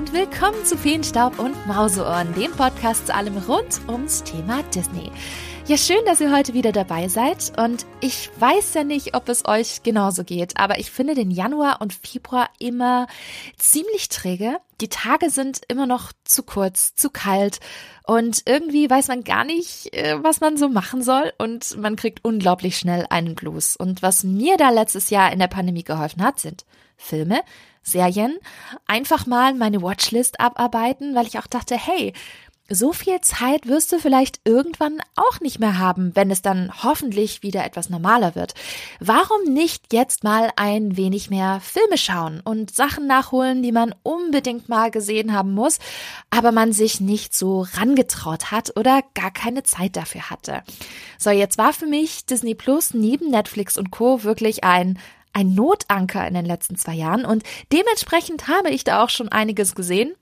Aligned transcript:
und 0.00 0.14
willkommen 0.14 0.64
zu 0.64 0.78
Feenstaub 0.78 1.38
und 1.38 1.66
Mauseohren, 1.66 2.32
dem 2.32 2.52
Podcast 2.52 3.08
zu 3.08 3.14
allem 3.14 3.36
rund 3.36 3.82
ums 3.86 4.22
Thema 4.22 4.62
Disney. 4.74 5.12
Ja, 5.66 5.76
schön, 5.76 6.02
dass 6.06 6.22
ihr 6.22 6.34
heute 6.34 6.54
wieder 6.54 6.72
dabei 6.72 7.08
seid. 7.08 7.52
Und 7.58 7.84
ich 8.00 8.30
weiß 8.38 8.72
ja 8.72 8.82
nicht, 8.82 9.14
ob 9.14 9.28
es 9.28 9.44
euch 9.44 9.82
genauso 9.82 10.24
geht, 10.24 10.56
aber 10.56 10.78
ich 10.78 10.90
finde 10.90 11.14
den 11.14 11.30
Januar 11.30 11.82
und 11.82 11.92
Februar 11.92 12.48
immer 12.58 13.08
ziemlich 13.58 14.08
träge. 14.08 14.56
Die 14.80 14.88
Tage 14.88 15.28
sind 15.28 15.60
immer 15.68 15.84
noch 15.84 16.12
zu 16.24 16.44
kurz, 16.44 16.94
zu 16.94 17.10
kalt 17.10 17.60
und 18.06 18.44
irgendwie 18.46 18.88
weiß 18.88 19.08
man 19.08 19.22
gar 19.22 19.44
nicht, 19.44 19.94
äh, 19.94 20.16
was 20.22 20.40
man 20.40 20.56
so 20.56 20.70
machen 20.70 21.02
soll 21.02 21.34
und 21.36 21.76
man 21.76 21.96
kriegt 21.96 22.24
unglaublich 22.24 22.78
schnell 22.78 23.04
einen 23.10 23.34
Blues. 23.34 23.76
Und 23.76 24.00
was 24.00 24.24
mir 24.24 24.56
da 24.56 24.70
letztes 24.70 25.10
Jahr 25.10 25.30
in 25.30 25.40
der 25.40 25.48
Pandemie 25.48 25.84
geholfen 25.84 26.24
hat, 26.24 26.40
sind 26.40 26.64
Filme, 26.96 27.42
Serien, 27.82 28.38
einfach 28.86 29.26
mal 29.26 29.54
meine 29.54 29.82
Watchlist 29.82 30.40
abarbeiten, 30.40 31.14
weil 31.14 31.26
ich 31.26 31.38
auch 31.38 31.46
dachte, 31.46 31.76
hey, 31.76 32.12
so 32.72 32.92
viel 32.92 33.20
Zeit 33.20 33.66
wirst 33.66 33.92
du 33.92 33.98
vielleicht 33.98 34.40
irgendwann 34.44 35.02
auch 35.16 35.40
nicht 35.40 35.58
mehr 35.58 35.78
haben, 35.78 36.14
wenn 36.14 36.30
es 36.30 36.40
dann 36.40 36.70
hoffentlich 36.84 37.42
wieder 37.42 37.64
etwas 37.64 37.90
normaler 37.90 38.36
wird. 38.36 38.54
Warum 39.00 39.52
nicht 39.52 39.92
jetzt 39.92 40.22
mal 40.22 40.50
ein 40.54 40.96
wenig 40.96 41.30
mehr 41.30 41.60
Filme 41.60 41.98
schauen 41.98 42.40
und 42.40 42.72
Sachen 42.72 43.08
nachholen, 43.08 43.62
die 43.62 43.72
man 43.72 43.92
unbedingt 44.04 44.68
mal 44.68 44.92
gesehen 44.92 45.32
haben 45.32 45.52
muss, 45.52 45.80
aber 46.30 46.52
man 46.52 46.72
sich 46.72 47.00
nicht 47.00 47.34
so 47.34 47.66
rangetraut 47.74 48.52
hat 48.52 48.76
oder 48.76 49.02
gar 49.14 49.32
keine 49.32 49.64
Zeit 49.64 49.96
dafür 49.96 50.30
hatte. 50.30 50.62
So, 51.18 51.30
jetzt 51.30 51.58
war 51.58 51.72
für 51.72 51.86
mich 51.86 52.24
Disney 52.24 52.54
Plus 52.54 52.94
neben 52.94 53.30
Netflix 53.30 53.76
und 53.76 53.90
Co. 53.90 54.22
wirklich 54.22 54.62
ein 54.62 54.96
ein 55.32 55.54
Notanker 55.54 56.26
in 56.26 56.34
den 56.34 56.46
letzten 56.46 56.76
zwei 56.76 56.94
Jahren 56.94 57.24
und 57.24 57.42
dementsprechend 57.72 58.48
habe 58.48 58.70
ich 58.70 58.84
da 58.84 59.02
auch 59.04 59.10
schon 59.10 59.28
einiges 59.28 59.74
gesehen 59.74 60.14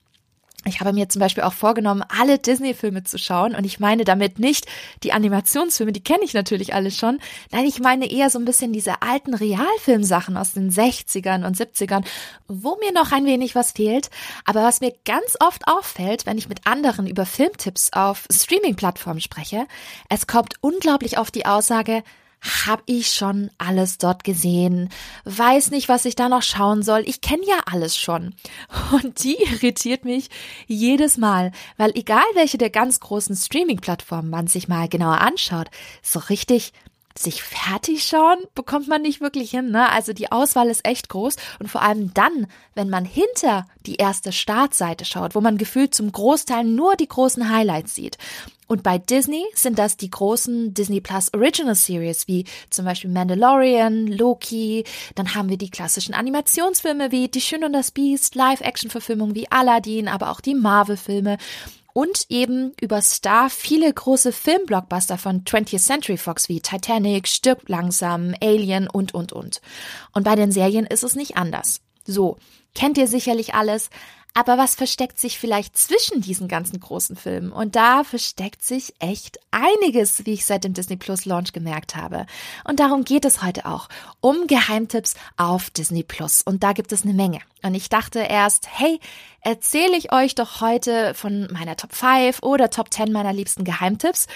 ich 0.65 0.81
habe 0.81 0.91
mir 0.91 1.07
zum 1.07 1.21
Beispiel 1.21 1.43
auch 1.43 1.53
vorgenommen, 1.53 2.03
alle 2.09 2.37
Disney-Filme 2.37 3.03
zu 3.03 3.17
schauen. 3.17 3.55
Und 3.55 3.63
ich 3.63 3.79
meine 3.79 4.03
damit 4.03 4.39
nicht 4.39 4.65
die 5.03 5.13
Animationsfilme, 5.13 5.93
die 5.93 6.03
kenne 6.03 6.23
ich 6.23 6.33
natürlich 6.33 6.73
alle 6.73 6.91
schon. 6.91 7.19
Nein, 7.51 7.65
ich 7.65 7.79
meine 7.79 8.11
eher 8.11 8.29
so 8.29 8.39
ein 8.39 8.45
bisschen 8.45 8.73
diese 8.73 9.01
alten 9.01 9.33
Realfilmsachen 9.33 10.35
aus 10.35 10.51
den 10.51 10.69
60ern 10.69 11.45
und 11.45 11.55
70ern, 11.55 12.03
wo 12.47 12.77
mir 12.77 12.91
noch 12.91 13.13
ein 13.13 13.25
wenig 13.25 13.55
was 13.55 13.71
fehlt. 13.71 14.09
Aber 14.43 14.61
was 14.61 14.81
mir 14.81 14.93
ganz 15.05 15.37
oft 15.39 15.65
auffällt, 15.65 16.25
wenn 16.25 16.37
ich 16.37 16.49
mit 16.49 16.67
anderen 16.67 17.07
über 17.07 17.25
Filmtipps 17.25 17.93
auf 17.93 18.27
Streaming-Plattformen 18.29 19.21
spreche, 19.21 19.65
es 20.09 20.27
kommt 20.27 20.55
unglaublich 20.59 21.17
auf 21.17 21.31
die 21.31 21.45
Aussage, 21.45 22.03
hab 22.41 22.83
ich 22.85 23.11
schon 23.11 23.49
alles 23.57 23.97
dort 23.97 24.23
gesehen, 24.23 24.89
weiß 25.25 25.71
nicht, 25.71 25.89
was 25.89 26.05
ich 26.05 26.15
da 26.15 26.29
noch 26.29 26.43
schauen 26.43 26.83
soll. 26.83 27.03
Ich 27.05 27.21
kenne 27.21 27.45
ja 27.45 27.59
alles 27.65 27.97
schon. 27.97 28.35
Und 28.91 29.23
die 29.23 29.35
irritiert 29.35 30.05
mich 30.05 30.29
jedes 30.67 31.17
Mal, 31.17 31.51
weil 31.77 31.91
egal 31.95 32.23
welche 32.35 32.57
der 32.57 32.69
ganz 32.69 32.99
großen 32.99 33.35
Streaming-Plattformen 33.35 34.29
man 34.29 34.47
sich 34.47 34.67
mal 34.67 34.87
genauer 34.87 35.21
anschaut, 35.21 35.67
so 36.01 36.19
richtig 36.19 36.73
sich 37.17 37.43
fertig 37.43 38.03
schauen 38.03 38.37
bekommt 38.55 38.87
man 38.87 39.01
nicht 39.01 39.21
wirklich 39.21 39.51
hin. 39.51 39.71
Ne? 39.71 39.89
Also 39.89 40.13
die 40.13 40.31
Auswahl 40.31 40.69
ist 40.69 40.85
echt 40.85 41.09
groß 41.09 41.35
und 41.59 41.67
vor 41.67 41.81
allem 41.81 42.13
dann, 42.13 42.47
wenn 42.75 42.89
man 42.89 43.05
hinter 43.05 43.67
die 43.85 43.95
erste 43.95 44.31
Startseite 44.31 45.05
schaut, 45.05 45.35
wo 45.35 45.41
man 45.41 45.57
gefühlt 45.57 45.93
zum 45.93 46.11
Großteil 46.11 46.63
nur 46.63 46.95
die 46.95 47.07
großen 47.07 47.49
Highlights 47.49 47.95
sieht. 47.95 48.17
Und 48.67 48.83
bei 48.83 48.99
Disney 48.99 49.43
sind 49.55 49.79
das 49.79 49.97
die 49.97 50.11
großen 50.11 50.75
Disney 50.75 51.01
Plus 51.01 51.33
Original 51.33 51.73
Series 51.73 52.27
wie 52.27 52.45
zum 52.69 52.85
Beispiel 52.85 53.09
Mandalorian, 53.09 54.05
Loki. 54.05 54.83
Dann 55.15 55.33
haben 55.33 55.49
wir 55.49 55.57
die 55.57 55.71
klassischen 55.71 56.13
Animationsfilme 56.13 57.11
wie 57.11 57.29
Die 57.29 57.41
Schön 57.41 57.63
und 57.63 57.73
das 57.73 57.89
Biest, 57.89 58.35
Live-Action-Verfilmungen 58.35 59.33
wie 59.33 59.51
Aladdin, 59.51 60.07
aber 60.07 60.29
auch 60.29 60.39
die 60.39 60.53
Marvel-Filme 60.53 61.37
und 61.93 62.25
eben 62.29 62.73
über 62.81 63.01
Star 63.01 63.49
viele 63.49 63.91
große 63.91 64.31
Filmblockbuster 64.31 65.17
von 65.17 65.43
20th 65.43 65.79
Century 65.79 66.17
Fox 66.17 66.49
wie 66.49 66.61
Titanic, 66.61 67.27
Stirb 67.27 67.67
langsam, 67.67 68.33
Alien 68.41 68.87
und, 68.87 69.13
und, 69.13 69.33
und. 69.33 69.61
Und 70.13 70.23
bei 70.23 70.35
den 70.35 70.51
Serien 70.51 70.85
ist 70.85 71.03
es 71.03 71.15
nicht 71.15 71.37
anders. 71.37 71.81
So, 72.05 72.37
kennt 72.75 72.97
ihr 72.97 73.07
sicherlich 73.07 73.53
alles, 73.53 73.89
aber 74.33 74.57
was 74.57 74.75
versteckt 74.75 75.19
sich 75.19 75.39
vielleicht 75.39 75.75
zwischen 75.77 76.21
diesen 76.21 76.47
ganzen 76.47 76.79
großen 76.79 77.15
Filmen? 77.15 77.51
Und 77.51 77.75
da 77.75 78.03
versteckt 78.03 78.63
sich 78.63 78.93
echt 78.99 79.39
einiges, 79.51 80.25
wie 80.25 80.33
ich 80.33 80.45
seit 80.45 80.63
dem 80.63 80.73
Disney 80.73 80.97
Plus 80.97 81.25
Launch 81.25 81.51
gemerkt 81.51 81.95
habe. 81.95 82.25
Und 82.63 82.79
darum 82.79 83.03
geht 83.03 83.25
es 83.25 83.43
heute 83.43 83.65
auch. 83.65 83.89
Um 84.21 84.47
Geheimtipps 84.47 85.15
auf 85.35 85.69
Disney 85.71 86.03
Plus. 86.03 86.41
Und 86.43 86.63
da 86.63 86.73
gibt 86.73 86.91
es 86.91 87.03
eine 87.03 87.13
Menge. 87.13 87.39
Und 87.63 87.73
ich 87.73 87.89
dachte 87.89 88.19
erst, 88.19 88.67
hey, 88.71 88.99
erzähle 89.41 89.97
ich 89.97 90.11
euch 90.13 90.35
doch 90.35 90.61
heute 90.61 91.13
von 91.13 91.47
meiner 91.51 91.75
Top 91.75 91.93
5 91.93 92.43
oder 92.43 92.69
Top 92.69 92.93
10 92.93 93.11
meiner 93.11 93.33
liebsten 93.33 93.63
Geheimtipps. 93.63 94.27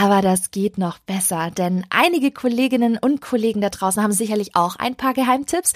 Aber 0.00 0.22
das 0.22 0.50
geht 0.50 0.78
noch 0.78 0.98
besser, 0.98 1.50
denn 1.50 1.84
einige 1.90 2.30
Kolleginnen 2.30 2.98
und 2.98 3.20
Kollegen 3.20 3.60
da 3.60 3.70
draußen 3.70 4.02
haben 4.02 4.12
sicherlich 4.12 4.54
auch 4.54 4.76
ein 4.76 4.96
paar 4.96 5.14
Geheimtipps, 5.14 5.72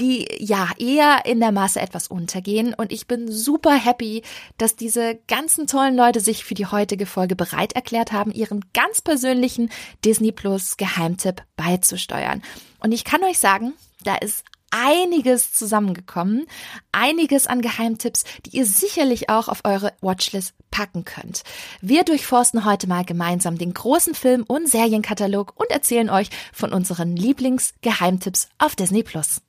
die 0.00 0.26
ja 0.38 0.68
eher 0.78 1.26
in 1.26 1.40
der 1.40 1.52
Masse 1.52 1.80
etwas 1.80 2.08
untergehen. 2.08 2.74
Und 2.74 2.92
ich 2.92 3.06
bin 3.06 3.30
super 3.30 3.74
happy, 3.74 4.22
dass 4.58 4.76
diese 4.76 5.18
ganzen 5.28 5.66
tollen 5.66 5.96
Leute 5.96 6.20
sich 6.20 6.44
für 6.44 6.54
die 6.54 6.66
heutige 6.66 7.06
Folge 7.06 7.36
bereit 7.36 7.74
erklärt 7.74 8.12
haben, 8.12 8.32
ihren 8.32 8.64
ganz 8.72 9.00
persönlichen 9.00 9.70
Disney 10.04 10.32
Plus 10.32 10.76
Geheimtipp 10.76 11.42
beizusteuern. 11.56 12.42
Und 12.80 12.92
ich 12.92 13.04
kann 13.04 13.22
euch 13.24 13.38
sagen, 13.38 13.74
da 14.02 14.16
ist 14.16 14.44
einiges 14.74 15.52
zusammengekommen, 15.52 16.46
einiges 16.92 17.46
an 17.46 17.62
Geheimtipps, 17.62 18.24
die 18.44 18.56
ihr 18.56 18.66
sicherlich 18.66 19.30
auch 19.30 19.48
auf 19.48 19.60
eure 19.64 19.92
Watchlist 20.00 20.54
packen 20.70 21.04
könnt. 21.04 21.44
Wir 21.80 22.02
durchforsten 22.02 22.64
heute 22.64 22.88
mal 22.88 23.04
gemeinsam 23.04 23.56
den 23.56 23.72
großen 23.72 24.14
Film- 24.14 24.44
und 24.46 24.68
Serienkatalog 24.68 25.52
und 25.54 25.70
erzählen 25.70 26.10
euch 26.10 26.30
von 26.52 26.72
unseren 26.72 27.16
Lieblingsgeheimtipps 27.16 28.48
auf 28.58 28.74
Disney 28.74 29.04
Plus. 29.04 29.40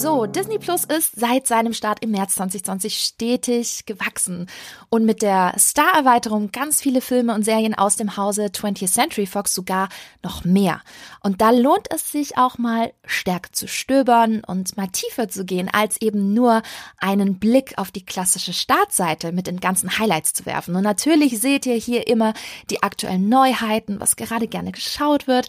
So, 0.00 0.24
Disney 0.24 0.58
Plus 0.58 0.84
ist 0.86 1.20
seit 1.20 1.46
seinem 1.46 1.74
Start 1.74 2.02
im 2.02 2.12
März 2.12 2.36
2020 2.36 3.00
stetig 3.00 3.84
gewachsen 3.84 4.48
und 4.88 5.04
mit 5.04 5.20
der 5.20 5.52
Star-Erweiterung 5.58 6.52
ganz 6.52 6.80
viele 6.80 7.02
Filme 7.02 7.34
und 7.34 7.44
Serien 7.44 7.74
aus 7.74 7.96
dem 7.96 8.16
Hause 8.16 8.46
20th 8.46 8.90
Century 8.90 9.26
Fox 9.26 9.54
sogar 9.54 9.90
noch 10.22 10.42
mehr. 10.42 10.80
Und 11.22 11.42
da 11.42 11.50
lohnt 11.50 11.86
es 11.90 12.10
sich 12.10 12.38
auch 12.38 12.56
mal 12.56 12.94
stärker 13.04 13.52
zu 13.52 13.68
stöbern 13.68 14.42
und 14.42 14.74
mal 14.78 14.88
tiefer 14.88 15.28
zu 15.28 15.44
gehen, 15.44 15.68
als 15.70 16.00
eben 16.00 16.32
nur 16.32 16.62
einen 16.96 17.38
Blick 17.38 17.76
auf 17.76 17.90
die 17.90 18.06
klassische 18.06 18.54
Startseite 18.54 19.32
mit 19.32 19.48
den 19.48 19.60
ganzen 19.60 19.98
Highlights 19.98 20.32
zu 20.32 20.46
werfen. 20.46 20.76
Und 20.76 20.82
natürlich 20.82 21.38
seht 21.40 21.66
ihr 21.66 21.74
hier 21.74 22.08
immer 22.08 22.32
die 22.70 22.82
aktuellen 22.82 23.28
Neuheiten, 23.28 24.00
was 24.00 24.16
gerade 24.16 24.48
gerne 24.48 24.72
geschaut 24.72 25.26
wird, 25.26 25.48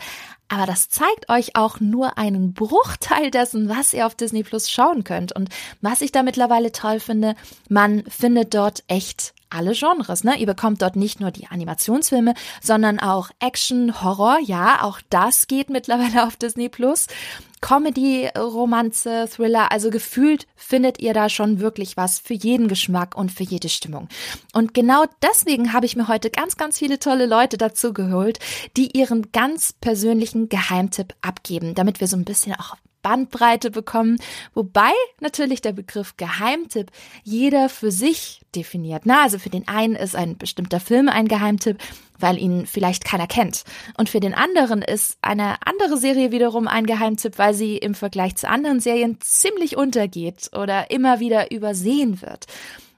aber 0.52 0.66
das 0.66 0.90
zeigt 0.90 1.30
euch 1.30 1.56
auch 1.56 1.80
nur 1.80 2.18
einen 2.18 2.54
Bruchteil 2.54 3.32
dessen, 3.32 3.70
was 3.70 3.94
ihr 3.94 4.06
auf 4.06 4.16
Disney 4.16 4.44
Plus 4.44 4.70
schauen 4.70 5.06
könnt. 5.06 5.32
Und 5.32 5.48
was 5.80 6.02
ich 6.02 6.12
da 6.12 6.24
mittlerweile 6.24 6.74
toll 6.74 7.00
finde, 7.00 7.36
man 7.70 8.04
findet 8.10 8.54
dort 8.54 8.84
echt 8.88 9.34
alle 9.52 9.74
Genres. 9.74 10.24
Ne? 10.24 10.38
Ihr 10.38 10.48
bekommt 10.48 10.82
dort 10.82 10.96
nicht 10.96 11.20
nur 11.20 11.32
die 11.32 11.48
Animationsfilme, 11.48 12.34
sondern 12.62 13.00
auch 13.00 13.30
Action, 13.40 14.02
Horror. 14.02 14.40
Ja, 14.44 14.84
auch 14.84 15.00
das 15.10 15.48
geht 15.48 15.70
mittlerweile 15.70 16.26
auf 16.26 16.36
Disney 16.36 16.70
Plus. 16.70 17.08
Comedy, 17.62 18.28
Romanze, 18.36 19.28
Thriller, 19.30 19.72
also 19.72 19.92
gefühlt 19.92 20.48
findet 20.56 21.00
ihr 21.00 21.14
da 21.14 21.30
schon 21.30 21.60
wirklich 21.60 21.96
was 21.96 22.20
für 22.20 22.34
jeden 22.34 22.68
Geschmack 22.68 23.16
und 23.16 23.32
für 23.32 23.44
jede 23.44 23.70
Stimmung. 23.70 24.10
Und 24.54 24.74
genau 24.74 25.06
deswegen 25.22 25.72
habe 25.72 25.86
ich 25.86 25.96
mir 25.96 26.08
heute 26.08 26.32
ganz, 26.32 26.58
ganz 26.58 26.80
viele 26.80 26.98
tolle 26.98 27.28
Leute 27.28 27.58
dazu 27.58 27.94
geholt, 27.94 28.40
die 28.78 28.98
ihren 28.98 29.32
ganz 29.32 29.74
persönlichen 29.74 30.50
Geheimtipp 30.50 31.14
abgeben, 31.22 31.76
damit 31.76 32.00
wir 32.00 32.08
so 32.08 32.18
ein 32.18 32.26
bisschen 32.26 32.56
auch 32.56 32.76
Bandbreite 33.02 33.72
bekommen, 33.72 34.18
wobei 34.54 34.92
natürlich 35.20 35.62
der 35.62 35.74
Begriff 35.74 36.18
Geheimtipp 36.18 36.92
jeder 37.24 37.70
für 37.70 37.92
sich 37.92 38.42
definiert. 38.56 39.04
Na, 39.06 39.24
also 39.24 39.40
für 39.40 39.50
den 39.50 39.68
einen 39.68 39.96
ist 39.96 40.16
ein 40.16 40.38
bestimmter 40.38 40.80
Film 40.80 41.10
ein 41.10 41.28
Geheimtipp, 41.28 41.78
weil 42.20 42.38
ihn 42.38 42.66
vielleicht 42.66 43.04
keiner 43.06 43.28
kennt. 43.28 43.64
Und 43.98 44.10
für 44.10 44.20
den 44.20 44.34
anderen 44.34 44.82
ist 44.82 45.18
eine 45.22 45.56
andere 45.66 45.98
Serie 45.98 46.32
wiederum 46.32 46.68
ein 46.68 46.86
Geheimtipp, 46.86 47.38
weil 47.38 47.54
sie 47.54 47.78
im 47.78 47.96
Vergleich 47.96 48.36
zu 48.36 48.48
anderen 48.48 48.80
Serien 48.80 49.18
ziemlich 49.22 49.78
untergeht 49.78 50.52
oder 50.56 50.92
immer 50.92 51.20
wieder 51.20 51.52
übersehen 51.52 52.22
wird. 52.22 52.46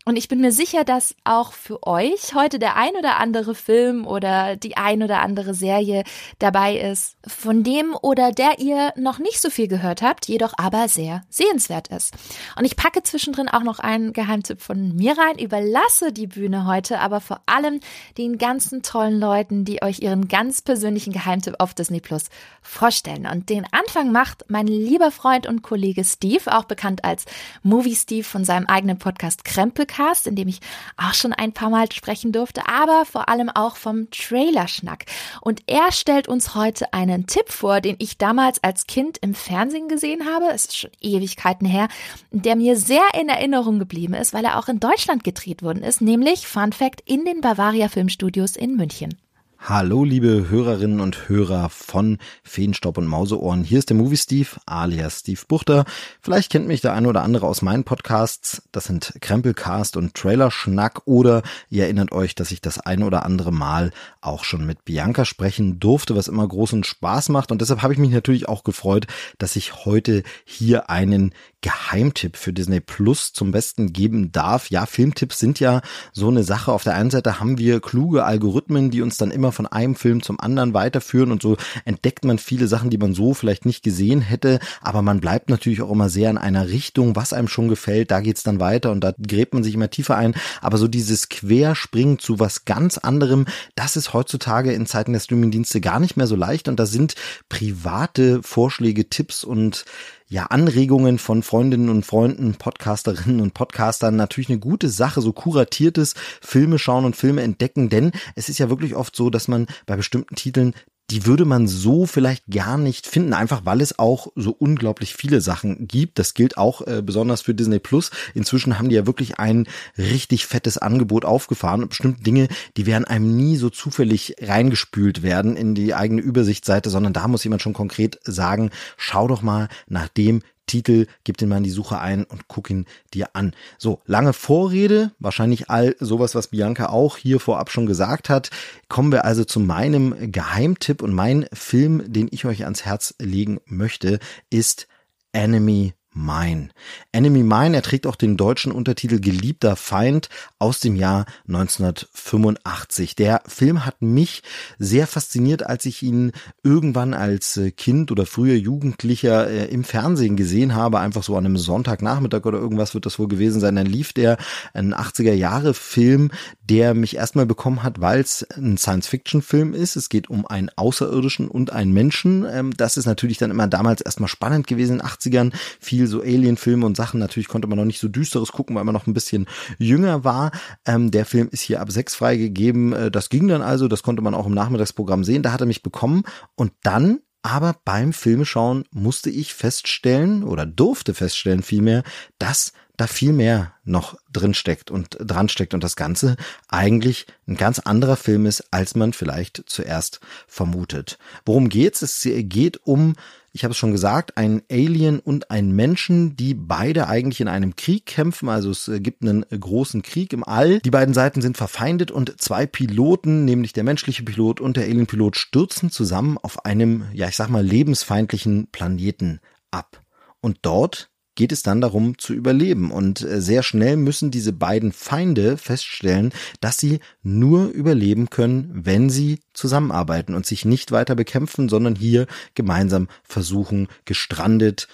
Und 0.05 0.17
ich 0.17 0.27
bin 0.27 0.41
mir 0.41 0.51
sicher, 0.51 0.83
dass 0.83 1.15
auch 1.23 1.53
für 1.53 1.88
euch 1.88 2.33
heute 2.35 2.59
der 2.59 2.75
ein 2.75 2.95
oder 2.97 3.17
andere 3.19 3.55
Film 3.55 4.05
oder 4.05 4.57
die 4.57 4.75
ein 4.75 5.01
oder 5.01 5.21
andere 5.21 5.53
Serie 5.53 6.03
dabei 6.39 6.77
ist, 6.77 7.15
von 7.25 7.63
dem 7.63 7.95
oder 8.01 8.31
der 8.31 8.59
ihr 8.59 8.91
noch 8.97 9.19
nicht 9.19 9.39
so 9.39 9.50
viel 9.50 9.69
gehört 9.69 10.01
habt, 10.01 10.27
jedoch 10.27 10.53
aber 10.57 10.89
sehr 10.89 11.23
sehenswert 11.29 11.88
ist. 11.88 12.13
Und 12.57 12.65
ich 12.65 12.75
packe 12.75 13.01
zwischendrin 13.03 13.47
auch 13.47 13.63
noch 13.63 13.79
einen 13.79 14.11
Geheimtipp 14.11 14.61
von 14.61 14.94
mir 14.95 15.17
rein, 15.17 15.39
überlasse 15.39 16.11
die 16.11 16.27
Bühne 16.27 16.65
heute 16.65 16.99
aber 16.99 17.21
vor 17.21 17.39
allem 17.45 17.79
den 18.17 18.38
ganzen 18.38 18.83
tollen 18.83 19.19
Leuten, 19.19 19.63
die 19.63 19.81
euch 19.81 19.99
ihren 19.99 20.27
ganz 20.27 20.61
persönlichen 20.61 21.13
Geheimtipp 21.13 21.56
auf 21.59 21.73
Disney 21.73 22.01
Plus 22.01 22.25
vorstellen. 22.61 23.25
Und 23.25 23.49
den 23.49 23.65
Anfang 23.71 24.11
macht 24.11 24.45
mein 24.49 24.67
lieber 24.67 25.11
Freund 25.11 25.47
und 25.47 25.61
Kollege 25.61 26.03
Steve, 26.03 26.53
auch 26.53 26.65
bekannt 26.65 27.06
als 27.06 27.25
Movie 27.61 27.95
Steve 27.95 28.25
von 28.25 28.44
seinem 28.44 28.65
eigenen 28.65 28.97
Podcast 28.97 29.45
Krempel 29.45 29.85
Podcast, 29.94 30.25
in 30.28 30.36
dem 30.36 30.48
ich 30.48 30.60
auch 30.98 31.13
schon 31.13 31.34
ein 31.34 31.54
paar 31.54 31.69
Mal 31.69 31.92
sprechen 31.92 32.31
durfte, 32.31 32.68
aber 32.68 33.06
vor 33.06 33.30
allem 33.30 33.50
auch 33.50 33.75
vom 33.75 34.10
Trailerschnack. 34.10 35.06
Und 35.42 35.62
er 35.68 35.92
stellt 35.92 36.28
uns 36.28 36.56
heute 36.56 36.94
einen 36.94 37.28
Tipp 37.28 37.50
vor, 37.50 37.80
den 37.80 37.95
ich 38.00 38.18
damals 38.18 38.63
als 38.63 38.88
Kind 38.88 39.19
im 39.19 39.36
Fernsehen 39.36 39.88
gesehen 39.88 40.25
habe. 40.25 40.45
Es 40.54 40.66
ist 40.66 40.78
schon 40.78 40.92
Ewigkeiten 41.01 41.68
her, 41.68 41.88
der 42.31 42.56
mir 42.56 42.75
sehr 42.75 43.04
in 43.19 43.30
Erinnerung 43.30 43.78
geblieben 43.80 44.16
ist, 44.16 44.34
weil 44.34 44.45
er 44.45 44.57
auch 44.57 44.68
in 44.68 44.80
Deutschland 44.80 45.24
gedreht 45.24 45.62
worden 45.62 45.84
ist, 45.84 46.01
nämlich 46.01 46.48
Fun 46.48 46.74
Fact 46.74 47.01
in 47.06 47.25
den 47.25 47.42
Bavaria 47.42 47.88
Filmstudios 47.88 48.56
in 48.56 48.75
München. 48.75 49.22
Hallo, 49.65 50.04
liebe 50.04 50.50
Hörerinnen 50.50 51.00
und 51.00 51.30
Hörer 51.30 51.69
von 51.69 52.18
Feenstaub 52.44 52.98
und 52.98 53.07
Mauseohren. 53.07 53.63
Hier 53.63 53.80
ist 53.80 53.89
der 53.89 53.95
Movie 53.95 54.18
Steve, 54.18 54.50
alias 54.65 55.19
Steve 55.19 55.39
Buchter. 55.48 55.86
Vielleicht 56.19 56.51
kennt 56.51 56.68
mich 56.68 56.81
der 56.81 56.92
eine 56.92 57.07
oder 57.07 57.24
andere 57.24 57.48
aus 57.48 57.62
meinen 57.62 57.86
Podcasts. 57.86 58.63
Das 58.74 58.83
sind 58.83 59.13
Krempelcast 59.21 59.95
und 59.95 60.15
Trailerschnack. 60.15 61.04
Oder 61.06 61.44
ihr 61.69 61.83
erinnert 61.83 62.12
euch, 62.12 62.36
dass 62.36 62.51
ich 62.51 62.60
das 62.60 62.77
eine 62.77 63.06
oder 63.06 63.24
andere 63.25 63.54
Mal 63.54 63.92
auch 64.19 64.44
schon 64.44 64.65
mit 64.65 64.83
Bianca 64.83 65.24
sprechen 65.24 65.80
durfte, 65.80 66.13
was 66.18 66.27
immer 66.27 66.45
großen 66.45 66.83
Spaß 66.83 67.30
macht. 67.30 67.50
Und 67.50 67.62
deshalb 67.62 67.83
habe 67.83 67.94
ich 67.94 68.00
mich 68.00 68.12
natürlich 68.12 68.50
auch 68.50 68.66
gefreut, 68.66 69.07
dass 69.38 69.56
ich 69.56 69.86
heute 69.86 70.24
hier 70.44 70.89
einen 70.89 71.33
Geheimtipp 71.63 72.38
für 72.38 72.54
Disney 72.54 72.81
Plus 72.81 73.33
zum 73.33 73.51
Besten 73.51 73.94
geben 73.94 74.31
darf. 74.31 74.69
Ja, 74.69 74.86
Filmtipps 74.86 75.39
sind 75.39 75.60
ja 75.60 75.81
so 76.12 76.27
eine 76.27 76.44
Sache. 76.44 76.71
Auf 76.71 76.83
der 76.83 76.94
einen 76.94 77.10
Seite 77.10 77.39
haben 77.39 77.57
wir 77.57 77.80
kluge 77.80 78.25
Algorithmen, 78.25 78.92
die 78.92 79.01
uns 79.01 79.18
dann 79.18 79.31
immer 79.31 79.51
von 79.51 79.65
einem 79.65 79.95
Film 79.95 80.21
zum 80.21 80.39
anderen 80.39 80.74
weiterführen 80.74 81.31
und 81.31 81.42
so 81.42 81.57
entdeckt 81.86 82.25
man 82.25 82.38
viele 82.38 82.68
Sachen, 82.68 82.89
die 82.89 82.98
man 82.98 83.13
so 83.13 83.33
vielleicht 83.33 83.65
nicht 83.65 83.81
gesehen 83.81 84.21
hätte, 84.21 84.60
aber 84.81 85.01
man 85.01 85.21
bleibt 85.21 85.50
natürlich 85.50 85.81
auch 85.81 85.92
immer 85.92 86.10
sehr 86.10 86.30
in 86.30 86.38
einer 86.38 86.68
Richtung, 86.68 87.15
was 87.15 87.31
einem 87.33 87.48
schon 87.48 87.69
gefällt, 87.69 88.12
da 88.12 88.19
geht's 88.19 88.44
dann 88.44 88.59
weiter 88.59 88.92
und 88.92 89.01
da 89.01 89.13
gräbt 89.25 89.54
man 89.54 89.63
sich 89.63 89.74
immer 89.74 89.89
tiefer 89.89 90.18
ein, 90.18 90.36
aber 90.62 90.77
so 90.77 90.89
dieses 90.89 91.30
Querspringen 91.30 92.19
zu 92.19 92.39
was 92.39 92.66
ganz 92.66 92.98
anderem, 92.98 93.45
das 93.75 93.95
ist 93.95 94.13
heutzutage 94.13 94.74
in 94.74 94.86
Zeiten 94.86 95.13
der 95.13 95.21
Streamingdienste 95.21 95.80
gar 95.80 96.00
nicht 96.00 96.18
mehr 96.18 96.27
so 96.27 96.36
leicht 96.36 96.68
und 96.68 96.77
da 96.77 96.86
sind 96.86 97.16
private 97.48 98.44
Vorschläge, 98.44 99.09
Tipps 99.09 99.45
und 99.45 99.86
ja, 100.33 100.47
Anregungen 100.47 101.19
von 101.19 101.44
Freundinnen 101.44 101.89
und 101.89 102.07
Freunden, 102.07 102.56
Podcasterinnen 102.56 103.39
und 103.39 103.53
Podcastern 103.53 104.15
natürlich 104.15 104.50
eine 104.50 104.57
gute 104.57 104.89
Sache, 104.89 105.21
so 105.21 105.31
kuratiertes 105.31 106.15
Filme 106.41 106.80
schauen 106.80 107.06
und 107.06 107.15
Filme 107.15 107.44
entdecken, 107.44 107.88
denn 107.89 108.12
es 108.33 108.50
ist 108.50 108.57
ja 108.57 108.68
wirklich 108.68 108.95
oft 108.95 109.15
so, 109.15 109.30
dass 109.30 109.47
man 109.47 109.68
bei 109.85 109.95
bestimmten 109.95 110.33
Titeln 110.33 110.74
die 111.09 111.25
würde 111.25 111.45
man 111.45 111.67
so 111.67 112.05
vielleicht 112.05 112.47
gar 112.50 112.77
nicht 112.77 113.07
finden, 113.07 113.33
einfach 113.33 113.65
weil 113.65 113.81
es 113.81 114.00
auch 114.00 114.27
so 114.35 114.51
unglaublich 114.51 115.13
viele 115.13 115.41
Sachen 115.41 115.88
gibt. 115.88 116.17
Das 116.17 116.33
gilt 116.33 116.57
auch 116.57 116.81
äh, 116.88 117.01
besonders 117.03 117.41
für 117.41 117.53
Disney 117.53 117.79
Plus. 117.79 118.09
Inzwischen 118.33 118.79
haben 118.79 118.89
die 118.89 118.95
ja 118.95 119.05
wirklich 119.05 119.38
ein 119.39 119.67
richtig 119.97 120.45
fettes 120.45 120.77
Angebot 120.77 121.25
aufgefahren. 121.25 121.88
Bestimmte 121.88 122.23
Dinge, 122.23 122.47
die 122.77 122.85
werden 122.85 123.05
einem 123.05 123.35
nie 123.35 123.57
so 123.57 123.69
zufällig 123.69 124.35
reingespült 124.41 125.23
werden 125.23 125.57
in 125.57 125.75
die 125.75 125.94
eigene 125.94 126.21
Übersichtsseite, 126.21 126.89
sondern 126.89 127.13
da 127.13 127.27
muss 127.27 127.44
jemand 127.44 127.61
schon 127.61 127.73
konkret 127.73 128.19
sagen, 128.23 128.71
schau 128.97 129.27
doch 129.27 129.41
mal 129.41 129.67
nach 129.88 130.07
dem 130.07 130.41
Titel, 130.68 131.07
gib 131.24 131.38
den 131.38 131.50
mal 131.50 131.57
in 131.57 131.63
die 131.63 131.69
Suche 131.69 132.00
ein 132.00 132.24
und 132.24 132.48
guck 132.48 132.69
ihn 132.69 132.86
dir 133.13 133.30
an. 133.33 133.54
So, 133.77 134.01
lange 134.06 134.33
Vorrede, 134.33 135.12
wahrscheinlich 135.19 135.69
all 135.69 135.95
sowas, 136.00 136.36
was 136.36 136.48
Bianca 136.48 136.88
auch 136.88 137.18
hier 137.18 137.39
vorab 137.39 137.69
schon 137.69 137.86
gesagt 137.86 138.30
hat. 138.30 138.50
Kommen 138.88 139.12
wir 139.12 139.25
also 139.25 139.44
zu 139.44 139.60
meinem 139.60 140.31
Geheimtipp 140.31 141.01
und 141.01 141.13
mein 141.13 141.48
Film, 141.54 142.04
den 142.12 142.27
ich 142.31 142.45
euch 142.45 142.63
ans 142.63 142.86
Herz 142.86 143.15
legen 143.19 143.60
möchte, 143.65 144.19
ist 144.50 144.88
Enemy 145.31 145.94
Mine. 146.13 146.69
Enemy 147.12 147.44
Mine, 147.44 147.77
er 147.77 147.81
trägt 147.81 148.07
auch 148.07 148.15
den 148.15 148.38
deutschen 148.38 148.71
Untertitel 148.71 149.19
Geliebter 149.19 149.75
Feind 149.75 150.30
aus 150.60 150.80
dem 150.80 150.95
Jahr 150.95 151.25
1985. 151.48 153.15
Der 153.15 153.42
Film 153.48 153.86
hat 153.86 154.01
mich 154.01 154.44
sehr 154.80 155.07
fasziniert, 155.07 155.65
als 155.65 155.86
ich 155.86 156.04
ihn 156.04 156.31
irgendwann 156.63 157.13
als 157.13 157.57
äh, 157.57 157.71
Kind 157.71 158.12
oder 158.12 158.25
früher 158.25 158.56
Jugendlicher 158.56 159.50
äh, 159.50 159.65
im 159.65 159.83
Fernsehen 159.83 160.36
gesehen 160.36 160.75
habe, 160.75 161.00
einfach 161.00 161.24
so 161.24 161.36
an 161.36 161.45
einem 161.45 161.57
Sonntagnachmittag 161.57 162.45
oder 162.45 162.59
irgendwas 162.59 162.94
wird 162.94 163.06
das 163.06 163.19
wohl 163.19 163.27
gewesen 163.27 163.59
sein. 163.59 163.75
Dann 163.75 163.86
lief 163.86 164.13
der 164.13 164.38
ein 164.74 164.94
80er 164.94 165.33
Jahre 165.33 165.74
Film, 165.74 166.31
der 166.69 166.94
mich 166.94 167.16
erstmal 167.16 167.45
bekommen 167.45 167.83
hat, 167.83 168.01
weil 168.01 168.21
es 168.21 168.48
ein 168.56 168.77
Science-Fiction-Film 168.77 169.74
ist. 169.74 169.95
Es 169.95 170.09
geht 170.09 170.30
um 170.30 170.45
einen 170.45 170.69
Außerirdischen 170.75 171.48
und 171.48 171.71
einen 171.71 171.92
Menschen. 171.92 172.45
Ähm, 172.50 172.71
das 172.75 172.98
ist 172.98 173.06
natürlich 173.06 173.38
dann 173.38 173.51
immer 173.51 173.68
damals 173.68 174.01
erstmal 174.01 174.30
spannend 174.30 174.68
gewesen 174.68 174.94
in 174.94 175.00
den 175.00 175.07
80ern. 175.07 175.54
Viel 175.80 176.02
so 176.07 176.21
Alien-Filme 176.21 176.85
und 176.85 176.97
Sachen. 176.97 177.19
Natürlich 177.19 177.47
konnte 177.47 177.67
man 177.67 177.77
noch 177.77 177.85
nicht 177.85 178.00
so 178.00 178.07
düsteres 178.07 178.51
gucken, 178.51 178.75
weil 178.75 178.83
man 178.83 178.94
noch 178.94 179.07
ein 179.07 179.13
bisschen 179.13 179.47
jünger 179.77 180.23
war. 180.23 180.51
Ähm, 180.85 181.11
der 181.11 181.25
Film 181.25 181.50
ist 181.51 181.61
hier 181.61 181.81
ab 181.81 181.91
sechs 181.91 182.15
freigegeben. 182.15 182.94
Äh, 182.94 183.11
das 183.11 183.29
ging 183.29 183.47
dann 183.47 183.61
also. 183.61 183.88
Das 183.88 184.03
konnte 184.03 184.21
man 184.21 184.33
auch 184.33 184.45
im 184.45 184.53
Nachmittagsprogramm 184.53 185.23
sehen. 185.23 185.44
Da 185.44 185.51
hat 185.51 185.61
er 185.61 185.67
mich 185.67 185.83
bekommen. 185.83 186.23
Und 186.55 186.71
dann 186.83 187.19
aber 187.44 187.75
beim 187.83 188.13
Filmeschauen 188.13 188.85
musste 188.91 189.29
ich 189.29 189.53
feststellen 189.53 190.44
oder 190.44 190.65
durfte 190.65 191.13
feststellen 191.13 191.61
vielmehr, 191.61 192.03
dass 192.39 192.71
da 192.98 193.07
viel 193.07 193.34
mehr 193.34 193.74
noch 193.84 194.16
drin 194.31 194.54
steckt 194.54 194.92
und 194.92 195.18
dran 195.19 195.50
steckt 195.50 195.74
und 195.74 195.84
das 195.84 195.95
Ganze 195.95 196.36
eigentlich 196.68 197.25
ein 197.48 197.57
ganz 197.57 197.80
anderer 197.80 198.16
Film 198.16 198.45
ist, 198.45 198.72
als 198.72 198.95
man 198.95 199.13
vielleicht 199.13 199.63
zuerst 199.66 200.19
vermutet. 200.48 201.18
Worum 201.45 201.69
geht's? 201.69 202.01
Es 202.01 202.22
geht 202.24 202.86
um 202.86 203.16
ich 203.56 203.63
habe 203.63 203.72
es 203.72 203.78
schon 203.78 203.92
gesagt, 203.92 204.36
ein 204.36 204.63
Alien 204.69 205.19
und 205.19 205.51
ein 205.51 205.72
Menschen, 205.72 206.36
die 206.36 206.56
beide 206.56 207.07
eigentlich 207.07 207.40
in 207.40 207.48
einem 207.48 207.75
Krieg 207.75 208.07
kämpfen. 208.07 208.50
Also 208.50 208.72
es 208.72 208.90
gibt 208.95 209.22
einen 209.22 209.45
großen 209.48 210.01
Krieg 210.01 210.34
im 210.34 210.44
All. 210.44 210.80
Die 210.80 210.90
beiden 210.90 211.13
Seiten 211.13 211.40
sind 211.40 211.56
verfeindet 211.56 212.10
und 212.10 212.42
zwei 212.42 212.66
Piloten, 212.66 213.45
nämlich 213.45 213.72
der 213.72 213.84
menschliche 213.84 214.24
Pilot 214.24 214.60
und 214.60 214.75
der 214.75 214.86
Alien-Pilot, 214.86 215.38
stürzen 215.38 215.92
zusammen 215.92 216.40
auf 216.40 216.66
einem, 216.66 217.06
ja 217.13 217.28
ich 217.28 217.36
sag 217.36 217.50
mal, 217.50 217.63
lebensfeindlichen 217.63 218.69
Planeten 218.72 219.40
ab. 219.69 220.01
Und 220.42 220.57
dort 220.63 221.12
geht 221.35 221.51
es 221.51 221.63
dann 221.63 221.81
darum 221.81 222.18
zu 222.18 222.33
überleben. 222.33 222.91
Und 222.91 223.21
äh, 223.21 223.42
sehr 223.42 223.63
schnell 223.63 223.97
müssen 223.97 224.31
diese 224.31 224.54
beiden 224.54 224.92
Feinde 224.92 225.57
feststellen, 225.57 226.31
dass 226.61 226.78
sie 226.78 226.99
nur 227.21 227.68
überleben 227.68 228.30
können, 228.30 228.69
wenn 228.73 229.09
sie 229.09 229.40
zusammenarbeiten 229.54 230.35
und 230.35 230.45
sich 230.45 230.66
nicht 230.66 230.92
weiter 230.92 231.16
bekämpfen, 231.16 231.69
sondern 231.69 231.95
hier 231.95 232.28
gemeinsam 232.56 233.07
versuchen, 233.23 233.87
gestrandet 234.06 234.87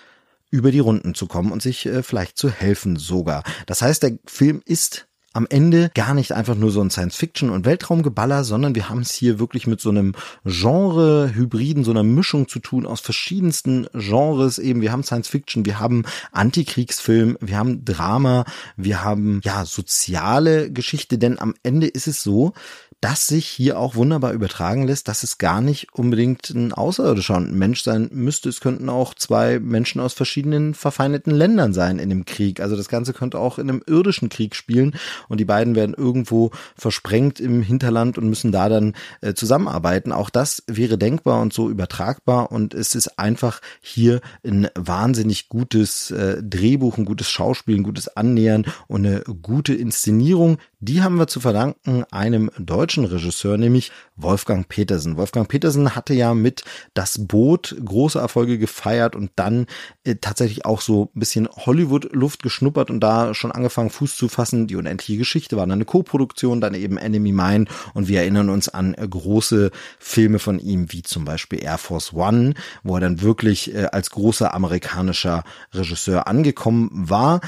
über 0.51 0.72
die 0.72 0.79
Runden 0.79 1.13
zu 1.13 1.27
kommen 1.27 1.51
und 1.51 1.62
sich 1.62 1.86
äh, 1.86 2.03
vielleicht 2.03 2.38
zu 2.38 2.50
helfen 2.50 2.96
sogar. 2.96 3.43
Das 3.65 3.81
heißt, 3.81 4.03
der 4.03 4.17
Film 4.25 4.62
ist 4.65 5.09
am 5.33 5.45
Ende 5.50 5.91
gar 5.93 6.13
nicht 6.13 6.31
einfach 6.31 6.55
nur 6.55 6.71
so 6.71 6.81
ein 6.81 6.89
Science-Fiction- 6.89 7.51
und 7.51 7.65
Weltraumgeballer, 7.65 8.43
sondern 8.43 8.75
wir 8.75 8.89
haben 8.89 9.01
es 9.01 9.13
hier 9.13 9.39
wirklich 9.39 9.67
mit 9.67 9.79
so 9.79 9.89
einem 9.89 10.15
Genre-Hybriden, 10.43 11.83
so 11.83 11.91
einer 11.91 12.03
Mischung 12.03 12.48
zu 12.48 12.59
tun 12.59 12.86
aus 12.86 13.01
verschiedensten 13.01 13.88
Genres. 13.93 14.57
Eben, 14.57 14.81
wir 14.81 14.91
haben 14.91 15.03
Science-Fiction, 15.03 15.65
wir 15.65 15.79
haben 15.79 16.03
Antikriegsfilm, 16.31 17.38
wir 17.41 17.57
haben 17.57 17.86
Drama, 17.86 18.45
wir 18.75 19.03
haben 19.03 19.41
ja 19.43 19.65
soziale 19.65 20.71
Geschichte, 20.71 21.17
denn 21.17 21.39
am 21.39 21.53
Ende 21.63 21.88
ist 21.88 22.07
es 22.07 22.24
so, 22.24 22.53
das 23.01 23.27
sich 23.27 23.48
hier 23.48 23.79
auch 23.79 23.96
wunderbar 23.96 24.34
übertragen 24.34 24.86
lässt, 24.86 25.08
dass 25.08 25.24
es 25.24 25.38
gar 25.38 25.62
nicht 25.62 25.94
unbedingt 25.94 26.50
ein 26.50 26.74
außerirdischer 26.74 27.39
Mensch 27.39 27.82
sein 27.82 28.10
müsste. 28.12 28.50
Es 28.50 28.60
könnten 28.60 28.89
auch 28.89 29.13
zwei 29.13 29.60
Menschen 29.60 30.01
aus 30.01 30.13
verschiedenen 30.13 30.74
verfeindeten 30.74 31.34
Ländern 31.34 31.74
sein 31.74 31.98
in 31.98 32.10
dem 32.10 32.25
Krieg. 32.25 32.60
Also 32.60 32.75
das 32.75 32.89
Ganze 32.89 33.13
könnte 33.13 33.39
auch 33.39 33.58
in 33.58 33.70
einem 33.70 33.82
irdischen 33.88 34.27
Krieg 34.29 34.56
spielen. 34.56 34.96
und 35.29 35.39
die 35.39 35.46
beiden 35.46 35.75
werden 35.75 35.96
irgendwo 35.98 36.51
versprengt 36.75 37.39
im 37.39 37.62
Hinterland 37.62 38.18
und 38.18 38.27
müssen 38.27 38.51
da 38.51 38.68
dann 38.68 38.94
äh, 39.22 39.34
zusammenarbeiten. 39.34 40.12
Auch 40.12 40.29
das 40.29 40.63
wäre 40.68 40.98
denkbar 40.98 41.41
und 41.41 41.53
so 41.53 41.70
übertragbar 41.70 42.51
und 42.51 42.74
es 42.74 42.96
ist 42.96 43.18
einfach 43.18 43.62
hier 43.79 44.20
ein 44.46 44.68
wahnsinnig 44.75 45.48
gutes 45.48 46.12
äh, 46.12 46.44
Drehbuch, 46.44 46.98
ein 46.98 47.06
gutes 47.06 47.29
Schauspiel, 47.29 47.77
ein 47.77 47.84
gutes 47.84 48.10
Annähern 48.10 48.65
und 48.88 49.06
eine 49.06 49.22
gute 49.41 49.74
Inszenierung. 49.74 50.58
Die 50.82 51.01
haben 51.01 51.18
wir 51.18 51.27
zu 51.27 51.39
verdanken 51.39 52.03
einem 52.12 52.51
deutschen 52.58 52.88
Regisseur, 52.98 53.58
nämlich 53.58 53.91
Wolfgang 54.15 54.67
Petersen. 54.67 55.17
Wolfgang 55.17 55.48
Petersen 55.48 55.96
hatte 55.96 56.13
ja 56.13 56.34
mit 56.34 56.63
Das 56.93 57.27
Boot 57.27 57.75
große 57.84 58.19
Erfolge 58.19 58.58
gefeiert 58.58 59.15
und 59.15 59.31
dann 59.36 59.65
äh, 60.03 60.15
tatsächlich 60.15 60.65
auch 60.65 60.81
so 60.81 61.12
ein 61.15 61.19
bisschen 61.19 61.48
Hollywood-Luft 61.48 62.43
geschnuppert 62.43 62.89
und 62.89 63.00
da 63.00 63.34
schon 63.34 63.51
angefangen 63.51 63.89
Fuß 63.89 64.15
zu 64.15 64.27
fassen. 64.27 64.67
Die 64.67 64.75
unendliche 64.75 65.17
Geschichte 65.17 65.58
war 65.58 65.65
dann 65.65 65.74
eine 65.74 65.86
Co-Produktion, 65.86 66.62
dann 66.62 66.74
eben 66.74 66.98
Enemy 66.98 67.31
Mine 67.31 67.65
und 67.93 68.08
wir 68.08 68.22
erinnern 68.22 68.50
uns 68.50 68.69
an 68.69 68.93
äh, 68.93 69.08
große 69.08 69.72
Filme 70.00 70.39
von 70.39 70.60
ihm, 70.60 70.91
wie 70.91 71.03
zum 71.03 71.25
Beispiel 71.25 71.63
Air 71.63 71.77
Force 71.77 72.13
One, 72.13 72.53
wo 72.84 72.96
er 72.96 73.01
dann 73.01 73.22
wirklich 73.22 73.74
äh, 73.74 73.86
als 73.91 74.10
großer 74.10 74.53
amerikanischer 74.53 75.43
Regisseur 75.74 76.27
angekommen 76.27 76.89
war. 76.91 77.41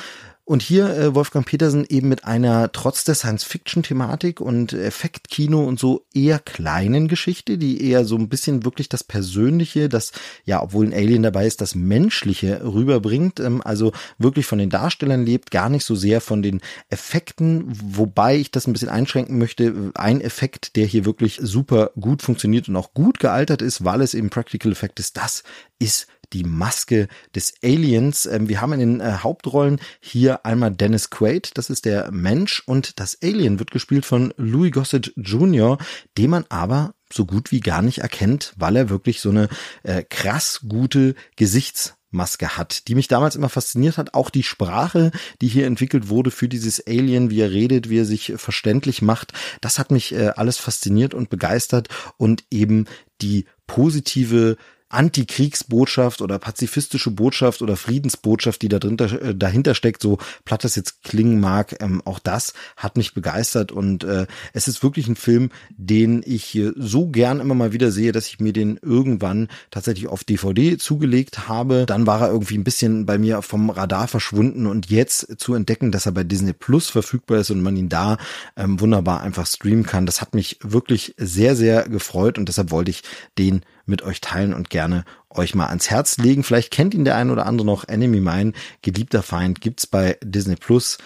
Und 0.43 0.63
hier 0.63 0.89
äh, 0.89 1.15
Wolfgang 1.15 1.45
Petersen 1.45 1.86
eben 1.88 2.10
mit 2.10 2.25
einer 2.25 2.71
trotz 2.71 3.03
der 3.03 3.15
Science-Fiction-Thematik 3.15 4.41
und 4.41 4.74
Effektkino 4.74 5.63
und 5.63 5.79
so 5.79 6.05
eher 6.13 6.39
kleinen 6.39 7.07
Geschichte, 7.07 7.57
die 7.57 7.88
eher 7.88 8.05
so 8.05 8.17
ein 8.17 8.27
bisschen 8.27 8.65
wirklich 8.65 8.89
das 8.89 9.03
Persönliche, 9.03 9.88
das 9.88 10.12
ja, 10.43 10.62
obwohl 10.62 10.88
ein 10.88 10.93
Alien 10.93 11.24
dabei 11.24 11.45
ist, 11.45 11.62
das 11.62 11.75
Menschliche 11.75 12.62
rüberbringt. 12.63 13.39
Ähm, 13.39 13.62
also 13.63 13.93
wirklich 14.17 14.45
von 14.48 14.57
den 14.57 14.71
Darstellern 14.71 15.25
lebt, 15.25 15.51
gar 15.51 15.69
nicht 15.69 15.86
so 15.86 15.95
sehr 15.95 16.21
von 16.21 16.41
den 16.41 16.62
Effekten, 16.89 17.65
wobei 17.67 18.36
ich 18.36 18.51
das 18.51 18.67
ein 18.67 18.74
bisschen 18.74 18.89
einschränken 18.89 19.38
möchte. 19.38 19.91
Ein 19.93 20.21
Effekt, 20.21 20.75
der 20.75 20.86
hier 20.86 21.05
wirklich 21.05 21.39
super 21.41 21.91
gut 22.00 22.24
funktioniert 22.24 22.67
und 22.67 22.75
auch 22.75 22.93
gut 22.93 23.19
gealtert 23.19 23.62
ist, 23.62 23.86
weil 23.86 24.01
es 24.01 24.15
eben 24.15 24.31
Practical 24.31 24.71
Effekt 24.71 25.00
ist, 25.00 25.17
das 25.17 25.43
ist 25.79 26.07
die 26.33 26.43
Maske 26.43 27.07
des 27.35 27.53
Aliens. 27.63 28.25
Ähm, 28.25 28.50
wir 28.50 28.61
haben 28.61 28.73
in 28.73 28.79
den 28.79 29.00
äh, 29.00 29.17
Hauptrollen 29.19 29.79
hier 30.00 30.45
einmal 30.45 30.71
Dennis 30.71 31.09
Quaid, 31.09 31.51
das 31.55 31.69
ist 31.69 31.85
der 31.85 32.11
Mensch, 32.11 32.63
und 32.65 33.00
das 33.00 33.17
Alien 33.21 33.59
wird 33.59 33.71
gespielt 33.71 34.05
von 34.05 34.33
Louis 34.38 34.71
Gossett 34.71 35.13
Jr., 35.15 35.77
den 36.17 36.29
man 36.29 36.45
aber 36.50 36.93
so 37.11 37.25
gut 37.25 37.51
wie 37.51 37.59
gar 37.59 37.81
nicht 37.81 38.00
erkennt, 38.00 38.53
weil 38.57 38.75
er 38.75 38.89
wirklich 38.89 39.19
so 39.19 39.29
eine 39.29 39.50
äh, 39.83 40.03
krass 40.03 40.61
gute 40.67 41.15
Gesichts 41.35 41.95
Maske 42.11 42.57
hat, 42.57 42.88
die 42.88 42.95
mich 42.95 43.07
damals 43.07 43.35
immer 43.35 43.50
fasziniert 43.50 43.97
hat. 43.97 44.13
Auch 44.13 44.29
die 44.29 44.43
Sprache, 44.43 45.11
die 45.41 45.47
hier 45.47 45.65
entwickelt 45.65 46.09
wurde 46.09 46.29
für 46.29 46.50
dieses 46.50 46.85
Alien, 46.85 47.29
wie 47.29 47.39
er 47.39 47.51
redet, 47.51 47.89
wie 47.89 48.00
er 48.00 48.05
sich 48.05 48.33
verständlich 48.35 49.01
macht, 49.01 49.33
das 49.61 49.79
hat 49.79 49.91
mich 49.91 50.13
äh, 50.13 50.33
alles 50.35 50.57
fasziniert 50.57 51.13
und 51.13 51.29
begeistert 51.29 51.88
und 52.17 52.43
eben 52.51 52.85
die 53.21 53.45
positive 53.65 54.57
Antikriegsbotschaft 54.93 56.21
oder 56.21 56.39
pazifistische 56.39 57.12
Botschaft 57.12 57.62
oder 57.62 57.75
Friedensbotschaft, 57.75 58.62
die 58.62 58.69
da 58.69 58.79
drunter, 58.79 59.21
äh, 59.21 59.36
dahinter 59.36 59.75
steckt, 59.75 60.01
so 60.01 60.17
platt 60.45 60.63
das 60.63 60.75
jetzt 60.75 61.03
klingen 61.03 61.39
mag, 61.39 61.81
ähm, 61.81 62.01
auch 62.05 62.19
das 62.19 62.53
hat 62.77 62.98
mich 62.98 63.13
begeistert 63.13 63.71
und 63.71 64.03
äh, 64.03 64.27
es 64.53 64.67
ist 64.67 64.83
wirklich 64.83 65.07
ein 65.07 65.15
Film, 65.15 65.50
den 65.69 66.24
ich 66.25 66.60
so 66.75 67.07
gern 67.07 67.39
immer 67.39 67.55
mal 67.55 67.74
wieder 67.74 67.91
sehe, 67.91 68.12
dass 68.12 68.27
ich 68.27 68.39
mir 68.39 68.53
den 68.53 68.77
irgendwann 68.81 69.48
tatsächlich 69.69 70.07
auf 70.07 70.24
DVD 70.24 70.77
zugelegt 70.77 71.48
habe. 71.48 71.86
Dann 71.86 72.07
war 72.07 72.21
er 72.21 72.29
irgendwie 72.29 72.57
ein 72.57 72.63
bisschen 72.63 73.05
bei 73.05 73.17
mir 73.17 73.41
vom 73.41 73.69
Radar 73.69 74.07
verschwunden 74.07 74.67
und 74.67 74.89
jetzt 74.89 75.39
zu 75.39 75.53
entdecken, 75.53 75.91
dass 75.91 76.05
er 76.05 76.12
bei 76.12 76.24
Disney 76.24 76.53
Plus 76.53 76.89
verfügbar 76.89 77.39
ist 77.39 77.51
und 77.51 77.62
man 77.62 77.75
ihn 77.77 77.89
da 77.89 78.17
ähm, 78.55 78.79
wunderbar 78.79 79.21
einfach 79.21 79.48
streamen 79.48 79.86
kann, 79.86 80.05
das 80.05 80.21
hat 80.21 80.36
mich 80.36 80.60
wirklich 80.62 81.15
sehr, 81.17 81.55
sehr 81.55 81.88
gefreut 81.88 82.38
und 82.38 82.48
deshalb 82.48 82.71
wollte 82.71 82.91
ich 82.91 83.03
den 83.38 83.62
mit 83.91 84.01
euch 84.01 84.21
teilen 84.21 84.55
und 84.55 84.71
gerne 84.71 85.05
euch 85.29 85.53
mal 85.53 85.67
ans 85.67 85.91
Herz 85.91 86.17
legen. 86.17 86.43
Vielleicht 86.43 86.71
kennt 86.71 86.95
ihn 86.95 87.05
der 87.05 87.15
ein 87.15 87.29
oder 87.29 87.45
andere 87.45 87.67
noch. 87.67 87.88
Enemy 87.88 88.19
Mine, 88.19 88.53
geliebter 88.81 89.21
Feind, 89.21 89.62
gibt's 89.62 89.86
bei 89.86 90.17
Disney 90.24 90.55
Plus. 90.55 90.98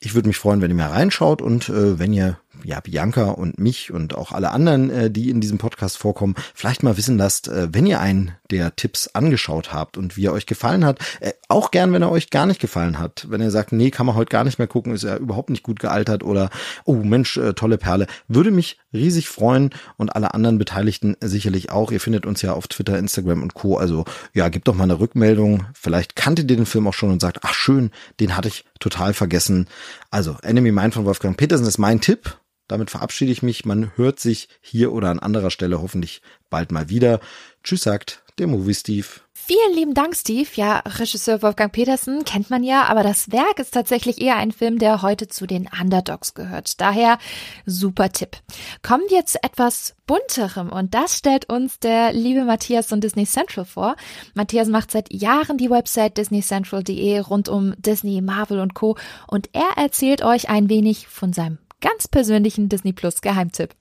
Ich 0.00 0.14
würde 0.14 0.28
mich 0.28 0.38
freuen, 0.38 0.60
wenn 0.60 0.70
ihr 0.70 0.76
mal 0.76 0.88
reinschaut 0.88 1.42
und 1.42 1.68
äh, 1.68 1.98
wenn 1.98 2.12
ihr 2.12 2.38
ja, 2.64 2.80
Bianca 2.80 3.30
und 3.30 3.58
mich 3.58 3.92
und 3.92 4.14
auch 4.14 4.32
alle 4.32 4.50
anderen, 4.50 4.90
äh, 4.90 5.10
die 5.10 5.30
in 5.30 5.40
diesem 5.40 5.58
Podcast 5.58 5.98
vorkommen, 5.98 6.34
vielleicht 6.54 6.82
mal 6.82 6.96
wissen 6.96 7.18
lasst, 7.18 7.48
äh, 7.48 7.68
wenn 7.72 7.86
ihr 7.86 8.00
einen 8.00 8.32
der 8.50 8.74
Tipps 8.76 9.08
angeschaut 9.08 9.72
habt 9.72 9.96
und 9.96 10.16
wie 10.16 10.26
er 10.26 10.32
euch 10.32 10.46
gefallen 10.46 10.84
hat. 10.84 10.98
Äh, 11.20 11.32
auch 11.48 11.70
gern, 11.70 11.92
wenn 11.92 12.02
er 12.02 12.10
euch 12.10 12.30
gar 12.30 12.46
nicht 12.46 12.60
gefallen 12.60 12.98
hat. 12.98 13.26
Wenn 13.28 13.40
ihr 13.40 13.50
sagt, 13.50 13.72
nee, 13.72 13.90
kann 13.90 14.06
man 14.06 14.14
heute 14.14 14.30
gar 14.30 14.44
nicht 14.44 14.58
mehr 14.58 14.68
gucken, 14.68 14.94
ist 14.94 15.04
er 15.04 15.18
überhaupt 15.18 15.50
nicht 15.50 15.62
gut 15.62 15.80
gealtert 15.80 16.22
oder, 16.22 16.50
oh 16.84 16.94
Mensch, 16.94 17.36
äh, 17.36 17.54
tolle 17.54 17.78
Perle. 17.78 18.06
Würde 18.28 18.50
mich 18.50 18.78
riesig 18.92 19.28
freuen 19.28 19.70
und 19.96 20.14
alle 20.14 20.34
anderen 20.34 20.58
Beteiligten 20.58 21.16
sicherlich 21.20 21.70
auch. 21.70 21.92
Ihr 21.92 22.00
findet 22.00 22.26
uns 22.26 22.42
ja 22.42 22.52
auf 22.52 22.68
Twitter, 22.68 22.98
Instagram 22.98 23.42
und 23.42 23.54
Co. 23.54 23.76
Also 23.76 24.04
ja, 24.34 24.48
gebt 24.48 24.68
doch 24.68 24.74
mal 24.74 24.84
eine 24.84 25.00
Rückmeldung. 25.00 25.66
Vielleicht 25.74 26.16
kanntet 26.16 26.50
ihr 26.50 26.56
den 26.56 26.66
Film 26.66 26.86
auch 26.86 26.94
schon 26.94 27.10
und 27.10 27.20
sagt, 27.20 27.40
ach 27.42 27.54
schön, 27.54 27.90
den 28.18 28.36
hatte 28.36 28.48
ich 28.48 28.64
total 28.78 29.14
vergessen. 29.14 29.68
Also 30.10 30.36
Enemy 30.42 30.72
Mine 30.72 30.92
von 30.92 31.04
Wolfgang 31.04 31.36
Petersen 31.36 31.66
ist 31.66 31.78
mein 31.78 32.00
Tipp. 32.00 32.36
Damit 32.70 32.88
verabschiede 32.92 33.32
ich 33.32 33.42
mich. 33.42 33.64
Man 33.64 33.90
hört 33.96 34.20
sich 34.20 34.48
hier 34.60 34.92
oder 34.92 35.10
an 35.10 35.18
anderer 35.18 35.50
Stelle 35.50 35.82
hoffentlich 35.82 36.22
bald 36.50 36.70
mal 36.70 36.88
wieder. 36.88 37.18
Tschüss 37.64 37.82
sagt 37.82 38.22
der 38.38 38.46
Movie 38.46 38.74
Steve. 38.74 39.06
Vielen 39.32 39.74
lieben 39.74 39.94
Dank, 39.94 40.14
Steve. 40.14 40.48
Ja, 40.54 40.78
Regisseur 40.86 41.42
Wolfgang 41.42 41.72
Petersen 41.72 42.24
kennt 42.24 42.48
man 42.48 42.62
ja, 42.62 42.84
aber 42.84 43.02
das 43.02 43.32
Werk 43.32 43.58
ist 43.58 43.74
tatsächlich 43.74 44.20
eher 44.20 44.36
ein 44.36 44.52
Film, 44.52 44.78
der 44.78 45.02
heute 45.02 45.26
zu 45.26 45.48
den 45.48 45.68
Underdogs 45.80 46.34
gehört. 46.34 46.80
Daher 46.80 47.18
super 47.66 48.12
Tipp. 48.12 48.36
Kommen 48.82 49.02
wir 49.08 49.26
zu 49.26 49.42
etwas 49.42 49.96
bunterem 50.06 50.70
und 50.70 50.94
das 50.94 51.16
stellt 51.16 51.48
uns 51.48 51.80
der 51.80 52.12
liebe 52.12 52.44
Matthias 52.44 52.86
von 52.86 53.00
Disney 53.00 53.26
Central 53.26 53.64
vor. 53.64 53.96
Matthias 54.34 54.68
macht 54.68 54.92
seit 54.92 55.12
Jahren 55.12 55.58
die 55.58 55.70
Website 55.70 56.18
disneycentral.de 56.18 57.18
rund 57.18 57.48
um 57.48 57.74
Disney, 57.78 58.20
Marvel 58.20 58.60
und 58.60 58.74
Co. 58.74 58.96
und 59.26 59.50
er 59.52 59.82
erzählt 59.82 60.22
euch 60.22 60.48
ein 60.48 60.68
wenig 60.68 61.08
von 61.08 61.32
seinem 61.32 61.58
ganz 61.80 62.08
persönlichen 62.08 62.68
Disney 62.68 62.92
Plus 62.92 63.20
Geheimtipp. 63.20 63.74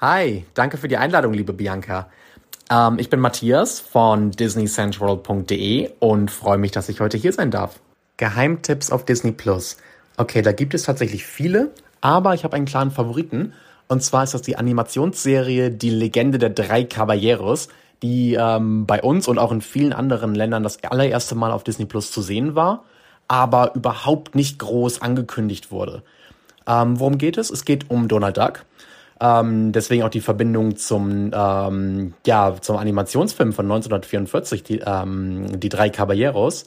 Hi, 0.00 0.44
danke 0.54 0.78
für 0.78 0.88
die 0.88 0.96
Einladung, 0.96 1.32
liebe 1.32 1.52
Bianca. 1.52 2.08
Ähm, 2.70 2.98
ich 2.98 3.10
bin 3.10 3.20
Matthias 3.20 3.80
von 3.80 4.30
disneycentral.de 4.30 5.90
und 5.98 6.30
freue 6.30 6.58
mich, 6.58 6.70
dass 6.70 6.88
ich 6.88 7.00
heute 7.00 7.18
hier 7.18 7.32
sein 7.32 7.50
darf. 7.50 7.80
Geheimtipps 8.16 8.90
auf 8.90 9.04
Disney 9.04 9.32
Plus. 9.32 9.76
Okay, 10.16 10.42
da 10.42 10.52
gibt 10.52 10.74
es 10.74 10.84
tatsächlich 10.84 11.24
viele, 11.24 11.70
aber 12.00 12.34
ich 12.34 12.44
habe 12.44 12.56
einen 12.56 12.66
klaren 12.66 12.90
Favoriten. 12.90 13.52
Und 13.88 14.02
zwar 14.02 14.24
ist 14.24 14.34
das 14.34 14.42
die 14.42 14.56
Animationsserie 14.56 15.70
Die 15.70 15.90
Legende 15.90 16.38
der 16.38 16.50
drei 16.50 16.84
Caballeros, 16.84 17.68
die 18.02 18.34
ähm, 18.34 18.86
bei 18.86 19.02
uns 19.02 19.28
und 19.28 19.38
auch 19.38 19.52
in 19.52 19.60
vielen 19.60 19.92
anderen 19.92 20.34
Ländern 20.34 20.62
das 20.62 20.82
allererste 20.84 21.34
Mal 21.34 21.50
auf 21.50 21.64
Disney 21.64 21.86
Plus 21.86 22.12
zu 22.12 22.22
sehen 22.22 22.54
war, 22.54 22.84
aber 23.28 23.74
überhaupt 23.74 24.34
nicht 24.34 24.58
groß 24.58 25.02
angekündigt 25.02 25.70
wurde. 25.70 26.02
Ähm, 26.70 27.00
worum 27.00 27.18
geht 27.18 27.36
es? 27.36 27.50
Es 27.50 27.64
geht 27.64 27.90
um 27.90 28.06
Donald 28.06 28.36
Duck. 28.36 28.64
Ähm, 29.20 29.72
deswegen 29.72 30.02
auch 30.04 30.10
die 30.10 30.20
Verbindung 30.20 30.76
zum, 30.76 31.30
ähm, 31.34 32.14
ja, 32.26 32.54
zum 32.60 32.76
Animationsfilm 32.76 33.52
von 33.52 33.66
1944, 33.66 34.62
die, 34.62 34.82
ähm, 34.86 35.60
die 35.60 35.68
drei 35.68 35.90
Caballeros. 35.90 36.64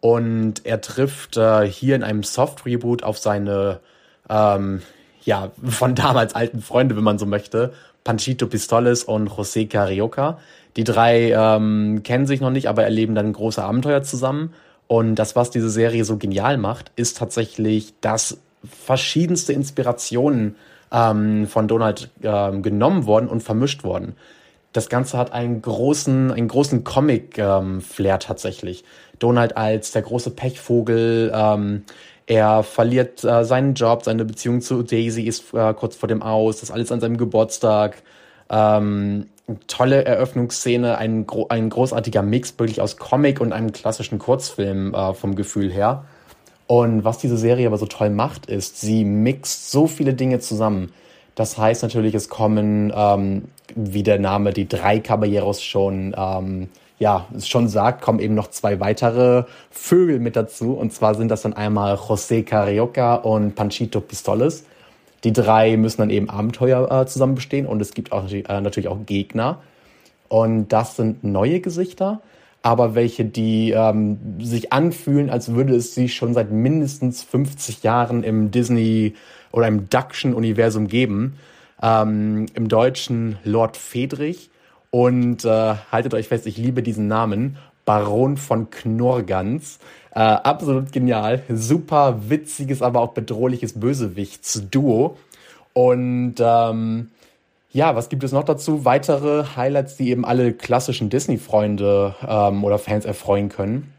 Und 0.00 0.64
er 0.64 0.80
trifft 0.80 1.36
äh, 1.36 1.66
hier 1.66 1.96
in 1.96 2.02
einem 2.02 2.22
Soft-Reboot 2.22 3.02
auf 3.02 3.18
seine, 3.18 3.80
ähm, 4.30 4.80
ja, 5.24 5.50
von 5.62 5.94
damals 5.94 6.34
alten 6.34 6.62
Freunde, 6.62 6.96
wenn 6.96 7.04
man 7.04 7.18
so 7.18 7.26
möchte, 7.26 7.74
Panchito 8.04 8.46
Pistoles 8.46 9.04
und 9.04 9.28
José 9.28 9.68
Carioca. 9.68 10.38
Die 10.76 10.84
drei 10.84 11.32
ähm, 11.32 12.02
kennen 12.02 12.26
sich 12.26 12.40
noch 12.40 12.50
nicht, 12.50 12.68
aber 12.68 12.84
erleben 12.84 13.14
dann 13.14 13.32
große 13.32 13.62
Abenteuer 13.62 14.02
zusammen. 14.02 14.54
Und 14.86 15.16
das, 15.16 15.36
was 15.36 15.50
diese 15.50 15.68
Serie 15.68 16.04
so 16.04 16.16
genial 16.16 16.56
macht, 16.56 16.92
ist 16.96 17.18
tatsächlich, 17.18 17.92
dass 18.00 18.38
verschiedenste 18.64 19.52
Inspirationen 19.52 20.56
ähm, 20.92 21.46
von 21.46 21.68
Donald 21.68 22.10
ähm, 22.22 22.62
genommen 22.62 23.06
worden 23.06 23.28
und 23.28 23.42
vermischt 23.42 23.84
worden. 23.84 24.16
Das 24.72 24.88
Ganze 24.88 25.18
hat 25.18 25.32
einen 25.32 25.62
großen, 25.62 26.30
einen 26.30 26.48
großen 26.48 26.84
Comic-Flair 26.84 28.14
ähm, 28.14 28.20
tatsächlich. 28.20 28.84
Donald 29.18 29.56
als 29.56 29.90
der 29.92 30.02
große 30.02 30.30
Pechvogel, 30.30 31.32
ähm, 31.34 31.84
er 32.26 32.62
verliert 32.62 33.24
äh, 33.24 33.44
seinen 33.44 33.74
Job, 33.74 34.04
seine 34.04 34.24
Beziehung 34.24 34.60
zu 34.60 34.82
Daisy 34.82 35.22
ist 35.24 35.52
äh, 35.52 35.74
kurz 35.74 35.96
vor 35.96 36.08
dem 36.08 36.22
Aus, 36.22 36.60
das 36.60 36.70
alles 36.70 36.92
an 36.92 37.00
seinem 37.00 37.16
Geburtstag. 37.16 38.02
Ähm, 38.48 39.26
tolle 39.66 40.04
Eröffnungsszene, 40.04 40.96
ein, 40.98 41.26
ein 41.48 41.70
großartiger 41.70 42.22
Mix 42.22 42.56
wirklich 42.58 42.80
aus 42.80 42.96
Comic 42.96 43.40
und 43.40 43.52
einem 43.52 43.72
klassischen 43.72 44.20
Kurzfilm 44.20 44.94
äh, 44.94 45.14
vom 45.14 45.34
Gefühl 45.34 45.72
her. 45.72 46.04
Und 46.70 47.02
was 47.02 47.18
diese 47.18 47.36
Serie 47.36 47.66
aber 47.66 47.78
so 47.78 47.86
toll 47.86 48.10
macht, 48.10 48.46
ist, 48.46 48.80
sie 48.80 49.04
mixt 49.04 49.72
so 49.72 49.88
viele 49.88 50.14
Dinge 50.14 50.38
zusammen. 50.38 50.92
Das 51.34 51.58
heißt 51.58 51.82
natürlich, 51.82 52.14
es 52.14 52.28
kommen, 52.28 52.92
ähm, 52.94 53.46
wie 53.74 54.04
der 54.04 54.20
Name 54.20 54.52
die 54.52 54.68
drei 54.68 55.00
Caballeros 55.00 55.64
schon 55.64 56.14
ähm, 56.16 56.68
ja, 57.00 57.26
schon 57.42 57.66
sagt, 57.66 58.02
kommen 58.02 58.20
eben 58.20 58.36
noch 58.36 58.50
zwei 58.50 58.78
weitere 58.78 59.46
Vögel 59.72 60.20
mit 60.20 60.36
dazu. 60.36 60.74
Und 60.74 60.92
zwar 60.92 61.16
sind 61.16 61.28
das 61.28 61.42
dann 61.42 61.54
einmal 61.54 61.96
José 61.96 62.44
Carioca 62.44 63.16
und 63.16 63.56
Panchito 63.56 64.00
Pistoles. 64.00 64.64
Die 65.24 65.32
drei 65.32 65.76
müssen 65.76 66.02
dann 66.02 66.10
eben 66.10 66.30
Abenteuer 66.30 66.88
äh, 66.88 67.04
zusammen 67.04 67.34
bestehen 67.34 67.66
und 67.66 67.82
es 67.82 67.94
gibt 67.94 68.12
auch 68.12 68.30
äh, 68.30 68.60
natürlich 68.60 68.86
auch 68.86 68.98
Gegner. 69.06 69.58
Und 70.28 70.68
das 70.68 70.94
sind 70.94 71.24
neue 71.24 71.58
Gesichter, 71.58 72.20
aber 72.62 72.94
welche, 72.94 73.24
die 73.24 73.70
ähm, 73.70 74.18
sich 74.40 74.72
anfühlen, 74.72 75.30
als 75.30 75.54
würde 75.54 75.74
es 75.74 75.94
sie 75.94 76.08
schon 76.08 76.34
seit 76.34 76.50
mindestens 76.50 77.22
50 77.22 77.82
Jahren 77.82 78.22
im 78.22 78.50
Disney 78.50 79.14
oder 79.52 79.66
im 79.66 79.88
Duction-Universum 79.88 80.86
geben. 80.88 81.36
Ähm, 81.82 82.46
Im 82.54 82.68
Deutschen 82.68 83.38
Lord 83.44 83.76
Friedrich. 83.76 84.50
Und 84.90 85.44
äh, 85.44 85.74
haltet 85.92 86.14
euch 86.14 86.28
fest, 86.28 86.46
ich 86.46 86.58
liebe 86.58 86.82
diesen 86.82 87.08
Namen. 87.08 87.56
Baron 87.84 88.36
von 88.36 88.70
Knorrgans. 88.70 89.78
Äh, 90.14 90.20
absolut 90.20 90.92
genial. 90.92 91.42
Super 91.48 92.28
witziges, 92.28 92.82
aber 92.82 93.00
auch 93.00 93.14
bedrohliches 93.14 93.78
Bösewichtsduo. 93.78 95.16
Und 95.72 96.34
ähm, 96.40 97.10
ja, 97.72 97.94
was 97.94 98.08
gibt 98.08 98.24
es 98.24 98.32
noch 98.32 98.44
dazu? 98.44 98.84
Weitere 98.84 99.44
Highlights, 99.56 99.96
die 99.96 100.10
eben 100.10 100.24
alle 100.24 100.52
klassischen 100.52 101.08
Disney-Freunde 101.08 102.14
ähm, 102.26 102.64
oder 102.64 102.78
Fans 102.78 103.04
erfreuen 103.04 103.48
können. 103.48 103.92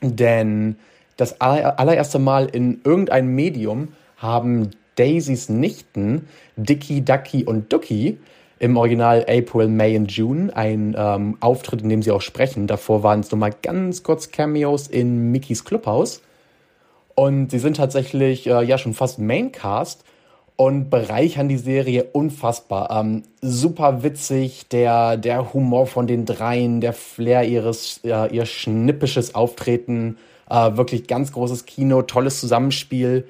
Denn 0.00 0.76
das 1.16 1.40
allererste 1.40 2.18
Mal 2.18 2.46
in 2.46 2.80
irgendeinem 2.84 3.34
Medium 3.34 3.88
haben 4.16 4.70
Daisys 4.96 5.48
Nichten, 5.48 6.28
Dicky, 6.56 7.04
Ducky 7.04 7.44
und 7.44 7.72
Ducky, 7.72 8.18
im 8.60 8.76
Original 8.76 9.24
April, 9.28 9.68
May 9.68 9.96
und 9.96 10.10
June 10.10 10.54
ein 10.56 10.94
ähm, 10.98 11.36
Auftritt, 11.40 11.82
in 11.82 11.88
dem 11.88 12.02
sie 12.02 12.10
auch 12.10 12.22
sprechen. 12.22 12.66
Davor 12.66 13.02
waren 13.02 13.20
es 13.20 13.30
nur 13.30 13.38
mal 13.38 13.54
ganz 13.62 14.02
kurz 14.02 14.30
Cameos 14.30 14.88
in 14.88 15.30
Mickeys 15.30 15.64
Clubhouse. 15.64 16.22
Und 17.14 17.50
sie 17.50 17.58
sind 17.58 17.76
tatsächlich 17.76 18.46
äh, 18.46 18.64
ja 18.64 18.78
schon 18.78 18.94
fast 18.94 19.18
Maincast 19.18 20.04
und 20.58 20.90
bereichern 20.90 21.48
die 21.48 21.56
Serie 21.56 22.02
unfassbar. 22.12 22.90
Ähm, 22.90 23.22
super 23.40 24.02
witzig, 24.02 24.66
der, 24.68 25.16
der 25.16 25.54
Humor 25.54 25.86
von 25.86 26.08
den 26.08 26.24
dreien, 26.24 26.80
der 26.80 26.92
Flair 26.92 27.44
ihres, 27.44 28.00
äh, 28.02 28.34
ihr 28.34 28.44
schnippisches 28.44 29.36
Auftreten, 29.36 30.18
äh, 30.50 30.76
wirklich 30.76 31.06
ganz 31.06 31.30
großes 31.30 31.64
Kino, 31.64 32.02
tolles 32.02 32.40
Zusammenspiel. 32.40 33.28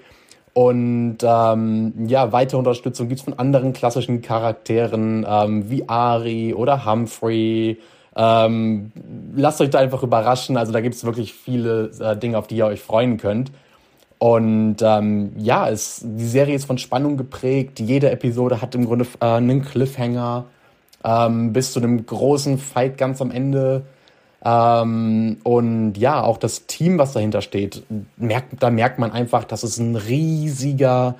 Und 0.54 1.18
ähm, 1.22 1.92
ja, 2.06 2.32
weitere 2.32 2.56
Unterstützung 2.56 3.08
gibt's 3.08 3.24
von 3.24 3.38
anderen 3.38 3.74
klassischen 3.74 4.22
Charakteren 4.22 5.26
ähm, 5.28 5.68
wie 5.68 5.86
Ari 5.86 6.54
oder 6.54 6.86
Humphrey. 6.86 7.78
Ähm, 8.16 8.90
lasst 9.36 9.60
euch 9.60 9.68
da 9.68 9.80
einfach 9.80 10.02
überraschen. 10.02 10.56
Also 10.56 10.72
da 10.72 10.80
gibt's 10.80 11.04
wirklich 11.04 11.34
viele 11.34 11.90
äh, 12.00 12.16
Dinge, 12.16 12.38
auf 12.38 12.46
die 12.46 12.56
ihr 12.56 12.66
euch 12.66 12.80
freuen 12.80 13.18
könnt. 13.18 13.52
Und 14.18 14.76
ähm, 14.82 15.32
ja, 15.36 15.68
es, 15.68 16.02
die 16.04 16.26
Serie 16.26 16.56
ist 16.56 16.64
von 16.64 16.78
Spannung 16.78 17.16
geprägt. 17.16 17.78
Jede 17.78 18.10
Episode 18.10 18.60
hat 18.60 18.74
im 18.74 18.84
Grunde 18.84 19.06
äh, 19.20 19.26
einen 19.26 19.62
Cliffhanger 19.62 20.46
ähm, 21.04 21.52
bis 21.52 21.72
zu 21.72 21.80
einem 21.80 22.04
großen 22.04 22.58
Fight 22.58 22.98
ganz 22.98 23.22
am 23.22 23.30
Ende. 23.30 23.84
Ähm, 24.44 25.38
und 25.44 25.94
ja, 25.96 26.22
auch 26.22 26.38
das 26.38 26.66
Team, 26.66 26.98
was 26.98 27.12
dahinter 27.12 27.42
steht, 27.42 27.84
merkt, 28.16 28.60
da 28.60 28.70
merkt 28.70 28.98
man 28.98 29.12
einfach, 29.12 29.44
dass 29.44 29.62
es 29.62 29.78
ein 29.78 29.94
riesiger, 29.94 31.14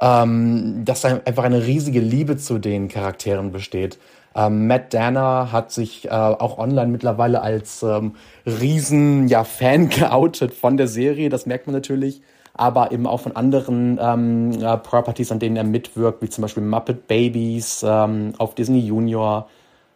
ähm, 0.00 0.84
dass 0.84 1.04
einfach 1.04 1.44
eine 1.44 1.66
riesige 1.66 2.00
Liebe 2.00 2.36
zu 2.36 2.58
den 2.58 2.88
Charakteren 2.88 3.50
besteht. 3.50 3.98
Ähm, 4.36 4.66
Matt 4.66 4.92
Danner 4.94 5.50
hat 5.52 5.70
sich 5.72 6.06
äh, 6.06 6.10
auch 6.10 6.58
online 6.58 6.88
mittlerweile 6.88 7.42
als 7.42 7.82
ähm, 7.82 8.14
riesen 8.46 9.28
ja, 9.28 9.44
Fan 9.44 9.88
geoutet 9.90 10.54
von 10.54 10.76
der 10.76 10.88
Serie. 10.88 11.28
Das 11.28 11.46
merkt 11.46 11.66
man 11.66 11.74
natürlich 11.74 12.22
aber 12.54 12.92
eben 12.92 13.06
auch 13.06 13.20
von 13.20 13.34
anderen 13.34 13.98
ähm, 14.00 14.52
äh, 14.62 14.76
Properties, 14.78 15.32
an 15.32 15.40
denen 15.40 15.56
er 15.56 15.64
mitwirkt, 15.64 16.22
wie 16.22 16.30
zum 16.30 16.42
Beispiel 16.42 16.62
Muppet 16.62 17.08
Babies 17.08 17.84
ähm, 17.86 18.32
auf 18.38 18.54
Disney 18.54 18.80
Junior 18.80 19.48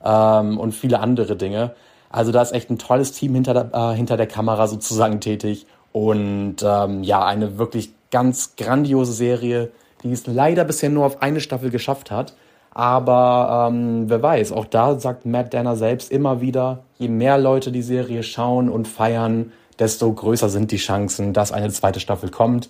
ähm, 0.05 0.59
und 0.59 0.73
viele 0.73 0.99
andere 1.01 1.37
Dinge. 1.37 1.73
Also 2.11 2.33
da 2.33 2.43
ist 2.43 2.53
echt 2.53 2.71
ein 2.71 2.79
tolles 2.79 3.13
Team 3.13 3.35
hinter 3.35 3.55
der, 3.55 3.71
äh, 3.73 3.95
hinter 3.95 4.17
der 4.17 4.27
Kamera 4.27 4.67
sozusagen 4.67 5.21
tätig 5.21 5.67
und 5.93 6.57
ähm, 6.63 7.05
ja, 7.05 7.25
eine 7.25 7.59
wirklich 7.59 7.93
ganz 8.11 8.57
grandiose 8.57 9.13
Serie, 9.13 9.71
die 10.03 10.13
es 10.13 10.27
leider 10.27 10.65
bisher 10.65 10.91
nur 10.91 11.07
auf 11.07 11.23
eine 11.23 11.41
Staffel 11.41 11.71
geschafft 11.71 12.11
hat. 12.11 12.35
Aber 12.73 13.69
ähm, 13.71 14.09
wer 14.09 14.23
weiß, 14.23 14.53
auch 14.53 14.67
da 14.67 14.99
sagt 14.99 15.27
Matt 15.27 15.55
Danner 15.55 15.77
selbst 15.77 16.11
immer 16.11 16.41
wieder, 16.41 16.81
je 16.99 17.09
mehr 17.09 17.39
Leute 17.39 17.73
die 17.73 17.83
Serie 17.83 18.23
schauen 18.23 18.69
und 18.69 18.87
feiern, 18.87 19.53
desto 19.79 20.13
größer 20.13 20.49
sind 20.49 20.73
die 20.73 20.77
Chancen, 20.77 21.33
dass 21.33 21.53
eine 21.53 21.71
zweite 21.71 22.01
Staffel 22.01 22.31
kommt. 22.31 22.69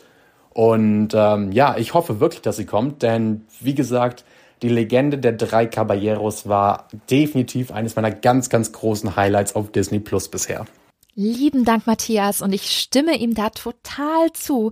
Und 0.51 1.11
ähm, 1.15 1.53
ja, 1.53 1.77
ich 1.77 1.95
hoffe 1.95 2.21
wirklich, 2.21 2.43
dass 2.43 2.57
sie 2.57 2.67
kommt, 2.67 3.03
denn 3.03 3.47
wie 3.61 3.75
gesagt, 3.75 4.25
die 4.63 4.69
Legende 4.69 5.19
der 5.19 5.33
drei 5.33 5.67
Caballeros 5.67 6.49
war 6.49 6.89
definitiv 7.11 7.71
eines 7.71 7.95
meiner 7.95 8.11
ganz, 8.11 8.49
ganz 8.49 8.73
großen 8.73 9.15
Highlights 9.15 9.55
auf 9.55 9.71
Disney 9.71 10.01
Plus 10.01 10.29
bisher. 10.29 10.67
Lieben 11.21 11.65
Dank, 11.65 11.89
Matthias. 11.89 12.43
Und 12.43 12.53
ich 12.53 12.71
stimme 12.71 13.19
ihm 13.19 13.35
da 13.35 13.51
total 13.51 14.33
zu, 14.35 14.71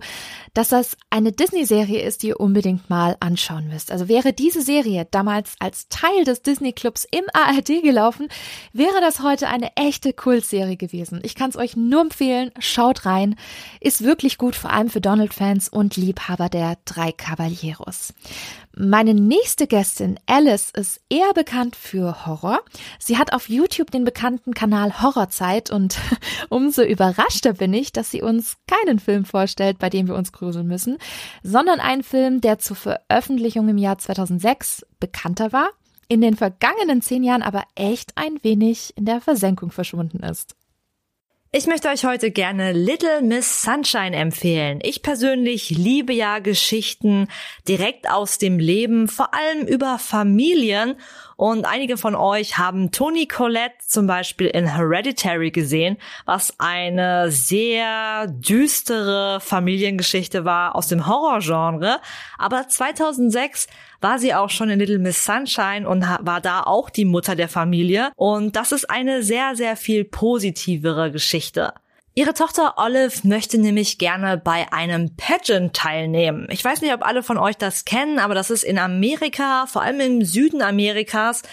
dass 0.53 0.69
das 0.69 0.95
eine 1.09 1.33
Disney-Serie 1.33 2.01
ist, 2.01 2.23
die 2.23 2.27
ihr 2.27 2.39
unbedingt 2.39 2.89
mal 2.89 3.17
anschauen 3.19 3.67
müsst. 3.67 3.91
Also 3.91 4.07
wäre 4.07 4.31
diese 4.31 4.61
Serie 4.61 5.05
damals 5.11 5.55
als 5.59 5.89
Teil 5.89 6.23
des 6.23 6.43
Disney-Clubs 6.43 7.05
im 7.11 7.25
ARD 7.33 7.83
gelaufen, 7.83 8.29
wäre 8.71 9.01
das 9.01 9.19
heute 9.19 9.49
eine 9.49 9.75
echte 9.75 10.13
Kultserie 10.13 10.77
gewesen. 10.77 11.19
Ich 11.23 11.35
kann 11.35 11.49
es 11.49 11.57
euch 11.57 11.75
nur 11.75 11.99
empfehlen. 11.99 12.51
Schaut 12.59 13.05
rein. 13.05 13.35
Ist 13.81 14.05
wirklich 14.05 14.37
gut, 14.37 14.55
vor 14.55 14.71
allem 14.71 14.89
für 14.89 15.01
Donald-Fans 15.01 15.67
und 15.67 15.97
Liebhaber 15.97 16.47
der 16.47 16.77
drei 16.85 17.11
Caballeros. 17.11 18.13
Meine 18.79 19.15
nächste 19.15 19.65
Gästin, 19.65 20.19
Alice, 20.27 20.69
ist 20.69 21.01
eher 21.09 21.33
bekannt 21.33 21.75
für 21.75 22.27
Horror. 22.27 22.59
Sie 22.99 23.17
hat 23.17 23.33
auf 23.33 23.49
YouTube 23.49 23.89
den 23.89 24.03
bekannten 24.03 24.53
Kanal 24.53 25.01
Horrorzeit 25.01 25.71
und 25.71 25.97
umso 26.49 26.83
überraschter 26.83 27.53
bin 27.53 27.73
ich, 27.73 27.91
dass 27.91 28.11
sie 28.11 28.21
uns 28.21 28.57
keinen 28.67 28.99
Film 28.99 29.25
vorstellt, 29.25 29.79
bei 29.79 29.89
dem 29.89 30.07
wir 30.07 30.13
uns 30.13 30.31
gruseln 30.31 30.67
müssen, 30.67 30.99
sondern 31.41 31.79
einen 31.79 32.03
Film, 32.03 32.39
der 32.39 32.59
zur 32.59 32.75
Veröffentlichung 32.75 33.67
im 33.67 33.79
Jahr 33.79 33.97
2006 33.97 34.85
bekannter 34.99 35.51
war, 35.51 35.71
in 36.07 36.21
den 36.21 36.35
vergangenen 36.35 37.01
zehn 37.01 37.23
Jahren 37.23 37.41
aber 37.41 37.63
echt 37.73 38.11
ein 38.15 38.37
wenig 38.43 38.93
in 38.95 39.05
der 39.05 39.21
Versenkung 39.21 39.71
verschwunden 39.71 40.19
ist. 40.19 40.56
Ich 41.53 41.65
möchte 41.65 41.87
euch 41.87 42.03
heute 42.03 42.29
gerne 42.29 42.73
Little 42.73 43.21
Miss 43.21 43.61
Sunshine 43.61 44.13
empfehlen. 44.13 44.79
Ich 44.83 45.01
persönlich 45.01 45.69
liebe 45.69 46.11
ja 46.11 46.39
Geschichten 46.39 47.29
direkt 47.69 48.09
aus 48.09 48.37
dem 48.37 48.59
Leben, 48.59 49.07
vor 49.07 49.33
allem 49.33 49.65
über 49.65 49.97
Familien. 49.97 50.95
Und 51.37 51.65
einige 51.65 51.95
von 51.95 52.15
euch 52.15 52.57
haben 52.57 52.91
Toni 52.91 53.27
Collette 53.27 53.75
zum 53.87 54.07
Beispiel 54.07 54.47
in 54.47 54.75
Hereditary 54.75 55.51
gesehen, 55.51 55.97
was 56.25 56.53
eine 56.59 57.31
sehr 57.31 58.27
düstere 58.27 59.39
Familiengeschichte 59.39 60.43
war 60.43 60.75
aus 60.75 60.89
dem 60.89 61.07
Horrorgenre. 61.07 62.01
Aber 62.37 62.67
2006 62.67 63.67
war 64.01 64.19
sie 64.19 64.33
auch 64.33 64.49
schon 64.49 64.69
in 64.69 64.79
Little 64.79 64.99
Miss 64.99 65.25
Sunshine 65.25 65.87
und 65.87 66.01
war 66.01 66.41
da 66.41 66.63
auch 66.63 66.89
die 66.89 67.05
Mutter 67.05 67.35
der 67.35 67.49
Familie. 67.49 68.11
Und 68.15 68.55
das 68.55 68.71
ist 68.71 68.89
eine 68.89 69.23
sehr, 69.23 69.55
sehr 69.55 69.75
viel 69.75 70.05
positivere 70.05 71.11
Geschichte. 71.11 71.73
Ihre 72.17 72.33
Tochter 72.33 72.75
Olive 72.77 73.27
möchte 73.27 73.59
nämlich 73.59 73.99
gerne 73.99 74.37
bei 74.37 74.65
einem 74.73 75.15
Pageant 75.15 75.75
teilnehmen. 75.75 76.47
Ich 76.49 76.65
weiß 76.65 76.81
nicht, 76.81 76.91
ob 76.91 77.05
alle 77.05 77.21
von 77.21 77.37
euch 77.37 77.57
das 77.57 77.85
kennen, 77.85 78.17
aber 78.17 78.33
das 78.33 78.49
ist 78.49 78.63
in 78.63 78.79
Amerika, 78.79 79.67
vor 79.67 79.83
allem 79.83 79.99
im 79.99 80.25
Süden 80.25 80.63
Amerikas, 80.63 81.43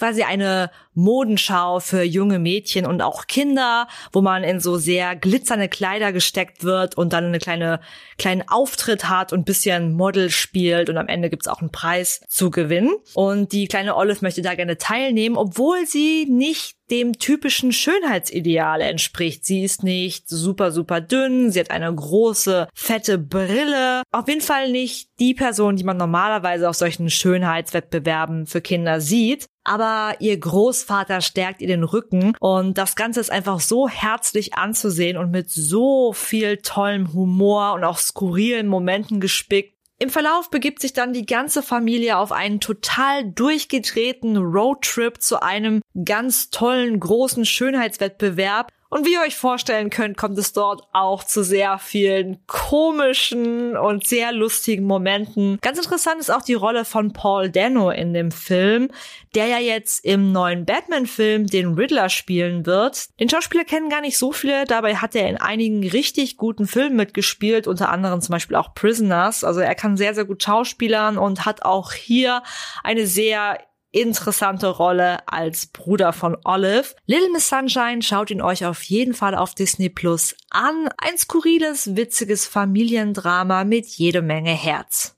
quasi 0.00 0.22
eine 0.22 0.70
Modenschau 0.94 1.78
für 1.78 2.02
junge 2.02 2.38
Mädchen 2.38 2.86
und 2.86 3.02
auch 3.02 3.26
Kinder, 3.26 3.86
wo 4.12 4.22
man 4.22 4.44
in 4.44 4.58
so 4.58 4.78
sehr 4.78 5.14
glitzernde 5.14 5.68
Kleider 5.68 6.10
gesteckt 6.10 6.64
wird 6.64 6.96
und 6.96 7.12
dann 7.12 7.26
eine 7.26 7.38
kleine 7.38 7.80
kleinen 8.16 8.48
Auftritt 8.48 9.08
hat 9.08 9.32
und 9.32 9.44
bisschen 9.44 9.92
Model 9.92 10.30
spielt 10.30 10.88
und 10.88 10.96
am 10.96 11.06
Ende 11.06 11.28
gibt's 11.28 11.48
auch 11.48 11.60
einen 11.60 11.70
Preis 11.70 12.22
zu 12.28 12.50
gewinnen. 12.50 12.94
Und 13.14 13.52
die 13.52 13.68
kleine 13.68 13.94
Olive 13.94 14.20
möchte 14.22 14.40
da 14.40 14.54
gerne 14.54 14.78
teilnehmen, 14.78 15.36
obwohl 15.36 15.86
sie 15.86 16.26
nicht 16.26 16.76
dem 16.90 17.12
typischen 17.18 17.72
Schönheitsideal 17.72 18.80
entspricht. 18.80 19.44
Sie 19.44 19.62
ist 19.62 19.84
nicht 19.84 20.28
super, 20.28 20.72
super 20.72 21.00
dünn, 21.00 21.50
sie 21.50 21.60
hat 21.60 21.70
eine 21.70 21.94
große, 21.94 22.68
fette 22.74 23.18
Brille. 23.18 24.02
Auf 24.10 24.28
jeden 24.28 24.40
Fall 24.40 24.70
nicht 24.72 25.08
die 25.20 25.34
Person, 25.34 25.76
die 25.76 25.84
man 25.84 25.96
normalerweise 25.96 26.68
auf 26.68 26.76
solchen 26.76 27.08
Schönheitswettbewerben 27.08 28.46
für 28.46 28.60
Kinder 28.60 29.00
sieht. 29.00 29.46
Aber 29.70 30.16
ihr 30.18 30.36
Großvater 30.36 31.20
stärkt 31.20 31.62
ihr 31.62 31.68
den 31.68 31.84
Rücken. 31.84 32.34
Und 32.40 32.76
das 32.76 32.96
Ganze 32.96 33.20
ist 33.20 33.30
einfach 33.30 33.60
so 33.60 33.88
herzlich 33.88 34.54
anzusehen 34.54 35.16
und 35.16 35.30
mit 35.30 35.48
so 35.48 36.12
viel 36.12 36.56
tollem 36.56 37.12
Humor 37.12 37.74
und 37.74 37.84
auch 37.84 37.98
skurrilen 37.98 38.66
Momenten 38.66 39.20
gespickt. 39.20 39.76
Im 40.00 40.10
Verlauf 40.10 40.50
begibt 40.50 40.80
sich 40.80 40.92
dann 40.92 41.12
die 41.12 41.24
ganze 41.24 41.62
Familie 41.62 42.18
auf 42.18 42.32
einen 42.32 42.58
total 42.58 43.30
durchgedrehten 43.30 44.38
Roadtrip 44.38 45.22
zu 45.22 45.40
einem 45.40 45.82
ganz 46.04 46.50
tollen 46.50 46.98
großen 46.98 47.44
Schönheitswettbewerb 47.44 48.72
und 48.90 49.06
wie 49.06 49.12
ihr 49.12 49.20
euch 49.20 49.36
vorstellen 49.36 49.88
könnt, 49.88 50.16
kommt 50.16 50.36
es 50.36 50.52
dort 50.52 50.82
auch 50.92 51.22
zu 51.22 51.44
sehr 51.44 51.78
vielen 51.78 52.44
komischen 52.46 53.76
und 53.76 54.04
sehr 54.04 54.32
lustigen 54.32 54.84
Momenten. 54.84 55.58
Ganz 55.62 55.78
interessant 55.78 56.20
ist 56.20 56.30
auch 56.30 56.42
die 56.42 56.54
Rolle 56.54 56.84
von 56.84 57.12
Paul 57.12 57.50
Dano 57.50 57.90
in 57.90 58.12
dem 58.12 58.32
Film, 58.32 58.90
der 59.36 59.46
ja 59.46 59.58
jetzt 59.58 60.04
im 60.04 60.32
neuen 60.32 60.64
Batman-Film 60.66 61.46
den 61.46 61.74
Riddler 61.74 62.08
spielen 62.08 62.66
wird. 62.66 63.08
Den 63.20 63.30
Schauspieler 63.30 63.64
kennen 63.64 63.90
gar 63.90 64.00
nicht 64.00 64.18
so 64.18 64.32
viele, 64.32 64.64
dabei 64.64 64.96
hat 64.96 65.14
er 65.14 65.28
in 65.28 65.36
einigen 65.36 65.88
richtig 65.88 66.36
guten 66.36 66.66
Filmen 66.66 66.96
mitgespielt, 66.96 67.68
unter 67.68 67.90
anderem 67.90 68.20
zum 68.20 68.32
Beispiel 68.32 68.56
auch 68.56 68.74
Prisoners. 68.74 69.44
Also 69.44 69.60
er 69.60 69.76
kann 69.76 69.96
sehr, 69.96 70.14
sehr 70.14 70.24
gut 70.24 70.42
schauspielern 70.42 71.16
und 71.16 71.46
hat 71.46 71.64
auch 71.64 71.92
hier 71.92 72.42
eine 72.82 73.06
sehr 73.06 73.58
interessante 73.92 74.68
Rolle 74.68 75.26
als 75.28 75.66
Bruder 75.66 76.12
von 76.12 76.36
Olive. 76.44 76.94
Little 77.06 77.30
Miss 77.32 77.48
Sunshine 77.48 78.02
schaut 78.02 78.30
ihn 78.30 78.42
euch 78.42 78.64
auf 78.64 78.82
jeden 78.82 79.14
Fall 79.14 79.34
auf 79.34 79.54
Disney 79.54 79.88
Plus 79.88 80.36
an. 80.50 80.88
Ein 80.98 81.16
skurriles, 81.16 81.96
witziges 81.96 82.46
Familiendrama 82.46 83.64
mit 83.64 83.86
jede 83.86 84.22
Menge 84.22 84.52
Herz. 84.52 85.16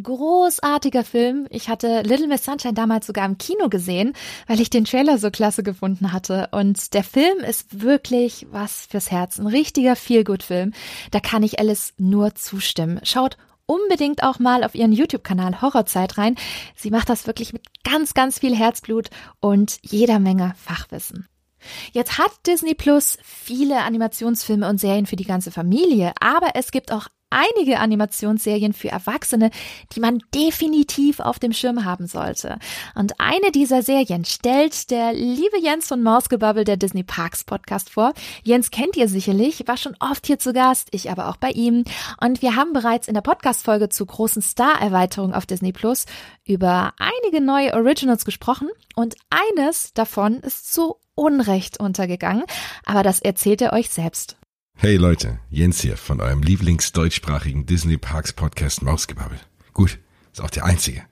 Großartiger 0.00 1.04
Film. 1.04 1.46
Ich 1.48 1.70
hatte 1.70 2.02
Little 2.02 2.26
Miss 2.26 2.44
Sunshine 2.44 2.74
damals 2.74 3.06
sogar 3.06 3.24
im 3.24 3.38
Kino 3.38 3.70
gesehen, 3.70 4.12
weil 4.46 4.60
ich 4.60 4.68
den 4.68 4.84
Trailer 4.84 5.16
so 5.16 5.30
klasse 5.30 5.62
gefunden 5.62 6.12
hatte. 6.12 6.50
Und 6.52 6.92
der 6.92 7.02
Film 7.02 7.38
ist 7.38 7.82
wirklich 7.82 8.46
was 8.50 8.86
fürs 8.90 9.10
Herz. 9.10 9.38
Ein 9.38 9.46
richtiger 9.46 9.96
Feel-Good-Film. 9.96 10.74
Da 11.12 11.20
kann 11.20 11.42
ich 11.42 11.58
Alice 11.60 11.94
nur 11.96 12.34
zustimmen. 12.34 13.00
Schaut 13.04 13.38
unbedingt 13.66 14.22
auch 14.22 14.38
mal 14.38 14.64
auf 14.64 14.74
ihren 14.74 14.92
YouTube-Kanal 14.92 15.60
Horrorzeit 15.60 16.18
rein. 16.18 16.36
Sie 16.74 16.90
macht 16.90 17.08
das 17.08 17.26
wirklich 17.26 17.52
mit 17.52 17.62
ganz, 17.84 18.14
ganz 18.14 18.38
viel 18.38 18.54
Herzblut 18.54 19.10
und 19.40 19.78
jeder 19.82 20.18
Menge 20.18 20.54
Fachwissen. 20.56 21.26
Jetzt 21.92 22.18
hat 22.18 22.30
Disney 22.46 22.74
Plus 22.74 23.18
viele 23.22 23.82
Animationsfilme 23.82 24.68
und 24.68 24.78
Serien 24.78 25.06
für 25.06 25.16
die 25.16 25.24
ganze 25.24 25.50
Familie, 25.50 26.12
aber 26.20 26.50
es 26.54 26.70
gibt 26.70 26.92
auch 26.92 27.08
einige 27.36 27.78
Animationsserien 27.78 28.72
für 28.72 28.88
Erwachsene, 28.88 29.50
die 29.92 30.00
man 30.00 30.22
definitiv 30.34 31.20
auf 31.20 31.38
dem 31.38 31.52
Schirm 31.52 31.84
haben 31.84 32.06
sollte. 32.06 32.58
Und 32.94 33.20
eine 33.20 33.52
dieser 33.52 33.82
Serien 33.82 34.24
stellt 34.24 34.90
der 34.90 35.12
liebe 35.12 35.60
Jens 35.60 35.86
von 35.88 36.02
Mausgebabbel 36.02 36.64
der 36.64 36.76
Disney 36.76 37.02
Parks 37.02 37.44
Podcast 37.44 37.90
vor. 37.90 38.14
Jens 38.42 38.70
kennt 38.70 38.96
ihr 38.96 39.08
sicherlich, 39.08 39.68
war 39.68 39.76
schon 39.76 39.96
oft 40.00 40.26
hier 40.26 40.38
zu 40.38 40.52
Gast, 40.52 40.88
ich 40.92 41.10
aber 41.10 41.28
auch 41.28 41.36
bei 41.36 41.50
ihm. 41.50 41.84
Und 42.20 42.40
wir 42.40 42.56
haben 42.56 42.72
bereits 42.72 43.08
in 43.08 43.14
der 43.14 43.20
Podcast-Folge 43.20 43.90
zu 43.90 44.06
großen 44.06 44.40
Star-Erweiterungen 44.40 45.34
auf 45.34 45.46
Disney 45.46 45.72
Plus 45.72 46.06
über 46.44 46.94
einige 46.98 47.44
neue 47.44 47.74
Originals 47.74 48.24
gesprochen 48.24 48.68
und 48.94 49.16
eines 49.30 49.92
davon 49.92 50.36
ist 50.36 50.72
zu 50.72 50.96
Unrecht 51.14 51.80
untergegangen, 51.80 52.44
aber 52.84 53.02
das 53.02 53.20
erzählt 53.20 53.62
er 53.62 53.72
euch 53.72 53.90
selbst. 53.90 54.36
Hey 54.78 54.96
Leute, 54.96 55.38
Jens 55.48 55.80
hier 55.80 55.96
von 55.96 56.20
eurem 56.20 56.42
Lieblingsdeutschsprachigen 56.42 57.64
Disney 57.64 57.96
Parks 57.96 58.34
Podcast 58.34 58.82
Mausgebabbel. 58.82 59.40
Gut, 59.72 59.98
ist 60.34 60.42
auch 60.42 60.50
der 60.50 60.66
einzige. 60.66 61.02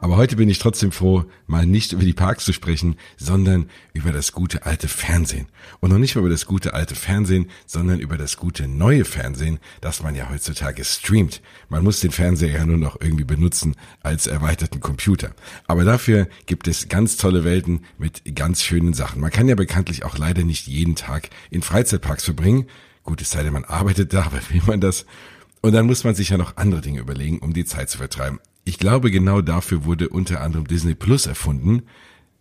Aber 0.00 0.16
heute 0.16 0.34
bin 0.34 0.48
ich 0.48 0.58
trotzdem 0.58 0.90
froh, 0.90 1.24
mal 1.46 1.66
nicht 1.66 1.92
über 1.92 2.02
die 2.02 2.12
Parks 2.12 2.44
zu 2.44 2.52
sprechen, 2.52 2.96
sondern 3.16 3.70
über 3.92 4.10
das 4.10 4.32
gute 4.32 4.66
alte 4.66 4.88
Fernsehen. 4.88 5.46
Und 5.78 5.90
noch 5.90 5.98
nicht 5.98 6.16
mal 6.16 6.22
über 6.22 6.30
das 6.30 6.46
gute 6.46 6.74
alte 6.74 6.96
Fernsehen, 6.96 7.48
sondern 7.64 8.00
über 8.00 8.18
das 8.18 8.36
gute 8.36 8.66
neue 8.66 9.04
Fernsehen, 9.04 9.60
das 9.80 10.02
man 10.02 10.16
ja 10.16 10.28
heutzutage 10.28 10.84
streamt. 10.84 11.42
Man 11.68 11.84
muss 11.84 12.00
den 12.00 12.10
Fernseher 12.10 12.58
ja 12.58 12.66
nur 12.66 12.76
noch 12.76 13.00
irgendwie 13.00 13.24
benutzen 13.24 13.76
als 14.02 14.26
erweiterten 14.26 14.80
Computer. 14.80 15.30
Aber 15.68 15.84
dafür 15.84 16.26
gibt 16.46 16.66
es 16.66 16.88
ganz 16.88 17.16
tolle 17.16 17.44
Welten 17.44 17.84
mit 17.98 18.34
ganz 18.34 18.64
schönen 18.64 18.94
Sachen. 18.94 19.20
Man 19.20 19.30
kann 19.30 19.48
ja 19.48 19.54
bekanntlich 19.54 20.04
auch 20.04 20.18
leider 20.18 20.42
nicht 20.42 20.66
jeden 20.66 20.96
Tag 20.96 21.30
in 21.50 21.62
Freizeitparks 21.62 22.24
verbringen. 22.24 22.66
Gut, 23.06 23.22
es 23.22 23.30
sei 23.30 23.42
denn, 23.44 23.52
man 23.52 23.64
arbeitet 23.64 24.12
da, 24.12 24.22
aber 24.26 24.40
will 24.50 24.62
man 24.66 24.80
das? 24.80 25.06
Und 25.62 25.72
dann 25.72 25.86
muss 25.86 26.04
man 26.04 26.14
sich 26.14 26.28
ja 26.28 26.36
noch 26.36 26.56
andere 26.56 26.82
Dinge 26.82 27.00
überlegen, 27.00 27.38
um 27.38 27.54
die 27.54 27.64
Zeit 27.64 27.88
zu 27.88 27.98
vertreiben. 27.98 28.40
Ich 28.64 28.78
glaube, 28.78 29.10
genau 29.10 29.40
dafür 29.40 29.84
wurde 29.84 30.08
unter 30.08 30.40
anderem 30.40 30.66
Disney 30.66 30.94
Plus 30.94 31.26
erfunden, 31.26 31.84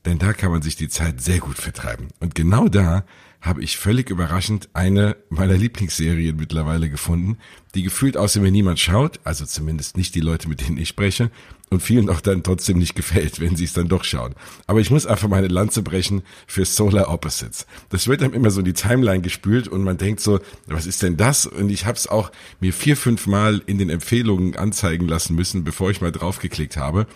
denn 0.06 0.20
da 0.20 0.34
kann 0.34 0.52
man 0.52 0.62
sich 0.62 0.76
die 0.76 0.90
Zeit 0.90 1.22
sehr 1.22 1.40
gut 1.40 1.58
vertreiben. 1.58 2.10
Und 2.20 2.36
genau 2.36 2.68
da 2.68 3.06
habe 3.46 3.62
ich 3.62 3.78
völlig 3.78 4.10
überraschend 4.10 4.70
eine 4.74 5.16
meiner 5.30 5.56
Lieblingsserien 5.56 6.36
mittlerweile 6.36 6.90
gefunden, 6.90 7.38
die 7.76 7.84
gefühlt 7.84 8.18
außer 8.18 8.42
mir 8.42 8.52
niemand 8.52 8.80
schaut, 8.80 9.20
also 9.24 9.46
zumindest 9.46 9.98
nicht 9.98 10.16
die 10.16 10.20
Leute, 10.20 10.50
mit 10.50 10.62
denen 10.62 10.78
ich 10.78 10.90
spreche, 10.90 11.30
und 11.70 11.82
vielen 11.82 12.10
auch 12.10 12.22
dann 12.22 12.44
trotzdem 12.44 12.78
nicht 12.80 12.96
gefällt, 12.96 13.40
wenn 13.40 13.56
sie 13.56 13.66
es 13.66 13.74
dann 13.74 13.88
doch 13.88 14.04
schauen. 14.04 14.36
Aber 14.66 14.80
ich 14.80 14.90
muss 14.90 15.06
einfach 15.06 15.28
meine 15.28 15.48
Lanze 15.48 15.84
brechen 15.84 16.24
für 16.48 16.66
Solar 16.66 17.10
Opposites. 17.10 17.68
Das 17.90 18.08
wird 18.08 18.22
dann 18.22 18.34
immer 18.34 18.50
so 18.52 18.60
in 18.60 18.66
die 18.66 18.74
Timeline 18.74 19.22
gespült 19.22 19.68
und 19.68 19.84
man 19.84 19.98
denkt 19.98 20.22
so, 20.22 20.40
was 20.66 20.86
ist 20.86 21.04
denn 21.04 21.18
das? 21.18 21.46
Und 21.46 21.70
ich 21.70 21.86
habe 21.86 21.98
es 21.98 22.08
auch 22.08 22.32
mir 22.60 22.74
vier, 22.74 22.98
fünf 22.98 23.28
Mal 23.28 23.62
in 23.66 23.78
den 23.78 23.90
Empfehlungen 23.90 24.56
anzeigen 24.56 25.08
lassen 25.08 25.36
müssen, 25.36 25.64
bevor 25.64 25.92
ich 25.92 26.02
mal 26.02 26.12
draufgeklickt 26.12 26.78
habe. 26.78 27.08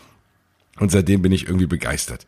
Und 0.78 0.92
seitdem 0.92 1.22
bin 1.22 1.32
ich 1.32 1.48
irgendwie 1.48 1.68
begeistert. 1.68 2.28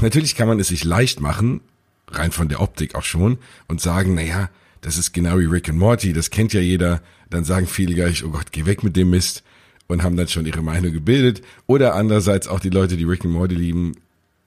Natürlich 0.00 0.34
kann 0.34 0.48
man 0.48 0.60
es 0.60 0.68
sich 0.68 0.84
leicht 0.84 1.20
machen 1.20 1.60
rein 2.08 2.32
von 2.32 2.48
der 2.48 2.60
Optik 2.60 2.94
auch 2.94 3.04
schon, 3.04 3.38
und 3.68 3.80
sagen, 3.80 4.14
naja, 4.14 4.50
das 4.80 4.98
ist 4.98 5.12
genau 5.12 5.38
wie 5.38 5.46
Rick 5.46 5.68
and 5.68 5.78
Morty, 5.78 6.12
das 6.12 6.30
kennt 6.30 6.52
ja 6.52 6.60
jeder, 6.60 7.00
dann 7.30 7.44
sagen 7.44 7.66
viele 7.66 7.94
gleich, 7.94 8.24
oh 8.24 8.30
Gott, 8.30 8.52
geh 8.52 8.66
weg 8.66 8.82
mit 8.82 8.96
dem 8.96 9.10
Mist 9.10 9.42
und 9.86 10.02
haben 10.02 10.16
dann 10.16 10.28
schon 10.28 10.46
ihre 10.46 10.62
Meinung 10.62 10.92
gebildet. 10.92 11.42
Oder 11.66 11.94
andererseits 11.94 12.48
auch 12.48 12.60
die 12.60 12.70
Leute, 12.70 12.96
die 12.96 13.04
Rick 13.04 13.24
and 13.24 13.34
Morty 13.34 13.54
lieben, 13.54 13.96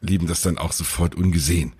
lieben 0.01 0.27
das 0.27 0.41
dann 0.41 0.57
auch 0.57 0.71
sofort 0.71 1.15
ungesehen. 1.15 1.73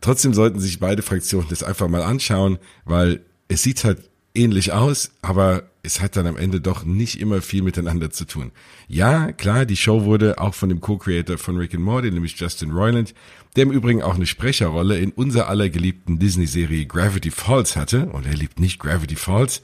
Trotzdem 0.00 0.34
sollten 0.34 0.60
sich 0.60 0.78
beide 0.78 1.02
Fraktionen 1.02 1.48
das 1.50 1.62
einfach 1.62 1.88
mal 1.88 2.02
anschauen, 2.02 2.58
weil 2.84 3.20
es 3.48 3.62
sieht 3.62 3.84
halt 3.84 4.08
ähnlich 4.34 4.72
aus, 4.72 5.10
aber 5.20 5.64
es 5.82 6.00
hat 6.00 6.16
dann 6.16 6.26
am 6.26 6.36
Ende 6.36 6.60
doch 6.60 6.84
nicht 6.84 7.20
immer 7.20 7.42
viel 7.42 7.62
miteinander 7.62 8.10
zu 8.10 8.24
tun. 8.24 8.52
Ja, 8.86 9.32
klar, 9.32 9.66
die 9.66 9.76
Show 9.76 10.04
wurde 10.04 10.38
auch 10.38 10.54
von 10.54 10.68
dem 10.68 10.80
Co-Creator 10.80 11.38
von 11.38 11.56
Rick 11.56 11.74
and 11.74 11.84
Morty, 11.84 12.10
nämlich 12.10 12.38
Justin 12.38 12.70
Roiland, 12.70 13.14
der 13.56 13.64
im 13.64 13.72
Übrigen 13.72 14.02
auch 14.02 14.14
eine 14.14 14.26
Sprecherrolle 14.26 14.98
in 14.98 15.12
unser 15.12 15.48
aller 15.48 15.68
geliebten 15.68 16.18
Disney-Serie 16.18 16.86
Gravity 16.86 17.30
Falls 17.30 17.76
hatte, 17.76 18.06
und 18.06 18.26
er 18.26 18.34
liebt 18.34 18.60
nicht 18.60 18.78
Gravity 18.78 19.16
Falls, 19.16 19.62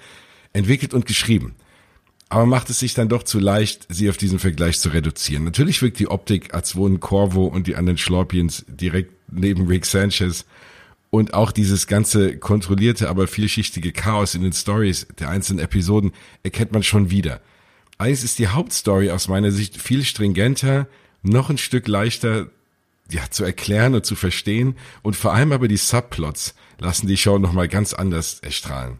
entwickelt 0.53 0.95
und 0.95 1.07
geschrieben. 1.07 1.55
Aber 2.29 2.47
macht 2.47 2.71
es 2.71 2.81
sich 2.81 2.95
dann 2.95 3.09
doch 3.09 3.23
zu 3.23 3.39
leicht, 3.39 3.87
sie 3.89 4.11
auf 4.11 4.17
diesen 4.17 4.41
Vergleich 4.41 4.81
zu 4.81 4.89
reduzieren. 4.89 5.45
Natürlich 5.45 5.81
wirkt 5.83 6.01
die 6.01 6.09
Optik, 6.09 6.55
als 6.55 6.75
wohnen 6.75 6.99
Corvo 6.99 7.45
und 7.45 7.69
die 7.69 7.77
anderen 7.77 7.99
Schlorpions 7.99 8.65
direkt 8.69 9.13
neben 9.31 9.67
Rick 9.69 9.87
Sanchez 9.87 10.45
und 11.11 11.35
auch 11.35 11.53
dieses 11.53 11.87
ganze 11.87 12.37
kontrollierte, 12.37 13.09
aber 13.09 13.29
vielschichtige 13.29 13.93
Chaos 13.93 14.35
in 14.35 14.43
den 14.43 14.53
Stories 14.53 15.07
der 15.19 15.29
einzelnen 15.31 15.61
Episoden 15.61 16.13
erkennt 16.43 16.73
man 16.73 16.83
schon 16.83 17.11
wieder. 17.11 17.41
Eins 17.99 18.25
ist 18.25 18.39
die 18.41 18.49
Hauptstory 18.49 19.11
aus 19.11 19.29
meiner 19.29 19.53
Sicht 19.53 19.81
viel 19.81 20.05
stringenter, 20.05 20.89
noch 21.23 21.49
ein 21.49 21.59
Stück 21.59 21.87
leichter 21.87 22.51
ja, 23.11 23.23
zu 23.31 23.45
erklären 23.45 23.95
und 23.95 24.05
zu 24.05 24.17
verstehen 24.17 24.77
und 25.03 25.17
vor 25.17 25.33
allem 25.33 25.53
aber 25.53 25.69
die 25.69 25.77
Subplots 25.77 26.55
lassen 26.79 27.07
die 27.07 27.17
Show 27.17 27.39
nochmal 27.39 27.69
ganz 27.69 27.95
anders 27.95 28.41
erstrahlen. 28.41 28.99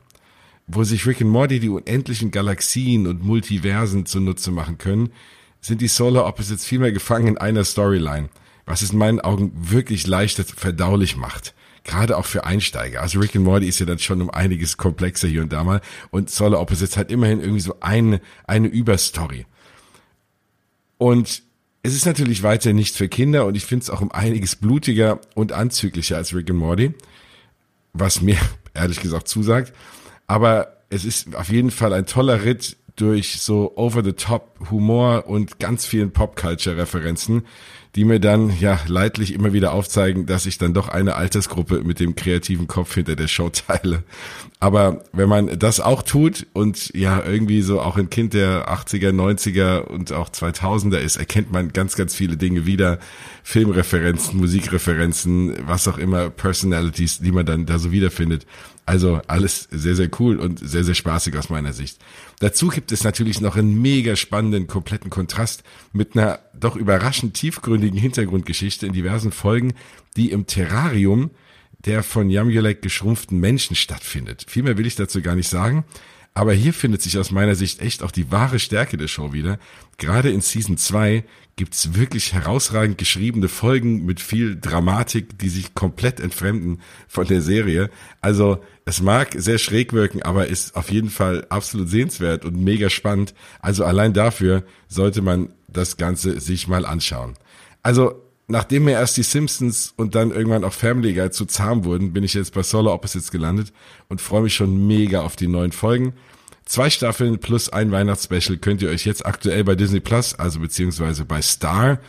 Wo 0.67 0.85
sich 0.85 1.07
Rick 1.07 1.21
and 1.21 1.31
Morty 1.31 1.61
die 1.61 1.69
unendlichen 1.69 2.31
Galaxien 2.31 3.07
und 3.07 3.25
Multiversen 3.25 4.07
zunutze 4.07 4.51
machen 4.51 4.79
können, 4.79 5.11
sind 5.61 5.81
die 5.81 5.89
Solar 5.89 6.27
Opposites 6.27 6.65
vielmehr 6.65 6.93
gefangen 6.93 7.29
in 7.29 7.39
einer 7.39 7.65
Storyline, 7.65 8.29
was 8.65 8.83
es 8.83 8.91
in 8.91 8.99
meinen 8.99 9.21
Augen 9.21 9.53
wirklich 9.55 10.07
leichter 10.07 10.45
verdaulich 10.45 11.17
macht 11.17 11.55
gerade 11.87 12.17
auch 12.17 12.27
für 12.27 12.45
Einsteiger. 12.45 13.01
Also 13.01 13.21
Rick 13.21 13.37
and 13.37 13.45
Morty 13.45 13.69
ist 13.69 13.79
ja 13.79 13.87
dann 13.87 13.99
schon 13.99 14.21
um 14.21 14.29
einiges 14.31 14.77
komplexer 14.77 15.29
hier 15.29 15.43
und 15.43 15.53
da 15.53 15.65
mal 15.65 15.81
und 16.11 16.29
Solar 16.31 16.61
Opposites 16.61 16.97
hat 16.97 17.11
immerhin 17.11 17.41
irgendwie 17.41 17.61
so 17.61 17.77
eine, 17.81 18.21
eine 18.47 18.69
Überstory. 18.69 19.47
Und 20.99 21.43
es 21.87 21.95
ist 21.95 22.05
natürlich 22.05 22.43
weiter 22.43 22.73
nichts 22.73 22.97
für 22.97 23.09
Kinder 23.09 23.47
und 23.47 23.57
ich 23.57 23.65
finde 23.65 23.85
es 23.85 23.91
auch 23.91 24.01
um 24.01 24.11
einiges 24.11 24.57
blutiger 24.57 25.21
und 25.37 25.53
anzüglicher 25.53 26.17
als 26.17 26.35
Rick 26.35 26.51
and 26.51 26.59
Morty, 26.59 26.95
was 27.93 28.21
mir 28.23 28.37
ehrlich 28.75 29.01
gesagt 29.01 29.29
zusagt. 29.29 29.73
Aber 30.27 30.79
es 30.91 31.05
ist 31.05 31.37
auf 31.37 31.49
jeden 31.49 31.71
Fall 31.71 31.93
ein 31.93 32.07
toller 32.07 32.43
Ritt 32.45 32.77
durch 32.97 33.41
so 33.41 33.73
over-the-top 33.77 34.71
Humor 34.71 35.27
und 35.27 35.59
ganz 35.59 35.87
vielen 35.87 36.13
Pop-Culture-Referenzen, 36.13 37.43
die 37.95 38.05
mir 38.05 38.21
dann 38.21 38.53
ja 38.59 38.79
leidlich 38.89 39.33
immer 39.33 39.53
wieder 39.53 39.73
aufzeigen, 39.73 40.27
dass 40.27 40.47
ich 40.47 40.59
dann 40.59 40.75
doch 40.75 40.89
eine 40.89 41.15
Altersgruppe 41.15 41.83
mit 41.83 42.01
dem 42.01 42.15
kreativen 42.15 42.67
Kopf 42.67 42.95
hinter 42.95 43.17
der 43.17 43.29
Show 43.29 43.49
teile. 43.51 44.03
Aber 44.61 45.05
wenn 45.13 45.29
man 45.29 45.59
das 45.59 45.81
auch 45.81 46.03
tut 46.03 46.47
und 46.53 46.95
ja 46.95 47.23
irgendwie 47.25 47.63
so 47.63 47.81
auch 47.81 47.97
ein 47.97 48.11
Kind 48.11 48.35
der 48.35 48.69
80er, 48.69 49.13
90er 49.13 49.81
und 49.81 50.13
auch 50.13 50.29
2000er 50.29 50.99
ist, 50.99 51.17
erkennt 51.17 51.53
man 51.53 51.73
ganz, 51.73 51.97
ganz 51.97 52.15
viele 52.15 52.37
Dinge 52.37 52.67
wieder. 52.67 52.99
Filmreferenzen, 53.43 54.39
Musikreferenzen, 54.39 55.55
was 55.67 55.87
auch 55.87 55.99
immer, 55.99 56.31
Personalities, 56.31 57.21
die 57.21 57.33
man 57.33 57.47
dann 57.47 57.65
da 57.65 57.79
so 57.79 57.93
wiederfindet. 57.93 58.47
Also 58.87 59.21
alles 59.27 59.67
sehr, 59.73 59.97
sehr 59.97 60.09
cool 60.21 60.37
und 60.37 60.61
sehr, 60.61 60.85
sehr 60.85 60.95
spaßig 60.95 61.37
aus 61.37 61.51
meiner 61.51 61.73
Sicht. 61.73 61.99
Dazu 62.39 62.69
gibt 62.69 62.93
es 62.93 63.03
natürlich 63.03 63.41
noch 63.41 63.57
einen 63.57 63.83
mega 63.83 64.15
spannenden, 64.15 64.69
kompletten 64.69 65.11
Kontrast 65.11 65.65
mit 65.93 66.17
einer 66.17 66.39
doch 66.55 66.77
überraschend 66.77 67.35
tiefgründigen 67.35 67.99
Hintergrundgeschichte 67.99 68.87
in 68.87 68.93
diversen 68.93 69.33
Folgen, 69.33 69.75
die 70.17 70.31
im 70.31 70.47
Terrarium 70.47 71.31
der 71.85 72.03
von 72.03 72.31
Jamulek 72.31 72.81
geschrumpften 72.81 73.39
Menschen 73.39 73.77
stattfindet. 73.77 74.47
Viel 74.49 74.63
mehr 74.63 74.79
will 74.79 74.87
ich 74.87 74.97
dazu 74.97 75.21
gar 75.21 75.35
nicht 75.35 75.49
sagen. 75.49 75.85
Aber 76.37 76.53
hier 76.53 76.75
findet 76.75 77.01
sich 77.01 77.17
aus 77.17 77.31
meiner 77.31 77.55
Sicht 77.55 77.81
echt 77.81 78.03
auch 78.03 78.11
die 78.11 78.31
wahre 78.31 78.59
Stärke 78.59 78.99
der 78.99 79.09
Show 79.09 79.33
wieder. 79.33 79.59
Gerade 79.97 80.29
in 80.29 80.43
Season 80.43 80.77
2 80.77 81.25
gibt's 81.57 81.95
wirklich 81.95 82.35
herausragend 82.35 82.99
geschriebene 82.99 83.49
Folgen 83.49 84.05
mit 84.05 84.21
viel 84.21 84.61
Dramatik, 84.61 85.39
die 85.39 85.49
sich 85.49 85.75
komplett 85.75 86.21
entfremden 86.21 86.83
von 87.09 87.27
der 87.27 87.41
Serie. 87.41 87.89
Also 88.21 88.63
es 88.85 89.01
mag 89.01 89.35
sehr 89.35 89.57
schräg 89.57 89.95
wirken, 89.95 90.21
aber 90.25 90.49
ist 90.49 90.77
auf 90.77 90.91
jeden 90.91 91.09
Fall 91.09 91.47
absolut 91.49 91.89
sehenswert 91.89 92.45
und 92.45 92.63
mega 92.63 92.91
spannend. 92.91 93.33
Also 93.61 93.87
allein 93.87 94.13
dafür 94.13 94.63
sollte 94.89 95.23
man 95.23 95.49
das 95.69 95.97
Ganze 95.97 96.39
sich 96.39 96.69
mal 96.69 96.85
anschauen. 96.85 97.33
Also 97.83 98.26
nachdem 98.49 98.85
mir 98.85 98.93
erst 98.93 99.17
die 99.17 99.23
Simpsons 99.23 99.93
und 99.97 100.15
dann 100.15 100.31
irgendwann 100.31 100.65
auch 100.65 100.73
Family 100.73 101.15
Guy 101.15 101.31
zu 101.31 101.47
zahm 101.47 101.85
wurden, 101.85 102.13
bin 102.13 102.25
ich 102.25 102.35
jetzt 102.35 102.55
bei 102.55 102.63
Solar 102.63 102.95
Opposites 102.95 103.31
gelandet 103.31 103.73
und 104.09 104.21
freue 104.21 104.43
mich 104.43 104.55
schon 104.55 104.87
mega 104.87 105.23
auf 105.23 105.37
die 105.37 105.49
neuen 105.49 105.73
Folgen. 105.73 106.15
Zwei 106.65 106.91
Staffeln 106.91 107.39
plus 107.39 107.69
ein 107.69 107.93
Weihnachtsspecial 107.93 108.59
könnt 108.59 108.83
ihr 108.83 108.89
euch 108.89 109.07
jetzt 109.07 109.25
aktuell 109.25 109.63
bei 109.63 109.77
Disney 109.77 110.01
Plus, 110.01 110.35
also 110.35 110.59
beziehungsweise 110.59 111.25
bei 111.25 111.41
Star, 111.41 112.01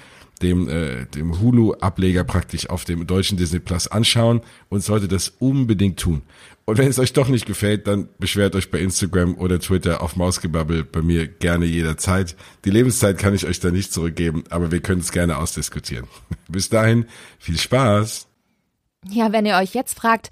dem, 0.41 0.67
äh, 0.67 1.05
dem 1.05 1.39
Hulu-Ableger 1.39 2.23
praktisch 2.23 2.69
auf 2.69 2.83
dem 2.83 3.05
deutschen 3.05 3.37
Disney 3.37 3.59
Plus 3.59 3.87
anschauen 3.87 4.41
und 4.69 4.83
solltet 4.83 5.11
das 5.11 5.33
unbedingt 5.39 5.99
tun. 5.99 6.21
Und 6.69 6.77
wenn 6.77 6.89
es 6.89 6.99
euch 6.99 7.13
doch 7.13 7.29
nicht 7.29 7.45
gefällt, 7.45 7.87
dann 7.87 8.09
beschwert 8.19 8.53
euch 8.53 8.69
bei 8.69 8.79
Instagram 8.79 9.35
oder 9.35 9.57
Twitter 9.57 10.01
auf 10.03 10.17
Mausgebabbel 10.17 10.83
bei 10.83 11.01
mir 11.01 11.25
gerne 11.25 11.65
jederzeit. 11.65 12.35
Die 12.65 12.71
Lebenszeit 12.71 13.17
kann 13.17 13.33
ich 13.33 13.45
euch 13.45 13.61
da 13.61 13.71
nicht 13.71 13.93
zurückgeben, 13.93 14.43
aber 14.49 14.69
wir 14.69 14.81
können 14.81 14.99
es 14.99 15.13
gerne 15.13 15.37
ausdiskutieren. 15.37 16.07
Bis 16.49 16.67
dahin, 16.67 17.05
viel 17.39 17.57
Spaß! 17.57 18.27
Ja, 19.09 19.31
wenn 19.31 19.45
ihr 19.45 19.55
euch 19.55 19.73
jetzt 19.73 19.97
fragt, 19.97 20.29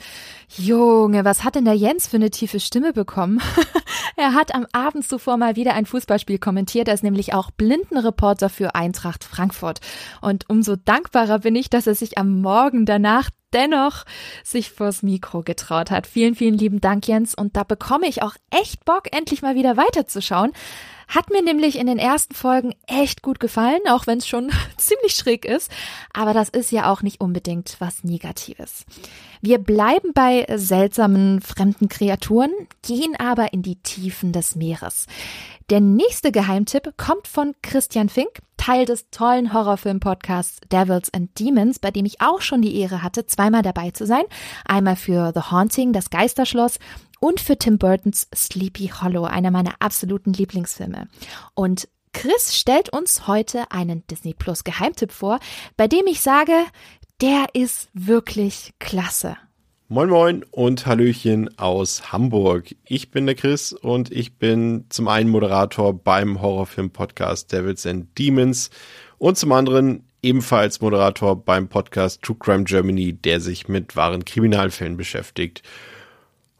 Junge, 0.57 1.25
was 1.25 1.43
hat 1.43 1.55
denn 1.55 1.65
der 1.65 1.75
Jens 1.75 2.07
für 2.07 2.17
eine 2.17 2.29
tiefe 2.29 2.59
Stimme 2.59 2.93
bekommen? 2.93 3.41
er 4.15 4.33
hat 4.33 4.53
am 4.53 4.67
Abend 4.73 5.07
zuvor 5.07 5.37
mal 5.37 5.55
wieder 5.55 5.73
ein 5.73 5.85
Fußballspiel 5.85 6.39
kommentiert. 6.39 6.87
Er 6.87 6.93
ist 6.93 7.03
nämlich 7.03 7.33
auch 7.33 7.51
Blindenreporter 7.51 8.49
für 8.49 8.75
Eintracht 8.75 9.23
Frankfurt. 9.23 9.79
Und 10.21 10.49
umso 10.49 10.75
dankbarer 10.75 11.39
bin 11.39 11.55
ich, 11.55 11.69
dass 11.69 11.87
er 11.87 11.95
sich 11.95 12.17
am 12.17 12.41
Morgen 12.41 12.85
danach 12.85 13.29
dennoch 13.53 14.03
sich 14.43 14.71
vors 14.71 15.01
Mikro 15.01 15.41
getraut 15.41 15.89
hat. 15.89 16.07
Vielen, 16.07 16.35
vielen 16.35 16.57
lieben 16.57 16.81
Dank, 16.81 17.07
Jens. 17.07 17.35
Und 17.35 17.55
da 17.55 17.63
bekomme 17.63 18.07
ich 18.07 18.21
auch 18.21 18.35
echt 18.51 18.83
Bock, 18.85 19.15
endlich 19.15 19.41
mal 19.41 19.55
wieder 19.55 19.77
weiterzuschauen. 19.77 20.51
Hat 21.07 21.29
mir 21.29 21.43
nämlich 21.43 21.77
in 21.77 21.87
den 21.87 21.99
ersten 21.99 22.33
Folgen 22.33 22.73
echt 22.87 23.21
gut 23.21 23.39
gefallen, 23.39 23.81
auch 23.89 24.07
wenn 24.07 24.19
es 24.19 24.27
schon 24.27 24.51
ziemlich 24.77 25.13
schräg 25.13 25.45
ist. 25.45 25.71
Aber 26.13 26.33
das 26.33 26.49
ist 26.49 26.71
ja 26.71 26.91
auch 26.91 27.01
nicht 27.01 27.21
unbedingt 27.21 27.75
was 27.79 28.03
Negatives. 28.03 28.85
Wir 29.41 29.59
bleiben 29.59 30.11
bei 30.13 30.45
seltsamen 30.55 31.41
fremden 31.41 31.89
Kreaturen, 31.89 32.51
gehen 32.81 33.15
aber 33.17 33.53
in 33.53 33.61
die 33.61 33.75
Tiefen 33.75 34.31
des 34.31 34.55
Meeres. 34.55 35.05
Der 35.69 35.81
nächste 35.81 36.31
Geheimtipp 36.31 36.93
kommt 36.95 37.27
von 37.27 37.55
Christian 37.61 38.09
Fink, 38.09 38.39
Teil 38.57 38.85
des 38.85 39.09
tollen 39.09 39.51
Horrorfilm-Podcasts 39.51 40.59
Devils 40.71 41.13
and 41.13 41.37
Demons, 41.39 41.79
bei 41.79 41.91
dem 41.91 42.05
ich 42.05 42.21
auch 42.21 42.41
schon 42.41 42.61
die 42.61 42.79
Ehre 42.79 43.03
hatte, 43.03 43.25
zweimal 43.25 43.61
dabei 43.61 43.91
zu 43.91 44.05
sein. 44.05 44.23
Einmal 44.65 44.95
für 44.95 45.31
The 45.33 45.51
Haunting, 45.51 45.91
das 45.93 46.09
Geisterschloss 46.09 46.79
und 47.19 47.39
für 47.39 47.57
Tim 47.57 47.77
Burtons 47.77 48.27
Sleepy 48.35 48.91
Hollow, 49.01 49.25
einer 49.25 49.51
meiner 49.51 49.75
absoluten 49.79 50.33
Lieblingsfilme. 50.33 51.07
Und 51.53 51.87
Chris 52.13 52.55
stellt 52.55 52.89
uns 52.89 53.27
heute 53.27 53.71
einen 53.71 54.05
Disney 54.07 54.33
Plus 54.33 54.63
Geheimtipp 54.63 55.11
vor, 55.11 55.39
bei 55.75 55.87
dem 55.87 56.07
ich 56.07 56.21
sage, 56.21 56.53
der 57.21 57.47
ist 57.53 57.89
wirklich 57.93 58.73
klasse. 58.79 59.37
Moin 59.87 60.09
Moin 60.09 60.43
und 60.49 60.87
Hallöchen 60.87 61.59
aus 61.59 62.11
Hamburg. 62.11 62.75
Ich 62.85 63.11
bin 63.11 63.27
der 63.27 63.35
Chris 63.35 63.71
und 63.71 64.11
ich 64.11 64.37
bin 64.37 64.85
zum 64.89 65.07
einen 65.07 65.29
Moderator 65.29 65.93
beim 65.93 66.41
Horrorfilm-Podcast 66.41 67.51
Devils 67.51 67.85
and 67.85 68.17
Demons 68.17 68.71
und 69.19 69.37
zum 69.37 69.51
anderen 69.51 70.07
ebenfalls 70.23 70.81
Moderator 70.81 71.35
beim 71.35 71.67
Podcast 71.67 72.23
True 72.23 72.37
Crime 72.39 72.63
Germany, 72.63 73.13
der 73.13 73.39
sich 73.39 73.67
mit 73.67 73.95
wahren 73.95 74.25
Kriminalfällen 74.25 74.97
beschäftigt. 74.97 75.61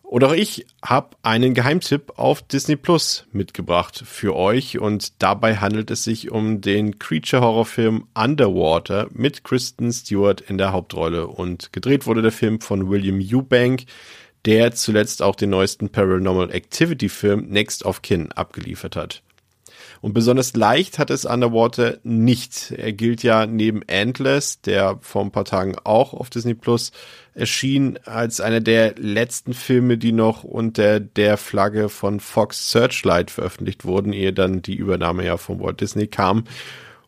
Und 0.08 0.24
auch 0.24 0.34
ich 0.34 0.68
habe 0.84 1.18
einen 1.24 1.56
Geheimtipp 1.56 2.14
auf 2.18 2.44
Disney 2.44 2.76
Plus 2.76 3.26
mitgebracht 3.32 4.04
für 4.06 4.36
euch 4.36 4.80
und 4.80 5.22
dabei 5.22 5.58
handelt 5.58 5.90
es 5.90 6.04
sich 6.04 6.32
um 6.32 6.62
den 6.62 7.00
Creature-Horrorfilm 7.00 8.08
Underwater 8.14 9.08
mit 9.12 9.44
Kristen 9.44 9.92
Stewart 9.92 10.42
in 10.42 10.60
der 10.60 10.72
Hauptrolle 10.72 11.28
und 11.28 11.74
gedreht 11.74 12.06
wurde 12.06 12.22
der 12.22 12.32
Film 12.32 12.62
von 12.62 12.88
William 12.88 13.20
Eubank, 13.20 13.86
der 14.46 14.74
zuletzt 14.74 15.24
auch 15.24 15.36
den 15.36 15.50
neuesten 15.50 15.90
Paranormal 15.90 16.52
Activity 16.52 17.10
Film 17.10 17.48
Next 17.50 17.84
of 17.84 18.04
Kin 18.04 18.32
abgeliefert 18.32 18.96
hat. 18.96 19.25
Und 20.02 20.14
besonders 20.14 20.56
leicht 20.56 21.00
hat 21.00 21.10
es 21.10 21.26
Underwater 21.26 21.98
nicht. 22.04 22.72
Er 22.72 22.94
gilt 22.94 23.24
ja 23.24 23.46
neben 23.46 23.82
Endless, 23.84 24.62
der 24.62 24.98
vor 25.02 25.24
ein 25.24 25.32
paar 25.32 25.46
Tagen 25.46 25.76
auch 25.84 26.14
auf 26.14 26.30
Disney 26.30 26.54
Plus 26.54 26.92
erschien, 27.34 28.00
als 28.06 28.40
einer 28.40 28.62
der 28.62 28.96
letzten 28.98 29.54
Filme, 29.54 29.98
die 29.98 30.12
noch 30.12 30.44
unter 30.44 31.00
der 31.00 31.38
Flagge 31.38 31.90
von 31.90 32.20
Fox 32.20 32.72
Searchlight 32.72 33.32
veröffentlicht 33.32 33.86
wurden, 33.86 34.14
ehe 34.14 34.34
dann 34.34 34.62
die 34.62 34.76
Übernahme 34.76 35.26
ja 35.26 35.38
von 35.38 35.60
Walt 35.60 35.82
Disney 35.82 36.08
kam. 36.08 36.46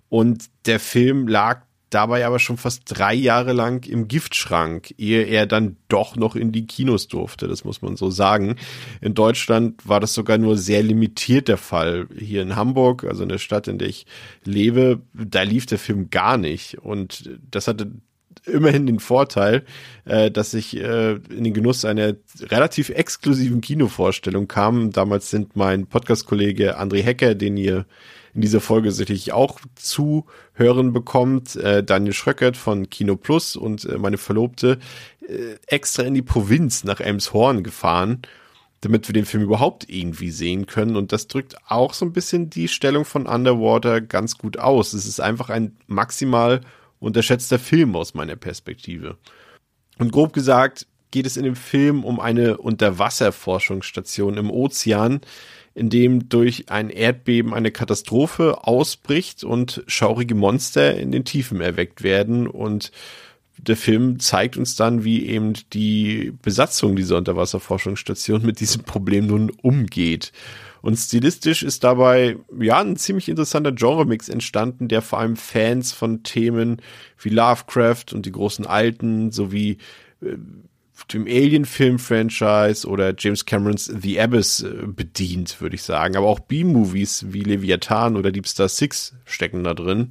Und 0.10 0.46
der 0.66 0.80
Film 0.80 1.28
lag 1.28 1.67
dabei 1.90 2.26
aber 2.26 2.40
schon 2.40 2.58
fast 2.58 2.84
drei 2.86 3.14
Jahre 3.14 3.54
lang 3.54 3.86
im 3.86 4.08
Giftschrank, 4.08 4.94
ehe 4.98 5.24
er 5.24 5.46
dann 5.46 5.78
doch 5.88 6.16
noch 6.16 6.36
in 6.36 6.52
die 6.52 6.66
Kinos 6.66 7.08
durfte, 7.08 7.48
das 7.48 7.64
muss 7.64 7.82
man 7.82 7.96
so 7.96 8.10
sagen. 8.10 8.56
In 9.02 9.14
Deutschland 9.14 9.88
war 9.88 10.00
das 10.00 10.14
sogar 10.14 10.38
nur 10.38 10.58
sehr 10.58 10.84
limitiert 10.84 11.48
der 11.48 11.58
Fall. 11.58 12.08
Hier 12.18 12.42
in 12.42 12.56
Hamburg, 12.56 13.04
also 13.04 13.24
in 13.24 13.30
der 13.30 13.38
Stadt, 13.38 13.68
in 13.68 13.78
der 13.78 13.88
ich 13.88 14.06
lebe, 14.44 15.02
da 15.14 15.44
lief 15.44 15.66
der 15.66 15.80
Film 15.80 16.10
gar 16.10 16.38
nicht. 16.38 16.78
Und 16.80 17.30
das 17.50 17.68
hatte 17.68 17.92
immerhin 18.46 18.86
den 18.86 19.00
Vorteil, 19.00 19.64
äh, 20.06 20.32
dass 20.32 20.54
ich 20.54 20.78
äh, 20.78 21.14
in 21.14 21.44
den 21.44 21.54
Genuss 21.54 21.86
einer 21.86 22.16
relativ 22.42 22.90
exklusiven 22.90 23.62
Kinovorstellung 23.62 24.48
kam. 24.48 24.92
Damals 24.92 25.30
sind 25.30 25.56
mein 25.56 25.88
Podcast-Kollege 25.88 26.80
André 26.80 27.02
Hecker, 27.02 27.36
den 27.36 27.58
ihr 27.58 27.86
in 28.38 28.42
dieser 28.42 28.62
Folge 28.62 28.92
sicherlich 28.92 29.34
auch 29.34 29.60
zuhören 29.74 30.94
bekommt. 30.94 31.56
Äh, 31.56 31.84
Daniel 31.84 32.14
Schröckert 32.14 32.56
von 32.56 32.88
Kino 32.88 33.16
Plus 33.16 33.56
und 33.56 33.86
äh, 33.86 33.98
meine 33.98 34.20
Verlobte 34.20 34.78
äh, 35.28 35.56
extra 35.66 36.04
in 36.04 36.14
die 36.14 36.22
Provinz 36.22 36.84
nach 36.84 37.00
Elmshorn 37.00 37.64
gefahren, 37.64 38.22
damit 38.82 39.10
wir 39.10 39.14
den 39.14 39.26
Film 39.26 39.42
überhaupt 39.42 39.90
irgendwie 39.90 40.30
sehen 40.30 40.68
können. 40.68 40.98
Und 40.98 41.12
das 41.12 41.28
drückt 41.28 41.56
auch 41.68 41.96
so 41.96 42.06
ein 42.06 42.14
bisschen 42.14 42.52
die 42.52 42.68
Stellung 42.68 43.06
von 43.06 43.26
Underwater 43.26 44.02
ganz 44.02 44.38
gut 44.38 44.60
aus. 44.60 44.94
Es 44.94 45.08
ist 45.08 45.20
einfach 45.20 45.50
ein 45.50 45.76
maximal 45.88 46.62
unterschätzter 47.00 47.58
Film 47.58 47.96
aus 47.96 48.14
meiner 48.14 48.36
Perspektive. 48.36 49.18
Und 49.98 50.12
grob 50.12 50.34
gesagt 50.34 50.86
geht 51.10 51.26
es 51.26 51.38
in 51.38 51.44
dem 51.44 51.56
Film 51.56 52.04
um 52.04 52.20
eine 52.20 52.58
Unterwasserforschungsstation 52.58 54.38
im 54.38 54.52
Ozean, 54.52 55.22
in 55.78 55.92
dem 55.92 56.28
durch 56.28 56.72
ein 56.72 56.90
Erdbeben 56.90 57.54
eine 57.54 57.70
Katastrophe 57.70 58.66
ausbricht 58.66 59.44
und 59.44 59.84
schaurige 59.86 60.34
Monster 60.34 60.98
in 60.98 61.12
den 61.12 61.24
Tiefen 61.24 61.62
erweckt 61.62 62.02
werden 62.02 62.48
und 62.48 62.92
der 63.60 63.78
Film 63.78 64.20
zeigt 64.20 64.58
uns 64.58 64.76
dann, 64.76 65.04
wie 65.04 65.28
eben 65.28 65.54
die 65.74 66.34
Besatzung 66.42 66.96
dieser 66.96 67.18
Unterwasserforschungsstation 67.18 68.44
mit 68.44 68.60
diesem 68.60 68.84
Problem 68.84 69.28
nun 69.28 69.52
umgeht. 69.62 70.32
Und 70.82 70.96
stilistisch 70.96 71.62
ist 71.62 71.84
dabei 71.84 72.38
ja 72.60 72.80
ein 72.80 72.98
ziemlich 72.98 73.30
interessanter 73.30 73.72
Genremix 73.72 74.30
entstanden, 74.30 74.88
der 74.88 75.04
vor 75.04 75.20
allem 75.20 75.36
Fans 75.36 75.92
von 75.92 76.24
Themen 76.24 76.82
wie 77.20 77.30
Lovecraft 77.30 78.14
und 78.14 78.26
die 78.26 78.32
großen 78.32 78.66
Alten 78.66 79.32
sowie 79.32 79.78
äh, 80.22 80.38
dem 81.06 81.26
Alien-Film-Franchise 81.26 82.88
oder 82.88 83.14
James 83.18 83.46
Camerons 83.46 83.86
The 83.86 84.20
Abyss 84.20 84.62
äh, 84.62 84.88
bedient, 84.88 85.62
würde 85.62 85.76
ich 85.76 85.84
sagen. 85.84 86.16
Aber 86.18 86.28
auch 86.28 86.40
B-Movies 86.40 87.26
wie 87.30 87.44
Leviathan 87.44 88.18
oder 88.18 88.32
Deep 88.32 88.48
Star 88.48 88.70
Six 88.70 89.16
stecken 89.26 89.64
da 89.64 89.74
drin. 89.74 90.10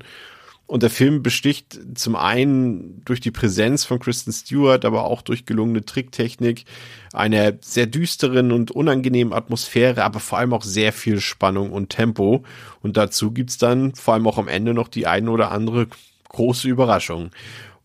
Und 0.66 0.82
der 0.82 0.90
Film 0.90 1.22
besticht 1.22 1.78
zum 1.94 2.16
einen 2.16 3.00
durch 3.04 3.20
die 3.20 3.30
Präsenz 3.30 3.84
von 3.84 4.00
Kristen 4.00 4.32
Stewart, 4.32 4.84
aber 4.84 5.04
auch 5.04 5.22
durch 5.22 5.46
gelungene 5.46 5.84
Tricktechnik, 5.84 6.64
einer 7.12 7.52
sehr 7.60 7.86
düsteren 7.86 8.50
und 8.50 8.72
unangenehmen 8.72 9.32
Atmosphäre, 9.32 10.02
aber 10.02 10.18
vor 10.18 10.38
allem 10.38 10.52
auch 10.52 10.64
sehr 10.64 10.92
viel 10.92 11.20
Spannung 11.20 11.70
und 11.70 11.90
Tempo. 11.90 12.42
Und 12.82 12.96
dazu 12.96 13.30
gibt's 13.30 13.58
dann 13.58 13.94
vor 13.94 14.14
allem 14.14 14.26
auch 14.26 14.38
am 14.38 14.48
Ende 14.48 14.74
noch 14.74 14.88
die 14.88 15.06
eine 15.06 15.30
oder 15.30 15.52
andere 15.52 15.86
große 16.30 16.68
Überraschung. 16.68 17.30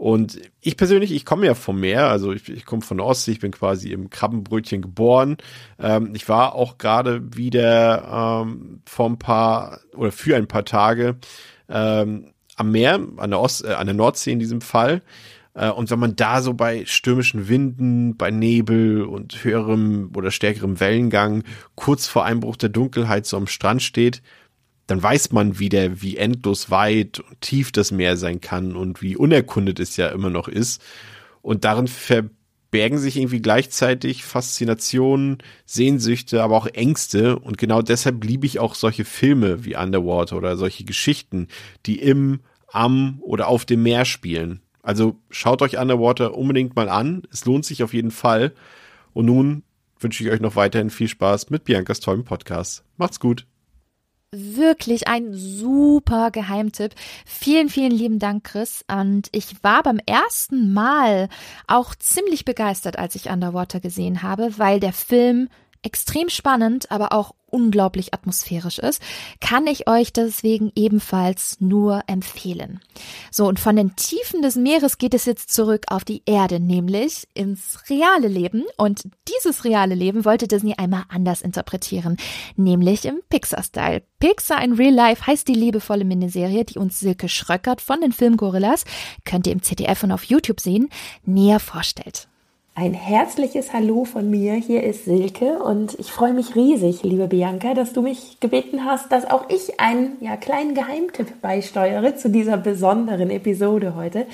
Und 0.01 0.41
ich 0.61 0.77
persönlich, 0.77 1.11
ich 1.11 1.25
komme 1.25 1.45
ja 1.45 1.53
vom 1.53 1.79
Meer, 1.79 2.07
also 2.07 2.33
ich, 2.33 2.49
ich 2.49 2.65
komme 2.65 2.81
von 2.81 2.97
der 2.97 3.05
Ostsee, 3.05 3.33
ich 3.33 3.39
bin 3.39 3.51
quasi 3.51 3.91
im 3.91 4.09
Krabbenbrötchen 4.09 4.81
geboren. 4.81 5.37
Ähm, 5.77 6.15
ich 6.15 6.27
war 6.27 6.55
auch 6.55 6.79
gerade 6.79 7.21
wieder 7.37 8.41
ähm, 8.41 8.81
vor 8.87 9.07
ein 9.07 9.19
paar 9.19 9.79
oder 9.95 10.11
für 10.11 10.35
ein 10.35 10.47
paar 10.47 10.65
Tage 10.65 11.17
ähm, 11.69 12.33
am 12.55 12.71
Meer, 12.71 12.99
an 13.17 13.29
der, 13.29 13.39
Ost, 13.39 13.63
äh, 13.63 13.73
an 13.73 13.85
der 13.85 13.93
Nordsee 13.93 14.31
in 14.31 14.39
diesem 14.39 14.61
Fall. 14.61 15.03
Äh, 15.53 15.69
und 15.69 15.91
wenn 15.91 15.99
man 15.99 16.15
da 16.15 16.41
so 16.41 16.55
bei 16.55 16.83
stürmischen 16.85 17.47
Winden, 17.47 18.17
bei 18.17 18.31
Nebel 18.31 19.03
und 19.03 19.43
höherem 19.43 20.13
oder 20.15 20.31
stärkerem 20.31 20.79
Wellengang 20.79 21.43
kurz 21.75 22.07
vor 22.07 22.25
Einbruch 22.25 22.55
der 22.55 22.69
Dunkelheit 22.69 23.27
so 23.27 23.37
am 23.37 23.45
Strand 23.45 23.83
steht, 23.83 24.23
dann 24.91 25.01
weiß 25.01 25.31
man 25.31 25.57
wieder, 25.57 26.01
wie 26.01 26.17
endlos 26.17 26.69
weit 26.69 27.21
und 27.21 27.39
tief 27.39 27.71
das 27.71 27.91
Meer 27.91 28.17
sein 28.17 28.41
kann 28.41 28.75
und 28.75 29.01
wie 29.01 29.15
unerkundet 29.15 29.79
es 29.79 29.95
ja 29.95 30.09
immer 30.09 30.29
noch 30.29 30.49
ist. 30.49 30.81
Und 31.41 31.63
darin 31.63 31.87
verbergen 31.87 32.97
sich 32.97 33.15
irgendwie 33.15 33.41
gleichzeitig 33.41 34.25
Faszinationen, 34.25 35.37
Sehnsüchte, 35.65 36.43
aber 36.43 36.57
auch 36.57 36.67
Ängste. 36.67 37.39
Und 37.39 37.57
genau 37.57 37.81
deshalb 37.81 38.21
liebe 38.25 38.45
ich 38.45 38.59
auch 38.59 38.75
solche 38.75 39.05
Filme 39.05 39.63
wie 39.63 39.77
Underwater 39.77 40.35
oder 40.35 40.57
solche 40.57 40.83
Geschichten, 40.83 41.47
die 41.85 41.97
im, 41.99 42.41
am 42.67 43.21
oder 43.21 43.47
auf 43.47 43.63
dem 43.63 43.83
Meer 43.83 44.03
spielen. 44.03 44.59
Also 44.83 45.21
schaut 45.29 45.61
euch 45.61 45.77
Underwater 45.79 46.35
unbedingt 46.37 46.75
mal 46.75 46.89
an. 46.89 47.23
Es 47.31 47.45
lohnt 47.45 47.63
sich 47.63 47.81
auf 47.81 47.93
jeden 47.93 48.11
Fall. 48.11 48.51
Und 49.13 49.27
nun 49.27 49.63
wünsche 50.01 50.21
ich 50.21 50.31
euch 50.31 50.41
noch 50.41 50.57
weiterhin 50.57 50.89
viel 50.89 51.07
Spaß 51.07 51.49
mit 51.49 51.63
Biancas 51.63 52.01
tollem 52.01 52.25
Podcast. 52.25 52.83
Macht's 52.97 53.21
gut 53.21 53.45
wirklich 54.33 55.09
ein 55.09 55.33
super 55.33 56.31
Geheimtipp. 56.31 56.93
Vielen, 57.25 57.67
vielen 57.67 57.91
lieben 57.91 58.17
Dank, 58.17 58.45
Chris. 58.45 58.85
Und 58.89 59.27
ich 59.33 59.61
war 59.61 59.83
beim 59.83 59.99
ersten 60.05 60.71
Mal 60.71 61.27
auch 61.67 61.95
ziemlich 61.95 62.45
begeistert, 62.45 62.97
als 62.97 63.15
ich 63.15 63.29
Underwater 63.29 63.81
gesehen 63.81 64.23
habe, 64.23 64.57
weil 64.57 64.79
der 64.79 64.93
Film 64.93 65.49
extrem 65.83 66.29
spannend, 66.29 66.91
aber 66.91 67.11
auch 67.13 67.33
unglaublich 67.51 68.13
atmosphärisch 68.13 68.79
ist, 68.79 69.01
kann 69.39 69.67
ich 69.67 69.87
euch 69.87 70.13
deswegen 70.13 70.71
ebenfalls 70.75 71.57
nur 71.59 72.03
empfehlen. 72.07 72.79
So, 73.29 73.47
und 73.47 73.59
von 73.59 73.75
den 73.75 73.95
Tiefen 73.95 74.41
des 74.41 74.55
Meeres 74.55 74.97
geht 74.97 75.13
es 75.13 75.25
jetzt 75.25 75.51
zurück 75.51 75.85
auf 75.87 76.03
die 76.03 76.23
Erde, 76.25 76.59
nämlich 76.59 77.27
ins 77.33 77.89
reale 77.89 78.27
Leben. 78.27 78.63
Und 78.77 79.03
dieses 79.27 79.65
reale 79.65 79.95
Leben 79.95 80.25
wollte 80.25 80.47
Disney 80.47 80.75
einmal 80.77 81.03
anders 81.09 81.41
interpretieren, 81.41 82.17
nämlich 82.55 83.05
im 83.05 83.21
Pixar-Style. 83.29 84.03
Pixar 84.19 84.63
in 84.63 84.73
Real 84.73 84.93
Life 84.93 85.27
heißt 85.27 85.47
die 85.47 85.53
liebevolle 85.53 86.05
Miniserie, 86.05 86.63
die 86.63 86.79
uns 86.79 86.99
Silke 86.99 87.27
Schröckert 87.27 87.81
von 87.81 88.01
den 88.01 88.13
Filmgorillas, 88.13 88.85
könnt 89.25 89.47
ihr 89.47 89.53
im 89.53 89.61
ZDF 89.61 90.03
und 90.03 90.11
auf 90.11 90.23
YouTube 90.23 90.61
sehen, 90.61 90.89
näher 91.25 91.59
vorstellt. 91.59 92.30
Ein 92.73 92.93
herzliches 92.93 93.73
Hallo 93.73 94.05
von 94.05 94.29
mir. 94.29 94.53
Hier 94.53 94.83
ist 94.83 95.03
Silke 95.03 95.59
und 95.61 95.99
ich 95.99 96.13
freue 96.13 96.31
mich 96.31 96.55
riesig, 96.55 97.03
liebe 97.03 97.27
Bianca, 97.27 97.73
dass 97.73 97.91
du 97.91 98.01
mich 98.01 98.39
gebeten 98.39 98.85
hast, 98.85 99.11
dass 99.11 99.29
auch 99.29 99.49
ich 99.49 99.81
einen 99.81 100.15
ja, 100.21 100.37
kleinen 100.37 100.73
Geheimtipp 100.73 101.41
beisteuere 101.41 102.15
zu 102.15 102.29
dieser 102.29 102.55
besonderen 102.55 103.29
Episode 103.29 103.93
heute. 103.95 104.25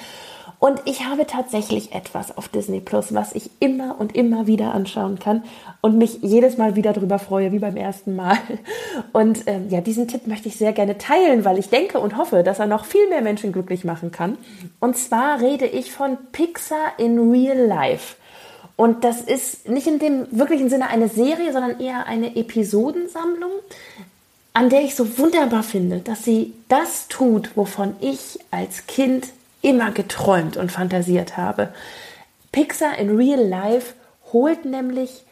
Und 0.59 0.81
ich 0.85 1.05
habe 1.05 1.25
tatsächlich 1.25 1.93
etwas 1.93 2.37
auf 2.37 2.47
Disney 2.47 2.79
Plus, 2.79 3.13
was 3.13 3.33
ich 3.33 3.49
immer 3.59 3.99
und 3.99 4.15
immer 4.15 4.45
wieder 4.45 4.73
anschauen 4.73 5.17
kann 5.17 5.43
und 5.81 5.97
mich 5.97 6.19
jedes 6.21 6.57
Mal 6.57 6.75
wieder 6.75 6.93
darüber 6.93 7.17
freue, 7.17 7.51
wie 7.51 7.59
beim 7.59 7.75
ersten 7.75 8.15
Mal. 8.15 8.37
Und 9.13 9.47
ähm, 9.47 9.69
ja, 9.69 9.81
diesen 9.81 10.07
Tipp 10.07 10.27
möchte 10.27 10.47
ich 10.47 10.57
sehr 10.57 10.73
gerne 10.73 10.99
teilen, 10.99 11.43
weil 11.43 11.57
ich 11.57 11.69
denke 11.69 11.99
und 11.99 12.17
hoffe, 12.17 12.43
dass 12.43 12.59
er 12.59 12.67
noch 12.67 12.85
viel 12.85 13.09
mehr 13.09 13.21
Menschen 13.21 13.51
glücklich 13.51 13.83
machen 13.83 14.11
kann. 14.11 14.37
Und 14.79 14.95
zwar 14.95 15.41
rede 15.41 15.65
ich 15.65 15.91
von 15.91 16.17
Pixar 16.31 16.93
in 16.99 17.31
Real 17.31 17.57
Life. 17.57 18.15
Und 18.77 19.03
das 19.03 19.21
ist 19.21 19.67
nicht 19.67 19.87
in 19.87 19.99
dem 19.99 20.27
wirklichen 20.31 20.69
Sinne 20.69 20.87
eine 20.87 21.09
Serie, 21.09 21.51
sondern 21.51 21.79
eher 21.79 22.05
eine 22.05 22.35
Episodensammlung, 22.35 23.51
an 24.53 24.69
der 24.69 24.83
ich 24.83 24.95
so 24.95 25.17
wunderbar 25.17 25.63
finde, 25.63 25.99
dass 25.99 26.23
sie 26.23 26.53
das 26.69 27.07
tut, 27.07 27.57
wovon 27.57 27.95
ich 27.99 28.39
als 28.51 28.85
Kind 28.85 29.27
immer 29.63 29.91
geträumt 29.91 30.57
und 30.57 30.71
fantasiert 30.71 31.37
habe. 31.37 31.73
Pixar 32.51 32.97
in 32.99 33.17
Real 33.17 33.43
Life 33.43 33.95
holt 34.31 34.63
nämlich 34.65 35.23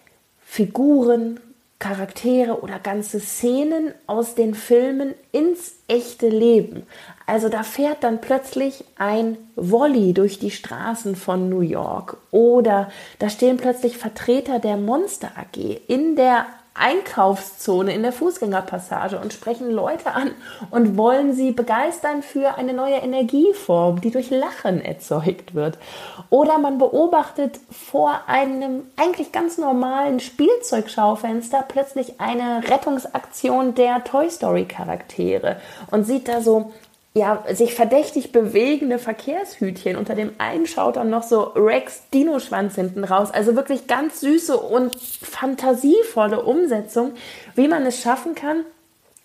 Figuren, 0.44 1.40
Charaktere 1.80 2.62
oder 2.62 2.80
ganze 2.80 3.20
Szenen 3.20 3.94
aus 4.08 4.34
den 4.34 4.56
Filmen 4.56 5.14
ins 5.32 5.76
echte 5.88 6.30
Leben. 6.30 6.88
Also 7.26 7.50
da 7.50 7.64
fährt 7.64 8.04
dann 8.04 8.22
plötzlich 8.22 8.86
ein 8.98 9.38
Wolli 9.56 10.14
durch 10.14 10.40
die 10.40 10.52
Straßen 10.52 11.16
von 11.16 11.50
New 11.50 11.62
York 11.62 12.18
oder 12.32 12.90
da 13.20 13.30
stehen 13.30 13.58
plötzlich 13.58 13.98
Vertreter 13.98 14.60
der 14.60 14.78
Monster 14.78 15.32
AG 15.36 15.82
in 15.88 16.16
der 16.16 16.46
Einkaufszone 16.76 17.94
in 17.94 18.04
der 18.04 18.12
Fußgängerpassage 18.12 19.18
und 19.18 19.32
sprechen 19.32 19.72
Leute 19.72 20.12
an 20.12 20.32
und 20.72 20.98
wollen 20.98 21.34
sie 21.34 21.52
begeistern 21.52 22.22
für 22.22 22.56
eine 22.56 22.74
neue 22.74 22.96
Energieform, 22.96 24.02
die 24.02 24.12
durch 24.12 24.30
Lachen 24.30 24.84
erzeugt 24.84 25.56
wird. 25.56 25.78
Oder 26.30 26.58
man 26.58 26.78
beobachtet 26.78 27.60
vor 27.72 28.22
einem 28.28 28.84
eigentlich 28.98 29.32
ganz 29.32 29.58
normalen 29.58 30.20
Spielzeugschaufenster 30.20 31.64
plötzlich 31.66 32.20
eine 32.20 32.62
Rettungsaktion 32.70 33.74
der 33.74 34.04
Toy 34.04 34.30
Story 34.30 34.66
Charaktere 34.66 35.62
und 35.92 36.04
sieht 36.04 36.28
da 36.28 36.42
so 36.42 36.74
ja, 37.18 37.46
sich 37.54 37.74
verdächtig 37.76 38.34
bewegende 38.34 39.00
Verkehrshütchen. 39.00 39.96
Unter 39.96 40.16
dem 40.16 40.32
einen 40.38 40.68
schaut 40.68 40.98
dann 40.98 41.10
noch 41.10 41.24
so 41.24 41.44
Rex 41.56 42.10
Dino-Schwanz 42.14 42.76
hinten 42.76 43.06
raus. 43.06 43.32
Also 43.32 43.56
wirklich 43.56 43.88
ganz 43.88 44.20
süße 44.20 44.58
und 44.58 44.94
fantasievolle 44.96 46.44
Umsetzung, 46.44 47.14
wie 47.56 47.70
man 47.70 47.86
es 47.86 48.02
schaffen 48.02 48.36
kann, 48.36 48.66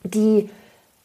die 0.05 0.49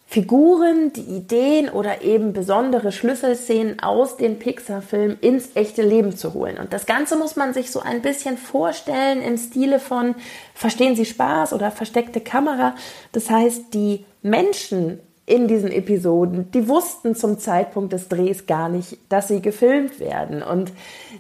Figuren, 0.06 0.94
die 0.94 1.02
Ideen 1.02 1.70
oder 1.70 2.04
eben 2.04 2.34
besondere 2.34 2.92
Schlüsselszenen 2.92 3.80
aus 3.80 4.18
den 4.18 4.38
Pixar-Filmen 4.38 5.18
ins 5.22 5.56
echte 5.56 5.82
Leben 5.82 6.16
zu 6.16 6.36
holen. 6.36 6.60
Und 6.60 6.72
das 6.72 6.86
Ganze 6.86 7.18
muss 7.18 7.36
man 7.36 7.56
sich 7.56 7.72
so 7.72 7.80
ein 7.80 8.04
bisschen 8.04 8.38
vorstellen 8.38 9.24
im 9.24 9.40
Stile 9.40 9.80
von 9.80 10.14
Verstehen 10.54 10.96
Sie 10.96 11.06
Spaß 11.06 11.52
oder 11.54 11.72
versteckte 11.72 12.22
Kamera. 12.22 12.76
Das 13.12 13.32
heißt, 13.32 13.74
die 13.74 14.06
Menschen 14.22 15.00
in 15.28 15.48
diesen 15.48 15.72
Episoden, 15.72 16.52
die 16.52 16.68
wussten 16.68 17.16
zum 17.16 17.40
Zeitpunkt 17.40 17.94
des 17.94 18.10
Drehs 18.10 18.46
gar 18.46 18.70
nicht, 18.70 18.98
dass 19.10 19.28
sie 19.28 19.42
gefilmt 19.42 20.00
werden. 20.00 20.44
Und 20.44 20.72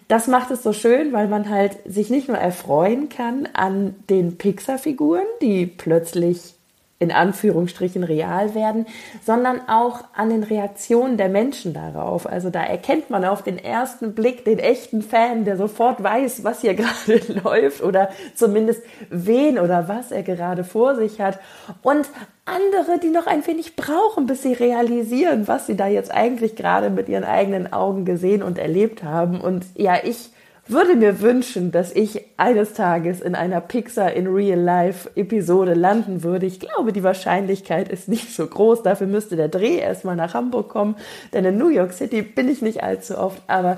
das 0.07 0.27
macht 0.27 0.51
es 0.51 0.61
so 0.61 0.73
schön, 0.73 1.11
weil 1.11 1.27
man 1.27 1.49
halt 1.49 1.77
sich 1.85 2.11
nicht 2.11 2.27
nur 2.27 2.37
erfreuen 2.37 3.09
kann 3.09 3.47
an 3.53 3.95
den 4.09 4.37
Pixar-Figuren, 4.37 5.25
die 5.41 5.65
plötzlich 5.65 6.53
in 6.97 7.11
Anführungsstrichen 7.11 8.05
real 8.05 8.55
werden, 8.55 8.85
sondern 9.21 9.59
auch 9.67 10.05
an 10.15 10.29
den 10.29 10.43
Reaktionen 10.43 11.17
der 11.17 11.27
Menschen 11.27 11.73
darauf. 11.73 12.25
Also 12.25 12.49
da 12.49 12.63
erkennt 12.63 13.09
man 13.09 13.25
auf 13.25 13.43
den 13.43 13.57
ersten 13.57 14.15
Blick 14.15 14.45
den 14.45 14.59
echten 14.59 15.01
Fan, 15.01 15.43
der 15.43 15.57
sofort 15.57 16.01
weiß, 16.01 16.45
was 16.45 16.61
hier 16.61 16.73
gerade 16.75 17.21
läuft 17.43 17.83
oder 17.83 18.09
zumindest 18.33 18.81
wen 19.09 19.59
oder 19.59 19.89
was 19.89 20.11
er 20.11 20.23
gerade 20.23 20.63
vor 20.63 20.95
sich 20.95 21.19
hat. 21.19 21.39
Und 21.81 22.07
andere, 22.45 22.97
die 23.01 23.09
noch 23.09 23.27
ein 23.27 23.45
wenig 23.45 23.75
brauchen, 23.75 24.25
bis 24.25 24.43
sie 24.43 24.53
realisieren, 24.53 25.49
was 25.49 25.67
sie 25.67 25.75
da 25.75 25.87
jetzt 25.87 26.13
eigentlich 26.13 26.55
gerade 26.55 26.89
mit 26.89 27.09
ihren 27.09 27.25
eigenen 27.25 27.73
Augen 27.73 28.05
gesehen 28.05 28.41
und 28.41 28.57
erlebt 28.57 29.03
haben. 29.03 29.41
Und 29.41 29.65
ja, 29.75 29.95
ich 30.01 30.29
würde 30.67 30.95
mir 30.95 31.21
wünschen, 31.21 31.71
dass 31.71 31.91
ich 31.91 32.25
eines 32.37 32.73
Tages 32.73 33.21
in 33.21 33.35
einer 33.35 33.61
Pixar 33.61 34.13
in 34.13 34.27
Real 34.27 34.59
Life 34.59 35.09
Episode 35.15 35.73
landen 35.73 36.23
würde. 36.23 36.45
Ich 36.45 36.59
glaube, 36.59 36.91
die 36.91 37.03
Wahrscheinlichkeit 37.03 37.89
ist 37.89 38.07
nicht 38.07 38.33
so 38.33 38.47
groß. 38.47 38.83
Dafür 38.83 39.07
müsste 39.07 39.35
der 39.35 39.47
Dreh 39.47 39.77
erstmal 39.77 40.15
nach 40.15 40.33
Hamburg 40.33 40.69
kommen, 40.69 40.95
denn 41.33 41.45
in 41.45 41.57
New 41.57 41.69
York 41.69 41.93
City 41.93 42.21
bin 42.23 42.49
ich 42.49 42.61
nicht 42.61 42.83
allzu 42.83 43.17
oft. 43.17 43.41
Aber 43.47 43.77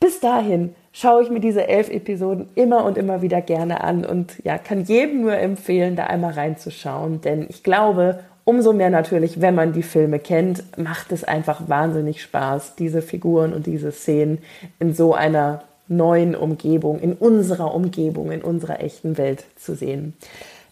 bis 0.00 0.20
dahin 0.20 0.74
schaue 0.92 1.22
ich 1.22 1.30
mir 1.30 1.40
diese 1.40 1.66
elf 1.66 1.90
Episoden 1.90 2.48
immer 2.54 2.84
und 2.84 2.96
immer 2.96 3.20
wieder 3.20 3.40
gerne 3.40 3.82
an 3.82 4.04
und 4.04 4.34
ja, 4.44 4.58
kann 4.58 4.84
jedem 4.84 5.22
nur 5.22 5.36
empfehlen, 5.36 5.96
da 5.96 6.04
einmal 6.04 6.32
reinzuschauen, 6.32 7.20
denn 7.20 7.46
ich 7.48 7.62
glaube, 7.64 8.20
umso 8.44 8.72
mehr 8.72 8.90
natürlich, 8.90 9.40
wenn 9.40 9.54
man 9.54 9.72
die 9.72 9.82
Filme 9.82 10.18
kennt, 10.18 10.64
macht 10.78 11.12
es 11.12 11.24
einfach 11.24 11.68
wahnsinnig 11.68 12.22
Spaß, 12.22 12.76
diese 12.76 13.02
Figuren 13.02 13.52
und 13.52 13.66
diese 13.66 13.92
Szenen 13.92 14.38
in 14.78 14.94
so 14.94 15.14
einer 15.14 15.64
neuen 15.88 16.34
Umgebung, 16.34 17.00
in 17.00 17.14
unserer 17.14 17.74
Umgebung, 17.74 18.30
in 18.30 18.42
unserer 18.42 18.80
echten 18.80 19.18
Welt 19.18 19.44
zu 19.56 19.74
sehen. 19.74 20.14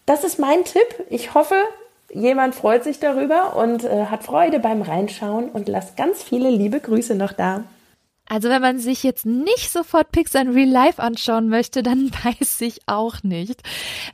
Das 0.05 0.25
ist 0.25 0.39
mein 0.39 0.65
Tipp. 0.65 1.05
Ich 1.11 1.35
hoffe, 1.35 1.57
jemand 2.13 2.55
freut 2.55 2.85
sich 2.85 3.01
darüber 3.01 3.57
und 3.57 3.85
äh, 3.85 4.07
hat 4.07 4.23
Freude 4.23 4.61
beim 4.61 4.83
Reinschauen 4.83 5.49
und 5.49 5.69
lasst 5.69 5.97
ganz 5.97 6.23
viele 6.23 6.51
liebe 6.51 6.81
Grüße 6.81 7.15
noch 7.15 7.33
da. 7.33 7.65
Also 8.29 8.49
wenn 8.49 8.61
man 8.61 8.81
sich 8.81 9.05
jetzt 9.05 9.25
nicht 9.25 9.71
sofort 9.71 10.11
Pixar 10.11 10.43
in 10.43 10.49
Real 10.51 10.69
Life 10.69 11.01
anschauen 11.01 11.49
möchte, 11.49 11.83
dann 11.83 12.11
weiß 12.25 12.61
ich 12.63 12.81
auch 12.87 13.23
nicht. 13.23 13.63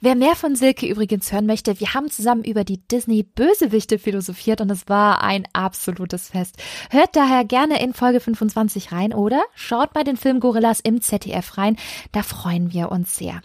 Wer 0.00 0.14
mehr 0.14 0.36
von 0.36 0.54
Silke 0.54 0.86
übrigens 0.86 1.32
hören 1.32 1.46
möchte, 1.46 1.80
wir 1.80 1.94
haben 1.94 2.10
zusammen 2.10 2.44
über 2.44 2.64
die 2.64 2.86
Disney-Bösewichte 2.86 3.98
philosophiert 3.98 4.60
und 4.60 4.70
es 4.70 4.88
war 4.88 5.22
ein 5.22 5.48
absolutes 5.54 6.28
Fest. 6.28 6.56
Hört 6.90 7.16
daher 7.16 7.44
gerne 7.44 7.82
in 7.82 7.94
Folge 7.94 8.20
25 8.20 8.92
rein 8.92 9.14
oder 9.14 9.42
schaut 9.54 9.94
bei 9.94 10.04
den 10.04 10.16
Film 10.16 10.40
Gorillas 10.40 10.80
im 10.80 11.00
ZDF 11.00 11.56
rein, 11.56 11.76
da 12.12 12.22
freuen 12.22 12.72
wir 12.72 12.90
uns 12.92 13.16
sehr. 13.16 13.40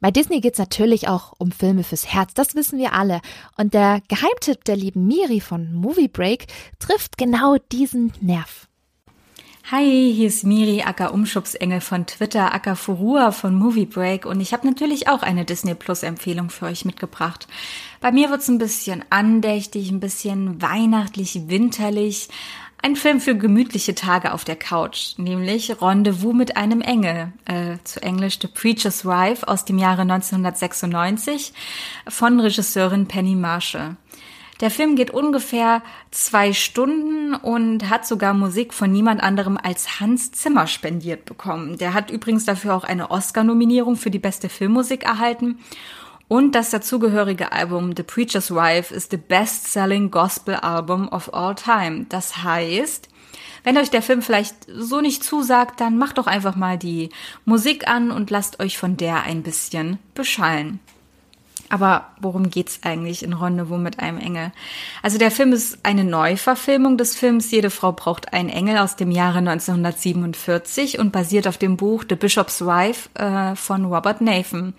Bei 0.00 0.10
Disney 0.10 0.40
geht's 0.40 0.58
natürlich 0.58 1.08
auch 1.08 1.32
um 1.38 1.52
Filme 1.52 1.82
fürs 1.82 2.06
Herz, 2.06 2.34
das 2.34 2.54
wissen 2.54 2.78
wir 2.78 2.92
alle. 2.92 3.20
Und 3.56 3.74
der 3.74 4.02
Geheimtipp 4.08 4.64
der 4.64 4.76
lieben 4.76 5.06
Miri 5.06 5.40
von 5.40 5.72
Movie 5.72 6.08
Break 6.08 6.46
trifft 6.78 7.18
genau 7.18 7.56
diesen 7.70 8.12
Nerv. 8.20 8.68
Hi, 9.70 10.12
hier 10.12 10.26
ist 10.26 10.44
Miri 10.44 10.82
Acker 10.82 11.14
Umschubsengel 11.14 11.80
von 11.80 12.04
Twitter, 12.04 12.52
Acker 12.52 12.74
Furua 12.74 13.30
von 13.30 13.54
Movie 13.54 13.86
Break 13.86 14.26
und 14.26 14.40
ich 14.40 14.52
habe 14.52 14.66
natürlich 14.66 15.08
auch 15.08 15.22
eine 15.22 15.44
Disney 15.44 15.74
Plus 15.74 16.02
Empfehlung 16.02 16.50
für 16.50 16.66
euch 16.66 16.84
mitgebracht. 16.84 17.46
Bei 18.00 18.10
mir 18.10 18.28
wird's 18.28 18.48
ein 18.48 18.58
bisschen 18.58 19.04
andächtig, 19.08 19.90
ein 19.90 20.00
bisschen 20.00 20.60
weihnachtlich, 20.60 21.42
winterlich. 21.46 22.28
Ein 22.82 22.96
Film 22.96 23.20
für 23.20 23.36
gemütliche 23.36 23.94
Tage 23.94 24.34
auf 24.34 24.44
der 24.44 24.56
Couch, 24.56 25.16
nämlich 25.16 25.80
Rendezvous 25.80 26.34
mit 26.34 26.56
einem 26.56 26.80
Engel, 26.80 27.32
äh, 27.44 27.76
zu 27.84 28.02
Englisch 28.02 28.40
The 28.42 28.48
Preacher's 28.48 29.04
Wife 29.04 29.46
aus 29.46 29.64
dem 29.64 29.78
Jahre 29.78 30.02
1996 30.02 31.52
von 32.08 32.40
Regisseurin 32.40 33.06
Penny 33.06 33.36
Marshall. 33.36 33.96
Der 34.62 34.70
Film 34.70 34.94
geht 34.94 35.10
ungefähr 35.10 35.82
zwei 36.12 36.52
Stunden 36.52 37.34
und 37.34 37.90
hat 37.90 38.06
sogar 38.06 38.32
Musik 38.32 38.72
von 38.72 38.92
niemand 38.92 39.20
anderem 39.20 39.58
als 39.60 39.98
Hans 39.98 40.30
Zimmer 40.30 40.68
spendiert 40.68 41.24
bekommen. 41.24 41.78
Der 41.78 41.94
hat 41.94 42.12
übrigens 42.12 42.44
dafür 42.44 42.76
auch 42.76 42.84
eine 42.84 43.10
Oscar-Nominierung 43.10 43.96
für 43.96 44.12
die 44.12 44.20
beste 44.20 44.48
Filmmusik 44.48 45.02
erhalten. 45.02 45.58
Und 46.28 46.54
das 46.54 46.70
dazugehörige 46.70 47.50
Album 47.50 47.92
The 47.96 48.04
Preacher's 48.04 48.54
Wife 48.54 48.94
ist 48.94 49.10
the 49.10 49.16
best-selling 49.16 50.12
Gospel 50.12 50.54
Album 50.54 51.08
of 51.08 51.34
all 51.34 51.56
time. 51.56 52.06
Das 52.08 52.44
heißt, 52.44 53.08
wenn 53.64 53.76
euch 53.76 53.90
der 53.90 54.00
Film 54.00 54.22
vielleicht 54.22 54.54
so 54.72 55.00
nicht 55.00 55.24
zusagt, 55.24 55.80
dann 55.80 55.98
macht 55.98 56.18
doch 56.18 56.28
einfach 56.28 56.54
mal 56.54 56.78
die 56.78 57.10
Musik 57.44 57.88
an 57.88 58.12
und 58.12 58.30
lasst 58.30 58.60
euch 58.60 58.78
von 58.78 58.96
der 58.96 59.24
ein 59.24 59.42
bisschen 59.42 59.98
beschallen. 60.14 60.78
Aber 61.72 62.08
worum 62.20 62.50
geht's 62.50 62.80
eigentlich 62.82 63.22
in 63.22 63.32
Rendezvous 63.32 63.80
mit 63.80 63.98
einem 63.98 64.18
Engel? 64.18 64.52
Also 65.02 65.16
der 65.16 65.30
Film 65.30 65.54
ist 65.54 65.78
eine 65.82 66.04
Neuverfilmung 66.04 66.98
des 66.98 67.16
Films 67.16 67.50
Jede 67.50 67.70
Frau 67.70 67.92
braucht 67.92 68.34
einen 68.34 68.50
Engel 68.50 68.76
aus 68.76 68.94
dem 68.94 69.10
Jahre 69.10 69.38
1947 69.38 70.98
und 70.98 71.12
basiert 71.12 71.48
auf 71.48 71.56
dem 71.56 71.78
Buch 71.78 72.04
The 72.06 72.16
Bishop's 72.16 72.60
Wife 72.60 73.08
äh, 73.14 73.56
von 73.56 73.86
Robert 73.86 74.20
Nathan. 74.20 74.74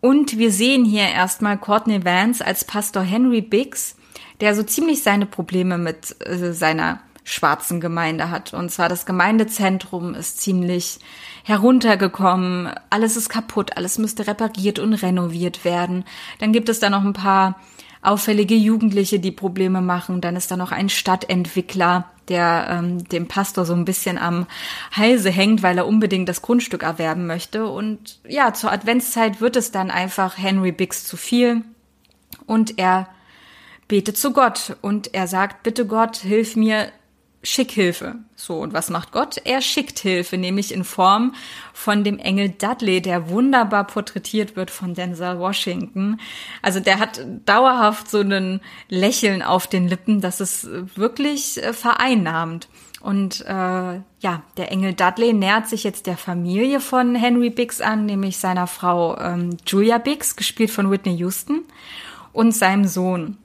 Und 0.00 0.38
wir 0.38 0.50
sehen 0.50 0.84
hier 0.84 1.06
erstmal 1.06 1.56
Courtney 1.56 2.04
Vance 2.04 2.44
als 2.44 2.64
Pastor 2.64 3.04
Henry 3.04 3.40
Biggs, 3.40 3.94
der 4.40 4.56
so 4.56 4.64
ziemlich 4.64 5.04
seine 5.04 5.26
Probleme 5.26 5.78
mit 5.78 6.16
äh, 6.26 6.52
seiner 6.52 7.00
schwarzen 7.30 7.80
Gemeinde 7.80 8.30
hat. 8.30 8.52
Und 8.54 8.70
zwar 8.70 8.88
das 8.88 9.06
Gemeindezentrum 9.06 10.14
ist 10.14 10.40
ziemlich 10.40 10.98
heruntergekommen, 11.44 12.70
alles 12.90 13.16
ist 13.16 13.28
kaputt, 13.28 13.76
alles 13.76 13.98
müsste 13.98 14.26
repariert 14.26 14.78
und 14.78 14.94
renoviert 14.94 15.64
werden. 15.64 16.04
Dann 16.38 16.52
gibt 16.52 16.68
es 16.68 16.80
da 16.80 16.90
noch 16.90 17.04
ein 17.04 17.12
paar 17.12 17.60
auffällige 18.02 18.54
Jugendliche, 18.54 19.20
die 19.20 19.30
Probleme 19.30 19.80
machen. 19.80 20.20
Dann 20.20 20.36
ist 20.36 20.50
da 20.50 20.56
noch 20.56 20.72
ein 20.72 20.88
Stadtentwickler, 20.88 22.06
der 22.28 22.66
ähm, 22.70 23.04
dem 23.04 23.28
Pastor 23.28 23.64
so 23.64 23.74
ein 23.74 23.84
bisschen 23.84 24.18
am 24.18 24.46
Halse 24.92 25.30
hängt, 25.30 25.62
weil 25.62 25.78
er 25.78 25.86
unbedingt 25.86 26.28
das 26.28 26.42
Grundstück 26.42 26.82
erwerben 26.82 27.26
möchte. 27.26 27.66
Und 27.66 28.20
ja, 28.26 28.54
zur 28.54 28.72
Adventszeit 28.72 29.40
wird 29.40 29.56
es 29.56 29.70
dann 29.70 29.90
einfach 29.90 30.38
Henry 30.38 30.72
Biggs 30.72 31.04
zu 31.04 31.16
viel 31.16 31.62
und 32.46 32.78
er 32.78 33.08
betet 33.88 34.16
zu 34.16 34.32
Gott 34.32 34.76
und 34.82 35.14
er 35.14 35.26
sagt, 35.26 35.64
bitte 35.64 35.84
Gott, 35.84 36.16
hilf 36.16 36.54
mir, 36.54 36.92
schick 37.42 37.70
Hilfe. 37.70 38.16
So, 38.36 38.58
und 38.58 38.72
was 38.72 38.90
macht 38.90 39.12
Gott? 39.12 39.40
Er 39.44 39.62
schickt 39.62 39.98
Hilfe, 39.98 40.36
nämlich 40.36 40.72
in 40.72 40.84
Form 40.84 41.34
von 41.72 42.04
dem 42.04 42.18
Engel 42.18 42.50
Dudley, 42.50 43.00
der 43.00 43.30
wunderbar 43.30 43.84
porträtiert 43.86 44.56
wird 44.56 44.70
von 44.70 44.94
Denzel 44.94 45.38
Washington. 45.38 46.20
Also 46.60 46.80
der 46.80 46.98
hat 46.98 47.20
dauerhaft 47.46 48.10
so 48.10 48.20
ein 48.20 48.60
Lächeln 48.88 49.42
auf 49.42 49.66
den 49.66 49.88
Lippen, 49.88 50.20
das 50.20 50.40
ist 50.40 50.68
wirklich 50.96 51.62
äh, 51.62 51.72
vereinnahmt. 51.72 52.68
Und 53.00 53.40
äh, 53.46 53.52
ja, 53.54 54.42
der 54.58 54.70
Engel 54.70 54.92
Dudley 54.92 55.32
nähert 55.32 55.66
sich 55.66 55.84
jetzt 55.84 56.06
der 56.06 56.18
Familie 56.18 56.80
von 56.80 57.14
Henry 57.14 57.48
Biggs 57.48 57.80
an, 57.80 58.04
nämlich 58.04 58.36
seiner 58.36 58.66
Frau 58.66 59.18
ähm, 59.18 59.56
Julia 59.66 59.96
Biggs, 59.96 60.36
gespielt 60.36 60.70
von 60.70 60.90
Whitney 60.90 61.16
Houston, 61.16 61.62
und 62.34 62.52
seinem 62.52 62.84
Sohn. 62.84 63.38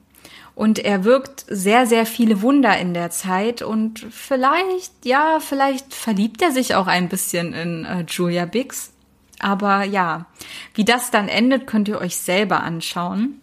Und 0.56 0.78
er 0.78 1.04
wirkt 1.04 1.44
sehr, 1.48 1.86
sehr 1.86 2.06
viele 2.06 2.40
Wunder 2.40 2.78
in 2.78 2.94
der 2.94 3.10
Zeit. 3.10 3.60
Und 3.60 4.06
vielleicht, 4.10 5.04
ja, 5.04 5.38
vielleicht 5.38 5.92
verliebt 5.92 6.40
er 6.40 6.50
sich 6.50 6.74
auch 6.74 6.86
ein 6.86 7.10
bisschen 7.10 7.52
in 7.52 7.84
äh, 7.84 8.06
Julia 8.08 8.46
Biggs. 8.46 8.90
Aber 9.38 9.84
ja, 9.84 10.24
wie 10.72 10.86
das 10.86 11.10
dann 11.10 11.28
endet, 11.28 11.66
könnt 11.66 11.88
ihr 11.88 12.00
euch 12.00 12.16
selber 12.16 12.62
anschauen. 12.62 13.38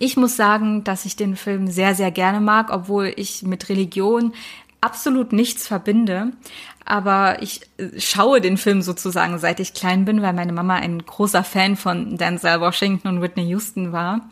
Ich 0.00 0.16
muss 0.16 0.36
sagen, 0.36 0.82
dass 0.82 1.04
ich 1.04 1.14
den 1.14 1.36
Film 1.36 1.68
sehr, 1.68 1.94
sehr 1.94 2.10
gerne 2.10 2.40
mag, 2.40 2.72
obwohl 2.72 3.12
ich 3.14 3.44
mit 3.44 3.68
Religion 3.68 4.34
absolut 4.80 5.32
nichts 5.32 5.68
verbinde. 5.68 6.32
Aber 6.84 7.40
ich 7.40 7.60
äh, 7.76 8.00
schaue 8.00 8.40
den 8.40 8.56
Film 8.56 8.82
sozusagen, 8.82 9.38
seit 9.38 9.60
ich 9.60 9.74
klein 9.74 10.04
bin, 10.04 10.22
weil 10.22 10.32
meine 10.32 10.52
Mama 10.52 10.74
ein 10.74 11.06
großer 11.06 11.44
Fan 11.44 11.76
von 11.76 12.16
Denzel 12.16 12.60
Washington 12.60 13.06
und 13.06 13.22
Whitney 13.22 13.44
Houston 13.44 13.92
war. 13.92 14.28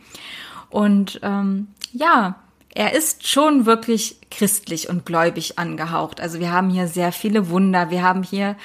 Und 0.71 1.21
ähm, 1.23 1.69
ja, 1.93 2.37
er 2.75 2.95
ist 2.95 3.27
schon 3.27 3.67
wirklich 3.67 4.19
christlich 4.31 4.89
und 4.89 5.05
gläubig 5.05 5.59
angehaucht. 5.59 6.21
Also 6.21 6.39
wir 6.39 6.53
haben 6.53 6.71
hier 6.71 6.87
sehr 6.87 7.13
viele 7.13 7.51
Wunder. 7.51 7.91
Wir 7.91 8.03
haben 8.03 8.23
hier 8.23 8.57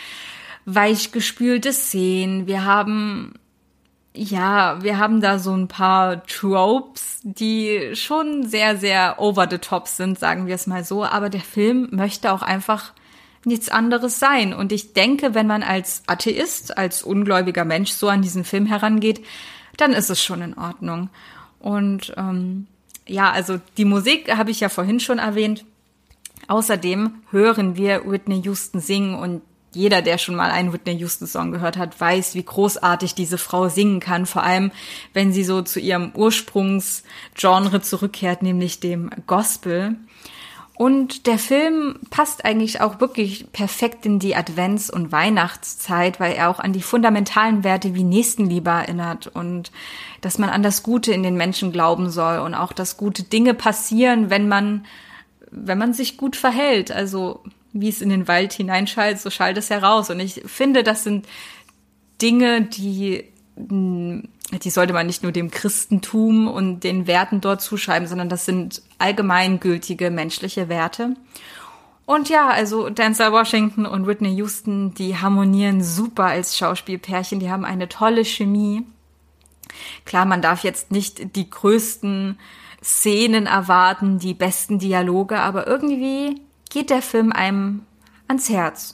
weichgespülte 0.65 1.73
Szenen. 1.73 2.45
Wir 2.45 2.65
haben, 2.65 3.33
ja, 4.13 4.81
wir 4.83 4.99
haben 4.99 5.21
da 5.21 5.39
so 5.39 5.55
ein 5.55 5.67
paar 5.67 6.23
Tropes, 6.27 7.19
die 7.23 7.95
schon 7.95 8.45
sehr, 8.47 8.77
sehr 8.77 9.19
over 9.19 9.47
the 9.49 9.57
top 9.57 9.87
sind, 9.87 10.19
sagen 10.19 10.45
wir 10.45 10.55
es 10.55 10.67
mal 10.67 10.83
so. 10.83 11.03
Aber 11.03 11.29
der 11.29 11.41
Film 11.41 11.89
möchte 11.91 12.31
auch 12.31 12.43
einfach 12.43 12.93
nichts 13.43 13.69
anderes 13.69 14.19
sein. 14.19 14.53
Und 14.53 14.71
ich 14.71 14.93
denke, 14.93 15.33
wenn 15.33 15.47
man 15.47 15.63
als 15.63 16.03
Atheist, 16.05 16.77
als 16.77 17.01
ungläubiger 17.01 17.65
Mensch 17.65 17.91
so 17.91 18.07
an 18.07 18.21
diesen 18.21 18.43
Film 18.43 18.67
herangeht, 18.67 19.25
dann 19.77 19.93
ist 19.93 20.09
es 20.09 20.23
schon 20.23 20.41
in 20.41 20.57
Ordnung. 20.57 21.09
Und 21.59 22.13
ähm, 22.17 22.67
ja, 23.07 23.31
also 23.31 23.59
die 23.77 23.85
Musik 23.85 24.35
habe 24.35 24.51
ich 24.51 24.59
ja 24.59 24.69
vorhin 24.69 24.99
schon 24.99 25.19
erwähnt. 25.19 25.65
Außerdem 26.47 27.21
hören 27.31 27.75
wir 27.75 28.09
Whitney 28.09 28.41
Houston 28.43 28.79
singen 28.79 29.15
und 29.15 29.41
jeder, 29.75 30.01
der 30.01 30.17
schon 30.17 30.35
mal 30.35 30.51
einen 30.51 30.71
Whitney 30.71 30.95
Houston 30.99 31.27
Song 31.27 31.51
gehört 31.51 31.77
hat, 31.77 31.99
weiß, 31.99 32.33
wie 32.33 32.43
großartig 32.43 33.13
diese 33.13 33.37
Frau 33.37 33.67
singen 33.67 33.99
kann, 33.99 34.25
vor 34.25 34.43
allem 34.43 34.71
wenn 35.13 35.33
sie 35.33 35.43
so 35.43 35.61
zu 35.61 35.79
ihrem 35.79 36.11
Ursprungsgenre 36.15 37.81
zurückkehrt, 37.81 38.41
nämlich 38.41 38.79
dem 38.79 39.09
Gospel. 39.27 39.95
Und 40.77 41.25
der 41.25 41.39
Film 41.39 41.95
passt 42.09 42.43
eigentlich 42.43 42.81
auch 42.81 42.99
wirklich 42.99 43.51
perfekt 43.53 44.05
in 44.05 44.19
die 44.19 44.35
Advents- 44.35 44.91
und 44.91 45.11
Weihnachtszeit, 45.11 46.19
weil 46.19 46.33
er 46.33 46.49
auch 46.49 46.59
an 46.59 46.73
die 46.73 46.81
fundamentalen 46.81 47.63
Werte 47.63 47.95
wie 47.95 48.03
Nächstenliebe 48.03 48.69
erinnert 48.69 49.27
und 49.27 49.71
dass 50.19 50.37
man 50.37 50.49
an 50.49 50.63
das 50.63 50.83
Gute 50.83 51.13
in 51.13 51.23
den 51.23 51.37
Menschen 51.37 51.71
glauben 51.71 52.09
soll 52.09 52.39
und 52.39 52.55
auch, 52.55 52.73
dass 52.73 52.97
gute 52.97 53.23
Dinge 53.23 53.53
passieren, 53.53 54.29
wenn 54.29 54.49
man, 54.49 54.85
wenn 55.49 55.77
man 55.77 55.93
sich 55.93 56.17
gut 56.17 56.35
verhält. 56.35 56.91
Also, 56.91 57.41
wie 57.71 57.89
es 57.89 58.01
in 58.01 58.09
den 58.09 58.27
Wald 58.27 58.51
hineinschallt, 58.51 59.19
so 59.19 59.29
schallt 59.29 59.57
es 59.57 59.69
heraus. 59.69 60.09
Und 60.09 60.19
ich 60.19 60.41
finde, 60.45 60.83
das 60.83 61.05
sind 61.05 61.25
Dinge, 62.21 62.61
die 62.63 63.25
die 64.59 64.69
sollte 64.69 64.93
man 64.93 65.07
nicht 65.07 65.23
nur 65.23 65.31
dem 65.31 65.51
Christentum 65.51 66.47
und 66.47 66.83
den 66.83 67.07
Werten 67.07 67.41
dort 67.41 67.61
zuschreiben, 67.61 68.07
sondern 68.07 68.29
das 68.29 68.45
sind 68.45 68.81
allgemeingültige 68.97 70.11
menschliche 70.11 70.69
Werte. 70.69 71.15
Und 72.05 72.29
ja, 72.29 72.49
also 72.49 72.89
Denzel 72.89 73.31
Washington 73.31 73.85
und 73.85 74.05
Whitney 74.05 74.35
Houston, 74.35 74.93
die 74.93 75.17
harmonieren 75.17 75.83
super 75.83 76.25
als 76.25 76.55
Schauspielpärchen, 76.57 77.39
die 77.39 77.49
haben 77.49 77.65
eine 77.65 77.89
tolle 77.89 78.23
Chemie. 78.23 78.83
Klar, 80.05 80.25
man 80.25 80.41
darf 80.41 80.63
jetzt 80.63 80.91
nicht 80.91 81.35
die 81.35 81.49
größten 81.49 82.37
Szenen 82.83 83.47
erwarten, 83.47 84.19
die 84.19 84.35
besten 84.35 84.77
Dialoge, 84.77 85.39
aber 85.39 85.65
irgendwie 85.65 86.41
geht 86.69 86.91
der 86.91 87.01
Film 87.01 87.31
einem 87.31 87.81
ans 88.27 88.49
Herz. 88.49 88.93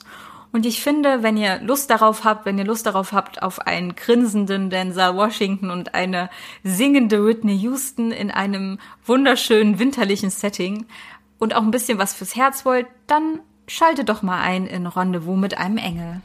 Und 0.52 0.66
ich 0.66 0.82
finde, 0.82 1.22
wenn 1.22 1.38
ihr 1.38 1.60
Lust 1.62 1.88
darauf 1.88 2.24
habt, 2.24 2.44
wenn 2.44 2.58
ihr 2.58 2.66
Lust 2.66 2.84
darauf 2.84 3.12
habt, 3.12 3.42
auf 3.42 3.60
einen 3.60 3.94
grinsenden 3.94 4.68
Denzel 4.68 5.14
Washington 5.14 5.70
und 5.70 5.94
eine 5.94 6.28
singende 6.62 7.24
Whitney 7.24 7.56
Houston 7.56 8.12
in 8.12 8.30
einem 8.30 8.78
wunderschönen 9.06 9.78
winterlichen 9.78 10.28
Setting 10.28 10.86
und 11.38 11.54
auch 11.54 11.62
ein 11.62 11.70
bisschen 11.70 11.98
was 11.98 12.12
fürs 12.12 12.36
Herz 12.36 12.66
wollt, 12.66 12.86
dann 13.06 13.40
schalte 13.66 14.04
doch 14.04 14.22
mal 14.22 14.42
ein 14.42 14.66
in 14.66 14.86
Rendezvous 14.86 15.38
mit 15.38 15.56
einem 15.56 15.78
Engel. 15.78 16.20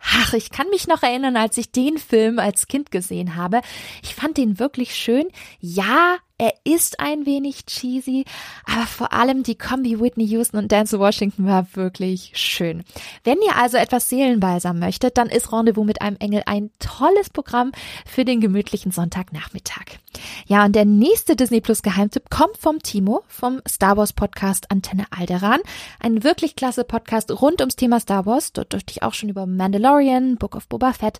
Ach, 0.00 0.32
ich 0.32 0.50
kann 0.50 0.68
mich 0.70 0.88
noch 0.88 1.02
erinnern, 1.02 1.36
als 1.36 1.58
ich 1.58 1.70
den 1.70 1.98
Film 1.98 2.38
als 2.38 2.66
Kind 2.66 2.90
gesehen 2.90 3.36
habe. 3.36 3.60
Ich 4.02 4.14
fand 4.14 4.36
den 4.36 4.58
wirklich 4.58 4.94
schön. 4.94 5.28
Ja, 5.60 6.16
er 6.38 6.54
ist 6.62 7.00
ein 7.00 7.26
wenig 7.26 7.66
cheesy, 7.66 8.24
aber 8.64 8.86
vor 8.86 9.12
allem 9.12 9.42
die 9.42 9.56
Kombi 9.56 10.00
Whitney 10.00 10.24
Houston 10.26 10.58
und 10.58 10.70
Dance 10.70 10.98
Washington 10.98 11.46
war 11.46 11.66
wirklich 11.74 12.30
schön. 12.34 12.84
Wenn 13.24 13.38
ihr 13.42 13.56
also 13.56 13.76
etwas 13.76 14.08
Seelenbalsam 14.08 14.78
möchtet, 14.78 15.18
dann 15.18 15.28
ist 15.28 15.52
Rendezvous 15.52 15.84
mit 15.84 16.00
einem 16.00 16.16
Engel 16.20 16.42
ein 16.46 16.70
tolles 16.78 17.30
Programm 17.30 17.72
für 18.06 18.24
den 18.24 18.40
gemütlichen 18.40 18.92
Sonntagnachmittag. 18.92 19.98
Ja, 20.46 20.64
und 20.64 20.76
der 20.76 20.84
nächste 20.84 21.34
Disney 21.34 21.60
Plus 21.60 21.82
Geheimtipp 21.82 22.30
kommt 22.30 22.56
vom 22.56 22.78
Timo, 22.78 23.24
vom 23.26 23.60
Star 23.68 23.96
Wars 23.96 24.12
Podcast 24.12 24.70
Antenne 24.70 25.06
Alderan. 25.10 25.60
Ein 25.98 26.22
wirklich 26.22 26.54
klasse 26.54 26.84
Podcast 26.84 27.30
rund 27.42 27.60
ums 27.60 27.76
Thema 27.76 27.98
Star 27.98 28.26
Wars. 28.26 28.52
Dort 28.52 28.72
durfte 28.72 28.92
ich 28.92 29.02
auch 29.02 29.14
schon 29.14 29.28
über 29.28 29.46
Mandalorian, 29.46 30.36
Book 30.36 30.54
of 30.54 30.68
Boba 30.68 30.92
Fett 30.92 31.18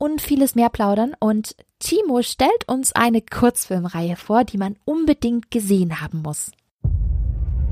und 0.00 0.20
vieles 0.20 0.56
mehr 0.56 0.70
plaudern. 0.70 1.14
Und 1.20 1.54
Timo 1.78 2.22
stellt 2.22 2.66
uns 2.66 2.92
eine 2.92 3.20
Kurzfilmreihe 3.20 4.16
vor, 4.16 4.42
die 4.42 4.58
man 4.58 4.76
unbedingt 4.84 5.50
gesehen 5.52 6.00
haben 6.00 6.22
muss. 6.22 6.50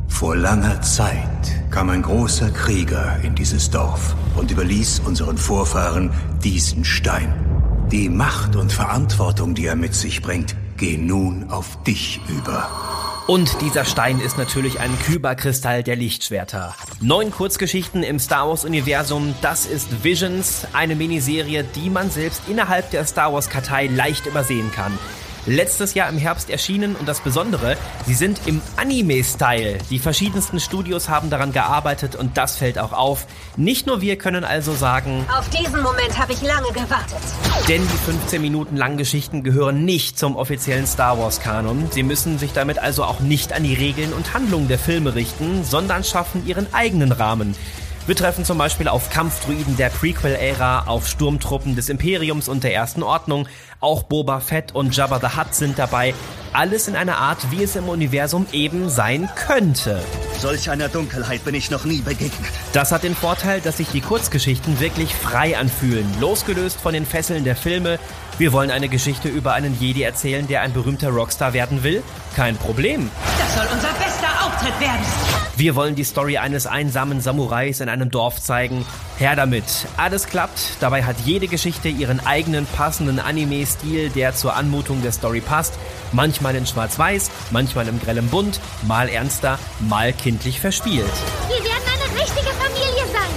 Vor 0.07 0.37
langer 0.37 0.81
Zeit 0.83 1.71
kam 1.71 1.91
ein 1.91 2.03
großer 2.03 2.51
Krieger 2.51 3.19
in 3.23 3.35
dieses 3.35 3.71
Dorf 3.71 4.15
und 4.37 4.51
überließ 4.51 5.01
unseren 5.01 5.39
Vorfahren 5.39 6.11
diesen 6.43 6.85
Stein. 6.85 7.33
Die 7.91 8.09
Macht 8.09 8.57
und 8.57 8.73
Verantwortung, 8.73 9.55
die 9.55 9.67
er 9.67 9.77
mit 9.77 9.95
sich 9.95 10.21
bringt, 10.21 10.55
gehen 10.77 11.07
nun 11.07 11.51
auf 11.51 11.83
dich 11.85 12.21
über. 12.29 12.69
Und 13.29 13.61
dieser 13.61 13.85
Stein 13.85 14.21
ist 14.21 14.39
natürlich 14.39 14.81
ein 14.81 14.99
Kyberkristall 15.01 15.83
der 15.83 15.97
Lichtschwerter. 15.97 16.75
Neun 17.03 17.31
Kurzgeschichten 17.31 18.03
im 18.03 18.19
Star 18.19 18.49
Wars-Universum, 18.49 19.35
das 19.43 19.67
ist 19.67 20.03
Visions, 20.03 20.67
eine 20.73 20.97
Miniserie, 20.97 21.63
die 21.63 21.91
man 21.91 22.11
selbst 22.11 22.41
innerhalb 22.49 22.91
der 22.91 23.05
Star 23.05 23.35
Wars-Kartei 23.35 23.89
leicht 23.89 24.25
übersehen 24.25 24.73
kann 24.73 24.99
letztes 25.47 25.95
Jahr 25.95 26.09
im 26.09 26.19
Herbst 26.19 26.51
erschienen 26.51 26.97
und 26.97 27.09
das 27.09 27.21
Besondere, 27.21 27.77
sie 28.07 28.15
sind 28.15 28.41
im 28.47 28.61
Anime-Style. 28.77 29.79
Die 29.91 29.99
verschiedensten 29.99 30.61
Studios 30.61 31.09
haben 31.09 31.31
daran 31.31 31.53
gearbeitet 31.53 32.17
und 32.17 32.37
das 32.37 32.57
fällt 32.57 32.79
auch 32.79 32.93
auf. 32.93 33.27
Nicht 33.57 33.87
nur 33.87 34.01
wir 34.01 34.17
können 34.17 34.45
also 34.45 34.75
sagen, 34.75 35.27
auf 35.37 35.49
diesen 35.51 35.83
Moment 35.83 36.19
habe 36.19 36.33
ich 36.33 36.43
lange 36.43 36.69
gewartet. 36.69 37.19
Denn 37.69 37.83
die 37.83 38.13
15 38.13 38.41
Minuten 38.41 38.77
langen 38.77 38.97
Geschichten 38.97 39.43
gehören 39.43 39.85
nicht 39.85 40.19
zum 40.19 40.37
offiziellen 40.37 40.87
Star 40.87 41.19
Wars-Kanon. 41.19 41.89
Sie 41.91 42.03
müssen 42.03 42.39
sich 42.39 42.53
damit 42.53 42.79
also 42.79 43.05
auch 43.05 43.21
nicht 43.21 43.53
an 43.53 43.63
die 43.63 43.75
Regeln 43.75 44.13
und 44.13 44.35
Handlungen 44.35 44.69
der 44.69 44.79
Filme 44.79 45.15
richten, 45.15 45.65
sondern 45.65 46.05
schaffen 46.05 46.47
ihren 46.47 46.73
eigenen 46.73 47.13
Rahmen. 47.13 47.55
Wir 48.09 48.17
treffen 48.17 48.43
zum 48.47 48.57
Beispiel 48.57 48.89
auf 48.89 49.11
Kampfdruiden 49.11 49.77
der 49.77 49.91
Prequel-Ära, 49.91 50.85
auf 50.87 51.07
Sturmtruppen 51.07 51.77
des 51.77 51.91
Imperiums 51.91 52.49
und 52.49 52.65
der 52.65 52.73
Ersten 52.73 53.03
Ordnung, 53.03 53.47
auch 53.81 54.05
Boba 54.05 54.41
Fett 54.41 54.75
und 54.75 54.97
Jabba 54.97 55.21
the 55.21 55.37
Hutt 55.37 55.55
sind 55.55 55.79
dabei. 55.79 56.15
Alles 56.55 56.89
in 56.89 56.97
einer 56.97 57.19
Art, 57.19 57.51
wie 57.51 57.63
es 57.63 57.77
im 57.77 57.87
Universum 57.87 58.47
eben 58.51 58.89
sein 58.89 59.29
könnte. 59.37 60.03
Solch 60.39 60.71
einer 60.71 60.89
Dunkelheit 60.89 61.45
bin 61.45 61.55
ich 61.55 61.71
noch 61.71 61.85
nie 61.85 62.01
begegnet. 62.01 62.49
Das 62.73 62.93
hat 62.93 63.03
den 63.03 63.15
Vorteil, 63.15 63.61
dass 63.61 63.77
sich 63.77 63.89
die 63.89 64.01
Kurzgeschichten 64.01 64.81
wirklich 64.81 65.15
frei 65.15 65.59
anfühlen, 65.59 66.07
losgelöst 66.19 66.81
von 66.81 66.95
den 66.95 67.05
Fesseln 67.05 67.45
der 67.45 67.57
Filme. 67.57 67.99
Wir 68.39 68.55
wollen 68.55 68.71
eine 68.71 68.89
Geschichte 68.89 69.29
über 69.29 69.53
einen 69.53 69.79
Jedi 69.79 70.01
erzählen, 70.01 70.49
der 70.49 70.63
ein 70.63 70.73
berühmter 70.73 71.11
Rockstar 71.11 71.53
werden 71.53 71.83
will? 71.83 72.03
Kein 72.35 72.57
Problem. 72.57 73.11
Das 73.39 73.55
soll 73.55 73.67
unser 73.71 73.89
bester 73.89 74.08
Auftritt 74.59 74.81
werden. 74.81 75.07
Wir 75.57 75.77
wollen 75.77 75.95
die 75.95 76.03
Story 76.03 76.39
eines 76.39 76.67
einsamen 76.67 77.21
Samurais 77.21 77.81
in 77.81 77.89
einem 77.89 78.11
Dorf 78.11 78.43
zeigen. 78.43 78.85
Her 79.17 79.37
damit. 79.37 79.65
Alles 79.97 80.27
klappt. 80.27 80.79
Dabei 80.81 81.05
hat 81.05 81.17
jede 81.25 81.47
Geschichte 81.47 81.89
ihren 81.89 82.25
eigenen 82.27 82.67
passenden 82.67 83.21
Anime-Stil, 83.21 84.11
der 84.11 84.35
zur 84.35 84.57
Anmutung 84.57 85.01
der 85.03 85.13
Story 85.13 85.41
passt. 85.41 85.75
Manchmal 86.11 86.57
in 86.57 86.67
schwarz-weiß, 86.67 87.31
manchmal 87.53 87.87
im 87.87 88.01
grellem 88.01 88.29
Bunt, 88.29 88.61
mal 88.87 89.09
ernster, 89.09 89.61
mal 89.79 90.13
kindlich 90.13 90.59
verspielt. 90.59 91.07
Wir 91.49 91.65
werden 91.65 91.85
eine 91.87 92.21
richtige 92.21 92.49
Familie 92.49 93.07
sein. 93.13 93.31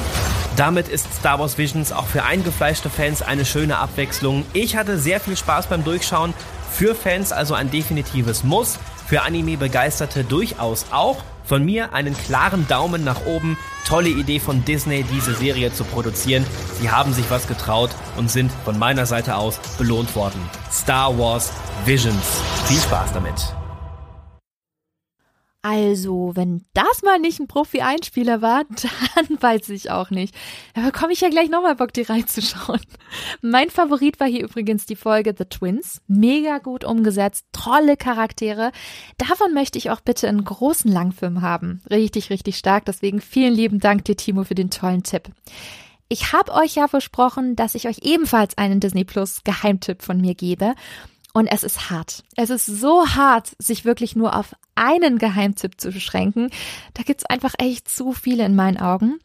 Damit 0.55 0.87
ist 0.87 1.13
Star 1.13 1.39
Wars 1.39 1.59
Visions 1.59 1.91
auch 1.91 2.07
für 2.07 2.23
eingefleischte 2.23 2.89
Fans 2.89 3.21
eine 3.21 3.45
schöne 3.45 3.77
Abwechslung. 3.77 4.43
Ich 4.53 4.75
hatte 4.75 4.97
sehr 4.97 5.19
viel 5.19 5.37
Spaß 5.37 5.67
beim 5.67 5.83
Durchschauen. 5.83 6.33
Für 6.71 6.95
Fans 6.95 7.31
also 7.31 7.53
ein 7.53 7.69
definitives 7.69 8.43
Muss. 8.43 8.79
Für 9.11 9.23
Anime-Begeisterte 9.23 10.23
durchaus 10.23 10.85
auch. 10.89 11.17
Von 11.43 11.65
mir 11.65 11.93
einen 11.93 12.15
klaren 12.15 12.65
Daumen 12.69 13.03
nach 13.03 13.25
oben. 13.25 13.57
Tolle 13.85 14.07
Idee 14.07 14.39
von 14.39 14.63
Disney, 14.63 15.03
diese 15.03 15.33
Serie 15.33 15.73
zu 15.73 15.83
produzieren. 15.83 16.45
Sie 16.79 16.89
haben 16.89 17.11
sich 17.11 17.29
was 17.29 17.45
getraut 17.45 17.89
und 18.15 18.31
sind 18.31 18.49
von 18.63 18.79
meiner 18.79 19.05
Seite 19.05 19.35
aus 19.35 19.59
belohnt 19.77 20.15
worden. 20.15 20.39
Star 20.71 21.19
Wars 21.19 21.51
Visions. 21.83 22.23
Viel 22.67 22.79
Spaß 22.79 23.11
damit. 23.11 23.53
Also, 25.63 26.31
wenn 26.33 26.65
das 26.73 27.03
mal 27.03 27.19
nicht 27.19 27.39
ein 27.39 27.47
Profi-Einspieler 27.47 28.41
war, 28.41 28.63
dann 29.15 29.41
weiß 29.41 29.69
ich 29.69 29.91
auch 29.91 30.09
nicht. 30.09 30.35
Da 30.73 30.81
bekomme 30.81 31.13
ich 31.13 31.21
ja 31.21 31.29
gleich 31.29 31.49
nochmal 31.49 31.75
Bock, 31.75 31.93
die 31.93 32.01
reinzuschauen. 32.01 32.81
Mein 33.41 33.69
Favorit 33.69 34.19
war 34.19 34.27
hier 34.27 34.43
übrigens 34.43 34.87
die 34.87 34.95
Folge 34.95 35.35
The 35.37 35.45
Twins. 35.45 36.01
Mega 36.07 36.57
gut 36.57 36.83
umgesetzt, 36.83 37.45
tolle 37.51 37.95
Charaktere. 37.95 38.71
Davon 39.17 39.53
möchte 39.53 39.77
ich 39.77 39.91
auch 39.91 40.01
bitte 40.01 40.27
einen 40.27 40.43
großen 40.43 40.91
Langfilm 40.91 41.41
haben. 41.41 41.81
Richtig, 41.91 42.31
richtig 42.31 42.57
stark. 42.57 42.85
Deswegen 42.85 43.21
vielen 43.21 43.53
lieben 43.53 43.79
Dank 43.79 44.05
dir, 44.05 44.17
Timo, 44.17 44.43
für 44.43 44.55
den 44.55 44.71
tollen 44.71 45.03
Tipp. 45.03 45.29
Ich 46.09 46.33
habe 46.33 46.53
euch 46.53 46.75
ja 46.75 46.87
versprochen, 46.87 47.55
dass 47.55 47.75
ich 47.75 47.87
euch 47.87 47.99
ebenfalls 48.01 48.57
einen 48.57 48.79
Disney 48.79 49.05
Plus 49.05 49.43
Geheimtipp 49.43 50.01
von 50.01 50.19
mir 50.19 50.33
gebe. 50.33 50.73
Und 51.33 51.47
es 51.47 51.63
ist 51.63 51.89
hart. 51.89 52.23
Es 52.35 52.49
ist 52.49 52.65
so 52.65 53.07
hart, 53.07 53.55
sich 53.57 53.85
wirklich 53.85 54.15
nur 54.15 54.35
auf 54.35 54.55
einen 54.75 55.17
Geheimtipp 55.17 55.79
zu 55.79 55.91
beschränken. 55.91 56.49
Da 56.93 57.03
gibt's 57.03 57.25
einfach 57.25 57.53
echt 57.57 57.89
zu 57.89 58.11
viele 58.11 58.45
in 58.45 58.55
meinen 58.55 58.77
Augen. 58.77 59.19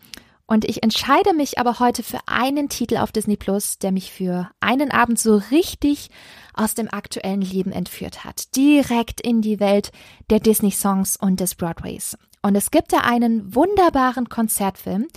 Und 0.49 0.65
ich 0.65 0.85
entscheide 0.85 1.35
mich 1.35 1.59
aber 1.59 1.81
heute 1.81 2.05
für 2.05 2.21
einen 2.27 2.69
Titel 2.69 2.99
auf 2.99 3.11
Disney 3.11 3.37
Plus, 3.37 3.79
der 3.79 3.91
mich 3.91 4.13
für 4.13 4.49
einen 4.61 4.93
Abend 4.93 5.19
so 5.19 5.43
richtig 5.51 6.09
aus 6.55 6.75
dem 6.75 6.89
aktuellen 6.89 7.41
Leben 7.41 7.73
entführt 7.73 8.25
hat. 8.25 8.55
Direkt 8.55 9.21
in 9.21 9.43
die 9.43 9.59
Welt 9.59 9.91
der 10.31 10.39
Disney-Songs 10.39 11.17
und 11.17 11.41
des 11.41 11.57
Broadways. 11.57 12.17
Und 12.43 12.55
es 12.55 12.71
gibt 12.71 12.93
da 12.93 12.99
einen 12.99 13.57
wunderbaren 13.57 14.29
Konzertfilm, 14.29 15.09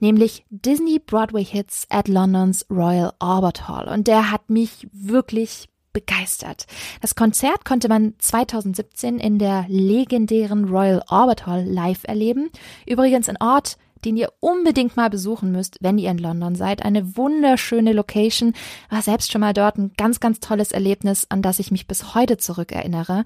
nämlich 0.00 0.46
Disney 0.48 0.98
Broadway 0.98 1.44
Hits 1.44 1.86
at 1.90 2.08
Londons 2.08 2.64
Royal 2.70 3.12
Albert 3.18 3.68
Hall. 3.68 3.88
Und 3.88 4.06
der 4.06 4.30
hat 4.30 4.48
mich 4.48 4.88
wirklich 4.90 5.68
begeistert. 5.98 6.66
Das 7.00 7.16
Konzert 7.16 7.64
konnte 7.64 7.88
man 7.88 8.14
2017 8.18 9.18
in 9.18 9.38
der 9.38 9.64
legendären 9.68 10.66
Royal 10.66 11.02
Albert 11.08 11.46
Hall 11.46 11.64
live 11.64 12.04
erleben. 12.04 12.50
Übrigens 12.86 13.28
ein 13.28 13.40
Ort, 13.40 13.78
den 14.04 14.16
ihr 14.16 14.32
unbedingt 14.38 14.96
mal 14.96 15.10
besuchen 15.10 15.50
müsst, 15.50 15.78
wenn 15.80 15.98
ihr 15.98 16.12
in 16.12 16.18
London 16.18 16.54
seid. 16.54 16.84
Eine 16.84 17.16
wunderschöne 17.16 17.92
Location. 17.92 18.54
War 18.90 19.02
selbst 19.02 19.32
schon 19.32 19.40
mal 19.40 19.54
dort 19.54 19.76
ein 19.76 19.90
ganz, 19.96 20.20
ganz 20.20 20.38
tolles 20.38 20.70
Erlebnis, 20.70 21.26
an 21.30 21.42
das 21.42 21.58
ich 21.58 21.72
mich 21.72 21.88
bis 21.88 22.14
heute 22.14 22.36
zurückerinnere. 22.36 23.24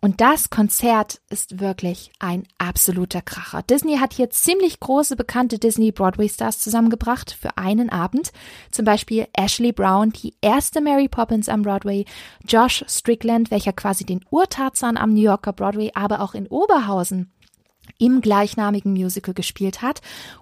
Und 0.00 0.20
das 0.20 0.48
Konzert 0.48 1.20
ist 1.28 1.58
wirklich 1.58 2.12
ein 2.20 2.46
absoluter 2.58 3.20
Kracher. 3.20 3.62
Disney 3.62 3.98
hat 3.98 4.14
hier 4.14 4.30
ziemlich 4.30 4.78
große 4.78 5.16
bekannte 5.16 5.58
Disney 5.58 5.90
Broadway 5.90 6.28
Stars 6.28 6.60
zusammengebracht 6.60 7.36
für 7.38 7.58
einen 7.58 7.90
Abend. 7.90 8.30
Zum 8.70 8.84
Beispiel 8.84 9.26
Ashley 9.32 9.72
Brown, 9.72 10.10
die 10.10 10.34
erste 10.40 10.80
Mary 10.80 11.08
Poppins 11.08 11.48
am 11.48 11.62
Broadway, 11.62 12.04
Josh 12.46 12.84
Strickland, 12.86 13.50
welcher 13.50 13.72
quasi 13.72 14.04
den 14.04 14.24
Urtarzan 14.30 14.96
am 14.96 15.14
New 15.14 15.22
Yorker 15.22 15.52
Broadway, 15.52 15.90
aber 15.94 16.20
auch 16.20 16.34
in 16.34 16.46
Oberhausen 16.46 17.32
im 17.98 18.20
gleichnamigen 18.20 18.92
Musical 18.92 19.34
gespielt 19.34 19.82
hat 19.82 20.00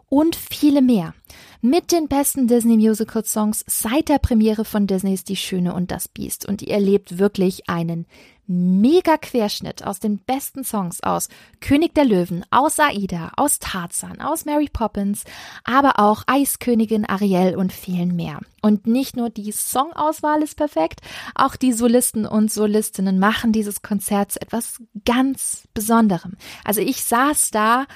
und 0.08 0.36
viele 0.36 0.82
mehr. 0.82 1.14
Mit 1.60 1.92
den 1.92 2.08
besten 2.08 2.48
Disney 2.48 2.76
Musical 2.76 3.24
Songs 3.24 3.64
seit 3.66 4.08
der 4.08 4.18
Premiere 4.18 4.64
von 4.64 4.86
Disneys 4.86 5.24
Die 5.24 5.36
Schöne 5.36 5.72
und 5.74 5.90
das 5.90 6.08
Biest. 6.08 6.46
Und 6.46 6.62
ihr 6.62 6.74
erlebt 6.74 7.18
wirklich 7.18 7.68
einen 7.68 8.06
mega 8.46 9.16
Querschnitt 9.16 9.84
aus 9.84 10.00
den 10.00 10.18
besten 10.18 10.64
Songs 10.64 11.02
aus 11.02 11.28
König 11.60 11.94
der 11.94 12.04
Löwen, 12.04 12.44
aus 12.50 12.78
Aida, 12.78 13.32
aus 13.36 13.58
Tarzan, 13.58 14.20
aus 14.20 14.44
Mary 14.44 14.68
Poppins, 14.72 15.24
aber 15.64 15.98
auch 15.98 16.22
Eiskönigin 16.26 17.04
Ariel 17.06 17.56
und 17.56 17.72
vielen 17.72 18.14
mehr. 18.14 18.40
Und 18.62 18.86
nicht 18.86 19.16
nur 19.16 19.30
die 19.30 19.52
Songauswahl 19.52 20.42
ist 20.42 20.56
perfekt, 20.56 21.00
auch 21.34 21.56
die 21.56 21.72
Solisten 21.72 22.26
und 22.26 22.52
Solistinnen 22.52 23.18
machen 23.18 23.52
dieses 23.52 23.82
Konzert 23.82 24.32
zu 24.32 24.40
etwas 24.40 24.80
ganz 25.04 25.68
Besonderem. 25.74 26.36
Also 26.64 26.80
ich 26.80 27.04
saß 27.04 27.50
da 27.50 27.86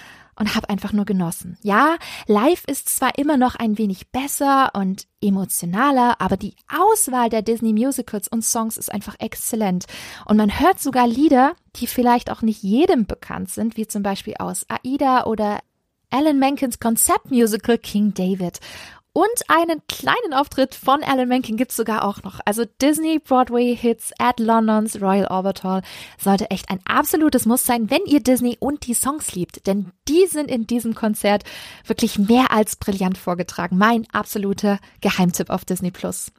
und 0.41 0.57
habe 0.57 0.71
einfach 0.71 0.93
nur 0.93 1.05
genossen. 1.05 1.59
Ja, 1.63 1.97
live 2.27 2.65
ist 2.67 2.89
zwar 2.89 3.19
immer 3.19 3.37
noch 3.37 3.57
ein 3.57 3.77
wenig 3.77 4.09
besser 4.09 4.71
und 4.75 5.07
emotionaler, 5.23 6.19
aber 6.19 6.39
die 6.39 6.57
Auswahl 6.67 7.29
der 7.29 7.43
Disney 7.43 7.75
Musicals 7.75 8.27
und 8.27 8.43
Songs 8.43 8.79
ist 8.79 8.91
einfach 8.91 9.17
exzellent. 9.19 9.85
Und 10.25 10.39
man 10.39 10.59
hört 10.59 10.81
sogar 10.81 11.07
Lieder, 11.07 11.55
die 11.77 11.87
vielleicht 11.87 12.31
auch 12.31 12.41
nicht 12.41 12.63
jedem 12.63 13.05
bekannt 13.05 13.51
sind, 13.51 13.77
wie 13.77 13.87
zum 13.87 14.03
Beispiel 14.03 14.35
aus 14.39 14.65
Aida 14.69 15.25
oder 15.25 15.61
Alan 16.09 16.39
Menkins 16.39 16.81
Konzeptmusical 16.81 17.77
King 17.77 18.15
David. 18.15 18.61
Und 19.13 19.29
einen 19.49 19.83
kleinen 19.89 20.35
Auftritt 20.35 20.77
von 20.77 21.03
Alan 21.03 21.29
Menken 21.29 21.57
gibt's 21.57 21.75
sogar 21.75 22.05
auch 22.05 22.23
noch. 22.23 22.39
Also 22.45 22.65
Disney 22.81 23.19
Broadway 23.19 23.77
Hits 23.77 24.13
at 24.19 24.39
Londons 24.39 25.03
Royal 25.03 25.27
Albert 25.27 25.65
Hall 25.65 25.83
sollte 26.17 26.51
echt 26.51 26.71
ein 26.71 26.79
absolutes 26.85 27.45
Muss 27.45 27.65
sein, 27.65 27.91
wenn 27.91 28.05
ihr 28.07 28.21
Disney 28.21 28.57
und 28.61 28.87
die 28.87 28.95
Songs 28.95 29.35
liebt. 29.35 29.67
Denn 29.67 29.91
die 30.07 30.27
sind 30.27 30.49
in 30.49 30.69
diesem 30.69 30.95
Konzert 30.95 31.43
wirklich 31.85 32.19
mehr 32.19 32.53
als 32.53 32.77
brillant 32.77 33.19
vorgetragen. 33.19 33.77
Mein 33.77 34.07
absoluter 34.13 34.79
Geheimtipp 35.01 35.51
auf 35.51 35.65
Disney 35.65 35.91
Plus. 35.91 36.31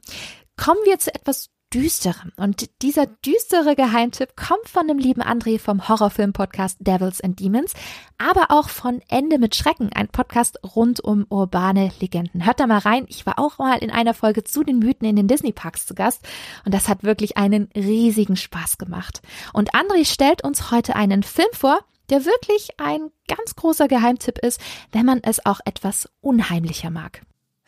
Kommen 0.56 0.80
wir 0.84 0.98
zu 0.98 1.14
etwas 1.14 1.51
düsterem. 1.72 2.32
Und 2.36 2.70
dieser 2.82 3.06
düstere 3.06 3.74
Geheimtipp 3.74 4.36
kommt 4.36 4.68
von 4.68 4.88
dem 4.88 4.98
lieben 4.98 5.22
André 5.22 5.58
vom 5.58 5.88
Horrorfilm-Podcast 5.88 6.78
Devils 6.80 7.20
and 7.20 7.40
Demons, 7.40 7.72
aber 8.18 8.46
auch 8.50 8.68
von 8.68 9.00
Ende 9.08 9.38
mit 9.38 9.54
Schrecken, 9.54 9.90
ein 9.92 10.08
Podcast 10.08 10.58
rund 10.76 11.00
um 11.00 11.26
urbane 11.28 11.90
Legenden. 12.00 12.44
Hört 12.44 12.60
da 12.60 12.66
mal 12.66 12.78
rein. 12.78 13.06
Ich 13.08 13.26
war 13.26 13.38
auch 13.38 13.58
mal 13.58 13.78
in 13.78 13.90
einer 13.90 14.14
Folge 14.14 14.44
zu 14.44 14.62
den 14.62 14.78
Mythen 14.78 15.08
in 15.08 15.16
den 15.16 15.28
Disney-Parks 15.28 15.86
zu 15.86 15.94
Gast 15.94 16.22
und 16.64 16.74
das 16.74 16.88
hat 16.88 17.02
wirklich 17.02 17.36
einen 17.36 17.68
riesigen 17.74 18.36
Spaß 18.36 18.78
gemacht. 18.78 19.22
Und 19.52 19.74
André 19.74 20.04
stellt 20.04 20.44
uns 20.44 20.70
heute 20.70 20.96
einen 20.96 21.22
Film 21.22 21.48
vor, 21.52 21.80
der 22.10 22.24
wirklich 22.24 22.78
ein 22.78 23.10
ganz 23.26 23.56
großer 23.56 23.88
Geheimtipp 23.88 24.38
ist, 24.38 24.60
wenn 24.90 25.06
man 25.06 25.20
es 25.22 25.44
auch 25.46 25.60
etwas 25.64 26.08
unheimlicher 26.20 26.90
mag. 26.90 27.22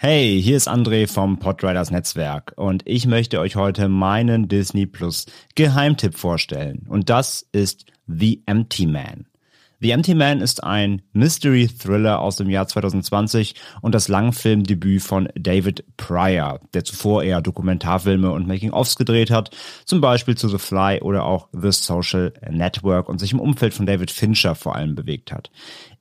Hey, 0.06 0.38
hier 0.42 0.58
ist 0.58 0.68
André 0.68 1.10
vom 1.10 1.38
Podriders 1.38 1.90
Netzwerk 1.90 2.52
und 2.56 2.82
ich 2.84 3.06
möchte 3.06 3.40
euch 3.40 3.56
heute 3.56 3.88
meinen 3.88 4.48
Disney 4.48 4.84
Plus 4.84 5.24
Geheimtipp 5.54 6.14
vorstellen. 6.14 6.84
Und 6.90 7.08
das 7.08 7.48
ist 7.52 7.86
The 8.06 8.42
Empty 8.44 8.84
Man. 8.84 9.24
The 9.80 9.92
Empty 9.92 10.14
Man 10.14 10.42
ist 10.42 10.62
ein 10.62 11.00
Mystery 11.14 11.68
Thriller 11.68 12.20
aus 12.20 12.36
dem 12.36 12.50
Jahr 12.50 12.66
2020 12.66 13.54
und 13.80 13.94
das 13.94 14.08
Langfilmdebüt 14.08 15.02
von 15.02 15.30
David 15.36 15.84
Pryor, 15.96 16.60
der 16.74 16.84
zuvor 16.84 17.22
eher 17.22 17.40
Dokumentarfilme 17.40 18.30
und 18.30 18.46
Making-ofs 18.46 18.96
gedreht 18.96 19.30
hat, 19.30 19.56
zum 19.86 20.02
Beispiel 20.02 20.36
zu 20.36 20.48
The 20.48 20.58
Fly 20.58 21.00
oder 21.00 21.24
auch 21.24 21.48
The 21.52 21.72
Social 21.72 22.34
Network 22.50 23.08
und 23.08 23.20
sich 23.20 23.32
im 23.32 23.40
Umfeld 23.40 23.72
von 23.72 23.86
David 23.86 24.10
Fincher 24.10 24.54
vor 24.54 24.76
allem 24.76 24.94
bewegt 24.94 25.32
hat. 25.32 25.50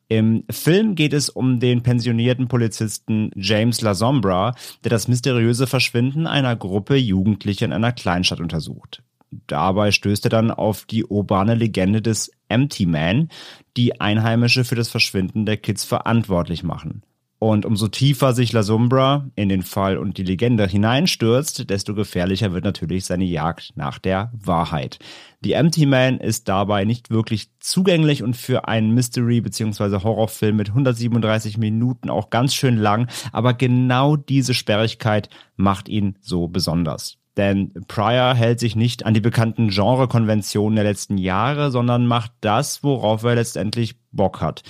Im 0.08 0.44
Film 0.50 0.96
geht 0.96 1.14
es 1.14 1.30
um 1.30 1.60
den 1.60 1.82
pensionierten 1.82 2.48
Polizisten 2.48 3.32
James 3.36 3.82
LaSombra, 3.82 4.54
der 4.84 4.90
das 4.90 5.08
mysteriöse 5.08 5.68
Verschwinden 5.68 6.28
einer 6.28 6.56
Gruppe 6.56 6.96
Jugendlicher 6.96 7.66
in 7.66 7.74
einer 7.74 7.92
Kleinstadt 7.92 8.40
untersucht. 8.40 9.02
Dabei 9.48 9.92
stößt 9.92 10.26
er 10.26 10.30
dann 10.30 10.52
auf 10.52 10.86
die 10.86 11.06
urbane 11.06 11.56
Legende 11.56 12.02
des 12.02 12.32
Empty 12.50 12.86
Man, 12.86 13.30
die 13.78 14.00
Einheimische 14.00 14.64
für 14.64 14.76
das 14.76 14.90
Verschwinden 14.90 15.46
der 15.46 15.58
Kids 15.58 15.84
verantwortlich 15.84 16.64
machen. 16.64 17.02
Und 17.44 17.66
umso 17.66 17.90
tiefer 17.90 18.32
sich 18.32 18.54
La 18.54 18.64
Sombra 18.64 19.30
in 19.36 19.50
den 19.50 19.64
Fall 19.64 19.98
und 19.98 20.18
die 20.18 20.24
Legende 20.24 20.66
hineinstürzt, 20.66 21.70
desto 21.70 21.94
gefährlicher 21.94 22.54
wird 22.54 22.64
natürlich 22.64 23.04
seine 23.04 23.26
Jagd 23.26 23.74
nach 23.76 24.00
der 24.00 24.32
Wahrheit. 24.32 24.98
The 25.44 25.52
Empty 25.52 25.86
Man 25.86 26.20
ist 26.20 26.48
dabei 26.48 26.86
nicht 26.86 27.10
wirklich 27.10 27.50
zugänglich 27.60 28.24
und 28.24 28.38
für 28.38 28.70
einen 28.70 28.94
Mystery- 28.94 29.42
bzw. 29.42 30.04
Horrorfilm 30.04 30.56
mit 30.56 30.70
137 30.70 31.58
Minuten 31.58 32.10
auch 32.10 32.30
ganz 32.30 32.54
schön 32.54 32.78
lang, 32.78 33.10
aber 33.34 33.54
genau 33.54 34.16
diese 34.16 34.54
Sperrigkeit 34.54 35.28
macht 35.58 35.90
ihn 35.90 36.16
so 36.22 36.48
besonders. 36.48 37.18
Denn 37.36 37.74
Pryor 37.90 38.36
hält 38.36 38.62
sich 38.62 38.78
nicht 38.78 39.06
an 39.06 39.16
die 39.16 39.20
bekannten 39.20 39.68
Genrekonventionen 39.68 40.76
der 40.76 40.86
letzten 40.86 41.18
Jahre, 41.18 41.72
sondern 41.72 42.08
macht 42.08 42.32
das, 42.40 42.84
worauf 42.84 43.24
er 43.24 43.36
letztendlich 43.36 43.96
Bock 44.12 44.40
hat. 44.40 44.62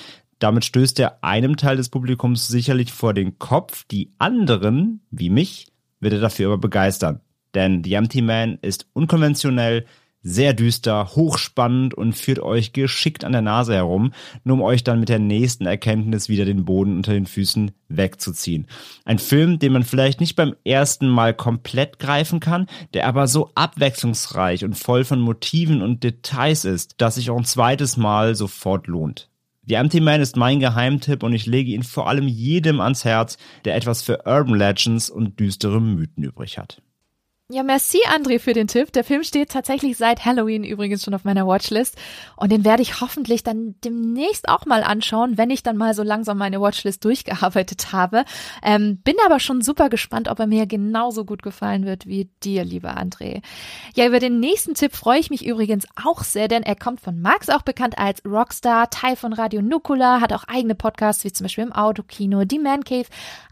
Damit 0.43 0.65
stößt 0.65 0.99
er 0.99 1.23
einem 1.23 1.55
Teil 1.55 1.77
des 1.77 1.87
Publikums 1.87 2.49
sicherlich 2.49 2.91
vor 2.91 3.13
den 3.13 3.39
Kopf, 3.39 3.85
die 3.89 4.11
anderen, 4.17 4.99
wie 5.09 5.29
mich, 5.29 5.71
wird 6.01 6.15
er 6.15 6.19
dafür 6.19 6.47
aber 6.47 6.57
begeistern. 6.57 7.21
Denn 7.55 7.81
The 7.81 7.93
Empty 7.93 8.21
Man 8.21 8.59
ist 8.61 8.87
unkonventionell, 8.91 9.85
sehr 10.21 10.53
düster, 10.53 11.15
hochspannend 11.15 11.93
und 11.93 12.11
führt 12.11 12.39
euch 12.39 12.73
geschickt 12.73 13.23
an 13.23 13.31
der 13.31 13.41
Nase 13.41 13.73
herum, 13.73 14.11
nur 14.43 14.57
um 14.57 14.63
euch 14.63 14.83
dann 14.83 14.99
mit 14.99 15.07
der 15.07 15.19
nächsten 15.19 15.65
Erkenntnis 15.65 16.27
wieder 16.27 16.43
den 16.43 16.65
Boden 16.65 16.97
unter 16.97 17.13
den 17.13 17.25
Füßen 17.25 17.71
wegzuziehen. 17.87 18.67
Ein 19.05 19.19
Film, 19.19 19.59
den 19.59 19.71
man 19.71 19.83
vielleicht 19.83 20.19
nicht 20.19 20.35
beim 20.35 20.57
ersten 20.65 21.07
Mal 21.07 21.33
komplett 21.33 21.99
greifen 21.99 22.41
kann, 22.41 22.67
der 22.93 23.07
aber 23.07 23.29
so 23.29 23.51
abwechslungsreich 23.55 24.65
und 24.65 24.77
voll 24.77 25.05
von 25.05 25.21
Motiven 25.21 25.81
und 25.81 26.03
Details 26.03 26.65
ist, 26.65 26.95
dass 26.97 27.15
sich 27.15 27.29
auch 27.29 27.37
ein 27.37 27.45
zweites 27.45 27.95
Mal 27.95 28.35
sofort 28.35 28.87
lohnt. 28.87 29.29
The 29.65 29.75
Empty 29.75 30.01
Man 30.01 30.19
ist 30.19 30.35
mein 30.35 30.59
Geheimtipp 30.59 31.23
und 31.23 31.33
ich 31.33 31.45
lege 31.45 31.71
ihn 31.71 31.83
vor 31.83 32.09
allem 32.09 32.27
jedem 32.27 32.81
ans 32.81 33.05
Herz, 33.05 33.37
der 33.63 33.75
etwas 33.75 34.01
für 34.01 34.25
Urban 34.25 34.55
Legends 34.55 35.09
und 35.09 35.39
düstere 35.39 35.79
Mythen 35.79 36.23
übrig 36.23 36.57
hat. 36.57 36.81
Ja, 37.53 37.61
merci 37.61 37.99
André 38.09 38.39
für 38.39 38.53
den 38.53 38.67
Tipp. 38.67 38.91
Der 38.93 39.03
Film 39.03 39.21
steht 39.21 39.51
tatsächlich 39.51 39.95
seit 39.95 40.25
Halloween 40.25 40.63
übrigens 40.63 41.03
schon 41.03 41.13
auf 41.13 41.23
meiner 41.23 41.45
Watchlist 41.45 41.95
und 42.35 42.51
den 42.51 42.65
werde 42.65 42.81
ich 42.81 42.99
hoffentlich 42.99 43.43
dann 43.43 43.75
demnächst 43.85 44.49
auch 44.49 44.65
mal 44.65 44.81
anschauen, 44.81 45.37
wenn 45.37 45.51
ich 45.51 45.61
dann 45.61 45.77
mal 45.77 45.93
so 45.93 46.01
langsam 46.01 46.39
meine 46.39 46.59
Watchlist 46.59 47.05
durchgearbeitet 47.05 47.93
habe. 47.93 48.25
Ähm, 48.63 48.97
bin 49.03 49.13
aber 49.23 49.39
schon 49.39 49.61
super 49.61 49.89
gespannt, 49.89 50.29
ob 50.29 50.39
er 50.39 50.47
mir 50.47 50.65
genauso 50.65 51.25
gut 51.25 51.43
gefallen 51.43 51.85
wird 51.85 52.07
wie 52.07 52.27
dir, 52.41 52.65
lieber 52.65 52.97
André. 52.97 53.43
Ja, 53.93 54.07
über 54.07 54.17
den 54.17 54.39
nächsten 54.39 54.73
Tipp 54.73 54.95
freue 54.95 55.19
ich 55.19 55.29
mich 55.29 55.45
übrigens 55.45 55.85
auch 56.03 56.23
sehr, 56.23 56.47
denn 56.47 56.63
er 56.63 56.75
kommt 56.75 57.01
von 57.01 57.21
Max, 57.21 57.49
auch 57.49 57.61
bekannt 57.61 57.99
als 57.99 58.25
Rockstar, 58.25 58.89
Teil 58.89 59.15
von 59.15 59.31
Radio 59.31 59.61
Nukular, 59.61 60.21
hat 60.21 60.33
auch 60.33 60.45
eigene 60.45 60.73
Podcasts 60.73 61.23
wie 61.23 61.31
zum 61.31 61.45
Beispiel 61.45 61.65
im 61.65 61.73
Autokino, 61.73 62.45
die 62.45 62.57
Man 62.57 62.83
Cave, 62.83 63.05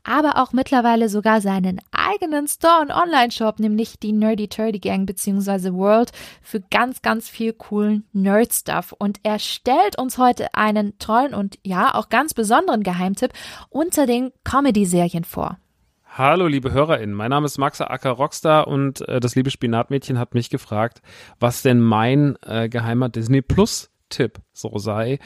aber 0.03 0.41
auch 0.41 0.53
mittlerweile 0.53 1.07
sogar 1.07 1.39
seinen 1.39 1.79
eigenen 1.91 2.47
Store 2.47 2.81
und 2.81 2.89
Online-Shop, 2.89 3.59
nämlich 3.59 3.90
nämlich 3.91 3.99
die 3.99 4.13
Nerdy 4.13 4.47
Turdy 4.47 4.79
Gang 4.79 5.05
bzw. 5.05 5.73
World 5.73 6.11
für 6.41 6.61
ganz, 6.61 7.01
ganz 7.01 7.29
viel 7.29 7.53
coolen 7.53 8.05
Nerd-Stuff. 8.13 8.93
Und 8.97 9.19
er 9.23 9.39
stellt 9.39 9.97
uns 9.97 10.17
heute 10.17 10.53
einen 10.53 10.97
tollen 10.99 11.33
und 11.33 11.59
ja, 11.63 11.93
auch 11.95 12.09
ganz 12.09 12.33
besonderen 12.33 12.83
Geheimtipp 12.83 13.33
unter 13.69 14.05
den 14.05 14.31
Comedy-Serien 14.43 15.23
vor. 15.23 15.57
Hallo, 16.05 16.47
liebe 16.47 16.73
HörerInnen. 16.73 17.15
Mein 17.15 17.29
Name 17.29 17.45
ist 17.45 17.57
Maxa 17.57 17.85
Acker 17.85 18.11
Rockstar 18.11 18.67
und 18.67 19.07
äh, 19.07 19.21
das 19.21 19.35
liebe 19.35 19.49
Spinatmädchen 19.49 20.19
hat 20.19 20.33
mich 20.33 20.49
gefragt, 20.49 21.01
was 21.39 21.61
denn 21.61 21.79
mein 21.79 22.35
äh, 22.45 22.67
geheimer 22.67 23.07
Disney 23.07 23.41
Plus 23.41 23.89
Tipp 24.09 24.39
so 24.51 24.77
sei. 24.77 25.19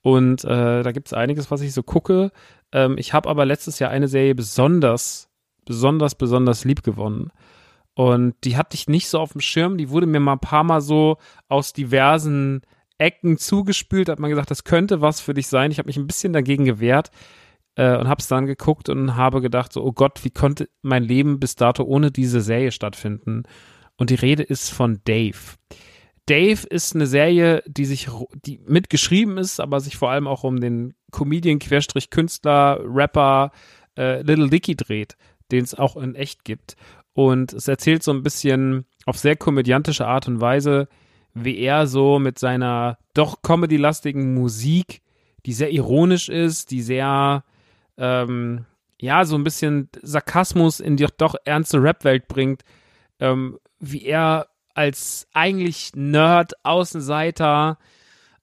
Und 0.00 0.44
äh, 0.44 0.82
da 0.82 0.92
gibt 0.92 1.08
es 1.08 1.12
einiges, 1.12 1.50
was 1.50 1.60
ich 1.60 1.74
so 1.74 1.82
gucke. 1.82 2.30
Ähm, 2.72 2.96
ich 2.96 3.12
habe 3.12 3.28
aber 3.28 3.44
letztes 3.44 3.80
Jahr 3.80 3.90
eine 3.90 4.08
Serie 4.08 4.34
besonders, 4.34 5.28
besonders, 5.66 6.14
besonders 6.14 6.64
lieb 6.64 6.82
gewonnen. 6.82 7.30
Und 8.00 8.34
die 8.44 8.56
hatte 8.56 8.76
ich 8.76 8.88
nicht 8.88 9.10
so 9.10 9.18
auf 9.18 9.32
dem 9.32 9.42
Schirm. 9.42 9.76
Die 9.76 9.90
wurde 9.90 10.06
mir 10.06 10.20
mal 10.20 10.32
ein 10.32 10.38
paar 10.38 10.64
Mal 10.64 10.80
so 10.80 11.18
aus 11.50 11.74
diversen 11.74 12.62
Ecken 12.96 13.36
zugespült. 13.36 14.08
Hat 14.08 14.18
man 14.18 14.30
gesagt, 14.30 14.50
das 14.50 14.64
könnte 14.64 15.02
was 15.02 15.20
für 15.20 15.34
dich 15.34 15.48
sein. 15.48 15.70
Ich 15.70 15.76
habe 15.76 15.86
mich 15.86 15.98
ein 15.98 16.06
bisschen 16.06 16.32
dagegen 16.32 16.64
gewehrt 16.64 17.10
äh, 17.74 17.98
und 17.98 18.08
habe 18.08 18.22
es 18.22 18.26
dann 18.26 18.46
geguckt 18.46 18.88
und 18.88 19.16
habe 19.16 19.42
gedacht, 19.42 19.74
so, 19.74 19.84
oh 19.84 19.92
Gott, 19.92 20.24
wie 20.24 20.30
konnte 20.30 20.70
mein 20.80 21.02
Leben 21.02 21.40
bis 21.40 21.56
dato 21.56 21.82
ohne 21.82 22.10
diese 22.10 22.40
Serie 22.40 22.72
stattfinden? 22.72 23.42
Und 23.98 24.08
die 24.08 24.14
Rede 24.14 24.44
ist 24.44 24.70
von 24.70 25.00
Dave. 25.04 25.58
Dave 26.24 26.66
ist 26.68 26.94
eine 26.94 27.06
Serie, 27.06 27.62
die 27.66 27.84
sich, 27.84 28.08
die 28.46 28.60
mitgeschrieben 28.66 29.36
ist, 29.36 29.60
aber 29.60 29.78
sich 29.80 29.98
vor 29.98 30.10
allem 30.10 30.26
auch 30.26 30.42
um 30.42 30.58
den 30.58 30.94
Comedian-Künstler, 31.10 32.80
Rapper 32.82 33.52
äh, 33.98 34.22
Little 34.22 34.48
Dicky 34.48 34.74
dreht, 34.74 35.18
den 35.52 35.64
es 35.64 35.74
auch 35.74 35.98
in 35.98 36.14
echt 36.14 36.46
gibt. 36.46 36.76
Und 37.14 37.52
es 37.52 37.68
erzählt 37.68 38.02
so 38.02 38.12
ein 38.12 38.22
bisschen 38.22 38.84
auf 39.06 39.18
sehr 39.18 39.36
komödiantische 39.36 40.06
Art 40.06 40.28
und 40.28 40.40
Weise, 40.40 40.88
wie 41.34 41.58
er 41.58 41.86
so 41.86 42.18
mit 42.18 42.38
seiner 42.38 42.98
doch 43.14 43.42
comedy-lastigen 43.42 44.34
Musik, 44.34 45.02
die 45.46 45.52
sehr 45.52 45.72
ironisch 45.72 46.28
ist, 46.28 46.70
die 46.70 46.82
sehr, 46.82 47.44
ähm, 47.96 48.66
ja, 49.00 49.24
so 49.24 49.36
ein 49.36 49.44
bisschen 49.44 49.88
Sarkasmus 50.02 50.80
in 50.80 50.96
die 50.96 51.06
doch 51.16 51.34
ernste 51.44 51.82
Rap-Welt 51.82 52.28
bringt, 52.28 52.62
ähm, 53.18 53.58
wie 53.78 54.04
er 54.04 54.48
als 54.74 55.26
eigentlich 55.32 55.92
Nerd, 55.94 56.52
Außenseiter 56.64 57.78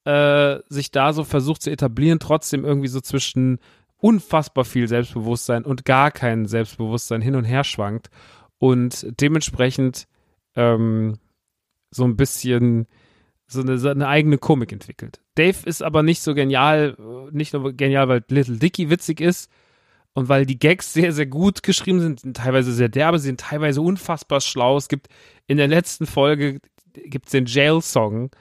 äh, 0.05 0.57
sich 0.69 0.91
da 0.91 1.13
so 1.13 1.23
versucht 1.23 1.61
zu 1.61 1.69
etablieren, 1.69 2.19
trotzdem 2.19 2.65
irgendwie 2.65 2.87
so 2.87 3.01
zwischen 3.01 3.59
unfassbar 3.97 4.65
viel 4.65 4.87
Selbstbewusstsein 4.87 5.65
und 5.65 5.85
gar 5.85 6.11
kein 6.11 6.45
Selbstbewusstsein 6.45 7.21
hin 7.21 7.35
und 7.35 7.45
her 7.45 7.63
schwankt 7.63 8.09
und 8.59 9.05
dementsprechend 9.21 10.07
ähm, 10.55 11.17
so 11.91 12.03
ein 12.03 12.17
bisschen 12.17 12.87
so 13.47 13.61
eine, 13.61 13.77
so 13.77 13.89
eine, 13.89 14.07
eigene 14.07 14.37
Komik 14.37 14.73
entwickelt. 14.73 15.21
Dave 15.35 15.57
ist 15.65 15.81
aber 15.81 16.03
nicht 16.03 16.21
so 16.21 16.35
genial, 16.35 16.97
nicht 17.31 17.53
nur 17.53 17.71
genial, 17.73 18.09
weil 18.09 18.23
Little 18.27 18.57
Dicky 18.57 18.89
witzig 18.89 19.21
ist 19.21 19.49
und 20.13 20.27
weil 20.27 20.45
die 20.45 20.59
Gags 20.59 20.93
sehr, 20.93 21.13
sehr 21.13 21.27
gut 21.27 21.63
geschrieben 21.63 22.01
sind, 22.01 22.19
sind 22.19 22.37
teilweise 22.37 22.73
sehr 22.73 22.89
derbe, 22.89 23.19
sind 23.19 23.39
teilweise 23.39 23.81
unfassbar 23.81 24.41
schlau. 24.41 24.75
Es 24.75 24.89
gibt 24.89 25.07
in 25.45 25.57
der 25.57 25.67
letzten 25.67 26.05
Folge 26.05 26.59
gibt's 26.93 27.31
den 27.31 27.45
Jail-Song, 27.45 28.31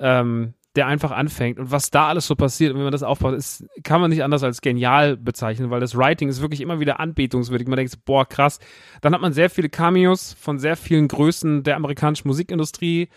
ähm, 0.00 0.54
der 0.78 0.86
einfach 0.86 1.10
anfängt 1.10 1.58
und 1.58 1.72
was 1.72 1.90
da 1.90 2.06
alles 2.06 2.28
so 2.28 2.36
passiert 2.36 2.70
und 2.70 2.76
wenn 2.76 2.84
man 2.84 2.92
das 2.92 3.02
aufbaut, 3.02 3.34
ist, 3.34 3.66
kann 3.82 4.00
man 4.00 4.10
nicht 4.10 4.22
anders 4.22 4.44
als 4.44 4.60
genial 4.60 5.16
bezeichnen, 5.16 5.70
weil 5.70 5.80
das 5.80 5.96
Writing 5.96 6.28
ist 6.28 6.40
wirklich 6.40 6.60
immer 6.60 6.78
wieder 6.78 7.00
anbetungswürdig. 7.00 7.66
Man 7.66 7.78
denkt, 7.78 8.04
boah, 8.04 8.24
krass. 8.24 8.60
Dann 9.00 9.12
hat 9.12 9.20
man 9.20 9.32
sehr 9.32 9.50
viele 9.50 9.68
Cameos 9.68 10.34
von 10.34 10.60
sehr 10.60 10.76
vielen 10.76 11.08
Größen 11.08 11.64
der 11.64 11.74
amerikanischen 11.74 12.28
Musikindustrie. 12.28 13.08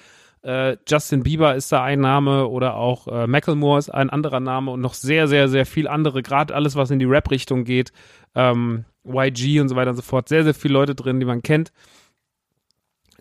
Äh, 0.41 0.78
Justin 0.89 1.22
Bieber 1.22 1.53
ist 1.53 1.72
da 1.72 1.84
ein 1.84 1.99
Name 1.99 2.47
oder 2.47 2.74
auch 2.74 3.07
äh, 3.07 3.28
Macklemore 3.28 3.78
ist 3.78 3.91
ein 3.91 4.09
anderer 4.09 4.39
Name 4.39 4.72
und 4.72 4.82
noch 4.82 4.95
sehr, 4.95 5.28
sehr, 5.28 5.47
sehr 5.47 5.68
viel 5.68 5.88
andere, 5.88 6.24
gerade 6.24 6.55
alles, 6.55 6.76
was 6.76 6.89
in 6.89 6.97
die 6.97 7.05
Rap-Richtung 7.05 7.64
geht. 7.64 7.91
Ähm, 8.34 8.86
YG 9.05 9.59
und 9.59 9.70
so 9.70 9.76
weiter 9.76 9.91
und 9.91 9.97
so 9.97 10.01
fort. 10.01 10.30
Sehr, 10.30 10.43
sehr 10.43 10.55
viele 10.55 10.74
Leute 10.74 10.95
drin, 10.95 11.20
die 11.20 11.28
man 11.28 11.43
kennt 11.43 11.72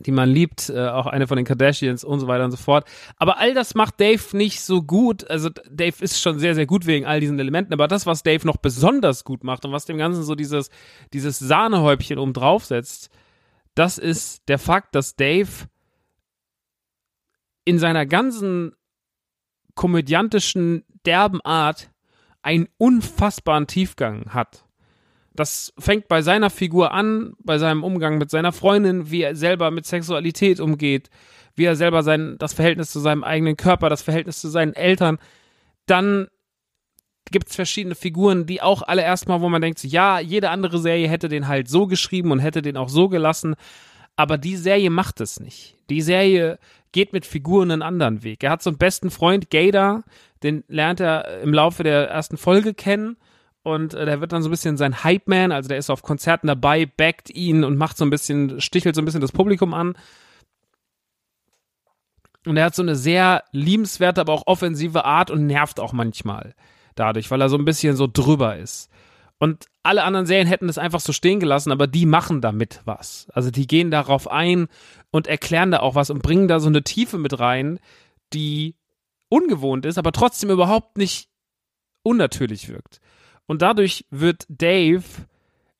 die 0.00 0.12
man 0.12 0.28
liebt, 0.28 0.70
äh, 0.70 0.88
auch 0.88 1.06
eine 1.06 1.26
von 1.26 1.36
den 1.36 1.44
Kardashians 1.44 2.04
und 2.04 2.20
so 2.20 2.26
weiter 2.26 2.44
und 2.44 2.50
so 2.50 2.56
fort. 2.56 2.86
Aber 3.16 3.38
all 3.38 3.54
das 3.54 3.74
macht 3.74 4.00
Dave 4.00 4.36
nicht 4.36 4.62
so 4.62 4.82
gut. 4.82 5.28
Also 5.30 5.50
Dave 5.70 6.02
ist 6.02 6.20
schon 6.20 6.38
sehr, 6.38 6.54
sehr 6.54 6.66
gut 6.66 6.86
wegen 6.86 7.06
all 7.06 7.20
diesen 7.20 7.38
Elementen, 7.38 7.72
aber 7.72 7.86
das, 7.86 8.06
was 8.06 8.22
Dave 8.22 8.46
noch 8.46 8.56
besonders 8.56 9.24
gut 9.24 9.44
macht 9.44 9.64
und 9.64 9.72
was 9.72 9.84
dem 9.84 9.98
Ganzen 9.98 10.22
so 10.22 10.34
dieses, 10.34 10.70
dieses 11.12 11.38
Sahnehäubchen 11.38 12.18
oben 12.18 12.32
drauf 12.32 12.64
setzt, 12.64 13.10
das 13.74 13.98
ist 13.98 14.48
der 14.48 14.58
Fakt, 14.58 14.94
dass 14.94 15.16
Dave 15.16 15.68
in 17.64 17.78
seiner 17.78 18.06
ganzen 18.06 18.72
komödiantischen, 19.74 20.84
derben 21.06 21.40
Art 21.42 21.90
einen 22.42 22.68
unfassbaren 22.78 23.66
Tiefgang 23.66 24.34
hat. 24.34 24.64
Das 25.32 25.72
fängt 25.78 26.08
bei 26.08 26.22
seiner 26.22 26.50
Figur 26.50 26.92
an, 26.92 27.34
bei 27.38 27.58
seinem 27.58 27.84
Umgang 27.84 28.18
mit 28.18 28.30
seiner 28.30 28.52
Freundin, 28.52 29.10
wie 29.10 29.22
er 29.22 29.36
selber 29.36 29.70
mit 29.70 29.86
Sexualität 29.86 30.58
umgeht, 30.60 31.08
wie 31.54 31.64
er 31.64 31.76
selber 31.76 32.02
sein, 32.02 32.36
das 32.38 32.52
Verhältnis 32.52 32.90
zu 32.90 33.00
seinem 33.00 33.22
eigenen 33.22 33.56
Körper, 33.56 33.88
das 33.88 34.02
Verhältnis 34.02 34.40
zu 34.40 34.48
seinen 34.48 34.74
Eltern. 34.74 35.18
Dann 35.86 36.28
gibt 37.30 37.48
es 37.48 37.56
verschiedene 37.56 37.94
Figuren, 37.94 38.46
die 38.46 38.60
auch 38.60 38.82
alle 38.82 39.02
erstmal, 39.02 39.40
wo 39.40 39.48
man 39.48 39.62
denkt, 39.62 39.84
ja, 39.84 40.18
jede 40.18 40.50
andere 40.50 40.78
Serie 40.78 41.08
hätte 41.08 41.28
den 41.28 41.46
halt 41.46 41.68
so 41.68 41.86
geschrieben 41.86 42.32
und 42.32 42.40
hätte 42.40 42.60
den 42.60 42.76
auch 42.76 42.88
so 42.88 43.08
gelassen. 43.08 43.54
Aber 44.16 44.36
die 44.36 44.56
Serie 44.56 44.90
macht 44.90 45.20
es 45.20 45.38
nicht. 45.38 45.76
Die 45.90 46.02
Serie 46.02 46.58
geht 46.90 47.12
mit 47.12 47.24
Figuren 47.24 47.70
einen 47.70 47.82
anderen 47.82 48.24
Weg. 48.24 48.42
Er 48.42 48.50
hat 48.50 48.62
so 48.62 48.70
einen 48.70 48.78
besten 48.78 49.10
Freund, 49.10 49.48
Gator, 49.50 50.02
den 50.42 50.64
lernt 50.66 50.98
er 50.98 51.40
im 51.40 51.54
Laufe 51.54 51.84
der 51.84 52.08
ersten 52.08 52.36
Folge 52.36 52.74
kennen 52.74 53.16
und 53.62 53.94
äh, 53.94 54.06
der 54.06 54.20
wird 54.20 54.32
dann 54.32 54.42
so 54.42 54.48
ein 54.48 54.52
bisschen 54.52 54.76
sein 54.76 55.04
Hype-Man, 55.04 55.52
also 55.52 55.68
der 55.68 55.78
ist 55.78 55.90
auf 55.90 56.02
Konzerten 56.02 56.46
dabei, 56.46 56.86
backt 56.86 57.30
ihn 57.30 57.64
und 57.64 57.76
macht 57.76 57.96
so 57.96 58.04
ein 58.04 58.10
bisschen, 58.10 58.60
stichelt 58.60 58.94
so 58.94 59.02
ein 59.02 59.04
bisschen 59.04 59.20
das 59.20 59.32
Publikum 59.32 59.74
an. 59.74 59.94
Und 62.46 62.56
er 62.56 62.64
hat 62.64 62.74
so 62.74 62.82
eine 62.82 62.96
sehr 62.96 63.44
liebenswerte, 63.52 64.20
aber 64.20 64.32
auch 64.32 64.46
offensive 64.46 65.04
Art 65.04 65.30
und 65.30 65.46
nervt 65.46 65.78
auch 65.78 65.92
manchmal 65.92 66.54
dadurch, 66.94 67.30
weil 67.30 67.40
er 67.42 67.50
so 67.50 67.58
ein 67.58 67.66
bisschen 67.66 67.96
so 67.96 68.08
drüber 68.10 68.56
ist. 68.56 68.90
Und 69.38 69.66
alle 69.82 70.04
anderen 70.04 70.26
Serien 70.26 70.46
hätten 70.46 70.66
das 70.66 70.78
einfach 70.78 71.00
so 71.00 71.12
stehen 71.12 71.40
gelassen, 71.40 71.72
aber 71.72 71.86
die 71.86 72.06
machen 72.06 72.40
damit 72.40 72.80
was. 72.84 73.28
Also 73.32 73.50
die 73.50 73.66
gehen 73.66 73.90
darauf 73.90 74.30
ein 74.30 74.68
und 75.10 75.26
erklären 75.26 75.70
da 75.70 75.80
auch 75.80 75.94
was 75.94 76.10
und 76.10 76.22
bringen 76.22 76.48
da 76.48 76.60
so 76.60 76.68
eine 76.68 76.82
Tiefe 76.82 77.18
mit 77.18 77.38
rein, 77.40 77.78
die 78.32 78.76
ungewohnt 79.28 79.86
ist, 79.86 79.98
aber 79.98 80.12
trotzdem 80.12 80.50
überhaupt 80.50 80.98
nicht 80.98 81.28
unnatürlich 82.02 82.68
wirkt. 82.68 83.00
Und 83.50 83.62
dadurch 83.62 84.04
wird 84.10 84.46
Dave 84.48 85.02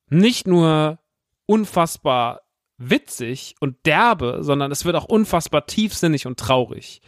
nicht 0.08 0.44
nur 0.44 0.98
unfassbar 1.46 2.40
witzig 2.78 3.54
und 3.60 3.76
derbe, 3.86 4.38
sondern 4.40 4.72
es 4.72 4.84
wird 4.84 4.96
auch 4.96 5.04
unfassbar 5.04 5.66
tiefsinnig 5.66 6.26
und 6.26 6.36
traurig. 6.36 7.00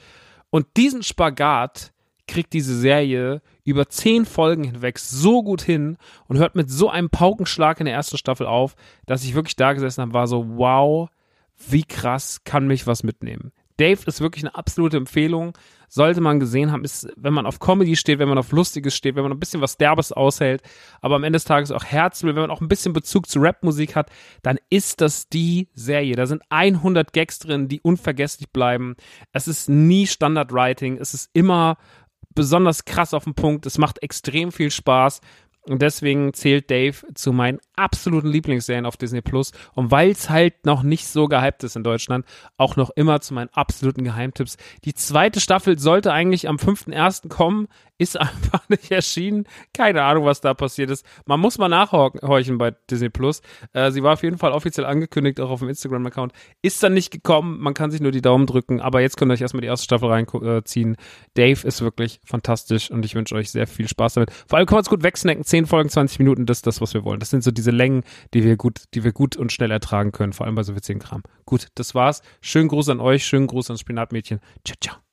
Und 0.50 0.68
diesen 0.76 1.02
Spagat 1.02 1.92
kriegt 2.28 2.52
diese 2.52 2.78
Serie 2.78 3.42
über 3.64 3.88
zehn 3.88 4.24
Folgen 4.24 4.62
hinweg 4.62 5.00
so 5.00 5.42
gut 5.42 5.62
hin 5.62 5.96
und 6.28 6.38
hört 6.38 6.54
mit 6.54 6.70
so 6.70 6.88
einem 6.88 7.10
Paukenschlag 7.10 7.80
in 7.80 7.86
der 7.86 7.96
ersten 7.96 8.16
Staffel 8.16 8.46
auf, 8.46 8.76
dass 9.04 9.24
ich 9.24 9.34
wirklich 9.34 9.56
da 9.56 9.72
gesessen 9.72 10.02
habe, 10.02 10.14
war 10.14 10.28
so, 10.28 10.46
wow, 10.58 11.10
wie 11.56 11.82
krass 11.82 12.44
kann 12.44 12.68
mich 12.68 12.86
was 12.86 13.02
mitnehmen. 13.02 13.50
Dave 13.76 14.00
ist 14.06 14.20
wirklich 14.20 14.44
eine 14.44 14.54
absolute 14.54 14.96
Empfehlung 14.96 15.56
sollte 15.94 16.22
man 16.22 16.40
gesehen 16.40 16.72
haben, 16.72 16.84
ist, 16.84 17.06
wenn 17.16 17.34
man 17.34 17.44
auf 17.44 17.58
Comedy 17.58 17.96
steht, 17.96 18.18
wenn 18.18 18.28
man 18.28 18.38
auf 18.38 18.50
Lustiges 18.50 18.96
steht, 18.96 19.14
wenn 19.14 19.24
man 19.24 19.32
ein 19.32 19.38
bisschen 19.38 19.60
was 19.60 19.76
Derbes 19.76 20.10
aushält, 20.10 20.62
aber 21.02 21.16
am 21.16 21.24
Ende 21.24 21.36
des 21.36 21.44
Tages 21.44 21.70
auch 21.70 21.84
Herz 21.84 22.22
will, 22.22 22.34
wenn 22.34 22.40
man 22.40 22.50
auch 22.50 22.62
ein 22.62 22.68
bisschen 22.68 22.94
Bezug 22.94 23.28
zu 23.28 23.40
Rapmusik 23.40 23.94
hat, 23.94 24.10
dann 24.42 24.58
ist 24.70 25.02
das 25.02 25.28
die 25.28 25.68
Serie. 25.74 26.16
Da 26.16 26.24
sind 26.24 26.42
100 26.48 27.12
Gags 27.12 27.40
drin, 27.40 27.68
die 27.68 27.82
unvergesslich 27.82 28.48
bleiben. 28.48 28.96
Es 29.32 29.46
ist 29.46 29.68
nie 29.68 30.06
Standardwriting, 30.06 30.96
es 30.96 31.12
ist 31.12 31.28
immer 31.34 31.76
besonders 32.34 32.86
krass 32.86 33.12
auf 33.12 33.24
den 33.24 33.34
Punkt. 33.34 33.66
Es 33.66 33.76
macht 33.76 34.02
extrem 34.02 34.50
viel 34.50 34.70
Spaß. 34.70 35.20
Und 35.68 35.80
deswegen 35.80 36.34
zählt 36.34 36.70
Dave 36.70 36.96
zu 37.14 37.32
meinen 37.32 37.60
absoluten 37.76 38.28
Lieblingsserien 38.28 38.84
auf 38.84 38.96
Disney 38.96 39.20
Plus. 39.20 39.52
Und 39.74 39.90
weil 39.90 40.10
es 40.10 40.28
halt 40.28 40.66
noch 40.66 40.82
nicht 40.82 41.06
so 41.06 41.28
gehypt 41.28 41.62
ist 41.62 41.76
in 41.76 41.84
Deutschland, 41.84 42.26
auch 42.56 42.74
noch 42.76 42.90
immer 42.90 43.20
zu 43.20 43.32
meinen 43.34 43.50
absoluten 43.52 44.02
Geheimtipps. 44.02 44.56
Die 44.84 44.94
zweite 44.94 45.40
Staffel 45.40 45.78
sollte 45.78 46.12
eigentlich 46.12 46.48
am 46.48 46.56
5.1. 46.56 47.28
kommen 47.28 47.68
ist 48.02 48.20
einfach 48.20 48.68
nicht 48.68 48.90
erschienen. 48.90 49.46
Keine 49.72 50.02
Ahnung, 50.02 50.24
was 50.24 50.40
da 50.40 50.54
passiert 50.54 50.90
ist. 50.90 51.06
Man 51.24 51.40
muss 51.40 51.58
mal 51.58 51.68
nachhorchen 51.68 52.58
bei 52.58 52.72
Disney 52.90 53.08
Plus. 53.08 53.40
Äh, 53.72 53.90
sie 53.92 54.02
war 54.02 54.14
auf 54.14 54.22
jeden 54.22 54.38
Fall 54.38 54.52
offiziell 54.52 54.86
angekündigt, 54.86 55.40
auch 55.40 55.50
auf 55.50 55.60
dem 55.60 55.68
Instagram-Account. 55.68 56.32
Ist 56.60 56.82
dann 56.82 56.94
nicht 56.94 57.10
gekommen. 57.10 57.60
Man 57.60 57.74
kann 57.74 57.90
sich 57.90 58.00
nur 58.00 58.12
die 58.12 58.20
Daumen 58.20 58.46
drücken. 58.46 58.80
Aber 58.80 59.00
jetzt 59.00 59.16
könnt 59.16 59.30
ihr 59.30 59.34
euch 59.34 59.40
erstmal 59.40 59.60
die 59.62 59.68
erste 59.68 59.84
Staffel 59.84 60.08
reinziehen. 60.08 60.96
Dave 61.34 61.66
ist 61.66 61.80
wirklich 61.80 62.20
fantastisch 62.24 62.90
und 62.90 63.04
ich 63.04 63.14
wünsche 63.14 63.34
euch 63.34 63.50
sehr 63.50 63.66
viel 63.66 63.88
Spaß 63.88 64.14
damit. 64.14 64.32
Vor 64.48 64.58
allem 64.58 64.66
kann 64.66 64.76
man 64.76 64.82
es 64.82 64.90
gut 64.90 65.02
wegsnacken. 65.02 65.44
10 65.52 65.66
Folgen, 65.66 65.90
20 65.90 66.18
Minuten, 66.18 66.46
das 66.46 66.58
ist 66.58 66.66
das, 66.66 66.80
was 66.80 66.94
wir 66.94 67.04
wollen. 67.04 67.20
Das 67.20 67.28
sind 67.28 67.44
so 67.44 67.50
diese 67.50 67.72
Längen, 67.72 68.04
die 68.32 68.42
wir 68.42 68.56
gut, 68.56 68.84
die 68.94 69.04
wir 69.04 69.12
gut 69.12 69.36
und 69.36 69.52
schnell 69.52 69.70
ertragen 69.70 70.10
können. 70.10 70.32
Vor 70.32 70.46
allem 70.46 70.54
bei 70.54 70.62
so 70.62 70.74
witzigen 70.74 70.98
Kram. 70.98 71.22
Gut, 71.44 71.66
das 71.74 71.94
war's. 71.94 72.22
Schönen 72.40 72.68
Gruß 72.68 72.88
an 72.88 73.00
euch. 73.00 73.26
Schönen 73.26 73.48
Gruß 73.48 73.68
ans 73.68 73.80
Spinatmädchen. 73.80 74.40
Ciao, 74.64 74.76
ciao. 74.80 75.11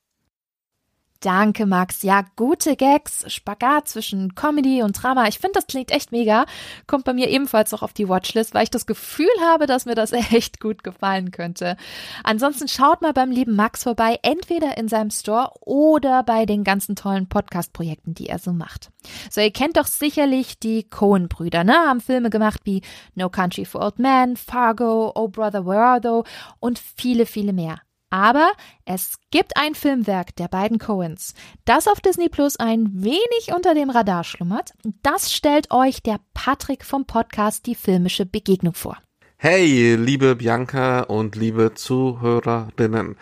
Danke, 1.22 1.66
Max. 1.66 2.02
Ja, 2.04 2.24
gute 2.38 2.78
Gags, 2.78 3.26
Spagat 3.28 3.90
zwischen 3.90 4.36
Comedy 4.36 4.84
und 4.84 4.94
Drama. 4.94 5.28
Ich 5.28 5.38
finde, 5.38 5.56
das 5.56 5.68
klingt 5.68 5.92
echt 5.92 6.14
mega. 6.14 6.46
Kommt 6.88 7.04
bei 7.04 7.14
mir 7.14 7.28
ebenfalls 7.28 7.74
auch 7.74 7.82
auf 7.82 7.92
die 7.92 8.08
Watchlist, 8.08 8.54
weil 8.54 8.64
ich 8.64 8.70
das 8.70 8.86
Gefühl 8.86 9.28
habe, 9.44 9.66
dass 9.66 9.86
mir 9.86 9.96
das 9.96 10.12
echt 10.32 10.62
gut 10.62 10.82
gefallen 10.82 11.32
könnte. 11.32 11.76
Ansonsten 12.24 12.70
schaut 12.70 13.02
mal 13.02 13.12
beim 13.12 13.32
lieben 13.32 13.58
Max 13.58 13.84
vorbei, 13.84 14.18
entweder 14.22 14.78
in 14.78 14.88
seinem 14.88 15.12
Store 15.12 15.52
oder 15.60 16.24
bei 16.24 16.46
den 16.46 16.64
ganzen 16.64 16.96
tollen 16.96 17.28
Podcast-Projekten, 17.28 18.14
die 18.14 18.30
er 18.30 18.40
so 18.40 18.54
macht. 18.54 18.90
So, 19.30 19.42
ihr 19.42 19.52
kennt 19.52 19.76
doch 19.76 19.88
sicherlich 19.88 20.58
die 20.58 20.90
Cohen-Brüder, 20.90 21.66
ne? 21.66 21.74
Haben 21.74 22.00
Filme 22.00 22.30
gemacht 22.30 22.62
wie 22.64 22.82
No 23.16 23.30
Country 23.30 23.66
for 23.66 23.82
Old 23.82 24.00
Men, 24.00 24.38
Fargo, 24.38 25.12
Oh 25.16 25.28
Brother, 25.28 25.66
Where 25.66 25.84
Are 25.84 26.00
Thou 26.00 26.24
und 26.62 26.80
viele, 26.80 27.26
viele 27.26 27.52
mehr. 27.52 27.82
Aber 28.10 28.51
es 28.86 29.20
gibt 29.32 29.55
ein 29.55 29.76
Filmwerk 29.76 30.36
der 30.36 30.47
beiden 30.47 30.80
Coens, 30.80 31.34
das 31.66 31.88
auf 31.88 32.01
Disney 32.01 32.30
Plus 32.30 32.57
ein 32.57 32.89
wenig 32.93 33.53
unter 33.55 33.76
dem 33.76 33.89
Radar 33.89 34.24
schlummert. 34.24 34.72
Das 35.03 35.32
stellt 35.32 35.72
euch 35.72 36.01
der 36.01 36.20
Patrick 36.34 36.84
vom 36.84 37.05
Podcast 37.05 37.66
Die 37.66 37.76
filmische 37.76 38.26
Begegnung 38.26 38.74
vor. 38.74 38.97
Hey, 39.38 39.95
liebe 39.95 40.36
Bianca 40.36 41.01
und 41.01 41.36
liebe 41.36 41.74
Zuhörerinnen. 41.74 43.16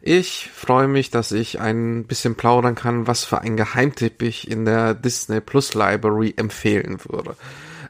Ich 0.00 0.50
freue 0.52 0.88
mich, 0.88 1.10
dass 1.10 1.30
ich 1.30 1.60
ein 1.60 2.06
bisschen 2.06 2.34
plaudern 2.34 2.74
kann, 2.74 3.06
was 3.06 3.24
für 3.24 3.42
ein 3.42 3.56
Geheimtipp 3.56 4.22
ich 4.22 4.50
in 4.50 4.64
der 4.64 4.94
Disney 4.94 5.40
Plus 5.40 5.74
Library 5.74 6.34
empfehlen 6.36 6.98
würde. 7.06 7.36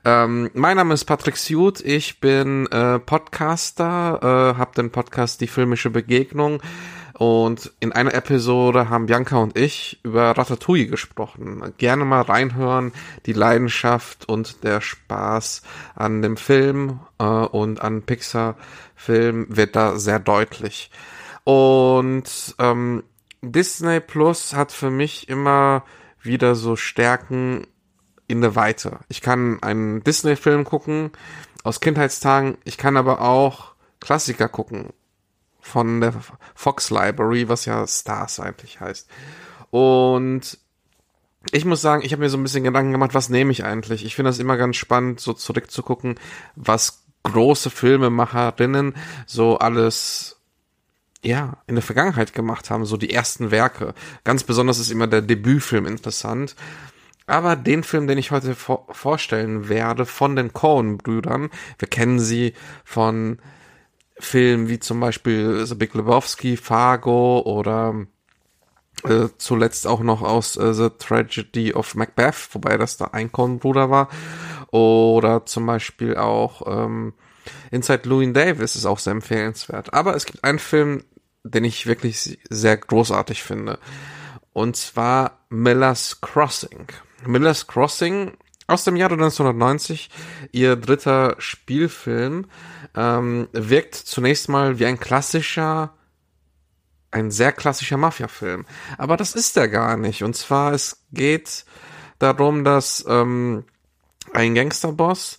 Ähm, 0.04 0.50
mein 0.54 0.76
Name 0.76 0.94
ist 0.94 1.04
Patrick 1.04 1.36
Suit, 1.36 1.80
ich 1.80 2.20
bin 2.20 2.66
äh, 2.68 2.98
Podcaster, 2.98 4.54
äh, 4.54 4.58
habe 4.58 4.74
den 4.74 4.90
Podcast 4.90 5.42
Die 5.42 5.46
filmische 5.46 5.90
Begegnung 5.90 6.62
und 7.18 7.70
in 7.80 7.92
einer 7.92 8.14
Episode 8.14 8.88
haben 8.88 9.04
Bianca 9.04 9.36
und 9.36 9.58
ich 9.58 10.00
über 10.02 10.30
Ratatouille 10.30 10.86
gesprochen. 10.86 11.74
Gerne 11.76 12.06
mal 12.06 12.22
reinhören, 12.22 12.92
die 13.26 13.34
Leidenschaft 13.34 14.26
und 14.26 14.64
der 14.64 14.80
Spaß 14.80 15.60
an 15.94 16.22
dem 16.22 16.38
Film 16.38 17.00
äh, 17.18 17.24
und 17.24 17.82
an 17.82 18.00
Pixar-Film 18.00 19.48
wird 19.50 19.76
da 19.76 19.98
sehr 19.98 20.18
deutlich. 20.18 20.90
Und 21.44 22.54
ähm, 22.58 23.02
Disney 23.42 24.00
Plus 24.00 24.54
hat 24.54 24.72
für 24.72 24.90
mich 24.90 25.28
immer 25.28 25.84
wieder 26.22 26.54
so 26.54 26.74
Stärken 26.74 27.66
in 28.30 28.40
der 28.40 28.54
Weite. 28.54 29.00
Ich 29.08 29.20
kann 29.20 29.62
einen 29.62 30.02
Disney-Film 30.04 30.64
gucken 30.64 31.10
aus 31.62 31.80
Kindheitstagen, 31.80 32.56
ich 32.64 32.78
kann 32.78 32.96
aber 32.96 33.20
auch 33.20 33.72
Klassiker 34.00 34.48
gucken 34.48 34.90
von 35.60 36.00
der 36.00 36.14
Fox 36.54 36.90
Library, 36.90 37.48
was 37.48 37.66
ja 37.66 37.86
Stars 37.86 38.40
eigentlich 38.40 38.80
heißt. 38.80 39.08
Und 39.70 40.58
ich 41.52 41.64
muss 41.64 41.82
sagen, 41.82 42.02
ich 42.04 42.12
habe 42.12 42.22
mir 42.22 42.30
so 42.30 42.36
ein 42.36 42.42
bisschen 42.42 42.64
Gedanken 42.64 42.92
gemacht, 42.92 43.14
was 43.14 43.28
nehme 43.28 43.52
ich 43.52 43.64
eigentlich? 43.64 44.04
Ich 44.04 44.14
finde 44.14 44.30
das 44.30 44.38
immer 44.38 44.56
ganz 44.56 44.76
spannend, 44.76 45.20
so 45.20 45.32
zurückzugucken, 45.32 46.18
was 46.56 47.04
große 47.24 47.70
Filmemacherinnen 47.70 48.94
so 49.26 49.58
alles 49.58 50.40
ja, 51.22 51.58
in 51.66 51.74
der 51.74 51.82
Vergangenheit 51.82 52.32
gemacht 52.32 52.70
haben, 52.70 52.86
so 52.86 52.96
die 52.96 53.12
ersten 53.12 53.50
Werke. 53.50 53.94
Ganz 54.24 54.44
besonders 54.44 54.78
ist 54.78 54.90
immer 54.90 55.06
der 55.06 55.20
Debütfilm 55.20 55.86
interessant. 55.86 56.56
Aber 57.30 57.56
den 57.56 57.82
Film, 57.82 58.06
den 58.06 58.18
ich 58.18 58.30
heute 58.30 58.54
vor 58.54 58.86
vorstellen 58.90 59.68
werde, 59.68 60.04
von 60.06 60.36
den 60.36 60.52
Coen-Brüdern, 60.52 61.50
wir 61.78 61.88
kennen 61.88 62.18
sie 62.18 62.54
von 62.84 63.38
Filmen 64.18 64.68
wie 64.68 64.78
zum 64.78 65.00
Beispiel 65.00 65.64
The 65.64 65.74
Big 65.74 65.94
Lebowski, 65.94 66.56
Fargo 66.56 67.40
oder 67.40 68.06
äh, 69.04 69.28
zuletzt 69.38 69.86
auch 69.86 70.00
noch 70.00 70.22
aus 70.22 70.56
äh, 70.56 70.74
The 70.74 70.90
Tragedy 70.90 71.72
of 71.72 71.94
Macbeth, 71.94 72.48
wobei 72.52 72.76
das 72.76 72.96
da 72.96 73.06
ein 73.06 73.32
Coen-Bruder 73.32 73.90
war. 73.90 74.08
Oder 74.70 75.46
zum 75.46 75.66
Beispiel 75.66 76.16
auch 76.16 76.62
ähm, 76.66 77.14
Inside 77.70 78.08
Louis 78.08 78.32
Davis 78.32 78.76
ist 78.76 78.86
auch 78.86 78.98
sehr 78.98 79.12
empfehlenswert. 79.12 79.94
Aber 79.94 80.14
es 80.14 80.26
gibt 80.26 80.44
einen 80.44 80.58
Film, 80.58 81.04
den 81.44 81.64
ich 81.64 81.86
wirklich 81.86 82.38
sehr 82.48 82.76
großartig 82.76 83.42
finde. 83.42 83.78
Und 84.52 84.76
zwar 84.76 85.38
Miller's 85.48 86.20
Crossing. 86.20 86.88
Miller's 87.26 87.66
Crossing 87.66 88.32
aus 88.66 88.84
dem 88.84 88.96
Jahre 88.96 89.14
1990, 89.14 90.10
ihr 90.52 90.76
dritter 90.76 91.34
Spielfilm, 91.38 92.46
ähm, 92.94 93.48
wirkt 93.52 93.94
zunächst 93.94 94.48
mal 94.48 94.78
wie 94.78 94.86
ein 94.86 95.00
klassischer, 95.00 95.92
ein 97.10 97.30
sehr 97.30 97.52
klassischer 97.52 97.96
Mafia-Film. 97.96 98.64
Aber 98.96 99.16
das 99.16 99.34
ist 99.34 99.56
er 99.56 99.68
gar 99.68 99.96
nicht. 99.96 100.22
Und 100.22 100.36
zwar, 100.36 100.72
es 100.72 101.04
geht 101.12 101.64
darum, 102.18 102.64
dass 102.64 103.04
ähm, 103.08 103.64
ein 104.32 104.54
Gangsterboss 104.54 105.38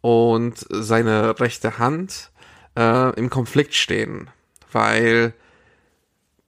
und 0.00 0.66
seine 0.68 1.38
rechte 1.40 1.78
Hand 1.78 2.30
äh, 2.76 3.14
im 3.18 3.30
Konflikt 3.30 3.74
stehen, 3.74 4.30
weil 4.70 5.34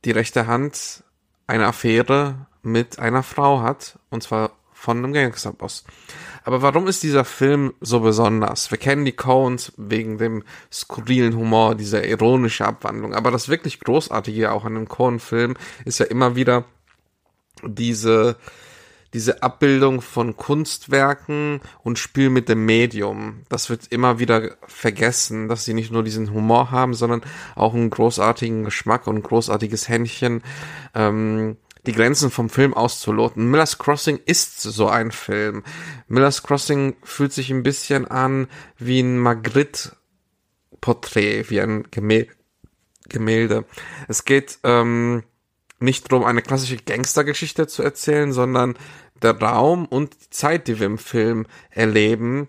die 0.05 0.11
rechte 0.11 0.47
Hand 0.47 1.04
eine 1.47 1.67
Affäre 1.67 2.47
mit 2.63 2.99
einer 2.99 3.23
Frau 3.23 3.61
hat, 3.61 3.99
und 4.11 4.23
zwar 4.23 4.53
von 4.73 4.99
einem 4.99 5.13
Gangsterboss. 5.13 5.85
Aber 6.45 6.61
warum 6.61 6.87
ist 6.89 7.03
dieser 7.03 7.25
Film 7.25 7.73
so 7.81 8.01
besonders? 8.01 8.71
Wir 8.71 8.77
kennen 8.77 9.07
die 9.07 9.13
Coens 9.13 9.73
wegen 9.79 10.19
dem 10.19 10.45
skurrilen 10.71 11.35
Humor, 11.37 11.75
dieser 11.75 12.07
ironische 12.07 12.67
Abwandlung. 12.67 13.15
Aber 13.15 13.31
das 13.31 13.49
wirklich 13.49 13.81
Großartige 13.81 14.53
auch 14.53 14.65
an 14.65 14.77
einem 14.77 14.89
Coen-Film 14.89 15.57
ist 15.87 16.01
ja 16.01 16.07
immer 16.07 16.37
wieder 16.37 16.65
diese, 17.63 18.37
diese 19.15 19.43
Abbildung 19.43 20.03
von 20.03 20.37
Kunstwerken 20.37 21.61
und 21.83 22.01
Spiel 22.01 22.31
mit 22.31 22.49
dem 22.49 22.65
Medium. 22.67 23.43
Das 23.49 23.71
wird 23.71 23.87
immer 23.91 24.19
wieder 24.19 24.57
vergessen, 24.67 25.47
dass 25.49 25.65
sie 25.65 25.73
nicht 25.73 25.93
nur 25.93 26.03
diesen 26.03 26.33
Humor 26.33 26.73
haben, 26.73 26.95
sondern 26.95 27.23
auch 27.55 27.75
einen 27.75 27.91
großartigen 27.91 28.65
Geschmack 28.65 29.07
und 29.07 29.15
ein 29.17 29.23
großartiges 29.23 29.89
Händchen. 29.89 30.43
Ähm, 30.95 31.59
die 31.87 31.93
Grenzen 31.93 32.31
vom 32.31 32.51
Film 32.51 32.75
auszuloten. 32.75 33.49
Miller's 33.51 33.79
Crossing 33.79 34.19
ist 34.25 34.61
so 34.61 34.89
ein 34.89 35.13
Film. 35.13 35.63
Miller's 36.09 36.43
Crossing 36.43 36.97
fühlt 37.03 37.33
sich 37.33 37.51
ein 37.51 37.63
bisschen 37.63 38.09
an 38.09 38.49
wie 38.79 39.01
ein 39.01 39.19
Magritte-Porträt, 39.19 41.51
wie 41.51 41.61
ein 41.61 41.87
Gemälde. 43.09 43.65
Es 44.09 44.25
geht 44.25 44.59
ähm, 44.65 45.23
nicht 45.81 46.11
darum, 46.11 46.25
eine 46.25 46.43
klassische 46.43 46.77
Gangstergeschichte 46.77 47.67
zu 47.67 47.83
erzählen, 47.83 48.33
sondern 48.33 48.75
der 49.23 49.39
Raum 49.41 49.87
und 49.87 50.15
die 50.15 50.31
Zeit, 50.31 50.69
die 50.69 50.79
wir 50.79 50.87
im 50.87 50.99
Film 50.99 51.47
erleben, 51.71 52.49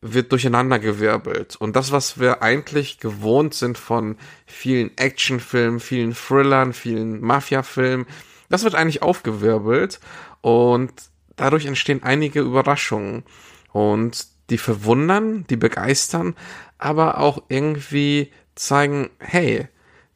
wird 0.00 0.32
durcheinandergewirbelt. 0.32 1.56
Und 1.56 1.76
das, 1.76 1.90
was 1.90 2.20
wir 2.20 2.42
eigentlich 2.42 2.98
gewohnt 2.98 3.54
sind 3.54 3.78
von 3.78 4.16
vielen 4.46 4.96
Actionfilmen, 4.98 5.80
vielen 5.80 6.14
Thrillern, 6.14 6.74
vielen 6.74 7.20
Mafia-Filmen, 7.20 8.06
das 8.50 8.64
wird 8.64 8.74
eigentlich 8.74 9.02
aufgewirbelt 9.02 10.00
und 10.42 10.92
dadurch 11.36 11.64
entstehen 11.64 12.02
einige 12.02 12.40
Überraschungen 12.40 13.24
und 13.72 14.26
die 14.50 14.58
verwundern, 14.58 15.46
die 15.48 15.56
begeistern, 15.56 16.36
aber 16.76 17.18
auch 17.18 17.42
irgendwie 17.48 18.30
zeigen, 18.54 19.10
hey, 19.18 19.68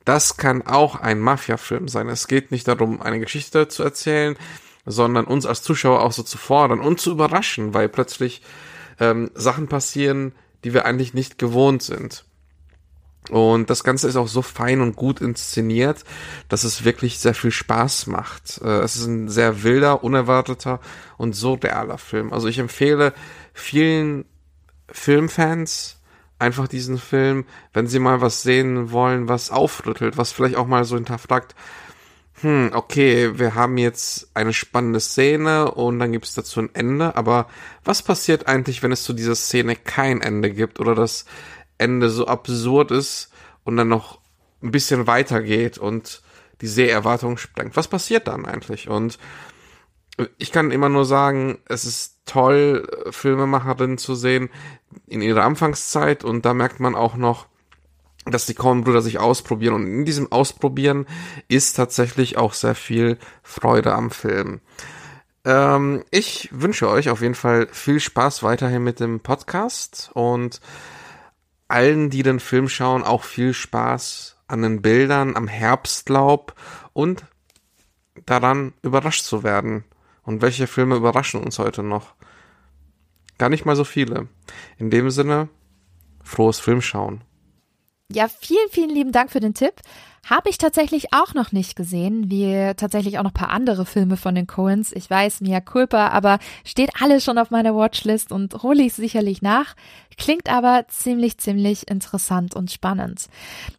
das 0.09 0.39
kann 0.39 0.63
auch 0.63 0.97
ein 0.97 1.21
Mafia-Film 1.21 1.87
sein. 1.87 2.09
Es 2.09 2.29
geht 2.29 2.51
nicht 2.51 2.67
darum, 2.67 3.03
eine 3.03 3.21
Geschichte 3.21 3.69
zu 3.69 3.83
erzählen, 3.83 4.37
sondern 4.87 5.27
uns 5.27 5.45
als 5.45 5.63
Zuschauer 5.63 6.01
auch 6.03 6.13
so 6.13 6.23
zu 6.23 6.39
fordern 6.39 6.81
und 6.81 6.99
zu 6.99 7.11
überraschen, 7.11 7.75
weil 7.75 7.91
plötzlich 7.91 8.41
ähm, 9.01 9.31
Sachen 9.35 9.69
passieren, 9.69 10.33
die 10.65 10.73
wir 10.73 10.87
eigentlich 10.87 11.13
nicht 11.13 11.39
gewohnt 11.39 11.83
sind. 11.83 12.25
Und 13.29 13.69
das 13.69 13.85
Ganze 13.85 14.09
ist 14.09 14.17
auch 14.17 14.29
so 14.29 14.41
fein 14.41 14.81
und 14.81 14.97
gut 14.97 15.21
inszeniert, 15.21 16.05
dass 16.49 16.65
es 16.65 16.87
wirklich 16.87 17.19
sehr 17.19 17.35
viel 17.35 17.51
Spaß 17.51 18.07
macht. 18.07 18.63
Äh, 18.65 18.81
es 18.81 18.97
ist 18.97 19.05
ein 19.05 19.29
sehr 19.29 19.63
wilder, 19.63 20.03
unerwarteter 20.03 20.81
und 21.19 21.35
so 21.35 21.53
realer 21.53 21.99
Film. 21.99 22.33
Also 22.33 22.49
ich 22.49 22.59
empfehle 22.59 23.13
vielen 23.53 24.25
Filmfans 24.91 25.98
einfach 26.39 26.69
diesen 26.69 26.99
Film, 26.99 27.45
wenn 27.73 27.87
sie 27.87 27.99
mal 27.99 28.21
was 28.21 28.43
sehen 28.43 28.93
wollen, 28.93 29.29
was 29.29 29.51
aufrüttelt, 29.51 30.17
was 30.17 30.33
vielleicht 30.33 30.57
auch 30.57 30.67
mal 30.67 30.85
so 30.85 30.97
hinterfragt, 30.97 31.55
hm, 32.41 32.71
okay, 32.73 33.39
wir 33.39 33.55
haben 33.57 33.79
jetzt 33.79 34.31
eine 34.35 34.53
spannende 34.53 35.01
Szene 35.01 35.73
und 35.73 35.99
dann 35.99 36.13
gibt 36.13 36.27
es 36.27 36.35
dazu 36.35 36.61
ein 36.61 36.71
Ende, 36.73 37.17
aber 37.17 37.49
was 37.85 38.03
passiert 38.03 38.47
eigentlich, 38.47 38.83
wenn 38.83 38.93
es 38.93 39.03
zu 39.03 39.13
dieser 39.13 39.35
Szene 39.35 39.75
kein 39.75 40.21
Ende 40.21 40.51
gibt 40.51 40.79
oder 40.79 40.95
das 40.95 41.25
Ende 41.79 42.11
so 42.11 42.27
absurd 42.27 42.93
ist 42.93 43.33
und 43.65 43.77
dann 43.77 43.89
noch 43.89 44.21
ein 44.63 44.71
bisschen 44.71 45.07
weitergeht 45.07 45.79
und 45.79 46.23
die 46.61 46.67
Seherwartung 46.67 47.39
sprengt. 47.39 47.77
Was 47.77 47.89
passiert 47.89 48.29
dann 48.29 48.47
eigentlich? 48.47 48.89
Und 48.89 49.19
ich 50.39 50.53
kann 50.53 50.71
immer 50.71 50.89
nur 50.89 51.05
sagen, 51.05 51.59
es 51.69 51.85
ist 51.85 52.21
toll, 52.27 52.87
Filmemacherinnen 53.11 53.99
zu 53.99 54.15
sehen 54.15 54.51
in 55.07 55.23
ihrer 55.23 55.45
Anfangszeit 55.45 56.25
und 56.25 56.45
da 56.45 56.55
merkt 56.55 56.81
man 56.81 56.95
auch 56.95 57.17
noch, 57.17 57.47
dass 58.27 58.47
die 58.47 58.55
Coen-Brüder 58.55 59.01
sich 59.01 59.19
ausprobieren 59.19 59.75
und 59.75 59.87
in 59.87 60.05
diesem 60.05 60.31
Ausprobieren 60.31 61.07
ist 61.49 61.75
tatsächlich 61.75 62.37
auch 62.37 62.53
sehr 62.53 62.75
viel 62.75 63.19
Freude 63.43 63.95
am 63.95 64.11
Film. 64.11 64.61
Ähm, 65.45 66.05
ich 66.11 66.51
wünsche 66.53 66.89
euch 66.89 67.09
auf 67.09 67.23
jeden 67.23 67.35
Fall 67.35 67.69
viel 67.71 68.01
Spaß 68.01 68.43
weiterhin 68.43 68.83
mit 68.83 69.01
dem 69.01 69.21
Podcast 69.21 70.11
und 70.15 70.61
allen, 71.69 72.11
die 72.11 72.23
den 72.23 72.41
Film 72.41 72.69
schauen, 72.69 73.05
auch 73.05 73.25
viel 73.25 73.55
Spaß 73.55 74.37
an 74.49 74.63
den 74.63 74.83
Bildern, 74.83 75.37
am 75.37 75.47
Herbstlaub 75.47 76.55
und 76.93 77.25
daran 78.27 78.73
überrascht 78.83 79.25
zu 79.25 79.43
werden. 79.43 79.85
Und 80.29 80.43
welche 80.43 80.67
Filme 80.67 80.97
überraschen 80.97 81.43
uns 81.43 81.59
heute 81.59 81.83
noch? 81.83 82.13
Gar 83.39 83.49
nicht 83.49 83.65
mal 83.65 83.77
so 83.77 83.85
viele. 83.85 84.29
In 84.77 84.91
dem 84.91 85.09
Sinne, 85.09 85.49
frohes 86.23 86.61
Filmschauen. 86.61 87.23
Ja, 88.13 88.29
vielen, 88.29 88.69
vielen 88.69 88.91
lieben 88.91 89.11
Dank 89.11 89.31
für 89.31 89.41
den 89.41 89.55
Tipp. 89.55 89.73
Habe 90.29 90.51
ich 90.51 90.59
tatsächlich 90.59 91.15
auch 91.15 91.33
noch 91.33 91.53
nicht 91.53 91.77
gesehen, 91.77 92.31
wie 92.31 92.75
tatsächlich 92.77 93.19
auch 93.19 93.23
noch 93.23 93.33
paar 93.33 93.49
andere 93.49 93.87
Filme 93.87 94.19
von 94.19 94.35
den 94.35 94.47
Coens. 94.47 94.93
Ich 94.93 95.09
weiß, 95.09 95.41
Mia 95.41 95.63
Culpa, 95.63 96.09
aber 96.09 96.41
steht 96.63 96.91
alles 97.01 97.25
schon 97.25 97.39
auf 97.39 97.51
meiner 97.51 97.75
Watchlist 97.75 98.31
und 98.31 98.63
hole 98.63 98.83
ich 98.83 98.93
sicherlich 98.93 99.41
nach. 99.41 99.77
Klingt 100.19 100.53
aber 100.53 100.85
ziemlich, 100.89 101.39
ziemlich 101.39 101.91
interessant 101.91 102.55
und 102.55 102.71
spannend. 102.71 103.29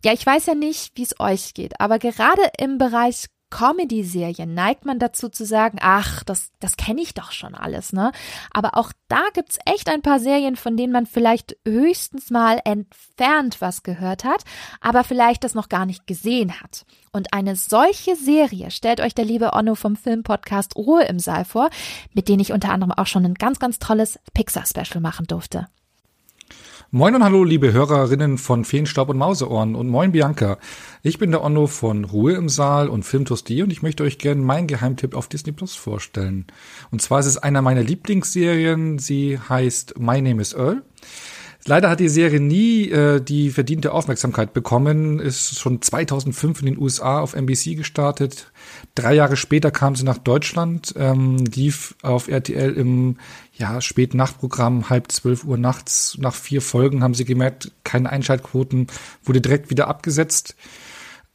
Ja, 0.04 0.14
ich 0.14 0.26
weiß 0.26 0.48
ja 0.48 0.56
nicht, 0.56 0.98
wie 0.98 1.04
es 1.04 1.20
euch 1.20 1.54
geht, 1.54 1.80
aber 1.80 2.00
gerade 2.00 2.42
im 2.58 2.80
Bereich 2.80 3.28
Comedy-Serien 3.50 4.54
neigt 4.54 4.86
man 4.86 5.00
dazu 5.00 5.30
zu 5.30 5.46
sagen, 5.46 5.78
ach, 5.82 6.24
das, 6.24 6.52
das 6.60 6.78
kenne 6.78 7.02
ich 7.02 7.14
doch 7.14 7.32
schon 7.32 7.56
alles, 7.56 7.94
ne? 7.94 8.12
Aber 8.52 8.78
auch 8.78 8.92
da 9.08 9.24
gibt's 9.34 9.58
echt 9.66 9.90
ein 9.90 10.02
paar 10.02 10.20
Serien, 10.20 10.56
von 10.56 10.78
denen 10.78 10.94
man 10.94 11.06
vielleicht 11.06 11.58
höchstens 11.68 12.30
mal 12.30 12.60
entfernt 12.64 13.62
was 13.62 13.84
gehört 13.84 14.24
hat, 14.24 14.44
aber 14.82 15.04
vielleicht 15.04 15.44
das 15.44 15.56
noch 15.56 15.70
gar 15.70 15.86
nicht 15.86 16.08
gesehen 16.08 16.62
hat. 16.62 16.86
Und 17.12 17.34
eine 17.34 17.56
solche 17.56 18.16
Serie 18.16 18.72
stellt 18.72 19.02
euch 19.02 19.16
der 19.16 19.26
liebe 19.26 19.54
Onno 19.54 19.76
vom 19.76 19.96
Filmpodcast 19.96 20.76
Ruhe 20.76 21.04
im 21.06 21.20
Saal 21.20 21.46
vor, 21.46 21.70
mit 22.14 22.28
dem 22.28 22.40
ich 22.40 22.52
unter 22.52 22.72
anderem 22.72 22.92
auch 22.92 23.08
schon 23.08 23.26
ein 23.26 23.34
ganz, 23.34 23.60
ganz 23.60 23.80
tolles 23.80 24.20
Pixar-Special 24.34 25.02
machen 25.02 25.26
durfte. 25.26 25.68
Moin 26.92 27.14
und 27.14 27.24
hallo, 27.24 27.44
liebe 27.44 27.72
Hörerinnen 27.72 28.40
von 28.40 28.66
Feenstaub 28.66 29.10
und 29.10 29.18
Mauseohren 29.20 29.76
und 29.76 29.90
moin 29.90 30.12
Bianca. 30.12 30.58
Ich 31.04 31.20
bin 31.20 31.30
der 31.30 31.44
Onno 31.44 31.68
von 31.68 32.04
Ruhe 32.04 32.34
im 32.34 32.50
Saal 32.50 32.90
und 32.90 33.04
Filmtoastie 33.04 33.62
und 33.62 33.72
ich 33.72 33.84
möchte 33.84 34.02
euch 34.02 34.18
gerne 34.18 34.42
meinen 34.42 34.66
Geheimtipp 34.66 35.14
auf 35.14 35.28
Disney 35.28 35.52
Plus 35.52 35.76
vorstellen. 35.76 36.48
Und 36.90 37.04
zwar 37.04 37.20
ist 37.20 37.28
es 37.28 37.38
einer 37.38 37.62
meiner 37.62 37.84
Lieblingsserien. 37.84 38.98
Sie 38.98 39.38
heißt 39.38 40.00
My 40.00 40.20
Name 40.20 40.42
is 40.42 40.54
Earl. 40.54 40.82
Leider 41.66 41.90
hat 41.90 42.00
die 42.00 42.10
Serie 42.10 42.40
nie 42.40 42.90
äh, 42.90 43.20
die 43.22 43.50
verdiente 43.50 43.92
Aufmerksamkeit 43.92 44.54
bekommen, 44.54 45.20
ist 45.20 45.60
schon 45.60 45.82
2005 45.82 46.62
in 46.62 46.66
den 46.68 46.78
USA 46.78 47.20
auf 47.20 47.34
NBC 47.34 47.76
gestartet. 47.76 48.52
Drei 48.96 49.14
Jahre 49.14 49.36
später 49.36 49.70
kam 49.70 49.96
sie 49.96 50.06
nach 50.06 50.18
Deutschland, 50.18 50.94
ähm, 50.98 51.38
lief 51.38 51.96
auf 52.02 52.30
RTL 52.30 52.74
im 52.74 53.18
ja, 53.54 53.82
späten 53.82 54.16
Nachtprogramm, 54.16 54.90
halb 54.90 55.12
zwölf 55.12 55.44
Uhr 55.44 55.58
nachts. 55.58 56.18
Nach 56.18 56.34
vier 56.34 56.62
Folgen 56.62 57.04
haben 57.04 57.14
sie 57.14 57.26
gemerkt, 57.26 57.72
keine 57.84 58.10
Einschaltquoten, 58.10 58.88
wurde 59.24 59.42
direkt 59.42 59.70
wieder 59.70 59.90
abgesetzt. 59.90 60.56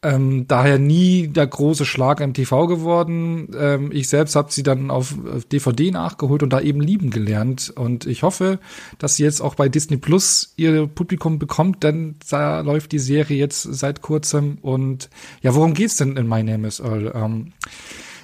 Ähm, 0.05 0.47
daher 0.47 0.79
nie 0.79 1.29
der 1.29 1.47
große 1.47 1.85
Schlag 1.85 2.21
im 2.21 2.35
TV 2.35 2.67
geworden. 2.67 3.49
Ähm, 3.59 3.91
ich 3.91 4.09
selbst 4.09 4.37
habe 4.37 4.53
sie 4.53 4.63
dann 4.63 4.91
auf, 4.91 5.15
auf, 5.35 5.45
DVD 5.47 5.91
nachgeholt 5.91 6.43
und 6.43 6.53
da 6.53 6.61
eben 6.61 6.81
lieben 6.81 7.11
gelernt. 7.11 7.73
Und 7.75 8.07
ich 8.07 8.23
hoffe, 8.23 8.61
dass 8.99 9.17
sie 9.17 9.25
jetzt 9.25 9.41
auch 9.41 9.55
bei 9.55 9.69
Disney 9.69 9.97
Plus 9.97 10.53
ihr 10.57 10.87
Publikum 10.87 11.39
bekommt, 11.39 11.83
denn 11.83 12.17
da 12.29 12.61
läuft 12.61 12.93
die 12.93 12.99
Serie 12.99 13.39
jetzt 13.39 13.63
seit 13.63 14.03
kurzem. 14.03 14.59
Und 14.61 15.09
ja, 15.43 15.55
worum 15.55 15.75
geht's 15.75 15.97
denn 15.97 16.17
in 16.17 16.29
My 16.29 16.43
Name 16.43 16.69
is 16.69 16.81
Earl? 16.81 17.13
Ähm, 17.15 17.53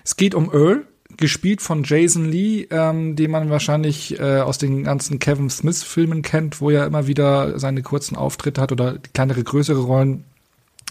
es 0.05 0.17
geht 0.17 0.35
um 0.35 0.53
Earl, 0.53 0.85
gespielt 1.17 1.61
von 1.61 1.83
Jason 1.85 2.25
Lee, 2.25 2.67
ähm, 2.71 3.17
den 3.17 3.31
man 3.31 3.51
wahrscheinlich 3.51 4.19
äh, 4.19 4.41
aus 4.41 4.59
den 4.59 4.85
ganzen 4.85 5.19
Kevin 5.19 5.51
Smith-Filmen 5.51 6.23
kennt, 6.23 6.61
wo 6.61 6.71
er 6.71 6.87
immer 6.87 7.07
wieder 7.07 7.59
seine 7.59 7.83
kurzen 7.83 8.17
Auftritte 8.17 8.61
hat 8.61 8.73
oder 8.73 8.99
kleinere, 9.13 9.43
größere 9.43 9.81
Rollen. 9.81 10.25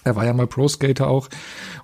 Er 0.03 0.15
war 0.15 0.25
ja 0.25 0.33
mal 0.33 0.47
Pro 0.47 0.67
Skater 0.67 1.07
auch. 1.07 1.29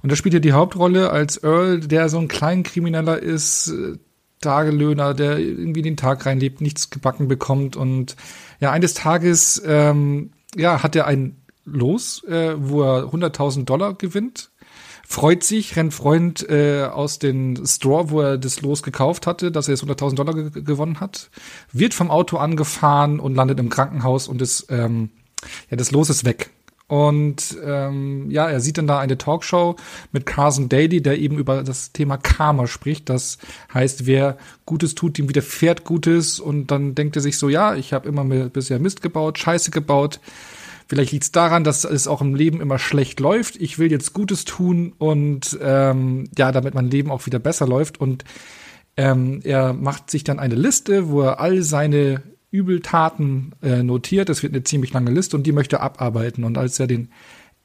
Und 0.02 0.12
da 0.12 0.16
spielt 0.16 0.34
er 0.34 0.40
die 0.40 0.54
Hauptrolle 0.54 1.10
als 1.10 1.44
Earl, 1.44 1.80
der 1.80 2.10
so 2.10 2.18
ein 2.18 2.28
Kleinkrimineller 2.28 3.22
ist, 3.22 3.70
äh, 3.70 3.98
Tagelöhner, 4.42 5.14
der 5.14 5.40
irgendwie 5.40 5.82
den 5.82 5.98
Tag 5.98 6.26
reinlebt, 6.26 6.62
nichts 6.62 6.90
gebacken 6.90 7.28
bekommt. 7.28 7.76
Und 7.76 8.16
ja, 8.60 8.72
eines 8.72 8.94
Tages 8.94 9.62
ähm, 9.66 10.32
ja, 10.56 10.84
hat 10.84 10.96
er 10.96 11.08
ein 11.08 11.42
Los, 11.66 12.24
äh, 12.26 12.54
wo 12.58 12.84
er 12.84 13.06
100.000 13.06 13.66
Dollar 13.66 13.96
gewinnt. 13.96 14.52
Freut 15.08 15.44
sich, 15.44 15.76
rennt 15.76 15.94
Freund 15.94 16.48
äh, 16.50 16.84
aus 16.84 17.20
dem 17.20 17.64
Store, 17.66 18.10
wo 18.10 18.22
er 18.22 18.38
das 18.38 18.62
Los 18.62 18.82
gekauft 18.82 19.28
hatte, 19.28 19.52
dass 19.52 19.68
er 19.68 19.76
jetzt 19.76 19.84
100.000 19.84 20.16
Dollar 20.16 20.34
ge 20.34 20.62
gewonnen 20.64 21.00
hat. 21.00 21.30
Wird 21.72 21.94
vom 21.94 22.10
Auto 22.10 22.38
angefahren 22.38 23.20
und 23.20 23.36
landet 23.36 23.60
im 23.60 23.70
Krankenhaus 23.70 24.28
und 24.28 24.42
ist, 24.42 24.68
ähm, 24.70 25.10
ja, 25.70 25.78
das 25.78 25.92
Los 25.92 26.10
ist 26.10 26.26
weg. 26.26 26.52
Und 26.88 27.58
ähm, 27.64 28.30
ja, 28.30 28.48
er 28.48 28.60
sieht 28.60 28.78
dann 28.78 28.86
da 28.86 29.00
eine 29.00 29.18
Talkshow 29.18 29.76
mit 30.12 30.28
Carson 30.28 30.70
Daly, 30.70 31.02
der 31.02 31.18
eben 31.18 31.40
über 31.40 31.64
das 31.64 31.92
Thema 31.92 32.18
Karma 32.18 32.68
spricht. 32.68 33.10
Das 33.10 33.40
heißt, 33.74 34.06
wer 34.06 34.38
Gutes 34.66 34.94
tut, 34.94 35.18
dem 35.18 35.28
widerfährt 35.28 35.84
Gutes. 35.84 36.40
Und 36.40 36.70
dann 36.70 36.94
denkt 36.94 37.16
er 37.16 37.24
sich 37.24 37.40
so, 37.40 37.50
ja, 37.50 37.76
ich 37.76 37.92
habe 37.92 38.08
immer 38.08 38.24
bisher 38.50 38.80
Mist 38.80 39.02
gebaut, 39.02 39.40
Scheiße 39.40 39.72
gebaut. 39.72 40.20
Vielleicht 40.88 41.12
liegt 41.12 41.24
es 41.24 41.32
daran, 41.32 41.64
dass 41.64 41.84
es 41.84 42.08
auch 42.08 42.22
im 42.22 42.36
Leben 42.36 42.62
immer 42.62 42.78
schlecht 42.78 43.20
läuft. 43.20 43.56
Ich 43.56 43.80
will 43.80 43.90
jetzt 43.92 44.14
Gutes 44.14 44.46
tun 44.46 44.94
und 45.00 45.58
ähm, 45.60 46.30
ja, 46.38 46.52
damit 46.52 46.76
mein 46.76 46.92
Leben 46.92 47.10
auch 47.10 47.26
wieder 47.26 47.40
besser 47.40 47.66
läuft. 47.66 48.00
Und 48.00 48.24
ähm, 48.96 49.42
er 49.44 49.74
macht 49.74 50.12
sich 50.12 50.24
dann 50.24 50.38
eine 50.38 50.54
Liste, 50.54 51.10
wo 51.10 51.22
er 51.22 51.40
all 51.40 51.64
seine 51.64 52.22
Übeltaten 52.56 53.54
äh, 53.62 53.84
notiert. 53.84 54.30
Das 54.30 54.44
wird 54.44 54.54
eine 54.54 54.64
ziemlich 54.64 54.94
lange 54.94 55.12
Liste 55.12 55.36
und 55.36 55.44
die 55.44 55.52
möchte 55.52 55.78
er 55.78 55.84
abarbeiten. 55.84 56.44
Und 56.44 56.58
als 56.58 56.80
er 56.80 56.88
den 56.88 57.10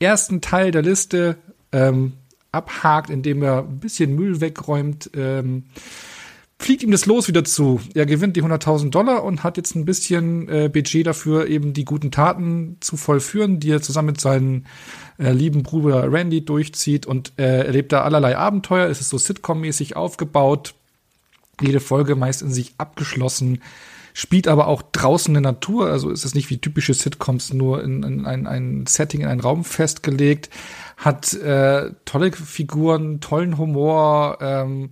ersten 0.01 0.41
Teil 0.41 0.71
der 0.71 0.83
Liste 0.83 1.37
ähm, 1.73 2.15
abhakt, 2.53 3.11
indem 3.11 3.43
er 3.43 3.61
ein 3.61 3.79
bisschen 3.79 4.15
Müll 4.15 4.41
wegräumt, 4.41 5.11
ähm, 5.15 5.65
fliegt 6.59 6.83
ihm 6.83 6.91
das 6.91 7.07
Los 7.07 7.27
wieder 7.27 7.45
zu. 7.45 7.81
Er 7.95 8.05
gewinnt 8.05 8.37
die 8.37 8.43
100.000 8.43 8.91
Dollar 8.91 9.25
und 9.25 9.43
hat 9.43 9.57
jetzt 9.57 9.75
ein 9.75 9.87
bisschen 9.87 10.49
äh, 10.49 10.69
Budget 10.73 11.07
dafür, 11.07 11.47
eben 11.47 11.73
die 11.73 11.87
guten 11.87 12.11
Taten 12.11 12.77
zu 12.81 12.97
vollführen, 12.97 13.61
die 13.61 13.71
er 13.71 13.81
zusammen 13.81 14.09
mit 14.09 14.21
seinem 14.21 14.65
äh, 15.19 15.33
lieben 15.33 15.63
Bruder 15.63 16.13
Randy 16.13 16.45
durchzieht 16.45 17.07
und 17.07 17.33
äh, 17.39 17.65
erlebt 17.67 17.93
da 17.93 18.03
allerlei 18.03 18.37
Abenteuer. 18.37 18.89
Es 18.89 19.01
ist 19.01 19.09
so 19.09 19.17
Sitcom-mäßig 19.17 19.97
aufgebaut. 19.97 20.75
Jede 21.63 21.81
Folge 21.81 22.15
meist 22.15 22.43
in 22.43 22.53
sich 22.53 22.75
abgeschlossen 22.77 23.63
spielt 24.15 24.49
aber 24.49 24.67
auch 24.67 24.83
draußen 24.83 25.35
in 25.35 25.43
der 25.43 25.53
Natur, 25.53 25.91
also 25.91 26.11
ist 26.11 26.25
es 26.25 26.35
nicht 26.35 26.51
wie 26.51 26.59
typische 26.59 26.95
Sitcoms 26.95 27.53
nur 27.53 27.83
in, 27.83 28.03
in 28.03 28.27
ein, 28.27 28.47
ein 28.47 28.87
Setting, 28.87 29.21
in 29.23 29.29
einen 29.29 29.41
Raum 29.41 29.65
festgelegt, 29.65 30.51
hat 30.97 31.33
äh, 31.35 31.91
tolle 32.05 32.33
Figuren, 32.33 33.21
tollen 33.21 33.59
Humor, 33.59 34.39
ähm, 34.41 34.91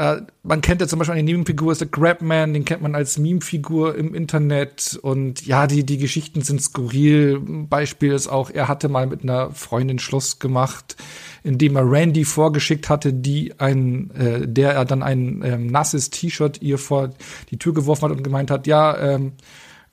da, 0.00 0.26
man 0.42 0.62
kennt 0.62 0.80
ja 0.80 0.88
zum 0.88 0.98
Beispiel 0.98 1.12
eine 1.12 1.24
Nebenfigur, 1.24 1.72
ist 1.72 1.82
der 1.82 1.88
Grabman, 1.88 2.54
den 2.54 2.64
kennt 2.64 2.80
man 2.80 2.94
als 2.94 3.18
Meme-Figur 3.18 3.96
im 3.96 4.14
Internet. 4.14 4.98
Und 5.02 5.44
ja, 5.44 5.66
die, 5.66 5.84
die 5.84 5.98
Geschichten 5.98 6.40
sind 6.40 6.62
skurril. 6.62 7.38
Beispiel 7.38 8.12
ist 8.12 8.26
auch, 8.26 8.48
er 8.48 8.66
hatte 8.66 8.88
mal 8.88 9.06
mit 9.06 9.22
einer 9.22 9.50
Freundin 9.50 9.98
Schluss 9.98 10.38
gemacht, 10.38 10.96
indem 11.42 11.76
er 11.76 11.90
Randy 11.90 12.24
vorgeschickt 12.24 12.88
hatte, 12.88 13.12
die 13.12 13.60
ein, 13.60 14.10
äh, 14.12 14.48
der 14.48 14.72
er 14.72 14.86
dann 14.86 15.02
ein 15.02 15.42
ähm, 15.44 15.66
nasses 15.66 16.08
T-Shirt 16.08 16.62
ihr 16.62 16.78
vor 16.78 17.10
die 17.50 17.58
Tür 17.58 17.74
geworfen 17.74 18.04
hat 18.04 18.12
und 18.12 18.24
gemeint 18.24 18.50
hat, 18.50 18.66
ja, 18.66 18.96
ähm, 18.96 19.32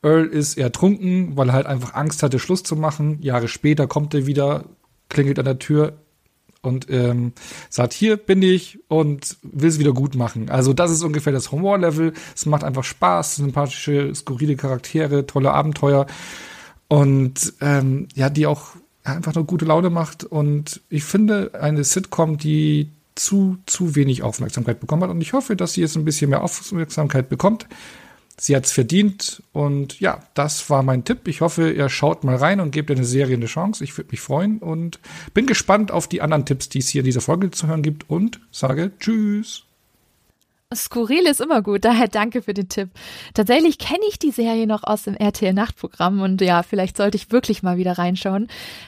Earl 0.04 0.28
ist 0.28 0.58
ertrunken, 0.58 1.36
weil 1.36 1.50
er 1.50 1.54
halt 1.54 1.66
einfach 1.66 1.96
Angst 1.96 2.24
hatte, 2.24 2.40
Schluss 2.40 2.64
zu 2.64 2.78
machen. 2.78 3.22
Jahre 3.22 3.50
später 3.50 3.88
kommt 3.88 4.14
er 4.14 4.26
wieder, 4.26 4.64
klingelt 5.10 5.38
an 5.38 5.46
der 5.46 5.60
Tür, 5.60 5.98
und 6.62 6.88
ähm, 6.90 7.34
sagt, 7.70 7.94
hier 7.94 8.18
bin 8.18 8.42
ich 8.42 8.80
und 8.88 9.38
will 9.44 9.70
es 9.70 9.80
wieder 9.80 9.94
gut 9.94 10.16
machen. 10.16 10.50
Also 10.50 10.74
das 10.74 10.92
ist 10.92 11.04
ungefähr 11.04 11.34
das 11.34 11.52
Humorlevel. 11.52 12.14
Es 12.36 12.46
macht 12.46 12.64
einfach 12.64 12.84
Spaß, 12.84 13.38
sympathische, 13.38 14.14
skurrile 14.14 14.56
Charaktere, 14.56 15.26
tolle 15.26 15.54
Abenteuer 15.54 16.08
und 16.88 17.54
ähm, 17.62 18.08
ja, 18.16 18.30
die 18.30 18.48
auch 18.48 18.76
einfach 19.04 19.36
eine 19.36 19.46
gute 19.46 19.66
Laune 19.66 19.90
macht. 19.90 20.24
Und 20.24 20.82
ich 20.90 21.04
finde 21.04 21.52
eine 21.60 21.84
Sitcom, 21.84 22.38
die 22.38 22.92
zu, 23.16 23.58
zu 23.66 23.96
wenig 23.96 24.24
Aufmerksamkeit 24.24 24.80
bekommen 24.80 25.04
hat. 25.04 25.10
Und 25.10 25.22
ich 25.22 25.34
hoffe, 25.34 25.56
dass 25.56 25.74
sie 25.74 25.82
jetzt 25.82 25.98
ein 25.98 26.06
bisschen 26.06 26.30
mehr 26.30 26.44
Aufmerksamkeit 26.44 27.30
bekommt. 27.30 27.68
Sie 28.40 28.56
hat's 28.56 28.72
verdient 28.72 29.42
und 29.52 30.00
ja, 30.00 30.20
das 30.36 30.70
war 30.70 30.84
mein 30.84 31.04
Tipp. 31.04 31.28
Ich 31.28 31.42
hoffe, 31.42 31.72
ihr 31.72 31.90
schaut 31.90 32.24
mal 32.24 32.36
rein 32.36 32.60
und 32.60 32.72
gebt 32.72 32.90
der 32.90 33.04
Serie 33.04 33.36
eine 33.36 33.48
Chance. 33.48 33.84
Ich 33.84 33.98
würde 33.98 34.12
mich 34.12 34.22
freuen 34.22 34.60
und 34.60 35.00
bin 35.34 35.48
gespannt 35.48 35.92
auf 35.92 36.08
die 36.08 36.22
anderen 36.22 36.46
Tipps, 36.46 36.70
die 36.70 36.80
es 36.80 36.90
hier 36.90 37.02
in 37.02 37.06
dieser 37.06 37.22
Folge 37.22 37.50
zu 37.50 37.68
hören 37.68 37.82
gibt 37.82 38.10
und 38.10 38.40
sage 38.52 38.92
Tschüss. 39.00 39.67
Skurril 40.76 41.26
ist 41.28 41.40
immer 41.40 41.62
gut, 41.62 41.86
daher 41.86 42.08
danke 42.08 42.42
für 42.42 42.54
den 42.54 42.68
Tipp. 42.68 42.90
Tatsächlich 43.34 43.78
kenne 43.78 44.04
ich 44.10 44.20
die 44.20 44.32
Serie 44.32 44.68
noch 44.68 44.84
aus 44.84 45.04
dem 45.04 45.16
RTL 45.16 45.54
Nachtprogramm 45.54 46.22
und 46.22 46.42
ja, 46.42 46.62
vielleicht 46.64 46.98
sollte 46.98 47.16
ich 47.16 47.32
wirklich 47.32 47.64
mal 47.64 47.78
wieder 47.78 47.98
reinschauen. 47.98 48.48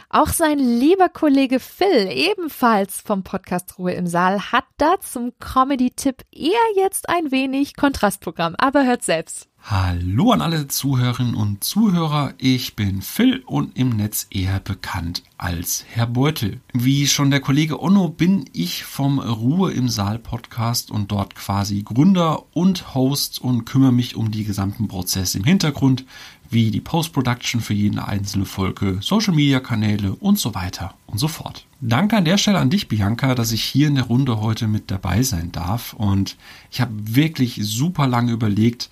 Auch 0.10 0.28
sein 0.28 0.60
lieber 0.60 1.08
Kollege 1.08 1.60
Phil, 1.60 2.10
ebenfalls 2.12 3.02
vom 3.02 3.24
Podcast 3.24 3.78
Ruhe 3.78 3.94
im 3.94 4.08
Saal, 4.08 4.52
hat 4.52 4.66
da 4.78 5.00
zum 5.00 5.32
Comedy-Tipp 5.40 6.26
eher 6.32 6.52
jetzt 6.76 7.08
ein 7.08 7.32
wenig 7.32 7.76
Kontrastprogramm, 7.76 8.56
aber 8.58 8.86
hört 8.86 9.04
selbst. 9.04 9.48
Hallo 9.62 10.32
an 10.32 10.42
alle 10.42 10.68
Zuhörerinnen 10.68 11.36
und 11.36 11.64
Zuhörer, 11.64 12.34
ich 12.40 12.76
bin 12.76 13.04
Phil 13.04 13.44
und 13.46 13.78
im 13.78 13.90
Netz 13.90 14.26
eher 14.32 14.60
bekannt 14.60 15.22
als 15.38 15.86
Herr 15.90 16.08
Beutel. 16.08 16.60
Wie 16.74 17.06
schon 17.06 17.30
der 17.30 17.40
Kollege 17.40 17.80
Onno 17.80 18.10
bin 18.10 18.50
ich 18.52 18.84
vom 18.84 19.20
Ruhe 19.20 19.72
im 19.72 19.88
Saal 19.88 20.18
Podcast 20.18 20.90
und 20.90 21.12
dort 21.12 21.36
quasi 21.36 21.84
Gründer 21.84 22.46
und 22.54 22.96
Host 22.96 23.40
und 23.40 23.66
kümmere 23.66 23.92
mich 23.92 24.16
um 24.16 24.32
die 24.32 24.44
gesamten 24.44 24.88
Prozesse 24.88 25.38
im 25.38 25.44
Hintergrund, 25.44 26.06
wie 26.50 26.72
die 26.72 26.82
Post-Production 26.82 27.62
für 27.62 27.76
jede 27.76 28.08
einzelne 28.08 28.46
Folge, 28.46 28.98
Social-Media-Kanäle 29.02 30.16
und 30.16 30.40
so 30.40 30.56
weiter 30.56 30.96
und 31.06 31.20
so 31.20 31.28
fort. 31.28 31.68
Danke 31.80 32.18
an 32.18 32.26
der 32.26 32.38
Stelle 32.38 32.58
an 32.58 32.72
dich, 32.72 32.88
Bianca, 32.88 33.36
dass 33.36 33.52
ich 33.52 33.64
hier 33.64 33.88
in 33.88 33.96
der 33.96 34.06
Runde 34.06 34.42
heute 34.42 34.68
mit 34.68 34.90
dabei 34.90 35.22
sein 35.22 35.52
darf 35.52 35.94
und 35.94 36.38
ich 36.72 36.82
habe 36.82 36.92
wirklich 36.96 37.60
super 37.62 38.08
lange 38.08 38.32
überlegt, 38.32 38.90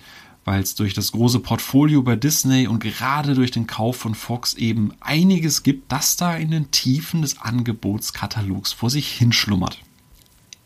weil 0.48 0.62
es 0.62 0.74
durch 0.74 0.94
das 0.94 1.12
große 1.12 1.40
Portfolio 1.40 2.00
bei 2.02 2.16
Disney 2.16 2.68
und 2.68 2.80
gerade 2.80 3.34
durch 3.34 3.50
den 3.50 3.66
Kauf 3.66 3.96
von 3.96 4.14
Fox 4.14 4.54
eben 4.54 4.92
einiges 4.98 5.62
gibt, 5.62 5.92
das 5.92 6.16
da 6.16 6.34
in 6.36 6.50
den 6.50 6.70
Tiefen 6.70 7.20
des 7.20 7.38
Angebotskatalogs 7.38 8.72
vor 8.72 8.88
sich 8.88 9.12
hinschlummert. 9.12 9.82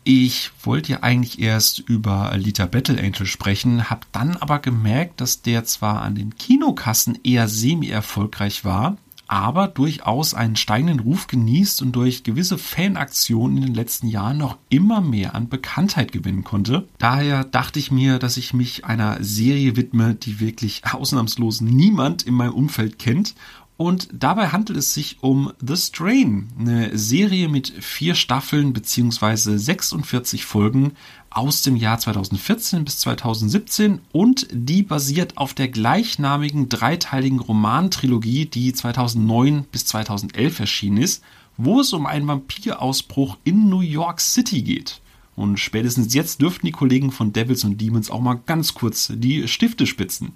Ich 0.05 0.51
wollte 0.63 0.93
ja 0.93 1.03
eigentlich 1.03 1.41
erst 1.41 1.79
über 1.79 2.31
Alita 2.31 2.65
Battle 2.65 2.97
Angel 2.97 3.25
sprechen, 3.25 3.89
habe 3.89 4.07
dann 4.13 4.37
aber 4.37 4.59
gemerkt, 4.59 5.19
dass 5.19 5.41
der 5.41 5.65
zwar 5.65 6.01
an 6.01 6.15
den 6.15 6.37
Kinokassen 6.37 7.19
eher 7.25 7.49
semi-erfolgreich 7.49 8.63
war, 8.63 8.95
aber 9.27 9.67
durchaus 9.67 10.33
einen 10.33 10.55
steigenden 10.55 10.99
Ruf 10.99 11.27
genießt 11.27 11.81
und 11.81 11.93
durch 11.93 12.23
gewisse 12.23 12.57
Fanaktionen 12.57 13.57
in 13.57 13.63
den 13.63 13.73
letzten 13.73 14.07
Jahren 14.07 14.37
noch 14.37 14.57
immer 14.69 15.01
mehr 15.01 15.35
an 15.35 15.49
Bekanntheit 15.49 16.11
gewinnen 16.11 16.43
konnte. 16.43 16.87
Daher 16.97 17.43
dachte 17.43 17.79
ich 17.79 17.91
mir, 17.91 18.19
dass 18.19 18.37
ich 18.37 18.53
mich 18.53 18.85
einer 18.85 19.23
Serie 19.23 19.75
widme, 19.75 20.15
die 20.15 20.39
wirklich 20.39 20.81
ausnahmslos 20.91 21.61
niemand 21.61 22.23
in 22.23 22.33
meinem 22.33 22.53
Umfeld 22.53 22.99
kennt 22.99 23.35
und 23.75 24.07
dabei 24.13 24.49
handelt 24.49 24.77
es 24.77 24.93
sich 24.93 25.17
um 25.21 25.51
The 25.59 25.75
Strain, 25.75 26.49
eine 26.59 26.95
Serie 26.97 27.49
mit 27.49 27.69
vier 27.69 28.13
Staffeln 28.13 28.71
bzw. 28.71 29.57
46 29.57 30.45
Folgen 30.45 30.93
aus 31.33 31.61
dem 31.63 31.75
Jahr 31.75 31.99
2014 31.99 32.85
bis 32.85 32.99
2017 32.99 33.99
und 34.11 34.47
die 34.51 34.83
basiert 34.83 35.37
auf 35.37 35.53
der 35.53 35.67
gleichnamigen 35.67 36.69
dreiteiligen 36.69 37.39
Romantrilogie, 37.39 38.45
die 38.45 38.73
2009 38.73 39.65
bis 39.71 39.85
2011 39.85 40.59
erschienen 40.59 40.97
ist, 40.97 41.23
wo 41.57 41.79
es 41.79 41.93
um 41.93 42.05
einen 42.05 42.27
Vampirausbruch 42.27 43.37
in 43.43 43.69
New 43.69 43.81
York 43.81 44.21
City 44.21 44.61
geht. 44.61 45.01
Und 45.35 45.59
spätestens 45.59 46.13
jetzt 46.13 46.41
dürften 46.41 46.67
die 46.67 46.71
Kollegen 46.71 47.11
von 47.11 47.33
Devils 47.33 47.63
und 47.63 47.81
Demons 47.81 48.11
auch 48.11 48.21
mal 48.21 48.39
ganz 48.45 48.73
kurz 48.73 49.11
die 49.13 49.47
Stifte 49.47 49.87
spitzen. 49.87 50.33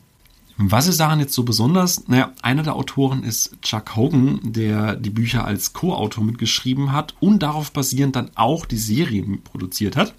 Was 0.59 0.87
ist 0.87 0.99
daran 0.99 1.19
jetzt 1.19 1.33
so 1.33 1.43
besonders? 1.43 2.07
Naja, 2.07 2.33
einer 2.41 2.63
der 2.63 2.75
Autoren 2.75 3.23
ist 3.23 3.61
Chuck 3.61 3.95
Hogan, 3.95 4.39
der 4.41 4.95
die 4.95 5.11
Bücher 5.11 5.45
als 5.45 5.73
Co-Autor 5.73 6.23
mitgeschrieben 6.23 6.91
hat 6.91 7.13
und 7.19 7.43
darauf 7.43 7.71
basierend 7.71 8.15
dann 8.15 8.31
auch 8.33 8.65
die 8.65 8.77
Serie 8.77 9.23
produziert 9.43 9.95
hat. 9.95 10.15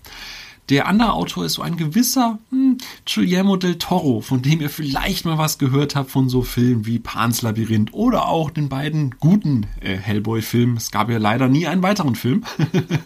Der 0.69 0.87
andere 0.87 1.15
Autor 1.15 1.47
ist 1.47 1.55
so 1.55 1.63
ein 1.63 1.77
gewisser 1.77 2.39
hm, 2.51 2.77
Guillermo 3.07 3.57
del 3.57 3.79
Toro, 3.79 4.21
von 4.21 4.43
dem 4.43 4.61
ihr 4.61 4.69
vielleicht 4.69 5.25
mal 5.25 5.39
was 5.39 5.59
gehört 5.59 5.97
habt 5.97 6.11
von 6.11 6.29
so 6.29 6.43
Filmen 6.43 6.85
wie 6.85 6.99
Pans 6.99 7.41
Labyrinth 7.41 7.95
oder 7.95 8.29
auch 8.29 8.51
den 8.51 8.69
beiden 8.69 9.15
guten 9.19 9.67
äh, 9.81 9.97
Hellboy-Filmen. 9.97 10.77
Es 10.77 10.91
gab 10.91 11.09
ja 11.09 11.19
leider 11.19 11.49
nie 11.49 11.67
einen 11.67 11.83
weiteren 11.83 12.17
Film. 12.17 12.45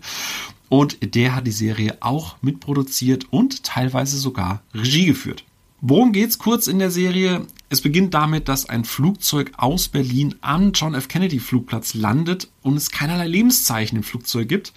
und 0.69 1.15
der 1.15 1.37
hat 1.37 1.47
die 1.47 1.53
Serie 1.53 1.99
auch 2.01 2.37
mitproduziert 2.43 3.27
und 3.31 3.63
teilweise 3.63 4.19
sogar 4.19 4.63
Regie 4.75 5.07
geführt. 5.07 5.45
Worum 5.85 6.13
geht's 6.13 6.39
kurz 6.39 6.67
in 6.69 6.79
der 6.79 6.93
Serie? 6.93 7.47
Es 7.69 7.81
beginnt 7.81 8.15
damit, 8.15 8.49
dass 8.49 8.69
ein 8.69 8.85
Flugzeug 8.85 9.53
aus 9.57 9.89
Berlin 9.89 10.37
am 10.41 10.73
John 10.73 10.95
F. 10.95 11.09
Kennedy 11.09 11.41
Flugplatz 11.41 11.95
landet 11.95 12.49
und 12.63 12.77
es 12.77 12.93
keinerlei 12.93 13.27
Lebenszeichen 13.27 13.99
im 13.99 14.05
Flugzeug 14.05 14.49
gibt. 14.49 14.73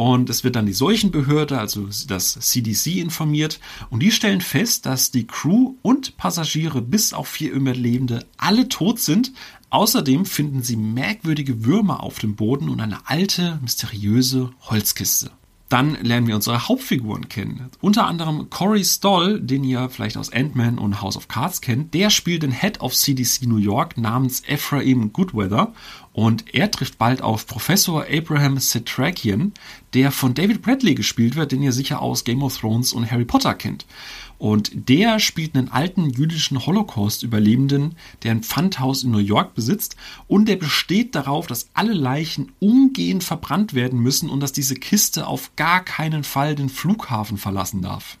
Und 0.00 0.30
es 0.30 0.44
wird 0.44 0.56
dann 0.56 0.64
die 0.64 0.72
Seuchenbehörde, 0.72 1.58
also 1.58 1.86
das 2.08 2.32
CDC, 2.32 3.00
informiert. 3.02 3.60
Und 3.90 4.00
die 4.02 4.10
stellen 4.10 4.40
fest, 4.40 4.86
dass 4.86 5.10
die 5.10 5.26
Crew 5.26 5.74
und 5.82 6.16
Passagiere 6.16 6.80
bis 6.80 7.12
auf 7.12 7.28
vier 7.28 7.52
Überlebende 7.52 8.24
alle 8.38 8.70
tot 8.70 8.98
sind. 8.98 9.34
Außerdem 9.68 10.24
finden 10.24 10.62
sie 10.62 10.76
merkwürdige 10.76 11.66
Würmer 11.66 12.02
auf 12.02 12.18
dem 12.18 12.34
Boden 12.34 12.70
und 12.70 12.80
eine 12.80 13.08
alte, 13.10 13.58
mysteriöse 13.60 14.52
Holzkiste. 14.62 15.32
Dann 15.70 15.96
lernen 16.02 16.26
wir 16.26 16.34
unsere 16.34 16.66
Hauptfiguren 16.68 17.28
kennen. 17.28 17.70
Unter 17.80 18.08
anderem 18.08 18.50
Corey 18.50 18.84
Stoll, 18.84 19.40
den 19.40 19.62
ihr 19.62 19.88
vielleicht 19.88 20.16
aus 20.16 20.32
Ant-Man 20.32 20.78
und 20.78 21.00
House 21.00 21.16
of 21.16 21.28
Cards 21.28 21.60
kennt. 21.60 21.94
Der 21.94 22.10
spielt 22.10 22.42
den 22.42 22.50
Head 22.50 22.80
of 22.80 22.92
CDC 22.92 23.46
New 23.46 23.56
York 23.56 23.96
namens 23.96 24.42
Ephraim 24.48 25.12
Goodweather. 25.12 25.72
Und 26.12 26.52
er 26.54 26.72
trifft 26.72 26.98
bald 26.98 27.22
auf 27.22 27.46
Professor 27.46 28.04
Abraham 28.10 28.58
Cetrakian, 28.58 29.52
der 29.94 30.10
von 30.10 30.34
David 30.34 30.60
Bradley 30.60 30.96
gespielt 30.96 31.36
wird, 31.36 31.52
den 31.52 31.62
ihr 31.62 31.72
sicher 31.72 32.02
aus 32.02 32.24
Game 32.24 32.42
of 32.42 32.58
Thrones 32.58 32.92
und 32.92 33.08
Harry 33.08 33.24
Potter 33.24 33.54
kennt. 33.54 33.86
Und 34.40 34.88
der 34.88 35.20
spielt 35.20 35.54
einen 35.54 35.68
alten 35.68 36.08
jüdischen 36.08 36.64
Holocaust-Überlebenden, 36.64 37.94
der 38.22 38.30
ein 38.30 38.42
Pfandhaus 38.42 39.02
in 39.02 39.10
New 39.10 39.18
York 39.18 39.54
besitzt 39.54 39.96
und 40.28 40.48
der 40.48 40.56
besteht 40.56 41.14
darauf, 41.14 41.46
dass 41.46 41.68
alle 41.74 41.92
Leichen 41.92 42.50
umgehend 42.58 43.22
verbrannt 43.22 43.74
werden 43.74 43.98
müssen 44.00 44.30
und 44.30 44.40
dass 44.40 44.52
diese 44.52 44.76
Kiste 44.76 45.26
auf 45.26 45.54
gar 45.56 45.84
keinen 45.84 46.24
Fall 46.24 46.54
den 46.54 46.70
Flughafen 46.70 47.36
verlassen 47.36 47.82
darf. 47.82 48.16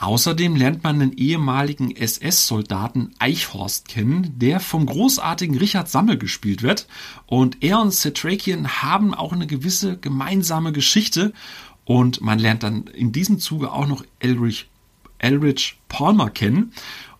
Außerdem 0.00 0.56
lernt 0.56 0.82
man 0.82 0.98
den 0.98 1.12
ehemaligen 1.12 1.94
SS-Soldaten 1.94 3.12
Eichhorst 3.20 3.86
kennen, 3.86 4.32
der 4.40 4.58
vom 4.58 4.86
großartigen 4.86 5.56
Richard 5.56 5.88
Sammel 5.88 6.18
gespielt 6.18 6.62
wird. 6.62 6.88
Und 7.26 7.62
er 7.62 7.80
und 7.80 7.92
Cetrakian 7.92 8.82
haben 8.82 9.14
auch 9.14 9.32
eine 9.32 9.46
gewisse 9.46 9.98
gemeinsame 9.98 10.72
Geschichte. 10.72 11.32
Und 11.84 12.22
man 12.22 12.40
lernt 12.40 12.64
dann 12.64 12.88
in 12.88 13.12
diesem 13.12 13.38
Zuge 13.38 13.70
auch 13.70 13.86
noch 13.86 14.02
Elrich 14.18 14.69
Elrich 15.20 15.78
Palmer 15.88 16.30
kennen. 16.30 16.72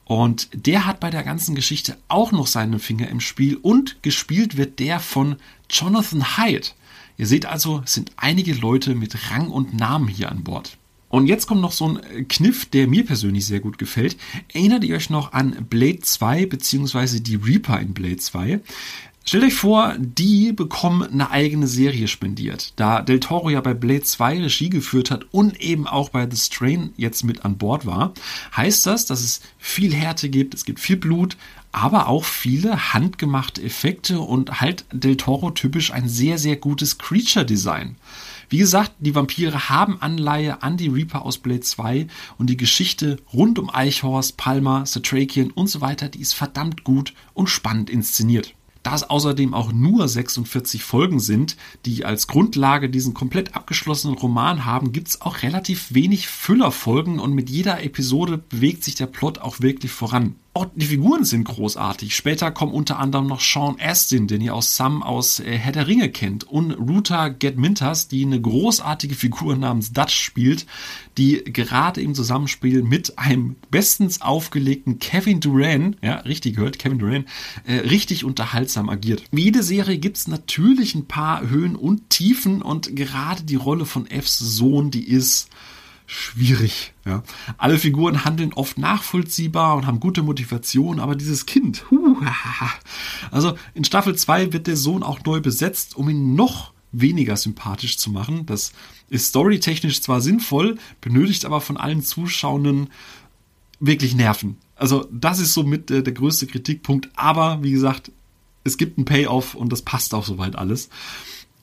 Und 0.04 0.48
der 0.52 0.86
hat 0.86 0.98
bei 0.98 1.10
der 1.10 1.22
ganzen 1.22 1.54
Geschichte 1.54 1.96
auch 2.08 2.32
noch 2.32 2.48
seine 2.48 2.80
Finger 2.80 3.08
im 3.08 3.20
Spiel 3.20 3.56
und 3.56 4.02
gespielt 4.02 4.56
wird 4.56 4.80
der 4.80 4.98
von 4.98 5.36
Jonathan 5.70 6.36
Haidt. 6.36 6.74
Ihr 7.16 7.26
seht 7.26 7.46
also, 7.46 7.82
es 7.84 7.94
sind 7.94 8.10
einige 8.16 8.54
Leute 8.54 8.94
mit 8.96 9.30
Rang 9.30 9.48
und 9.50 9.74
Namen 9.74 10.08
hier 10.08 10.32
an 10.32 10.42
Bord. 10.42 10.78
Und 11.10 11.26
jetzt 11.26 11.46
kommt 11.46 11.60
noch 11.60 11.72
so 11.72 11.88
ein 11.88 12.28
Kniff, 12.28 12.66
der 12.66 12.86
mir 12.86 13.04
persönlich 13.04 13.44
sehr 13.44 13.58
gut 13.58 13.78
gefällt. 13.78 14.16
Erinnert 14.52 14.84
ihr 14.84 14.94
euch 14.94 15.10
noch 15.10 15.32
an 15.32 15.66
Blade 15.68 16.00
2 16.00 16.46
beziehungsweise 16.46 17.20
die 17.20 17.34
Reaper 17.34 17.80
in 17.80 17.94
Blade 17.94 18.16
2? 18.16 18.60
Stellt 19.22 19.44
euch 19.44 19.54
vor, 19.54 19.94
die 19.98 20.52
bekommen 20.52 21.02
eine 21.02 21.30
eigene 21.30 21.66
Serie 21.66 22.08
spendiert. 22.08 22.72
Da 22.76 23.02
Del 23.02 23.20
Toro 23.20 23.50
ja 23.50 23.60
bei 23.60 23.74
Blade 23.74 24.02
2 24.02 24.40
Regie 24.40 24.70
geführt 24.70 25.10
hat 25.10 25.26
und 25.30 25.60
eben 25.60 25.86
auch 25.86 26.08
bei 26.08 26.28
The 26.28 26.36
Strain 26.36 26.92
jetzt 26.96 27.22
mit 27.22 27.44
an 27.44 27.58
Bord 27.58 27.86
war, 27.86 28.14
heißt 28.56 28.86
das, 28.86 29.06
dass 29.06 29.20
es 29.20 29.40
viel 29.58 29.94
Härte 29.94 30.30
gibt, 30.30 30.54
es 30.54 30.64
gibt 30.64 30.80
viel 30.80 30.96
Blut, 30.96 31.36
aber 31.70 32.08
auch 32.08 32.24
viele 32.24 32.92
handgemachte 32.92 33.62
Effekte 33.62 34.20
und 34.20 34.60
halt 34.60 34.84
Del 34.90 35.16
Toro 35.16 35.50
typisch 35.50 35.92
ein 35.92 36.08
sehr, 36.08 36.38
sehr 36.38 36.56
gutes 36.56 36.98
Creature 36.98 37.44
Design. 37.44 37.96
Wie 38.48 38.58
gesagt, 38.58 38.92
die 38.98 39.14
Vampire 39.14 39.68
haben 39.68 40.02
Anleihe 40.02 40.62
an 40.62 40.76
die 40.76 40.88
Reaper 40.88 41.22
aus 41.22 41.38
Blade 41.38 41.60
2 41.60 42.08
und 42.38 42.50
die 42.50 42.56
Geschichte 42.56 43.18
rund 43.32 43.60
um 43.60 43.70
Eichhorst, 43.72 44.36
Palmer, 44.38 44.86
Satrakian 44.86 45.52
und 45.52 45.68
so 45.68 45.80
weiter, 45.80 46.08
die 46.08 46.20
ist 46.20 46.32
verdammt 46.32 46.82
gut 46.82 47.14
und 47.32 47.48
spannend 47.48 47.90
inszeniert. 47.90 48.54
Da 48.82 48.94
es 48.94 49.02
außerdem 49.02 49.52
auch 49.52 49.72
nur 49.72 50.08
46 50.08 50.82
Folgen 50.82 51.20
sind, 51.20 51.56
die 51.84 52.04
als 52.04 52.26
Grundlage 52.26 52.88
diesen 52.88 53.12
komplett 53.12 53.54
abgeschlossenen 53.54 54.16
Roman 54.16 54.64
haben, 54.64 54.92
gibt 54.92 55.08
es 55.08 55.20
auch 55.20 55.42
relativ 55.42 55.92
wenig 55.92 56.28
Füllerfolgen 56.28 57.18
und 57.18 57.34
mit 57.34 57.50
jeder 57.50 57.82
Episode 57.82 58.38
bewegt 58.38 58.82
sich 58.84 58.94
der 58.94 59.06
Plot 59.06 59.38
auch 59.38 59.60
wirklich 59.60 59.92
voran. 59.92 60.36
Die 60.74 60.86
Figuren 60.86 61.24
sind 61.24 61.44
großartig. 61.44 62.16
Später 62.16 62.50
kommt 62.50 62.74
unter 62.74 62.98
anderem 62.98 63.28
noch 63.28 63.40
Sean 63.40 63.76
Astin, 63.80 64.26
den 64.26 64.40
ihr 64.40 64.52
aus 64.52 64.76
Sam 64.76 65.00
aus 65.00 65.38
äh, 65.38 65.56
Herr 65.56 65.70
der 65.70 65.86
Ringe 65.86 66.10
kennt, 66.10 66.42
und 66.42 66.72
Ruta 66.72 67.28
Gedmintas, 67.28 68.08
die 68.08 68.24
eine 68.24 68.40
großartige 68.40 69.14
Figur 69.14 69.54
namens 69.56 69.92
Dutch 69.92 70.16
spielt, 70.16 70.66
die 71.16 71.44
gerade 71.44 72.00
im 72.00 72.16
Zusammenspiel 72.16 72.82
mit 72.82 73.16
einem 73.16 73.54
bestens 73.70 74.22
aufgelegten 74.22 74.98
Kevin 74.98 75.38
Duran, 75.38 75.94
ja, 76.02 76.16
richtig 76.16 76.56
gehört, 76.56 76.80
Kevin 76.80 76.98
Duran, 76.98 77.26
äh, 77.64 77.74
richtig 77.74 78.24
unterhaltsam 78.24 78.88
agiert. 78.88 79.22
Wie 79.30 79.44
jede 79.44 79.62
Serie 79.62 79.98
gibt's 79.98 80.26
natürlich 80.26 80.96
ein 80.96 81.06
paar 81.06 81.48
Höhen 81.48 81.76
und 81.76 82.10
Tiefen 82.10 82.60
und 82.60 82.96
gerade 82.96 83.44
die 83.44 83.54
Rolle 83.54 83.86
von 83.86 84.06
Fs 84.06 84.40
Sohn, 84.40 84.90
die 84.90 85.08
ist 85.08 85.48
schwierig. 86.10 86.92
Ja. 87.04 87.22
Alle 87.56 87.78
Figuren 87.78 88.24
handeln 88.24 88.52
oft 88.52 88.78
nachvollziehbar 88.78 89.76
und 89.76 89.86
haben 89.86 90.00
gute 90.00 90.22
Motivation, 90.22 90.98
aber 90.98 91.14
dieses 91.14 91.46
Kind, 91.46 91.88
huh, 91.90 92.16
also 93.30 93.56
in 93.74 93.84
Staffel 93.84 94.16
2 94.16 94.52
wird 94.52 94.66
der 94.66 94.76
Sohn 94.76 95.04
auch 95.04 95.22
neu 95.24 95.40
besetzt, 95.40 95.96
um 95.96 96.08
ihn 96.08 96.34
noch 96.34 96.72
weniger 96.90 97.36
sympathisch 97.36 97.96
zu 97.96 98.10
machen. 98.10 98.44
Das 98.46 98.72
ist 99.08 99.28
storytechnisch 99.28 100.02
zwar 100.02 100.20
sinnvoll, 100.20 100.78
benötigt 101.00 101.44
aber 101.44 101.60
von 101.60 101.76
allen 101.76 102.02
Zuschauenden 102.02 102.90
wirklich 103.78 104.16
Nerven. 104.16 104.56
Also 104.74 105.06
das 105.12 105.38
ist 105.38 105.54
somit 105.54 105.90
der, 105.90 106.02
der 106.02 106.12
größte 106.12 106.48
Kritikpunkt, 106.48 107.08
aber 107.14 107.62
wie 107.62 107.70
gesagt, 107.70 108.10
es 108.64 108.78
gibt 108.78 108.98
einen 108.98 109.04
Payoff 109.04 109.54
und 109.54 109.72
das 109.72 109.82
passt 109.82 110.12
auch 110.12 110.24
soweit 110.24 110.56
alles. 110.56 110.90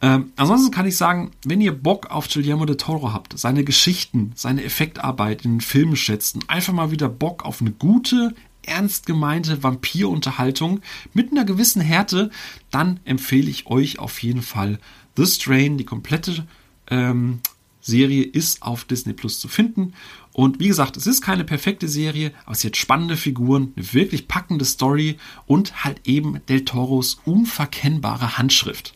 Ähm, 0.02 0.32
ansonsten 0.36 0.72
kann 0.72 0.86
ich 0.86 0.96
sagen, 0.96 1.32
wenn 1.44 1.62
ihr 1.62 1.72
Bock 1.72 2.12
auf 2.12 2.28
Guillermo 2.32 2.66
de 2.66 2.76
Toro 2.76 3.14
habt, 3.14 3.38
seine 3.38 3.64
Geschichten, 3.64 4.32
seine 4.36 4.64
Effektarbeit 4.64 5.44
in 5.44 5.56
den 5.56 5.62
Filmen 5.62 5.96
schätzt 5.96 6.36
und 6.36 6.50
einfach 6.50 6.74
mal 6.74 6.92
wieder 6.92 7.10
Bock 7.10 7.44
auf 7.44 7.62
eine 7.62 7.72
gute, 7.72 8.36
ernst 8.64 9.06
gemeinte 9.06 9.64
Vampirunterhaltung 9.64 10.82
mit 11.14 11.32
einer 11.32 11.46
gewissen 11.46 11.82
Härte, 11.82 12.30
dann 12.70 13.00
empfehle 13.06 13.50
ich 13.50 13.68
euch 13.68 13.98
auf 13.98 14.22
jeden 14.22 14.44
Fall 14.44 14.80
The 15.16 15.26
Strain. 15.26 15.78
Die 15.78 15.86
komplette 15.86 16.46
ähm, 16.92 17.40
Serie 17.82 18.24
ist 18.24 18.62
auf 18.62 18.84
Disney 18.84 19.14
Plus 19.14 19.40
zu 19.40 19.48
finden. 19.48 19.94
Und 20.34 20.60
wie 20.60 20.68
gesagt, 20.68 20.98
es 20.98 21.08
ist 21.08 21.22
keine 21.22 21.44
perfekte 21.44 21.88
Serie, 21.88 22.32
aber 22.46 22.54
sie 22.54 22.68
hat 22.68 22.78
spannende 22.78 23.18
Figuren, 23.18 23.74
eine 23.76 23.94
wirklich 23.94 24.28
packende 24.28 24.66
Story 24.66 25.18
und 25.48 25.84
halt 25.84 26.02
eben 26.06 26.46
Del 26.48 26.66
Toros 26.66 27.20
unverkennbare 27.26 28.38
Handschrift. 28.38 28.94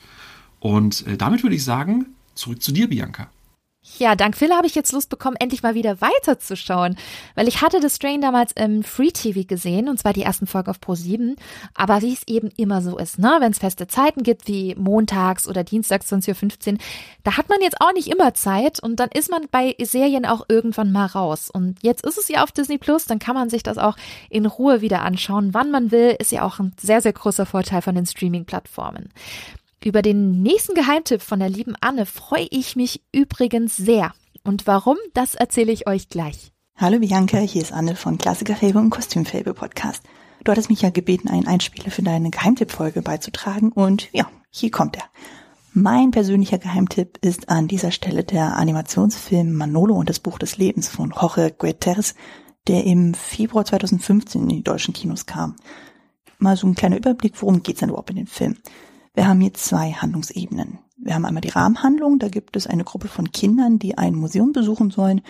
Und 0.62 1.06
äh, 1.08 1.18
damit 1.18 1.44
würde 1.44 1.56
ich 1.58 1.66
sagen, 1.66 2.16
zurück 2.36 2.64
zu 2.64 2.72
dir, 2.72 2.88
Bianca. 2.88 3.30
Ja, 3.98 4.16
dank 4.16 4.38
Phil 4.38 4.52
habe 4.52 4.68
ich 4.68 4.76
jetzt 4.76 4.92
Lust 4.92 5.10
bekommen, 5.10 5.38
endlich 5.40 5.64
mal 5.64 5.74
wieder 5.74 6.02
weiterzuschauen. 6.02 6.98
Weil 7.34 7.48
ich 7.48 7.64
hatte 7.64 7.80
das 7.80 7.96
Strain 7.96 8.22
damals 8.22 8.52
im 8.52 8.84
Free 8.84 9.10
TV 9.10 9.42
gesehen, 9.48 9.90
und 9.90 9.98
zwar 9.98 10.14
die 10.14 10.22
ersten 10.22 10.46
Folgen 10.46 10.70
auf 10.70 10.80
Pro 10.80 10.94
7. 10.94 11.36
Aber 11.74 12.04
wie 12.04 12.14
es 12.14 12.22
eben 12.28 12.52
immer 12.58 12.84
so 12.84 13.00
ist, 13.00 13.18
ne, 13.18 13.38
wenn 13.40 13.52
es 13.52 13.58
feste 13.58 13.88
Zeiten 13.88 14.22
gibt, 14.22 14.48
wie 14.48 14.76
montags 14.76 15.48
oder 15.48 15.64
dienstags 15.64 16.14
20.15 16.14 16.74
Uhr, 16.74 16.78
da 17.24 17.38
hat 17.38 17.50
man 17.50 17.60
jetzt 17.62 17.82
auch 17.82 17.92
nicht 17.94 18.08
immer 18.08 18.36
Zeit 18.36 18.80
und 18.80 19.00
dann 19.00 19.10
ist 19.10 19.32
man 19.32 19.48
bei 19.50 19.76
Serien 19.82 20.28
auch 20.28 20.46
irgendwann 20.48 20.92
mal 20.92 21.08
raus. 21.08 21.50
Und 21.50 21.82
jetzt 21.82 22.06
ist 22.06 22.20
es 22.20 22.28
ja 22.28 22.44
auf 22.44 22.52
Disney 22.52 22.78
Plus, 22.78 23.06
dann 23.06 23.18
kann 23.18 23.34
man 23.34 23.50
sich 23.50 23.64
das 23.64 23.80
auch 23.80 23.98
in 24.30 24.46
Ruhe 24.46 24.82
wieder 24.82 25.02
anschauen, 25.02 25.56
wann 25.56 25.72
man 25.72 25.90
will, 25.90 26.16
ist 26.20 26.32
ja 26.32 26.44
auch 26.44 26.60
ein 26.60 26.74
sehr, 26.80 27.02
sehr 27.02 27.14
großer 27.14 27.48
Vorteil 27.48 27.82
von 27.82 27.96
den 27.96 28.06
Streaming-Plattformen. 28.06 29.10
Über 29.84 30.04
den 30.04 30.44
nächsten 30.44 30.76
Geheimtipp 30.76 31.24
von 31.24 31.40
der 31.40 31.50
lieben 31.50 31.74
Anne 31.82 32.06
freue 32.06 32.46
ich 32.52 32.76
mich 32.76 33.02
übrigens 33.12 33.76
sehr. 33.76 34.14
Und 34.44 34.68
warum, 34.68 34.98
das 35.16 35.34
erzähle 35.34 35.72
ich 35.72 35.88
euch 35.88 36.08
gleich. 36.08 36.52
Hallo 36.76 37.00
Bianca, 37.00 37.40
hier 37.40 37.64
ist 37.64 37.74
Anne 37.74 37.96
von 37.96 38.20
Klassikerfable 38.20 38.80
und 38.80 38.92
Kostümfable 38.92 39.56
Podcast. 39.56 40.04
Du 40.44 40.52
hattest 40.52 40.70
mich 40.70 40.84
ja 40.84 40.92
gebeten, 40.92 41.30
einen 41.30 41.48
Einspieler 41.48 41.90
für 41.90 42.04
deine 42.04 42.30
Geheimtippfolge 42.30 43.02
beizutragen 43.02 43.72
und 43.72 44.08
ja, 44.14 44.30
hier 44.52 44.70
kommt 44.70 44.98
er. 44.98 45.06
Mein 45.74 46.12
persönlicher 46.12 46.60
Geheimtipp 46.60 47.18
ist 47.22 47.50
an 47.50 47.68
dieser 47.68 47.90
Stelle 47.90 48.24
der 48.24 48.58
Animationsfilm 48.58 49.52
Manolo 49.52 49.96
und 49.96 50.10
das 50.10 50.20
Buch 50.20 50.38
des 50.38 50.58
Lebens 50.58 50.90
von 50.90 51.10
Jorge 51.10 51.56
Guterres, 51.58 52.14
der 52.68 52.84
im 52.84 53.16
Februar 53.16 53.66
2015 53.66 54.44
in 54.44 54.50
die 54.50 54.64
deutschen 54.64 54.94
Kinos 54.94 55.26
kam. 55.26 55.56
Mal 56.38 56.56
so 56.56 56.68
ein 56.68 56.76
kleiner 56.76 56.98
Überblick, 56.98 57.34
worum 57.42 57.64
geht's 57.64 57.80
denn 57.80 57.90
überhaupt 57.90 58.12
in 58.12 58.18
dem 58.18 58.28
Film? 58.28 58.58
Wir 59.14 59.28
haben 59.28 59.42
hier 59.42 59.54
zwei 59.54 59.92
Handlungsebenen. 59.92 60.80
Wir 60.98 61.16
haben 61.16 61.26
einmal 61.26 61.42
die 61.42 61.50
Rahmenhandlung, 61.50 62.20
da 62.20 62.30
gibt 62.30 62.56
es 62.56 62.68
eine 62.68 62.84
Gruppe 62.84 63.08
von 63.08 63.32
Kindern, 63.32 63.80
die 63.80 63.98
ein 63.98 64.16
Museum 64.16 64.54
besuchen 64.54 64.92
sollen 64.92 65.22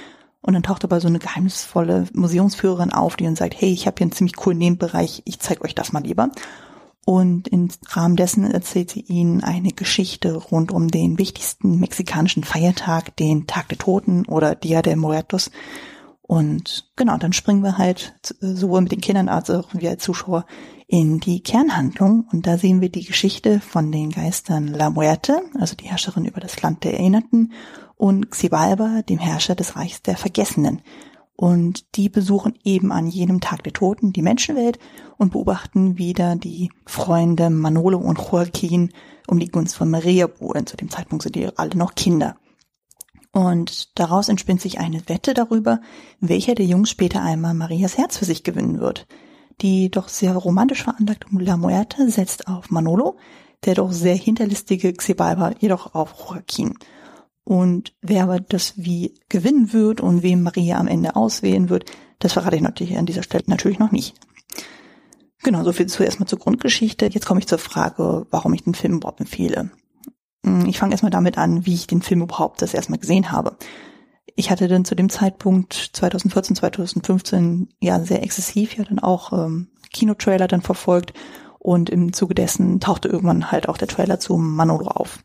und 0.42 0.54
dann 0.54 0.64
taucht 0.64 0.84
dabei 0.84 1.00
so 1.00 1.08
eine 1.08 1.20
geheimnisvolle 1.20 2.08
Museumsführerin 2.14 2.92
auf, 2.92 3.16
die 3.16 3.24
dann 3.24 3.36
sagt, 3.36 3.60
hey, 3.60 3.72
ich 3.72 3.88
habe 3.88 3.96
hier 3.98 4.06
einen 4.06 4.12
ziemlich 4.12 4.36
coolen 4.36 4.58
Nebenbereich, 4.58 5.22
ich 5.26 5.40
zeige 5.40 5.64
euch 5.64 5.76
das 5.76 5.94
mal 5.94 6.04
lieber. 6.04 6.30
Und 7.06 7.48
im 7.48 7.70
Rahmen 7.88 8.16
dessen 8.16 8.50
erzählt 8.52 8.92
sie 8.92 9.02
ihnen 9.02 9.44
eine 9.44 9.72
Geschichte 9.72 10.36
rund 10.36 10.72
um 10.72 10.90
den 10.90 11.18
wichtigsten 11.18 11.80
mexikanischen 11.80 12.44
Feiertag, 12.44 13.16
den 13.18 13.48
Tag 13.48 13.70
der 13.70 13.78
Toten 13.78 14.26
oder 14.26 14.56
Dia 14.56 14.82
de 14.82 14.96
Muertos. 14.96 15.52
Und 16.32 16.90
genau, 16.96 17.18
dann 17.18 17.34
springen 17.34 17.62
wir 17.62 17.78
halt 17.78 18.14
sowohl 18.40 18.80
mit 18.80 18.94
den 18.94 19.02
Kindern 19.02 19.28
als 19.28 19.50
auch 19.50 19.68
wir 19.74 19.90
als 19.90 20.02
Zuschauer 20.02 20.46
in 20.88 21.20
die 21.20 21.44
Kernhandlung. 21.44 22.26
Und 22.32 22.48
da 22.48 22.58
sehen 22.58 22.80
wir 22.80 22.88
die 22.88 23.04
Geschichte 23.04 23.60
von 23.60 23.92
den 23.92 24.12
Geistern 24.12 24.70
La 24.70 24.92
Muerte, 24.92 25.42
also 25.60 25.76
die 25.76 25.90
Herrscherin 25.90 26.24
über 26.24 26.40
das 26.40 26.62
Land 26.62 26.86
der 26.86 26.94
Erinnerten, 26.94 27.52
und 27.98 28.32
Xibalba, 28.32 29.02
dem 29.02 29.20
Herrscher 29.20 29.56
des 29.56 29.76
Reichs 29.76 30.04
der 30.04 30.16
Vergessenen. 30.16 30.82
Und 31.36 31.98
die 31.98 32.08
besuchen 32.08 32.58
eben 32.64 32.94
an 32.94 33.08
jenem 33.08 33.42
Tag 33.42 33.64
der 33.64 33.74
Toten 33.74 34.14
die 34.14 34.22
Menschenwelt 34.22 34.80
und 35.18 35.34
beobachten 35.34 35.98
wieder 35.98 36.38
die 36.38 36.72
Freunde 36.86 37.50
Manolo 37.50 37.98
und 37.98 38.20
Joaquin 38.20 38.94
um 39.28 39.38
die 39.38 39.50
Gunst 39.50 39.76
von 39.76 39.90
Maria 39.90 40.28
buhlen. 40.28 40.66
Zu 40.66 40.78
dem 40.78 40.90
Zeitpunkt 40.90 41.24
sind 41.24 41.36
die 41.36 41.50
alle 41.58 41.76
noch 41.76 41.94
Kinder. 41.94 42.38
Und 43.32 43.98
daraus 43.98 44.28
entspinnt 44.28 44.62
sich 44.62 44.80
eine 44.80 45.08
Wette 45.08 45.34
darüber, 45.34 45.80
welcher 46.20 46.56
der 46.56 46.66
Jungs 46.66 46.90
später 46.90 47.22
einmal 47.22 47.54
Marias 47.54 47.98
Herz 47.98 48.18
für 48.18 48.26
sich 48.26 48.44
gewinnen 48.44 48.80
wird. 48.80 49.08
Die 49.62 49.90
doch 49.90 50.10
sehr 50.10 50.36
romantisch 50.36 50.84
veranlagte 50.84 51.28
La 51.32 51.56
Muerte 51.56 52.10
setzt 52.10 52.48
auf 52.48 52.72
Manolo, 52.72 53.18
der 53.64 53.76
doch 53.76 53.92
sehr 53.92 54.16
hinterlistige 54.16 54.92
Xibalba 54.94 55.54
jedoch 55.60 55.94
auf 55.94 56.16
Joaquin. 56.18 56.78
Und 57.44 57.94
wer 58.02 58.24
aber 58.24 58.40
das 58.40 58.74
wie 58.76 59.16
gewinnen 59.30 59.72
wird 59.72 60.02
und 60.02 60.24
wem 60.24 60.44
Maria 60.44 60.78
am 60.78 60.88
Ende 60.88 61.16
auswählen 61.16 61.70
wird, 61.70 61.86
das 62.20 62.34
verrate 62.34 62.56
ich 62.56 62.62
natürlich 62.62 62.98
an 62.98 63.06
dieser 63.06 63.24
Stelle 63.24 63.44
natürlich 63.48 63.80
noch 63.80 63.92
nicht. 63.92 64.16
Genau, 65.44 65.64
so 65.64 65.72
viel 65.72 65.88
zuerst 65.88 66.20
mal 66.20 66.28
zur 66.28 66.38
Grundgeschichte. 66.38 67.08
Jetzt 67.08 67.26
komme 67.26 67.40
ich 67.40 67.48
zur 67.48 67.58
Frage, 67.58 68.28
warum 68.30 68.54
ich 68.54 68.64
den 68.64 68.76
Film 68.76 68.98
überhaupt 68.98 69.22
empfehle. 69.22 69.72
Hm, 70.52 70.66
ich 70.66 70.80
fange 70.80 70.92
erstmal 70.92 71.12
damit 71.12 71.38
an, 71.38 71.66
wie 71.66 71.74
ich 71.74 71.88
den 71.88 72.02
Film 72.02 72.22
überhaupt 72.22 72.62
das 72.62 72.74
erstmal 72.74 73.00
gesehen 73.00 73.32
habe. 73.32 73.56
Ich 74.36 74.52
hatte 74.52 74.68
dann 74.68 74.86
zu 74.86 74.96
dem 74.96 75.10
Zeitpunkt 75.10 75.74
2014, 75.94 76.56
2015 76.56 77.70
ja 77.80 78.00
sehr 78.02 78.24
exzessiv 78.24 78.78
ja 78.78 78.84
dann 78.84 79.00
auch 79.00 79.34
ähm, 79.34 79.70
Kinotrailer 79.92 80.48
dann 80.48 80.62
verfolgt 80.62 81.14
und 81.60 81.90
im 81.90 82.14
Zuge 82.14 82.34
dessen 82.36 82.80
tauchte 82.80 83.08
irgendwann 83.08 83.52
halt 83.52 83.70
auch 83.70 83.78
der 83.78 83.88
Trailer 83.88 84.20
zu 84.20 84.38
Manolo 84.38 84.88
auf. 84.88 85.20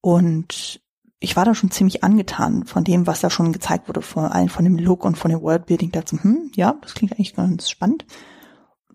Und 0.00 0.80
ich 1.18 1.36
war 1.36 1.44
da 1.44 1.54
schon 1.54 1.70
ziemlich 1.70 2.02
angetan 2.02 2.64
von 2.64 2.82
dem, 2.84 3.06
was 3.06 3.20
da 3.20 3.30
schon 3.30 3.52
gezeigt 3.52 3.88
wurde, 3.88 4.02
vor 4.02 4.34
allem 4.34 4.48
von 4.48 4.64
dem 4.64 4.76
Look 4.76 5.04
und 5.04 5.16
von 5.16 5.30
dem 5.30 5.40
Worldbuilding. 5.40 5.92
dazu, 5.92 6.18
hm, 6.20 6.50
ja, 6.56 6.74
das 6.82 6.94
klingt 6.94 7.12
eigentlich 7.12 7.34
ganz 7.34 7.70
spannend. 7.70 8.04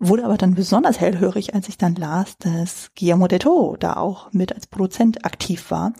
Wurde 0.00 0.24
aber 0.24 0.36
dann 0.36 0.54
besonders 0.54 1.00
hellhörig, 1.00 1.54
als 1.54 1.68
ich 1.68 1.76
dann 1.76 1.96
las, 1.96 2.36
dass 2.38 2.90
Guillermo 2.96 3.26
del 3.26 3.40
Toro 3.40 3.76
da 3.76 3.96
auch 3.96 4.32
mit 4.32 4.54
als 4.54 4.68
Produzent 4.68 5.24
aktiv 5.24 5.70
war. 5.70 5.92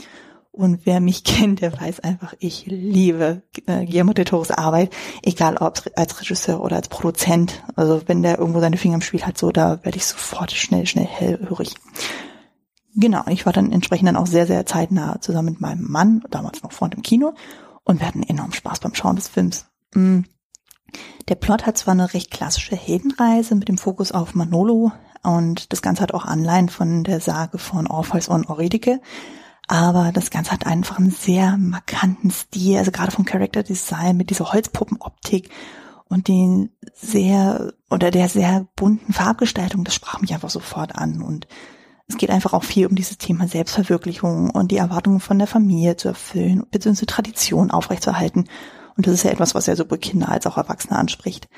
Und 0.53 0.87
wer 0.87 1.01
mich 1.01 1.25
kennt, 1.25 1.61
der 1.61 1.79
weiß 1.81 2.01
einfach, 2.01 2.35
ich 2.39 2.67
liebe 2.67 3.43
äh, 3.67 3.85
Guillermo 3.85 4.13
del 4.13 4.25
Toros 4.25 4.51
Arbeit, 4.51 4.95
egal 5.23 5.57
ob 5.57 5.83
als 5.97 6.21
Regisseur 6.21 6.61
oder 6.61 6.77
als 6.77 6.89
Produzent. 6.89 7.63
Also 7.75 8.03
wenn 8.07 8.23
der 8.23 8.39
irgendwo 8.39 8.61
seine 8.61 8.77
Finger 8.77 8.97
im 8.97 9.01
Spiel 9.01 9.23
hat, 9.23 9.37
so, 9.37 9.51
da 9.51 9.85
werde 9.85 9.99
ich 9.99 10.07
sofort 10.07 10.53
schnell, 10.53 10.87
schnell 10.87 11.07
hellhörig. 11.07 11.75
Genau, 12.95 13.23
ich 13.29 13.47
war 13.47 13.53
dann 13.53 13.73
entsprechend 13.73 14.09
dann 14.09 14.17
auch 14.17 14.27
sehr, 14.27 14.47
sehr 14.47 14.67
zeitnah 14.67 15.21
zusammen 15.21 15.51
mit 15.51 15.61
meinem 15.61 15.89
Mann, 15.89 16.25
damals 16.31 16.63
noch 16.63 16.73
Freund 16.73 16.95
im 16.95 17.03
Kino, 17.03 17.35
und 17.85 18.01
wir 18.01 18.07
hatten 18.07 18.23
enorm 18.23 18.53
Spaß 18.53 18.81
beim 18.81 18.95
Schauen 18.95 19.17
des 19.17 19.29
Films. 19.29 19.67
Mm. 19.95 20.23
Der 21.29 21.35
Plot 21.35 21.67
hat 21.67 21.79
zwar 21.79 21.93
eine 21.93 22.15
recht 22.15 22.31
klassische 22.31 22.77
Heldenreise 22.77 23.55
mit 23.55 23.69
dem 23.69 23.79
Fokus 23.79 24.13
auf 24.13 24.35
Manolo 24.35 24.93
und 25.23 25.73
das 25.73 25.83
Ganze 25.83 26.03
hat 26.03 26.15
auch 26.15 26.25
Anleihen 26.25 26.69
von 26.69 27.05
der 27.05 27.21
Sage 27.21 27.59
von 27.59 27.87
Orpheus 27.87 28.29
und 28.29 28.49
Eurydice, 28.49 29.01
aber 29.67 30.13
das 30.13 30.31
Ganze 30.31 30.53
hat 30.53 30.67
einfach 30.67 30.99
einen 30.99 31.11
sehr 31.11 31.57
markanten 31.59 32.31
Stil, 32.31 32.79
also 32.79 32.91
gerade 32.91 33.11
vom 33.11 33.25
Character 33.25 33.63
Design 33.63 34.17
mit 34.17 34.31
dieser 34.31 34.53
Holzpuppenoptik 34.53 35.51
und 36.09 36.29
den 36.29 36.71
sehr 36.95 37.75
oder 37.91 38.11
der 38.11 38.29
sehr 38.29 38.67
bunten 38.77 39.13
Farbgestaltung, 39.13 39.85
das 39.85 39.95
sprach 39.95 40.21
mich 40.21 40.33
einfach 40.33 40.51
sofort 40.51 40.95
an 40.97 41.21
und 41.21 41.47
es 42.09 42.17
geht 42.17 42.31
einfach 42.31 42.55
auch 42.55 42.65
viel 42.65 42.87
um 42.87 42.95
dieses 42.95 43.19
Thema 43.19 43.47
Selbstverwirklichung 43.47 44.49
und 44.49 44.71
die 44.71 44.79
Erwartungen 44.79 45.21
von 45.21 45.39
der 45.39 45.47
Familie 45.47 45.97
zu 45.97 46.09
erfüllen, 46.09 46.65
beziehungsweise 46.71 47.05
Tradition 47.05 47.71
aufrechtzuerhalten. 47.71 48.49
Und 48.99 49.07
das 49.07 49.15
ist 49.15 49.23
ja 49.23 49.31
etwas, 49.31 49.55
was 49.55 49.67
ja 49.67 49.77
sowohl 49.77 49.99
Kinder 49.99 50.29
als 50.29 50.45
auch 50.49 50.59
Erwachsene 50.59 50.99
anspricht. 50.99 51.49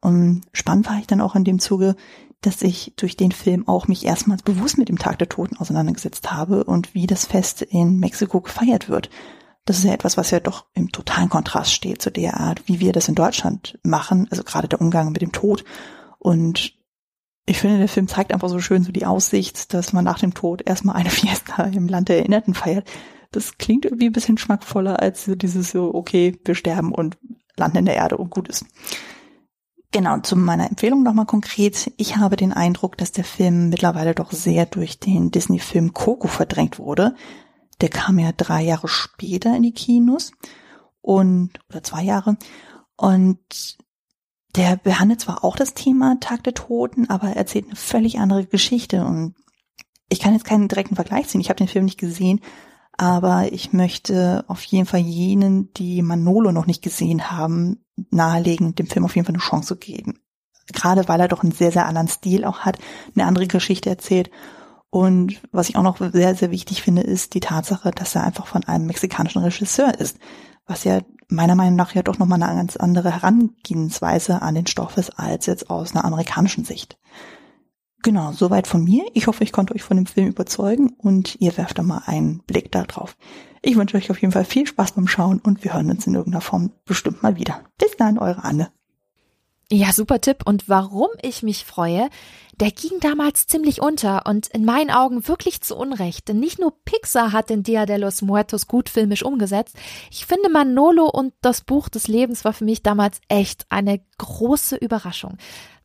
Und 0.00 0.42
spannend 0.52 0.88
war 0.88 0.98
ich 1.00 1.08
dann 1.08 1.20
auch 1.20 1.34
in 1.34 1.42
dem 1.42 1.58
Zuge, 1.58 1.96
dass 2.42 2.62
ich 2.62 2.92
durch 2.94 3.16
den 3.16 3.32
Film 3.32 3.66
auch 3.66 3.88
mich 3.88 4.06
erstmals 4.06 4.42
bewusst 4.44 4.78
mit 4.78 4.88
dem 4.88 4.98
Tag 4.98 5.18
der 5.18 5.28
Toten 5.28 5.56
auseinandergesetzt 5.56 6.30
habe 6.30 6.62
und 6.62 6.94
wie 6.94 7.08
das 7.08 7.24
Fest 7.24 7.62
in 7.62 7.98
Mexiko 7.98 8.40
gefeiert 8.40 8.88
wird. 8.88 9.10
Das 9.64 9.78
ist 9.78 9.84
ja 9.84 9.92
etwas, 9.92 10.16
was 10.16 10.30
ja 10.30 10.38
doch 10.38 10.66
im 10.74 10.92
totalen 10.92 11.28
Kontrast 11.28 11.72
steht 11.72 12.00
zu 12.00 12.12
der 12.12 12.38
Art, 12.38 12.62
wie 12.66 12.78
wir 12.78 12.92
das 12.92 13.08
in 13.08 13.16
Deutschland 13.16 13.80
machen, 13.82 14.28
also 14.30 14.44
gerade 14.44 14.68
der 14.68 14.80
Umgang 14.80 15.10
mit 15.10 15.22
dem 15.22 15.32
Tod. 15.32 15.64
Und 16.20 16.74
ich 17.46 17.58
finde, 17.58 17.78
der 17.78 17.88
Film 17.88 18.06
zeigt 18.06 18.32
einfach 18.32 18.48
so 18.48 18.60
schön 18.60 18.84
so 18.84 18.92
die 18.92 19.06
Aussicht, 19.06 19.74
dass 19.74 19.92
man 19.92 20.04
nach 20.04 20.20
dem 20.20 20.34
Tod 20.34 20.62
erstmal 20.64 20.94
eine 20.94 21.10
Fiesta 21.10 21.64
im 21.64 21.88
Land 21.88 22.10
der 22.10 22.18
Erinnerten 22.18 22.54
feiert. 22.54 22.86
Das 23.30 23.58
klingt 23.58 23.84
irgendwie 23.84 24.06
ein 24.06 24.12
bisschen 24.12 24.38
schmackvoller 24.38 25.00
als 25.00 25.24
dieses 25.26 25.70
so, 25.70 25.94
okay, 25.94 26.38
wir 26.44 26.54
sterben 26.54 26.92
und 26.92 27.18
landen 27.56 27.78
in 27.78 27.84
der 27.86 27.96
Erde 27.96 28.16
und 28.16 28.30
gut 28.30 28.48
ist. 28.48 28.64
Genau, 29.92 30.18
zu 30.18 30.36
meiner 30.36 30.68
Empfehlung 30.68 31.02
nochmal 31.02 31.26
konkret. 31.26 31.92
Ich 31.96 32.16
habe 32.16 32.36
den 32.36 32.52
Eindruck, 32.52 32.98
dass 32.98 33.12
der 33.12 33.24
Film 33.24 33.70
mittlerweile 33.70 34.14
doch 34.14 34.32
sehr 34.32 34.66
durch 34.66 34.98
den 34.98 35.30
Disney-Film 35.30 35.94
Coco 35.94 36.28
verdrängt 36.28 36.78
wurde. 36.78 37.14
Der 37.80 37.88
kam 37.88 38.18
ja 38.18 38.32
drei 38.32 38.62
Jahre 38.62 38.88
später 38.88 39.56
in 39.56 39.62
die 39.62 39.72
Kinos 39.72 40.32
und, 41.00 41.50
oder 41.70 41.82
zwei 41.82 42.02
Jahre. 42.02 42.36
Und 42.96 43.78
der 44.56 44.76
behandelt 44.76 45.20
zwar 45.20 45.44
auch 45.44 45.56
das 45.56 45.74
Thema 45.74 46.18
Tag 46.20 46.42
der 46.44 46.54
Toten, 46.54 47.08
aber 47.08 47.28
erzählt 47.28 47.66
eine 47.66 47.76
völlig 47.76 48.18
andere 48.18 48.46
Geschichte. 48.46 49.04
Und 49.04 49.34
ich 50.08 50.20
kann 50.20 50.32
jetzt 50.32 50.44
keinen 50.44 50.68
direkten 50.68 50.96
Vergleich 50.96 51.28
ziehen. 51.28 51.40
Ich 51.40 51.48
habe 51.48 51.58
den 51.58 51.68
Film 51.68 51.84
nicht 51.84 51.98
gesehen, 51.98 52.40
aber 52.96 53.52
ich 53.52 53.72
möchte 53.72 54.44
auf 54.48 54.62
jeden 54.64 54.86
Fall 54.86 55.00
jenen, 55.00 55.72
die 55.74 56.02
Manolo 56.02 56.52
noch 56.52 56.66
nicht 56.66 56.82
gesehen 56.82 57.30
haben, 57.30 57.84
nahelegen, 58.10 58.74
dem 58.74 58.86
Film 58.86 59.04
auf 59.04 59.14
jeden 59.14 59.26
Fall 59.26 59.34
eine 59.34 59.42
Chance 59.42 59.68
zu 59.68 59.76
geben. 59.76 60.18
Gerade 60.72 61.06
weil 61.08 61.20
er 61.20 61.28
doch 61.28 61.42
einen 61.42 61.52
sehr, 61.52 61.72
sehr 61.72 61.86
anderen 61.86 62.08
Stil 62.08 62.44
auch 62.44 62.60
hat, 62.60 62.78
eine 63.14 63.26
andere 63.26 63.46
Geschichte 63.46 63.90
erzählt. 63.90 64.30
Und 64.90 65.40
was 65.52 65.68
ich 65.68 65.76
auch 65.76 65.82
noch 65.82 65.98
sehr, 65.98 66.34
sehr 66.34 66.50
wichtig 66.50 66.82
finde, 66.82 67.02
ist 67.02 67.34
die 67.34 67.40
Tatsache, 67.40 67.90
dass 67.90 68.14
er 68.14 68.24
einfach 68.24 68.46
von 68.46 68.64
einem 68.64 68.86
mexikanischen 68.86 69.42
Regisseur 69.42 69.98
ist, 69.98 70.18
was 70.66 70.84
ja 70.84 71.00
meiner 71.28 71.54
Meinung 71.54 71.76
nach 71.76 71.94
ja 71.94 72.02
doch 72.02 72.18
nochmal 72.18 72.42
eine 72.42 72.56
ganz 72.56 72.76
andere 72.76 73.12
Herangehensweise 73.12 74.42
an 74.42 74.54
den 74.54 74.66
Stoff 74.66 74.96
ist 74.96 75.18
als 75.18 75.46
jetzt 75.46 75.70
aus 75.70 75.94
einer 75.94 76.04
amerikanischen 76.04 76.64
Sicht. 76.64 76.98
Genau, 78.06 78.30
soweit 78.30 78.68
von 78.68 78.84
mir. 78.84 79.04
Ich 79.14 79.26
hoffe, 79.26 79.42
ich 79.42 79.50
konnte 79.50 79.74
euch 79.74 79.82
von 79.82 79.96
dem 79.96 80.06
Film 80.06 80.28
überzeugen 80.28 80.90
und 80.90 81.40
ihr 81.40 81.56
werft 81.56 81.76
da 81.76 81.82
mal 81.82 82.02
einen 82.06 82.38
Blick 82.46 82.70
da 82.70 82.84
drauf. 82.84 83.16
Ich 83.62 83.74
wünsche 83.74 83.96
euch 83.96 84.12
auf 84.12 84.20
jeden 84.20 84.30
Fall 84.30 84.44
viel 84.44 84.64
Spaß 84.64 84.92
beim 84.92 85.08
Schauen 85.08 85.40
und 85.40 85.64
wir 85.64 85.74
hören 85.74 85.90
uns 85.90 86.06
in 86.06 86.14
irgendeiner 86.14 86.40
Form 86.40 86.70
bestimmt 86.84 87.24
mal 87.24 87.34
wieder. 87.34 87.62
Bis 87.78 87.96
dann, 87.96 88.18
eure 88.18 88.44
Anne. 88.44 88.70
Ja, 89.72 89.92
super 89.92 90.20
Tipp. 90.20 90.44
Und 90.44 90.68
warum 90.68 91.08
ich 91.20 91.42
mich 91.42 91.64
freue, 91.64 92.08
der 92.60 92.70
ging 92.70 93.00
damals 93.00 93.48
ziemlich 93.48 93.82
unter 93.82 94.24
und 94.26 94.46
in 94.46 94.64
meinen 94.64 94.92
Augen 94.92 95.26
wirklich 95.26 95.60
zu 95.60 95.74
Unrecht. 95.74 96.28
Denn 96.28 96.38
nicht 96.38 96.60
nur 96.60 96.74
Pixar 96.84 97.32
hat 97.32 97.50
den 97.50 97.64
Dia 97.64 97.86
de 97.86 97.96
los 97.96 98.22
Muertos 98.22 98.68
gut 98.68 98.88
filmisch 98.88 99.24
umgesetzt. 99.24 99.74
Ich 100.12 100.26
finde 100.26 100.48
Manolo 100.48 101.10
und 101.10 101.34
das 101.40 101.62
Buch 101.62 101.88
des 101.88 102.06
Lebens 102.06 102.44
war 102.44 102.52
für 102.52 102.64
mich 102.64 102.84
damals 102.84 103.20
echt 103.26 103.66
eine 103.68 104.00
große 104.18 104.76
Überraschung 104.76 105.38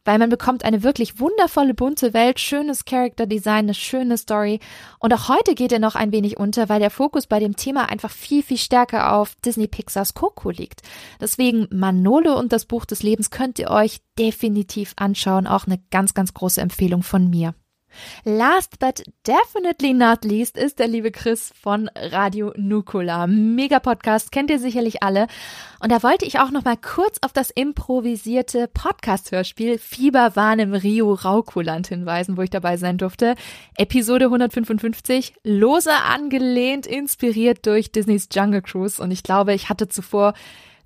weil 0.06 0.18
man 0.18 0.30
bekommt 0.30 0.65
eine 0.65 0.84
wirklich 0.84 1.19
wundervolle 1.19 1.73
bunte 1.73 2.14
Welt, 2.14 2.40
schönes 2.40 2.86
Character 2.86 3.26
Design, 3.26 3.65
eine 3.65 3.73
schöne 3.73 4.18
Story. 4.18 4.60
Und 4.99 5.14
auch 5.14 5.30
heute 5.30 5.56
geht 5.56 5.72
er 5.72 5.80
noch 5.80 5.95
ein 5.95 6.11
wenig 6.11 6.38
unter, 6.38 6.69
weil 6.69 6.80
der 6.80 6.90
Fokus 6.90 7.28
bei 7.28 7.40
dem 7.40 7.56
Thema 7.56 7.90
einfach 7.90 8.11
viel, 8.11 8.44
viel 8.44 8.57
stärker 8.57 9.14
auf 9.14 9.36
Disney 9.45 9.68
Pixars 9.68 10.14
Coco 10.14 10.49
liegt. 10.49 10.82
Deswegen 11.19 11.68
Manolo 11.72 12.38
und 12.38 12.52
das 12.52 12.65
Buch 12.65 12.86
des 12.86 13.03
Lebens 13.03 13.30
könnt 13.30 13.60
ihr 13.60 13.69
euch 13.69 14.02
definitiv 14.18 14.94
anschauen. 14.98 15.48
Auch 15.48 15.65
eine 15.68 15.80
ganz, 15.91 16.14
ganz 16.14 16.34
große 16.34 16.61
Empfehlung 16.61 17.03
von 17.03 17.30
mir. 17.30 17.53
Last 18.23 18.80
but 18.80 19.03
definitely 19.26 19.93
not 19.93 20.23
least 20.23 20.57
ist 20.57 20.80
der 20.80 20.88
liebe 20.88 21.11
Chris 21.11 21.53
von 21.61 21.89
Radio 21.95 22.53
Nukula. 22.55 23.27
Mega 23.27 23.80
Podcast, 23.80 24.31
kennt 24.31 24.49
ihr 24.49 24.59
sicherlich 24.59 25.03
alle. 25.03 25.27
Und 25.80 25.91
da 25.91 26.03
wollte 26.03 26.26
ich 26.26 26.39
auch 26.39 26.51
noch 26.51 26.63
mal 26.63 26.77
kurz 26.77 27.18
auf 27.22 27.34
das 27.34 27.49
improvisierte 27.49 28.68
Podcast-Hörspiel 28.68 29.77
Fieberwahn 29.77 30.59
im 30.59 30.73
Rio 30.73 31.13
Raukuland 31.13 31.88
hinweisen, 31.88 32.38
wo 32.38 32.41
ich 32.41 32.49
dabei 32.49 32.77
sein 32.77 32.97
durfte. 32.97 33.35
Episode 33.77 34.26
155, 34.26 35.34
lose 35.43 35.91
angelehnt, 35.91 36.88
inspiriert 36.88 37.65
durch 37.65 37.91
Disneys 37.91 38.30
Jungle 38.31 38.61
Cruise. 38.61 39.01
Und 39.01 39.11
ich 39.11 39.23
glaube, 39.23 39.53
ich 39.53 39.69
hatte 39.69 39.88
zuvor 39.88 40.34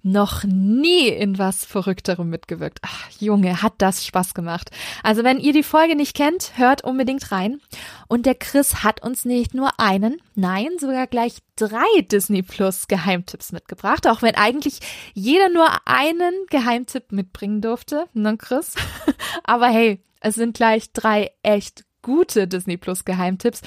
noch 0.05 0.43
nie 0.43 1.07
in 1.07 1.39
was 1.39 1.65
Verrückterem 1.65 2.29
mitgewirkt. 2.29 2.79
Ach, 2.83 3.09
Junge, 3.19 3.63
hat 3.63 3.73
das 3.79 4.05
Spaß 4.05 4.35
gemacht. 4.35 4.69
Also 5.01 5.23
wenn 5.23 5.39
ihr 5.39 5.51
die 5.51 5.63
Folge 5.63 5.95
nicht 5.95 6.15
kennt, 6.15 6.53
hört 6.57 6.83
unbedingt 6.83 7.31
rein. 7.31 7.59
Und 8.07 8.27
der 8.27 8.35
Chris 8.35 8.83
hat 8.83 9.03
uns 9.03 9.25
nicht 9.25 9.55
nur 9.55 9.79
einen, 9.79 10.21
nein, 10.35 10.69
sogar 10.79 11.07
gleich 11.07 11.37
drei 11.55 12.01
Disney 12.03 12.43
Plus 12.43 12.87
Geheimtipps 12.87 13.51
mitgebracht, 13.51 14.07
auch 14.07 14.21
wenn 14.21 14.35
eigentlich 14.35 14.79
jeder 15.13 15.49
nur 15.49 15.67
einen 15.85 16.33
Geheimtipp 16.49 17.11
mitbringen 17.11 17.61
durfte, 17.61 18.05
ne 18.13 18.37
Chris? 18.37 18.75
Aber 19.43 19.67
hey, 19.67 20.03
es 20.21 20.35
sind 20.35 20.55
gleich 20.55 20.93
drei 20.93 21.31
echt 21.41 21.83
gute 22.03 22.47
Disney 22.47 22.77
Plus 22.77 23.05
Geheimtipps. 23.05 23.61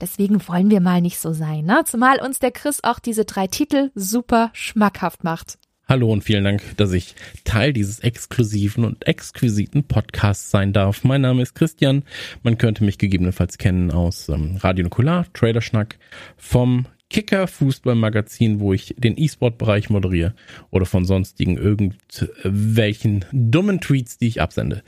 Deswegen 0.00 0.46
wollen 0.46 0.70
wir 0.70 0.80
mal 0.80 1.00
nicht 1.00 1.18
so 1.18 1.32
sein, 1.32 1.64
ne? 1.64 1.82
Zumal 1.84 2.20
uns 2.20 2.38
der 2.38 2.52
Chris 2.52 2.84
auch 2.84 3.00
diese 3.00 3.24
drei 3.24 3.48
Titel 3.48 3.90
super 3.96 4.50
schmackhaft 4.52 5.24
macht. 5.24 5.58
Hallo 5.90 6.12
und 6.12 6.22
vielen 6.22 6.44
Dank, 6.44 6.62
dass 6.76 6.92
ich 6.92 7.16
Teil 7.42 7.72
dieses 7.72 7.98
exklusiven 7.98 8.84
und 8.84 9.08
exquisiten 9.08 9.82
Podcasts 9.82 10.48
sein 10.48 10.72
darf. 10.72 11.02
Mein 11.02 11.22
Name 11.22 11.42
ist 11.42 11.56
Christian. 11.56 12.04
Man 12.44 12.58
könnte 12.58 12.84
mich 12.84 12.96
gegebenenfalls 12.96 13.58
kennen 13.58 13.90
aus 13.90 14.28
ähm, 14.28 14.54
Radio 14.60 14.84
Nukular, 14.84 15.26
Traderschnack, 15.32 15.98
vom 16.36 16.86
Kicker 17.08 17.48
Fußballmagazin, 17.48 18.60
wo 18.60 18.72
ich 18.72 18.94
den 18.98 19.18
E-Sport-Bereich 19.18 19.90
moderiere 19.90 20.32
oder 20.70 20.86
von 20.86 21.04
sonstigen 21.04 21.56
irgendwelchen 21.56 23.24
dummen 23.32 23.80
Tweets, 23.80 24.16
die 24.16 24.28
ich 24.28 24.40
absende. 24.40 24.84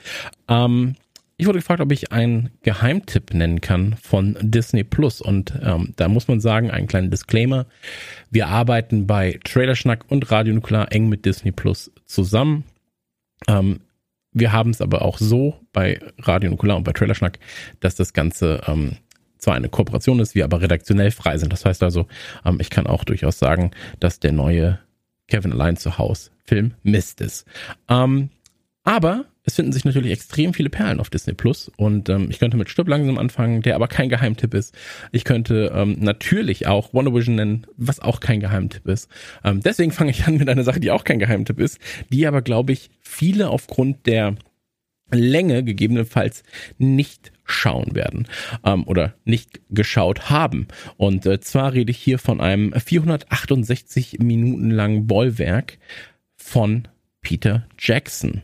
Ähm, 0.46 0.94
ich 1.42 1.48
wurde 1.48 1.58
gefragt, 1.58 1.80
ob 1.80 1.90
ich 1.90 2.12
einen 2.12 2.50
Geheimtipp 2.62 3.34
nennen 3.34 3.60
kann 3.60 3.96
von 4.00 4.38
Disney 4.40 4.84
Plus. 4.84 5.20
Und 5.20 5.52
ähm, 5.60 5.92
da 5.96 6.06
muss 6.06 6.28
man 6.28 6.38
sagen, 6.38 6.70
einen 6.70 6.86
kleinen 6.86 7.10
Disclaimer. 7.10 7.66
Wir 8.30 8.46
arbeiten 8.46 9.08
bei 9.08 9.40
Trailerschnack 9.42 10.04
und 10.08 10.30
Radio 10.30 10.54
Nuklear 10.54 10.92
eng 10.92 11.08
mit 11.08 11.24
Disney 11.24 11.50
Plus 11.50 11.90
zusammen. 12.06 12.62
Ähm, 13.48 13.80
wir 14.30 14.52
haben 14.52 14.70
es 14.70 14.80
aber 14.80 15.02
auch 15.02 15.18
so 15.18 15.58
bei 15.72 15.98
Radio 16.18 16.48
Nuklear 16.48 16.76
und 16.76 16.84
bei 16.84 16.92
Trailerschnack, 16.92 17.40
dass 17.80 17.96
das 17.96 18.12
Ganze 18.12 18.60
ähm, 18.68 18.98
zwar 19.38 19.56
eine 19.56 19.68
Kooperation 19.68 20.20
ist, 20.20 20.36
wir 20.36 20.44
aber 20.44 20.60
redaktionell 20.60 21.10
frei 21.10 21.38
sind. 21.38 21.52
Das 21.52 21.64
heißt 21.64 21.82
also, 21.82 22.06
ähm, 22.44 22.58
ich 22.60 22.70
kann 22.70 22.86
auch 22.86 23.02
durchaus 23.02 23.40
sagen, 23.40 23.72
dass 23.98 24.20
der 24.20 24.30
neue 24.30 24.78
Kevin 25.26 25.50
allein 25.52 25.76
zu 25.76 25.98
Haus 25.98 26.30
Film 26.44 26.74
Mist 26.84 27.20
ist. 27.20 27.48
Ähm, 27.88 28.30
aber 28.84 29.24
es 29.44 29.56
finden 29.56 29.72
sich 29.72 29.84
natürlich 29.84 30.12
extrem 30.12 30.54
viele 30.54 30.70
Perlen 30.70 31.00
auf 31.00 31.10
Disney 31.10 31.34
Plus 31.34 31.70
und 31.76 32.08
ähm, 32.08 32.28
ich 32.30 32.38
könnte 32.38 32.56
mit 32.56 32.70
Stirb 32.70 32.88
langsam 32.88 33.18
anfangen, 33.18 33.62
der 33.62 33.74
aber 33.74 33.88
kein 33.88 34.08
Geheimtipp 34.08 34.54
ist. 34.54 34.74
Ich 35.10 35.24
könnte 35.24 35.72
ähm, 35.74 35.96
natürlich 36.00 36.66
auch 36.66 36.94
Wonder 36.94 37.12
Vision 37.12 37.34
nennen, 37.34 37.66
was 37.76 38.00
auch 38.00 38.20
kein 38.20 38.40
Geheimtipp 38.40 38.86
ist. 38.86 39.10
Ähm, 39.44 39.60
deswegen 39.60 39.90
fange 39.90 40.10
ich 40.12 40.26
an 40.26 40.36
mit 40.36 40.48
einer 40.48 40.64
Sache, 40.64 40.80
die 40.80 40.90
auch 40.90 41.04
kein 41.04 41.18
Geheimtipp 41.18 41.58
ist, 41.58 41.78
die 42.10 42.26
aber, 42.26 42.42
glaube 42.42 42.72
ich, 42.72 42.90
viele 43.00 43.50
aufgrund 43.50 44.06
der 44.06 44.36
Länge 45.10 45.62
gegebenenfalls 45.62 46.42
nicht 46.78 47.32
schauen 47.44 47.94
werden 47.94 48.28
ähm, 48.64 48.84
oder 48.86 49.14
nicht 49.24 49.60
geschaut 49.70 50.30
haben. 50.30 50.68
Und 50.96 51.26
äh, 51.26 51.40
zwar 51.40 51.72
rede 51.72 51.90
ich 51.90 51.98
hier 51.98 52.18
von 52.18 52.40
einem 52.40 52.72
468 52.72 54.20
Minuten 54.20 54.70
langen 54.70 55.06
Bollwerk 55.06 55.78
von 56.36 56.88
Peter 57.20 57.66
Jackson. 57.78 58.42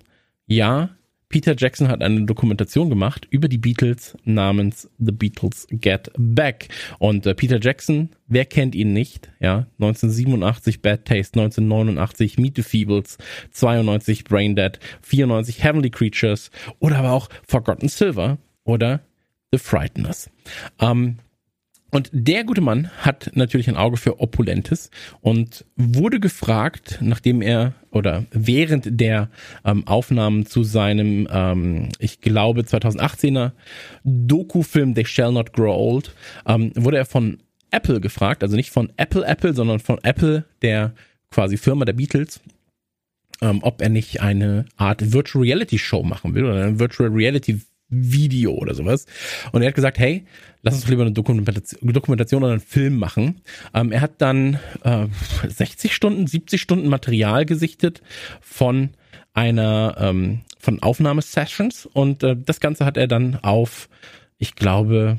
Ja, 0.48 0.90
Peter 1.28 1.54
Jackson 1.54 1.88
hat 1.88 2.02
eine 2.02 2.24
Dokumentation 2.24 2.88
gemacht 2.88 3.26
über 3.30 3.48
die 3.48 3.58
Beatles 3.58 4.16
namens 4.24 4.88
The 4.98 5.12
Beatles 5.12 5.66
Get 5.70 6.10
Back. 6.16 6.68
Und 6.98 7.26
äh, 7.26 7.34
Peter 7.34 7.60
Jackson, 7.60 8.08
wer 8.28 8.46
kennt 8.46 8.74
ihn 8.74 8.94
nicht? 8.94 9.30
Ja, 9.40 9.66
1987 9.78 10.80
Bad 10.80 11.04
Taste, 11.04 11.38
1989 11.38 12.38
Meet 12.38 12.56
the 12.56 12.62
Feebles, 12.62 13.18
92 13.50 14.24
Brain 14.24 14.56
Dead, 14.56 14.80
94 15.02 15.62
Heavenly 15.62 15.90
Creatures 15.90 16.50
oder 16.78 16.96
aber 16.96 17.12
auch 17.12 17.28
Forgotten 17.46 17.88
Silver 17.88 18.38
oder 18.64 19.00
The 19.52 19.58
Frighteners. 19.58 20.30
Ähm, 20.80 21.18
und 21.90 22.10
der 22.12 22.44
gute 22.44 22.60
Mann 22.60 22.90
hat 22.98 23.30
natürlich 23.34 23.68
ein 23.68 23.76
Auge 23.76 23.96
für 23.96 24.20
Opulentes 24.20 24.90
und 25.20 25.64
wurde 25.76 26.20
gefragt, 26.20 26.98
nachdem 27.00 27.40
er 27.40 27.72
oder 27.90 28.26
während 28.30 29.00
der 29.00 29.30
ähm, 29.64 29.86
Aufnahmen 29.86 30.44
zu 30.44 30.64
seinem, 30.64 31.26
ähm, 31.30 31.88
ich 31.98 32.20
glaube 32.20 32.60
2018er 32.62 33.52
Doku-Film 34.04 34.94
They 34.94 35.06
Shall 35.06 35.32
Not 35.32 35.54
Grow 35.54 35.74
Old, 35.74 36.14
ähm, 36.46 36.72
wurde 36.74 36.98
er 36.98 37.06
von 37.06 37.38
Apple 37.70 38.00
gefragt, 38.00 38.42
also 38.42 38.56
nicht 38.56 38.70
von 38.70 38.92
Apple 38.96 39.24
Apple, 39.24 39.54
sondern 39.54 39.78
von 39.78 39.98
Apple, 40.02 40.44
der 40.62 40.94
quasi 41.30 41.56
Firma 41.56 41.86
der 41.86 41.94
Beatles, 41.94 42.40
ähm, 43.40 43.60
ob 43.62 43.80
er 43.80 43.88
nicht 43.88 44.20
eine 44.20 44.66
Art 44.76 45.12
Virtual 45.12 45.42
Reality 45.42 45.78
Show 45.78 46.02
machen 46.02 46.34
will 46.34 46.44
oder 46.44 46.64
ein 46.64 46.78
Virtual 46.78 47.08
Reality 47.08 47.60
Video 47.88 48.52
oder 48.52 48.74
sowas. 48.74 49.06
Und 49.52 49.62
er 49.62 49.68
hat 49.68 49.74
gesagt, 49.74 49.98
hey, 49.98 50.24
lass 50.62 50.74
uns 50.74 50.88
lieber 50.88 51.02
eine 51.02 51.12
Dokumentation, 51.12 51.92
Dokumentation 51.92 52.42
oder 52.42 52.52
einen 52.52 52.60
Film 52.60 52.98
machen. 52.98 53.40
Ähm, 53.74 53.92
er 53.92 54.00
hat 54.00 54.20
dann 54.20 54.58
äh, 54.84 55.06
60 55.46 55.94
Stunden, 55.94 56.26
70 56.26 56.60
Stunden 56.60 56.88
Material 56.88 57.46
gesichtet 57.46 58.02
von 58.40 58.90
einer, 59.32 59.96
ähm, 59.98 60.40
von 60.58 60.82
Aufnahmesessions 60.82 61.86
und 61.86 62.22
äh, 62.22 62.36
das 62.36 62.60
Ganze 62.60 62.84
hat 62.84 62.96
er 62.96 63.06
dann 63.06 63.36
auf, 63.36 63.88
ich 64.36 64.54
glaube, 64.54 65.18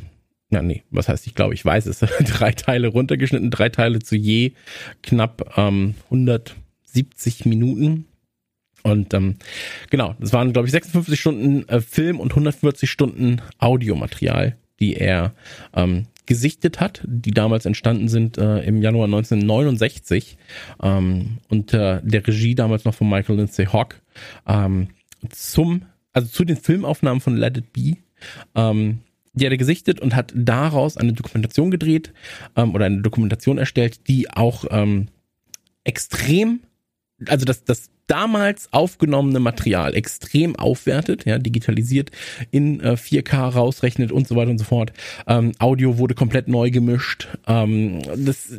na 0.49 0.61
nee, 0.61 0.83
was 0.89 1.07
heißt 1.07 1.27
ich 1.27 1.35
glaube, 1.35 1.53
ich 1.53 1.63
weiß 1.63 1.85
es, 1.85 1.99
drei 2.25 2.51
Teile 2.51 2.89
runtergeschnitten, 2.89 3.51
drei 3.51 3.69
Teile 3.69 3.99
zu 3.99 4.15
je 4.15 4.53
knapp 5.01 5.53
ähm, 5.57 5.95
170 6.05 7.45
Minuten 7.45 8.08
und 8.83 9.13
ähm, 9.13 9.35
genau, 9.89 10.15
das 10.19 10.33
waren, 10.33 10.53
glaube 10.53 10.67
ich, 10.67 10.71
56 10.71 11.19
Stunden 11.19 11.67
äh, 11.67 11.81
Film 11.81 12.19
und 12.19 12.31
140 12.31 12.89
Stunden 12.89 13.41
Audiomaterial, 13.57 14.55
die 14.79 14.95
er 14.95 15.33
ähm, 15.73 16.05
gesichtet 16.25 16.79
hat, 16.79 17.01
die 17.05 17.31
damals 17.31 17.65
entstanden 17.65 18.07
sind 18.07 18.37
äh, 18.37 18.59
im 18.59 18.81
Januar 18.81 19.05
1969 19.05 20.37
ähm, 20.81 21.39
unter 21.49 22.01
der 22.01 22.25
Regie 22.25 22.53
damals 22.53 22.85
noch 22.85 22.93
von 22.93 23.09
Michael 23.09 23.37
Lindsay 23.37 23.65
Hawk 23.65 23.99
ähm, 24.47 24.89
zum, 25.29 25.85
also 26.13 26.27
zu 26.27 26.45
den 26.45 26.57
Filmaufnahmen 26.57 27.19
von 27.19 27.35
Let 27.35 27.57
It 27.57 27.73
Be. 27.73 27.97
Ähm, 28.53 28.99
die 29.33 29.45
hat 29.45 29.51
er 29.51 29.57
gesichtet 29.57 29.99
und 29.99 30.15
hat 30.15 30.31
daraus 30.35 30.97
eine 30.97 31.13
Dokumentation 31.13 31.71
gedreht 31.71 32.13
ähm, 32.55 32.75
oder 32.75 32.85
eine 32.85 33.01
Dokumentation 33.01 33.57
erstellt, 33.57 34.07
die 34.07 34.29
auch 34.29 34.65
ähm, 34.69 35.07
extrem, 35.83 36.59
also 37.27 37.45
das, 37.45 37.63
das 37.63 37.89
damals 38.09 38.73
aufgenommene 38.73 39.39
Material 39.39 39.95
extrem 39.95 40.55
aufwertet, 40.55 41.25
ja, 41.25 41.37
digitalisiert 41.37 42.09
in 42.49 42.79
äh, 42.79 42.93
4K 42.93 43.49
rausrechnet 43.49 44.11
und 44.11 44.27
so 44.27 44.35
weiter 44.35 44.49
und 44.49 44.57
so 44.57 44.65
fort. 44.65 44.91
Ähm, 45.27 45.51
Audio 45.59 45.97
wurde 45.99 46.15
komplett 46.15 46.47
neu 46.47 46.71
gemischt. 46.71 47.27
Ähm, 47.47 48.01
das, 48.17 48.51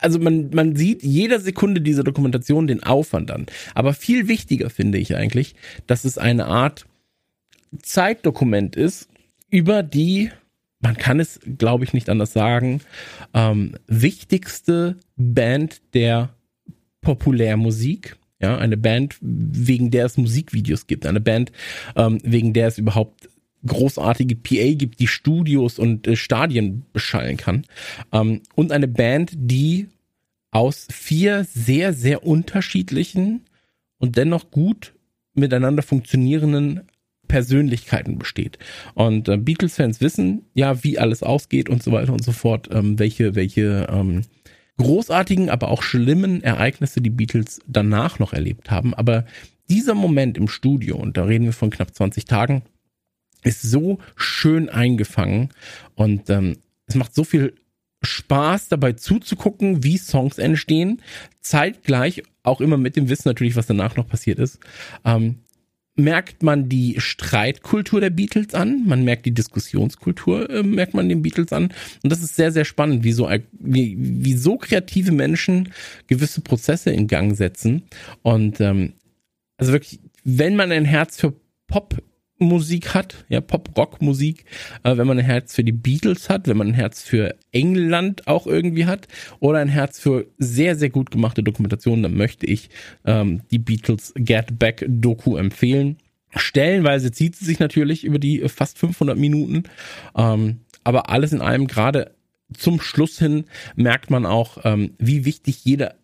also 0.00 0.18
man, 0.20 0.50
man 0.50 0.76
sieht 0.76 1.02
jeder 1.02 1.40
Sekunde 1.40 1.80
dieser 1.80 2.04
Dokumentation 2.04 2.68
den 2.68 2.82
Aufwand 2.82 3.30
an. 3.32 3.46
Aber 3.74 3.94
viel 3.94 4.28
wichtiger 4.28 4.70
finde 4.70 4.98
ich 4.98 5.16
eigentlich, 5.16 5.56
dass 5.86 6.04
es 6.04 6.16
eine 6.16 6.46
Art 6.46 6.86
Zeitdokument 7.82 8.76
ist, 8.76 9.08
über 9.50 9.82
die 9.82 10.30
man 10.80 10.98
kann 10.98 11.18
es, 11.18 11.40
glaube 11.56 11.84
ich, 11.84 11.94
nicht 11.94 12.10
anders 12.10 12.34
sagen, 12.34 12.82
ähm, 13.32 13.76
wichtigste 13.86 14.96
Band 15.16 15.80
der 15.94 16.34
Populärmusik 17.00 18.18
ja, 18.44 18.58
eine 18.58 18.76
Band, 18.76 19.16
wegen 19.20 19.90
der 19.90 20.04
es 20.04 20.18
Musikvideos 20.18 20.86
gibt, 20.86 21.06
eine 21.06 21.20
Band, 21.20 21.50
ähm, 21.96 22.18
wegen 22.22 22.52
der 22.52 22.68
es 22.68 22.76
überhaupt 22.76 23.30
großartige 23.66 24.36
PA 24.36 24.74
gibt, 24.74 25.00
die 25.00 25.06
Studios 25.06 25.78
und 25.78 26.06
äh, 26.06 26.14
Stadien 26.14 26.84
beschallen 26.92 27.38
kann. 27.38 27.64
Ähm, 28.12 28.42
und 28.54 28.70
eine 28.70 28.86
Band, 28.86 29.32
die 29.34 29.88
aus 30.50 30.86
vier 30.92 31.44
sehr, 31.44 31.94
sehr 31.94 32.26
unterschiedlichen 32.26 33.40
und 33.98 34.18
dennoch 34.18 34.50
gut 34.50 34.92
miteinander 35.32 35.82
funktionierenden 35.82 36.82
Persönlichkeiten 37.26 38.18
besteht. 38.18 38.58
Und 38.92 39.30
äh, 39.30 39.38
Beatles-Fans 39.38 40.02
wissen 40.02 40.42
ja, 40.52 40.84
wie 40.84 40.98
alles 40.98 41.22
ausgeht 41.22 41.70
und 41.70 41.82
so 41.82 41.92
weiter 41.92 42.12
und 42.12 42.22
so 42.22 42.32
fort, 42.32 42.68
ähm, 42.70 42.98
welche, 42.98 43.34
welche 43.34 43.86
ähm, 43.90 44.20
großartigen, 44.78 45.50
aber 45.50 45.68
auch 45.68 45.82
schlimmen 45.82 46.42
Ereignisse 46.42 47.00
die 47.00 47.10
Beatles 47.10 47.60
danach 47.66 48.18
noch 48.18 48.32
erlebt 48.32 48.70
haben. 48.70 48.94
Aber 48.94 49.24
dieser 49.68 49.94
Moment 49.94 50.36
im 50.36 50.48
Studio, 50.48 50.96
und 50.96 51.16
da 51.16 51.24
reden 51.24 51.44
wir 51.44 51.52
von 51.52 51.70
knapp 51.70 51.94
20 51.94 52.24
Tagen, 52.24 52.62
ist 53.42 53.62
so 53.62 53.98
schön 54.16 54.68
eingefangen 54.68 55.50
und 55.94 56.30
ähm, 56.30 56.56
es 56.86 56.94
macht 56.94 57.14
so 57.14 57.24
viel 57.24 57.54
Spaß 58.02 58.68
dabei 58.68 58.92
zuzugucken, 58.92 59.82
wie 59.82 59.96
Songs 59.96 60.38
entstehen, 60.38 61.00
zeitgleich 61.40 62.22
auch 62.42 62.60
immer 62.60 62.76
mit 62.76 62.96
dem 62.96 63.08
Wissen 63.08 63.28
natürlich, 63.28 63.56
was 63.56 63.66
danach 63.66 63.96
noch 63.96 64.06
passiert 64.06 64.38
ist. 64.38 64.58
Ähm, 65.04 65.40
merkt 65.96 66.42
man 66.42 66.68
die 66.68 66.96
Streitkultur 66.98 68.00
der 68.00 68.10
Beatles 68.10 68.54
an, 68.54 68.84
man 68.86 69.04
merkt 69.04 69.26
die 69.26 69.34
Diskussionskultur, 69.34 70.50
äh, 70.50 70.62
merkt 70.62 70.94
man 70.94 71.08
den 71.08 71.22
Beatles 71.22 71.52
an. 71.52 71.72
Und 72.02 72.12
das 72.12 72.22
ist 72.22 72.34
sehr, 72.36 72.50
sehr 72.52 72.64
spannend, 72.64 73.04
wie 73.04 73.12
so, 73.12 73.30
wie, 73.52 73.96
wie 73.98 74.36
so 74.36 74.56
kreative 74.56 75.12
Menschen 75.12 75.72
gewisse 76.06 76.40
Prozesse 76.40 76.90
in 76.90 77.06
Gang 77.06 77.36
setzen. 77.36 77.84
Und 78.22 78.60
ähm, 78.60 78.94
also 79.56 79.72
wirklich, 79.72 80.00
wenn 80.24 80.56
man 80.56 80.72
ein 80.72 80.84
Herz 80.84 81.20
für 81.20 81.34
Pop 81.68 82.02
Musik 82.44 82.94
hat, 82.94 83.24
ja, 83.28 83.40
Pop-Rock-Musik, 83.40 84.44
äh, 84.82 84.96
wenn 84.96 85.06
man 85.06 85.18
ein 85.18 85.24
Herz 85.24 85.54
für 85.54 85.64
die 85.64 85.72
Beatles 85.72 86.28
hat, 86.28 86.46
wenn 86.46 86.56
man 86.56 86.68
ein 86.68 86.74
Herz 86.74 87.02
für 87.02 87.34
England 87.52 88.26
auch 88.26 88.46
irgendwie 88.46 88.86
hat 88.86 89.08
oder 89.40 89.58
ein 89.58 89.68
Herz 89.68 89.98
für 89.98 90.26
sehr, 90.38 90.76
sehr 90.76 90.90
gut 90.90 91.10
gemachte 91.10 91.42
Dokumentationen, 91.42 92.02
dann 92.02 92.16
möchte 92.16 92.46
ich 92.46 92.70
ähm, 93.04 93.42
die 93.50 93.58
Beatles 93.58 94.12
Get 94.16 94.58
Back 94.58 94.84
Doku 94.88 95.36
empfehlen. 95.36 95.98
Stellenweise 96.36 97.12
zieht 97.12 97.36
sie 97.36 97.44
sich 97.44 97.58
natürlich 97.58 98.04
über 98.04 98.18
die 98.18 98.48
fast 98.48 98.78
500 98.78 99.16
Minuten, 99.16 99.64
ähm, 100.16 100.60
aber 100.82 101.10
alles 101.10 101.32
in 101.32 101.40
allem 101.40 101.66
gerade 101.66 102.14
zum 102.52 102.80
Schluss 102.80 103.18
hin 103.18 103.44
merkt 103.76 104.10
man 104.10 104.26
auch, 104.26 104.58
ähm, 104.64 104.94
wie 104.98 105.24
wichtig 105.24 105.64
jeder 105.64 105.94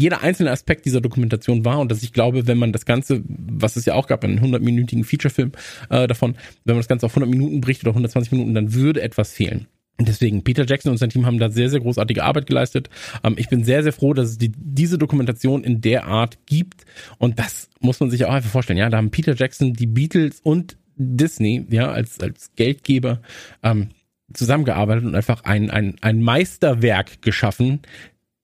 jeder 0.00 0.22
einzelne 0.22 0.50
Aspekt 0.50 0.86
dieser 0.86 1.00
Dokumentation 1.00 1.64
war 1.64 1.78
und 1.78 1.90
dass 1.90 2.02
ich 2.02 2.12
glaube, 2.12 2.46
wenn 2.46 2.58
man 2.58 2.72
das 2.72 2.86
Ganze, 2.86 3.22
was 3.26 3.76
es 3.76 3.84
ja 3.84 3.94
auch 3.94 4.06
gab, 4.06 4.24
einen 4.24 4.40
100-minütigen 4.40 5.04
Featurefilm 5.04 5.52
äh, 5.90 6.06
davon, 6.06 6.36
wenn 6.64 6.74
man 6.74 6.80
das 6.80 6.88
Ganze 6.88 7.06
auf 7.06 7.12
100 7.12 7.28
Minuten 7.28 7.60
bricht 7.60 7.82
oder 7.82 7.90
120 7.90 8.32
Minuten, 8.32 8.54
dann 8.54 8.72
würde 8.72 9.02
etwas 9.02 9.32
fehlen. 9.32 9.66
Und 9.98 10.08
deswegen, 10.08 10.42
Peter 10.42 10.64
Jackson 10.64 10.92
und 10.92 10.96
sein 10.96 11.10
Team 11.10 11.26
haben 11.26 11.38
da 11.38 11.50
sehr, 11.50 11.68
sehr 11.68 11.80
großartige 11.80 12.24
Arbeit 12.24 12.46
geleistet. 12.46 12.88
Ähm, 13.22 13.34
ich 13.36 13.50
bin 13.50 13.64
sehr, 13.64 13.82
sehr 13.82 13.92
froh, 13.92 14.14
dass 14.14 14.30
es 14.30 14.38
die, 14.38 14.50
diese 14.56 14.96
Dokumentation 14.96 15.62
in 15.62 15.82
der 15.82 16.06
Art 16.06 16.38
gibt. 16.46 16.86
Und 17.18 17.38
das 17.38 17.68
muss 17.80 18.00
man 18.00 18.10
sich 18.10 18.24
auch 18.24 18.32
einfach 18.32 18.50
vorstellen. 18.50 18.78
Ja, 18.78 18.88
da 18.88 18.96
haben 18.96 19.10
Peter 19.10 19.34
Jackson, 19.34 19.74
die 19.74 19.86
Beatles 19.86 20.40
und 20.40 20.78
Disney, 20.96 21.66
ja, 21.68 21.90
als, 21.90 22.18
als 22.20 22.52
Geldgeber 22.56 23.20
ähm, 23.62 23.90
zusammengearbeitet 24.32 25.04
und 25.04 25.14
einfach 25.14 25.44
ein, 25.44 25.70
ein, 25.70 25.96
ein 26.00 26.22
Meisterwerk 26.22 27.20
geschaffen, 27.20 27.80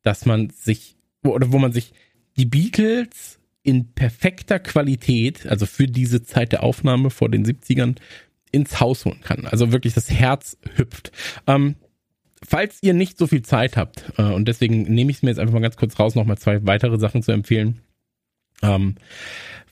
dass 0.03 0.27
man 0.27 0.51
sich 0.51 0.96
wo, 1.27 1.35
oder 1.35 1.53
wo 1.53 1.59
man 1.59 1.73
sich 1.73 1.93
die 2.37 2.47
Beatles 2.47 3.39
in 3.63 3.93
perfekter 3.93 4.59
Qualität, 4.59 5.47
also 5.47 5.67
für 5.67 5.87
diese 5.87 6.23
Zeit 6.23 6.53
der 6.53 6.63
Aufnahme 6.63 7.11
vor 7.11 7.29
den 7.29 7.45
70ern, 7.45 7.97
ins 8.53 8.81
Haus 8.81 9.05
holen 9.05 9.21
kann. 9.23 9.47
Also 9.47 9.73
wirklich 9.73 9.95
das 9.95 10.11
Herz 10.11 10.57
hüpft. 10.77 11.13
Ähm, 11.47 11.75
falls 12.47 12.79
ihr 12.83 12.95
nicht 12.95 13.19
so 13.19 13.27
viel 13.27 13.43
Zeit 13.43 13.77
habt, 13.77 14.13
äh, 14.19 14.23
und 14.23 14.47
deswegen 14.47 14.83
nehme 14.83 15.11
ich 15.11 15.19
es 15.19 15.23
mir 15.23 15.31
jetzt 15.31 15.39
einfach 15.39 15.55
mal 15.55 15.61
ganz 15.61 15.77
kurz 15.77 15.99
raus, 15.99 16.15
nochmal 16.15 16.39
zwei 16.39 16.65
weitere 16.65 16.99
Sachen 16.99 17.23
zu 17.23 17.33
empfehlen. 17.33 17.81
Ähm, 18.63 18.95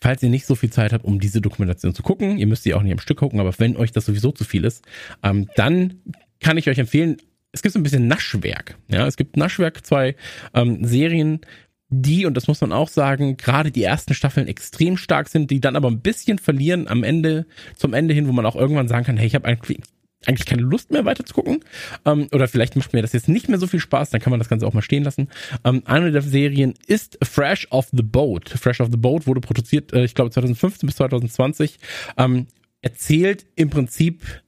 falls 0.01 0.23
ihr 0.23 0.29
nicht 0.29 0.45
so 0.45 0.55
viel 0.55 0.71
Zeit 0.71 0.93
habt, 0.93 1.05
um 1.05 1.21
diese 1.21 1.41
Dokumentation 1.41 1.95
zu 1.95 2.03
gucken, 2.03 2.39
ihr 2.39 2.47
müsst 2.47 2.65
sie 2.65 2.75
auch 2.75 2.83
nicht 2.83 2.93
am 2.93 2.99
Stück 2.99 3.19
gucken, 3.19 3.41
aber 3.41 3.55
wenn 3.59 3.77
euch 3.77 3.93
das 3.93 4.07
sowieso 4.07 4.33
zu 4.33 4.45
viel 4.45 4.65
ist, 4.65 4.85
ähm, 5.23 5.49
dann 5.57 6.03
kann 6.41 6.59
ich 6.59 6.69
euch 6.69 6.79
empfehlen, 6.79 7.17
es 7.55 7.63
gibt 7.63 7.73
so 7.73 7.79
ein 7.79 7.85
bisschen 7.85 8.09
Naschwerk. 8.09 8.77
Ja, 8.89 9.07
es 9.07 9.17
gibt 9.17 9.37
Naschwerk, 9.37 9.87
zwei 9.87 10.17
ähm, 10.55 10.85
Serien, 10.85 11.41
die, 11.89 12.27
und 12.27 12.37
das 12.37 12.49
muss 12.49 12.61
man 12.61 12.73
auch 12.73 12.89
sagen, 12.89 13.37
gerade 13.37 13.71
die 13.71 13.85
ersten 13.85 14.15
Staffeln 14.15 14.49
extrem 14.49 14.97
stark 14.97 15.29
sind, 15.29 15.51
die 15.51 15.61
dann 15.61 15.77
aber 15.77 15.89
ein 15.89 16.01
bisschen 16.01 16.39
verlieren 16.39 16.89
am 16.89 17.05
Ende, 17.05 17.47
zum 17.77 17.95
Ende 17.95 18.13
hin, 18.13 18.27
wo 18.27 18.33
man 18.33 18.45
auch 18.45 18.57
irgendwann 18.57 18.89
sagen 18.89 19.05
kann, 19.05 19.17
hey, 19.17 19.29
ich 19.29 19.37
habe 19.37 19.47
eigentlich, 19.47 19.79
eigentlich 20.27 20.47
keine 20.47 20.63
Lust 20.63 20.91
mehr 20.91 21.05
weiter 21.05 21.25
zu 21.25 21.33
gucken. 21.33 21.61
Ähm, 22.05 22.27
oder 22.33 22.49
vielleicht 22.49 22.75
macht 22.75 22.93
mir 22.93 23.03
das 23.03 23.13
jetzt 23.13 23.29
nicht 23.29 23.49
mehr 23.49 23.59
so 23.59 23.69
viel 23.69 23.81
Spaß, 23.81 24.11
dann 24.11 24.21
kann 24.21 24.33
man 24.33 24.41
das 24.41 24.49
Ganze 24.49 24.67
auch 24.67 24.73
mal 24.73 24.83
stehen 24.83 25.05
lassen. 25.05 25.29
Ähm, 25.65 25.83
eine 25.85 26.11
der 26.11 26.23
Serien 26.23 26.75
ist 26.89 27.19
Fresh 27.23 27.69
of 27.71 27.87
the 27.93 28.03
Boat. 28.03 28.49
Fresh 28.49 28.81
of 28.81 28.89
the 28.91 28.99
Boat 28.99 29.29
wurde 29.29 29.41
produziert, 29.41 29.93
äh, 29.93 30.05
ich 30.05 30.17
glaube, 30.17 30.33
2015 30.33 30.89
bis 30.89 30.97
2020. 30.97 31.79
Ähm, 32.17 32.49
erzählt 32.81 33.47
im 33.55 33.71
Prinzip 33.71 34.43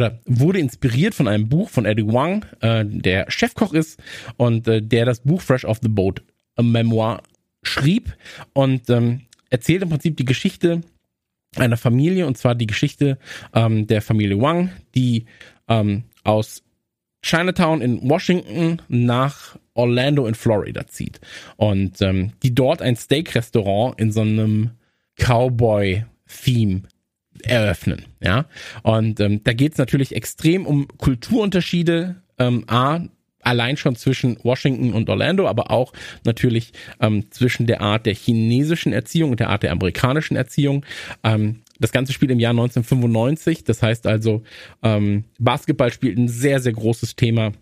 oder 0.00 0.18
wurde 0.24 0.58
inspiriert 0.58 1.14
von 1.14 1.28
einem 1.28 1.48
Buch 1.48 1.68
von 1.68 1.84
Eddie 1.84 2.06
Wang, 2.06 2.46
äh, 2.60 2.84
der 2.86 3.30
Chefkoch 3.30 3.74
ist 3.74 4.02
und 4.38 4.66
äh, 4.66 4.80
der 4.80 5.04
das 5.04 5.20
Buch 5.20 5.42
Fresh 5.42 5.66
off 5.66 5.78
the 5.82 5.88
Boat, 5.88 6.22
a 6.56 6.62
Memoir, 6.62 7.22
schrieb 7.62 8.16
und 8.54 8.88
ähm, 8.88 9.26
erzählt 9.50 9.82
im 9.82 9.90
Prinzip 9.90 10.16
die 10.16 10.24
Geschichte 10.24 10.80
einer 11.56 11.76
Familie 11.76 12.26
und 12.26 12.38
zwar 12.38 12.54
die 12.54 12.66
Geschichte 12.66 13.18
ähm, 13.54 13.86
der 13.86 14.00
Familie 14.00 14.40
Wang, 14.40 14.70
die 14.94 15.26
ähm, 15.68 16.04
aus 16.24 16.62
Chinatown 17.22 17.82
in 17.82 18.08
Washington 18.08 18.80
nach 18.88 19.58
Orlando 19.74 20.26
in 20.26 20.34
Florida 20.34 20.86
zieht 20.86 21.20
und 21.56 22.00
ähm, 22.00 22.32
die 22.42 22.54
dort 22.54 22.80
ein 22.80 22.96
Steak-Restaurant 22.96 24.00
in 24.00 24.12
so 24.12 24.22
einem 24.22 24.70
Cowboy-Theme 25.16 26.84
eröffnen. 27.40 28.06
Ja, 28.20 28.46
und 28.82 29.20
ähm, 29.20 29.42
da 29.44 29.52
geht 29.52 29.72
es 29.72 29.78
natürlich 29.78 30.14
extrem 30.14 30.66
um 30.66 30.88
Kulturunterschiede. 30.98 32.16
Ähm, 32.38 32.64
A, 32.68 33.00
allein 33.42 33.76
schon 33.76 33.96
zwischen 33.96 34.38
Washington 34.42 34.92
und 34.92 35.08
Orlando, 35.08 35.48
aber 35.48 35.70
auch 35.70 35.92
natürlich 36.24 36.72
ähm, 37.00 37.30
zwischen 37.30 37.66
der 37.66 37.80
Art 37.80 38.06
der 38.06 38.14
chinesischen 38.14 38.92
Erziehung 38.92 39.30
und 39.30 39.40
der 39.40 39.50
Art 39.50 39.62
der 39.62 39.72
amerikanischen 39.72 40.36
Erziehung. 40.36 40.84
Ähm, 41.24 41.62
das 41.78 41.92
Ganze 41.92 42.12
spielt 42.12 42.30
im 42.30 42.40
Jahr 42.40 42.50
1995, 42.50 43.64
das 43.64 43.82
heißt 43.82 44.06
also, 44.06 44.42
ähm, 44.82 45.24
Basketball 45.38 45.92
spielt 45.92 46.18
ein 46.18 46.28
sehr, 46.28 46.60
sehr 46.60 46.72
großes 46.72 47.16
Thema. 47.16 47.52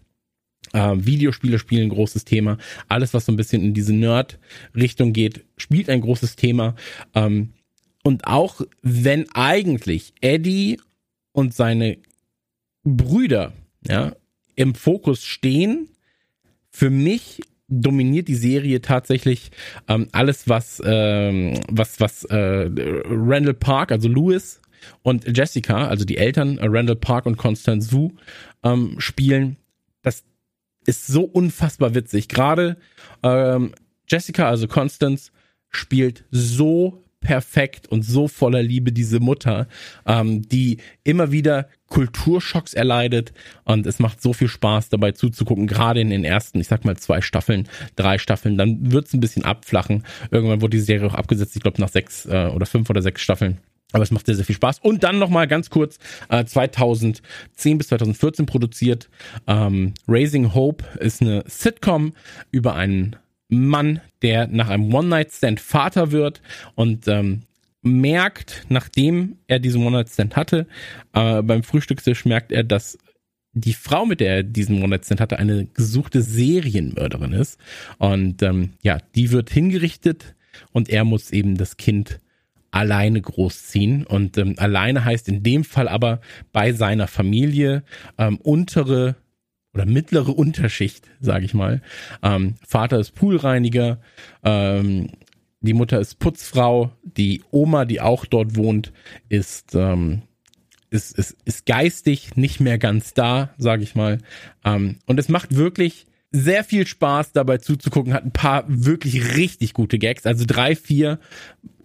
Äh, 0.73 0.97
Videospiele 0.97 1.59
spielen 1.59 1.85
ein 1.85 1.95
großes 1.95 2.25
Thema. 2.25 2.59
Alles, 2.89 3.15
was 3.15 3.27
so 3.27 3.33
ein 3.33 3.37
bisschen 3.37 3.63
in 3.63 3.75
diese 3.75 3.95
Nerd-Richtung 3.95 5.13
geht, 5.13 5.45
spielt 5.57 5.89
ein 5.89 6.01
großes 6.01 6.37
Thema. 6.37 6.75
Ähm, 7.15 7.53
und 8.05 8.27
auch 8.27 8.61
wenn 8.83 9.29
eigentlich 9.35 10.15
Eddie 10.21 10.81
und 11.33 11.55
seine 11.55 11.99
Brüder 12.85 13.53
ja, 13.87 14.15
im 14.55 14.75
Fokus 14.75 15.25
stehen, 15.25 15.89
für 16.71 16.91
mich 16.91 17.41
dominiert 17.69 18.29
die 18.29 18.35
Serie 18.35 18.81
tatsächlich 18.81 19.51
ähm, 19.89 20.09
alles, 20.13 20.49
was, 20.49 20.83
ähm, 20.85 21.61
was, 21.71 22.01
was 22.01 22.25
äh, 22.25 22.71
Randall 23.05 23.55
Park, 23.55 23.93
also 23.93 24.09
Louis 24.09 24.61
und 25.03 25.37
Jessica, 25.37 25.87
also 25.89 26.05
die 26.05 26.17
Eltern, 26.17 26.59
äh, 26.59 26.67
Randall 26.67 26.97
Park 26.97 27.27
und 27.27 27.37
Constance 27.37 27.93
Wu, 27.93 28.13
ähm, 28.63 28.97
spielen. 28.99 29.57
Das 30.03 30.25
ist 30.87 31.07
so 31.07 31.25
unfassbar 31.25 31.95
witzig. 31.95 32.29
Gerade 32.29 32.79
ähm, 33.23 33.75
Jessica, 34.09 34.49
also 34.49 34.67
Constance, 34.67 35.31
spielt 35.69 36.25
so 36.31 37.05
perfekt 37.29 37.87
und 37.89 38.07
so 38.07 38.27
voller 38.27 38.63
Liebe 38.63 38.91
diese 38.91 39.21
Mutter, 39.21 39.69
ähm, 40.07 40.49
die 40.49 40.79
immer 41.05 41.31
wieder 41.31 41.69
Kulturschocks 41.89 42.73
erleidet 42.73 43.35
und 43.65 43.87
es 43.87 43.99
macht 43.99 44.23
so 44.23 44.33
viel 44.33 44.49
Spaß 44.49 44.89
dabei 44.89 45.13
zuzugucken, 45.13 45.67
gerade 45.67 46.01
in 46.01 46.09
den 46.09 46.25
ersten, 46.25 46.59
ich 46.59 46.69
sag 46.69 46.87
mal 46.87 46.97
zwei 46.97 47.21
Staffeln, 47.21 47.69
drei 47.97 48.17
Staffeln, 48.17 48.57
dann 48.57 48.93
wird's 48.93 49.13
ein 49.13 49.21
bisschen 49.21 49.45
abflachen. 49.45 50.05
Irgendwann 50.31 50.63
wurde 50.63 50.79
die 50.79 50.83
Serie 50.83 51.07
auch 51.07 51.15
abgesetzt, 51.15 51.55
ich 51.55 51.61
glaube 51.61 51.83
nach 51.83 51.91
sechs 51.91 52.25
äh, 52.25 52.47
oder 52.47 52.65
fünf 52.65 52.89
oder 52.89 53.03
sechs 53.03 53.21
Staffeln. 53.21 53.59
Aber 53.93 54.03
es 54.03 54.11
macht 54.11 54.25
sehr, 54.25 54.35
sehr 54.35 54.47
viel 54.47 54.57
Spaß. 54.57 54.79
Und 54.79 55.03
dann 55.03 55.19
nochmal 55.19 55.47
ganz 55.49 55.69
kurz, 55.69 55.99
äh, 56.31 56.47
2010 56.47 57.77
bis 57.77 57.89
2014 57.89 58.47
produziert. 58.47 59.11
Ähm, 59.47 59.93
Raising 60.07 60.55
Hope 60.55 60.83
ist 60.99 61.21
eine 61.21 61.45
Sitcom 61.47 62.15
über 62.51 62.75
einen 62.75 63.17
Mann, 63.49 64.01
der 64.23 64.47
nach 64.47 64.69
einem 64.69 64.93
One-Night-Stand 64.93 65.61
Vater 65.61 66.13
wird 66.13 66.43
und 66.75 67.09
ähm, 67.09 67.43
merkt, 67.83 68.67
nachdem 68.69 69.39
er 69.47 69.59
diesen 69.59 69.85
One-Night-Stand 69.85 70.37
hatte, 70.37 70.67
äh, 71.15 71.43
beim 71.43 71.63
Frühstückstisch 71.63 72.25
merkt 72.25 72.53
er, 72.53 72.65
dass 72.65 72.99
die 73.53 73.73
Frau, 73.73 74.07
mit 74.07 74.21
der 74.21 74.37
er 74.37 74.43
diesen 74.43 74.83
One-Night-Stand 74.83 75.21
hatte, 75.21 75.39
eine 75.39 75.67
gesuchte 75.67 76.23
Serienmörderin 76.23 77.33
ist. 77.33 77.59
Und 77.99 78.43
ähm, 78.43 78.75
ja, 78.83 78.99
die 79.15 79.31
wird 79.33 79.51
hingerichtet 79.51 80.35
und 80.73 80.89
er 80.89 81.05
muss 81.05 81.31
eben 81.31 81.57
das 81.57 81.77
Kind 81.77 82.21
alleine 82.71 83.21
großziehen. 83.21 84.07
Und 84.07 84.37
ähm, 84.39 84.55
alleine 84.59 85.05
heißt 85.05 85.29
in 85.29 85.43
dem 85.43 85.65
Fall 85.65 85.89
aber 85.89 86.21
bei 86.53 86.73
seiner 86.73 87.07
Familie 87.07 87.83
ähm, 88.19 88.37
untere 88.39 89.17
oder 89.79 89.87
mittlere 89.87 90.37
Unterschicht, 90.37 91.09
sage 91.21 91.45
ich 91.45 91.55
mal. 91.55 91.81
Ähm, 92.23 92.57
Vater 92.67 92.99
ist 92.99 93.15
Poolreiniger, 93.15 94.01
ähm, 94.43 95.11
die 95.61 95.73
Mutter 95.73 96.01
ist 96.01 96.19
Putzfrau, 96.19 96.91
die 97.03 97.43
Oma, 97.51 97.85
die 97.85 98.01
auch 98.01 98.25
dort 98.25 98.57
wohnt, 98.57 98.93
ist 99.29 99.75
ähm, 99.75 100.23
ist, 100.91 101.17
ist, 101.19 101.37
ist 101.45 101.67
geistig 101.67 102.37
nicht 102.37 102.61
mehr 102.61 102.79
ganz 102.79 103.15
da, 103.15 103.51
sage 103.59 103.83
ich 103.83 103.95
mal. 103.95 104.19
Ähm, 104.65 104.97
und 105.07 105.19
es 105.21 105.29
macht 105.29 105.55
wirklich 105.55 106.07
sehr 106.31 106.65
viel 106.65 106.87
Spaß 106.87 107.33
dabei 107.33 107.59
zuzugucken, 107.59 108.15
hat 108.15 108.25
ein 108.25 108.33
paar 108.33 108.65
wirklich 108.67 109.37
richtig 109.37 109.75
gute 109.75 109.99
Gags, 109.99 110.27
also 110.27 110.45
drei, 110.47 110.75
vier 110.75 111.21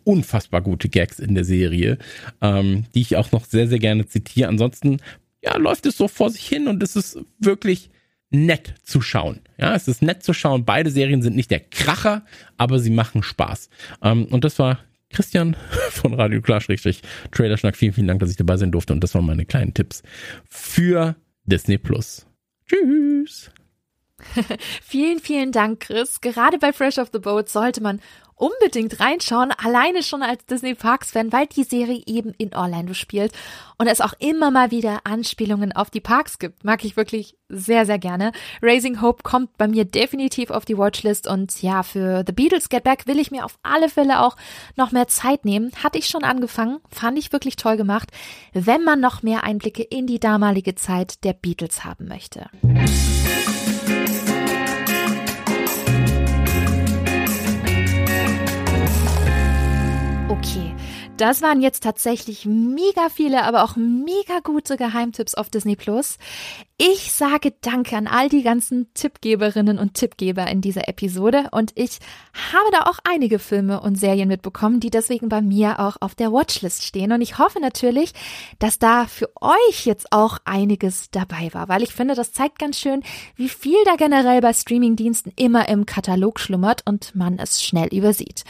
unfassbar 0.06 0.62
gute 0.62 0.90
Gags 0.90 1.20
in 1.20 1.34
der 1.36 1.46
Serie, 1.46 1.98
ähm, 2.42 2.86
die 2.94 3.02
ich 3.02 3.16
auch 3.16 3.32
noch 3.32 3.46
sehr, 3.46 3.68
sehr 3.68 3.80
gerne 3.80 4.06
zitiere. 4.06 4.50
Ansonsten, 4.50 4.98
ja, 5.44 5.58
läuft 5.58 5.86
es 5.86 5.98
so 5.98 6.08
vor 6.08 6.30
sich 6.30 6.48
hin 6.48 6.68
und 6.68 6.82
es 6.82 6.96
ist 6.96 7.20
wirklich 7.40 7.90
nett 8.30 8.76
zu 8.84 9.02
schauen. 9.02 9.42
Ja, 9.58 9.76
es 9.76 9.88
ist 9.88 10.02
nett 10.02 10.24
zu 10.24 10.34
schauen. 10.34 10.66
Beide 10.66 10.90
Serien 10.90 11.22
sind 11.22 11.36
nicht 11.36 11.52
der 11.52 11.60
Kracher, 11.60 12.26
aber 12.58 12.80
sie 12.80 12.90
machen 12.90 13.24
Spaß. 13.24 13.70
Ähm, 14.02 14.26
und 14.26 14.44
das 14.44 14.58
war 14.58 14.80
Christian 15.12 15.56
von 15.92 16.14
Radio 16.14 16.42
Klar 16.42 16.62
Trailer 16.62 17.58
Schnack. 17.58 17.76
Vielen, 17.76 17.94
vielen 17.94 18.08
Dank, 18.08 18.20
dass 18.22 18.32
ich 18.32 18.38
dabei 18.38 18.58
sein 18.58 18.72
durfte. 18.72 18.94
Und 18.94 19.04
das 19.04 19.14
waren 19.14 19.26
meine 19.26 19.46
kleinen 19.46 19.74
Tipps 19.74 20.02
für 20.50 21.16
Disney 21.46 21.78
Plus. 21.78 22.26
Tschüss. 22.66 23.52
vielen, 24.82 25.20
vielen 25.20 25.52
Dank, 25.52 25.82
Chris. 25.82 26.22
Gerade 26.22 26.58
bei 26.58 26.72
Fresh 26.72 26.98
of 26.98 27.10
the 27.12 27.20
Boat 27.20 27.50
sollte 27.50 27.82
man 27.82 28.00
unbedingt 28.44 29.00
reinschauen, 29.00 29.52
alleine 29.52 30.04
schon 30.04 30.22
als 30.22 30.46
Disney 30.46 30.76
Parks 30.76 31.12
Fan, 31.12 31.32
weil 31.32 31.48
die 31.48 31.64
Serie 31.64 32.04
eben 32.06 32.34
in 32.38 32.54
Orlando 32.54 32.94
spielt 32.94 33.32
und 33.78 33.88
es 33.88 34.02
auch 34.02 34.14
immer 34.20 34.52
mal 34.52 34.70
wieder 34.70 35.00
Anspielungen 35.06 35.72
auf 35.72 35.90
die 35.90 36.02
Parks 36.02 36.40
gibt. 36.40 36.66
Mag 36.66 36.84
ich 36.84 36.98
wirklich 36.98 37.38
sehr, 37.48 37.86
sehr 37.86 38.00
gerne. 38.00 38.34
Raising 38.62 39.02
Hope 39.02 39.24
kommt 39.24 39.56
bei 39.58 39.70
mir 39.70 39.86
definitiv 39.86 40.50
auf 40.50 40.66
die 40.66 40.78
Watchlist 40.78 41.26
und 41.26 41.62
ja, 41.62 41.84
für 41.84 42.26
The 42.28 42.34
Beatles 42.34 42.68
Get 42.68 42.84
Back 42.84 43.08
will 43.08 43.18
ich 43.18 43.32
mir 43.32 43.46
auf 43.46 43.58
alle 43.64 43.88
Fälle 43.88 44.20
auch 44.20 44.36
noch 44.76 44.92
mehr 44.92 45.08
Zeit 45.08 45.46
nehmen. 45.46 45.72
Hatte 45.82 45.98
ich 45.98 46.08
schon 46.08 46.26
angefangen, 46.26 46.80
fand 46.92 47.18
ich 47.18 47.32
wirklich 47.32 47.56
toll 47.56 47.78
gemacht, 47.78 48.10
wenn 48.52 48.84
man 48.84 49.00
noch 49.00 49.24
mehr 49.24 49.46
Einblicke 49.46 49.84
in 49.84 50.06
die 50.06 50.20
damalige 50.20 50.76
Zeit 50.76 51.24
der 51.24 51.34
Beatles 51.34 51.86
haben 51.86 52.10
möchte. 52.10 52.50
Okay, 60.44 60.76
das 61.16 61.42
waren 61.42 61.62
jetzt 61.62 61.84
tatsächlich 61.84 62.46
mega 62.46 63.08
viele, 63.08 63.46
aber 63.46 63.64
auch 63.64 63.78
mega 63.78 64.40
gute 64.44 64.76
Geheimtipps 64.76 65.36
auf 65.36 65.50
Disney 65.50 65.78
Plus. 65.78 66.18
Ich 66.78 67.14
sage 67.14 67.54
Danke 67.62 67.96
an 67.96 68.08
all 68.08 68.28
die 68.28 68.44
ganzen 68.44 68.94
Tippgeberinnen 68.94 69.80
und 69.80 69.94
Tippgeber 69.94 70.46
in 70.48 70.60
dieser 70.60 70.90
Episode 70.90 71.48
und 71.52 71.72
ich 71.76 72.00
habe 72.52 72.70
da 72.74 72.90
auch 72.90 73.00
einige 73.06 73.40
Filme 73.40 73.80
und 73.80 73.96
Serien 73.96 74.28
mitbekommen, 74.28 74.82
die 74.82 74.90
deswegen 74.90 75.30
bei 75.30 75.42
mir 75.42 75.80
auch 75.80 75.96
auf 76.02 76.14
der 76.14 76.34
Watchlist 76.34 76.84
stehen 76.84 77.14
und 77.14 77.22
ich 77.22 77.38
hoffe 77.38 77.62
natürlich, 77.62 78.12
dass 78.60 78.80
da 78.80 79.06
für 79.06 79.30
euch 79.40 79.86
jetzt 79.86 80.12
auch 80.12 80.40
einiges 80.44 81.10
dabei 81.10 81.54
war, 81.54 81.70
weil 81.70 81.84
ich 81.84 81.94
finde, 81.94 82.16
das 82.16 82.34
zeigt 82.34 82.60
ganz 82.60 82.78
schön, 82.78 83.02
wie 83.38 83.48
viel 83.50 83.82
da 83.86 83.96
generell 83.96 84.42
bei 84.42 84.52
Streamingdiensten 84.52 85.32
immer 85.38 85.70
im 85.70 85.86
Katalog 85.86 86.38
schlummert 86.42 86.82
und 86.86 87.16
man 87.16 87.40
es 87.40 87.64
schnell 87.64 87.88
übersieht. 87.96 88.44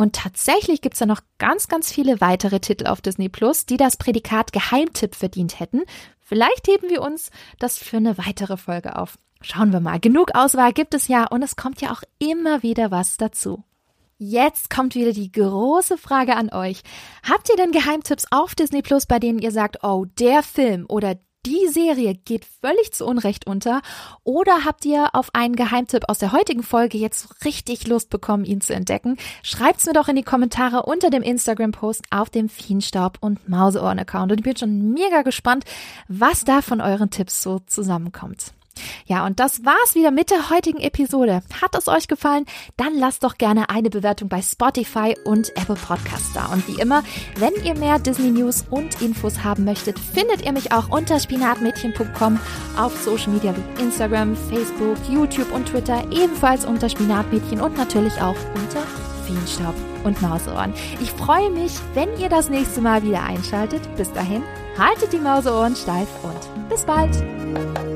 Und 0.00 0.14
tatsächlich 0.14 0.80
gibt's 0.80 1.00
da 1.00 1.04
noch 1.04 1.20
ganz, 1.36 1.68
ganz 1.68 1.92
viele 1.92 2.22
weitere 2.22 2.58
Titel 2.58 2.86
auf 2.86 3.02
Disney 3.02 3.28
Plus, 3.28 3.66
die 3.66 3.76
das 3.76 3.98
Prädikat 3.98 4.50
Geheimtipp 4.50 5.14
verdient 5.14 5.60
hätten. 5.60 5.82
Vielleicht 6.20 6.68
heben 6.68 6.88
wir 6.88 7.02
uns 7.02 7.30
das 7.58 7.76
für 7.76 7.98
eine 7.98 8.16
weitere 8.16 8.56
Folge 8.56 8.96
auf. 8.96 9.18
Schauen 9.42 9.74
wir 9.74 9.80
mal. 9.80 10.00
Genug 10.00 10.34
Auswahl 10.34 10.72
gibt 10.72 10.94
es 10.94 11.08
ja 11.08 11.26
und 11.26 11.42
es 11.42 11.54
kommt 11.54 11.82
ja 11.82 11.92
auch 11.92 12.02
immer 12.18 12.62
wieder 12.62 12.90
was 12.90 13.18
dazu. 13.18 13.62
Jetzt 14.16 14.70
kommt 14.70 14.94
wieder 14.94 15.12
die 15.12 15.30
große 15.30 15.98
Frage 15.98 16.34
an 16.34 16.48
euch. 16.50 16.80
Habt 17.22 17.50
ihr 17.50 17.56
denn 17.56 17.70
Geheimtipps 17.70 18.24
auf 18.30 18.54
Disney 18.54 18.80
Plus, 18.80 19.04
bei 19.04 19.18
denen 19.18 19.38
ihr 19.38 19.52
sagt, 19.52 19.84
oh, 19.84 20.06
der 20.18 20.42
Film 20.42 20.86
oder 20.88 21.16
die 21.46 21.68
Serie 21.68 22.14
geht 22.14 22.44
völlig 22.44 22.92
zu 22.92 23.06
Unrecht 23.06 23.46
unter? 23.46 23.80
Oder 24.24 24.64
habt 24.64 24.84
ihr 24.84 25.08
auf 25.14 25.30
einen 25.34 25.56
Geheimtipp 25.56 26.04
aus 26.08 26.18
der 26.18 26.32
heutigen 26.32 26.62
Folge 26.62 26.98
jetzt 26.98 27.44
richtig 27.44 27.86
Lust 27.86 28.10
bekommen, 28.10 28.44
ihn 28.44 28.60
zu 28.60 28.74
entdecken? 28.74 29.16
Schreibt's 29.42 29.86
mir 29.86 29.92
doch 29.92 30.08
in 30.08 30.16
die 30.16 30.22
Kommentare 30.22 30.82
unter 30.82 31.10
dem 31.10 31.22
Instagram-Post 31.22 32.04
auf 32.10 32.30
dem 32.30 32.48
Fienstaub 32.48 33.18
und 33.20 33.48
Mauseohren-Account. 33.48 34.32
Und 34.32 34.38
ich 34.38 34.44
bin 34.44 34.56
schon 34.56 34.92
mega 34.92 35.22
gespannt, 35.22 35.64
was 36.08 36.44
da 36.44 36.62
von 36.62 36.80
euren 36.80 37.10
Tipps 37.10 37.42
so 37.42 37.60
zusammenkommt. 37.60 38.52
Ja, 39.06 39.26
und 39.26 39.40
das 39.40 39.64
war's 39.64 39.94
wieder 39.94 40.10
mit 40.10 40.30
der 40.30 40.50
heutigen 40.50 40.78
Episode. 40.78 41.42
Hat 41.60 41.74
es 41.74 41.88
euch 41.88 42.08
gefallen? 42.08 42.46
Dann 42.76 42.96
lasst 42.96 43.24
doch 43.24 43.38
gerne 43.38 43.70
eine 43.70 43.90
Bewertung 43.90 44.28
bei 44.28 44.42
Spotify 44.42 45.16
und 45.24 45.50
Apple 45.56 45.76
Podcasts 45.76 46.32
da. 46.32 46.46
Und 46.46 46.66
wie 46.68 46.80
immer, 46.80 47.02
wenn 47.36 47.52
ihr 47.64 47.76
mehr 47.76 47.98
Disney 47.98 48.30
News 48.30 48.64
und 48.70 49.00
Infos 49.02 49.42
haben 49.44 49.64
möchtet, 49.64 49.98
findet 49.98 50.44
ihr 50.44 50.52
mich 50.52 50.72
auch 50.72 50.90
unter 50.90 51.18
spinatmädchen.com 51.18 52.38
auf 52.78 52.96
Social 53.02 53.32
Media 53.32 53.54
wie 53.56 53.82
Instagram, 53.82 54.36
Facebook, 54.36 54.96
YouTube 55.08 55.52
und 55.52 55.66
Twitter, 55.66 56.04
ebenfalls 56.10 56.64
unter 56.64 56.88
Spinatmädchen 56.88 57.60
und 57.60 57.76
natürlich 57.76 58.20
auch 58.20 58.36
unter 58.54 58.82
Feenstaub 59.26 59.74
und 60.04 60.20
Mauseohren. 60.22 60.72
Ich 61.00 61.12
freue 61.12 61.50
mich, 61.50 61.72
wenn 61.94 62.08
ihr 62.18 62.28
das 62.28 62.48
nächste 62.48 62.80
Mal 62.80 63.02
wieder 63.02 63.22
einschaltet. 63.22 63.82
Bis 63.96 64.12
dahin, 64.12 64.42
haltet 64.78 65.12
die 65.12 65.18
Mauseohren 65.18 65.76
steif 65.76 66.08
und 66.22 66.68
bis 66.68 66.84
bald. 66.84 67.89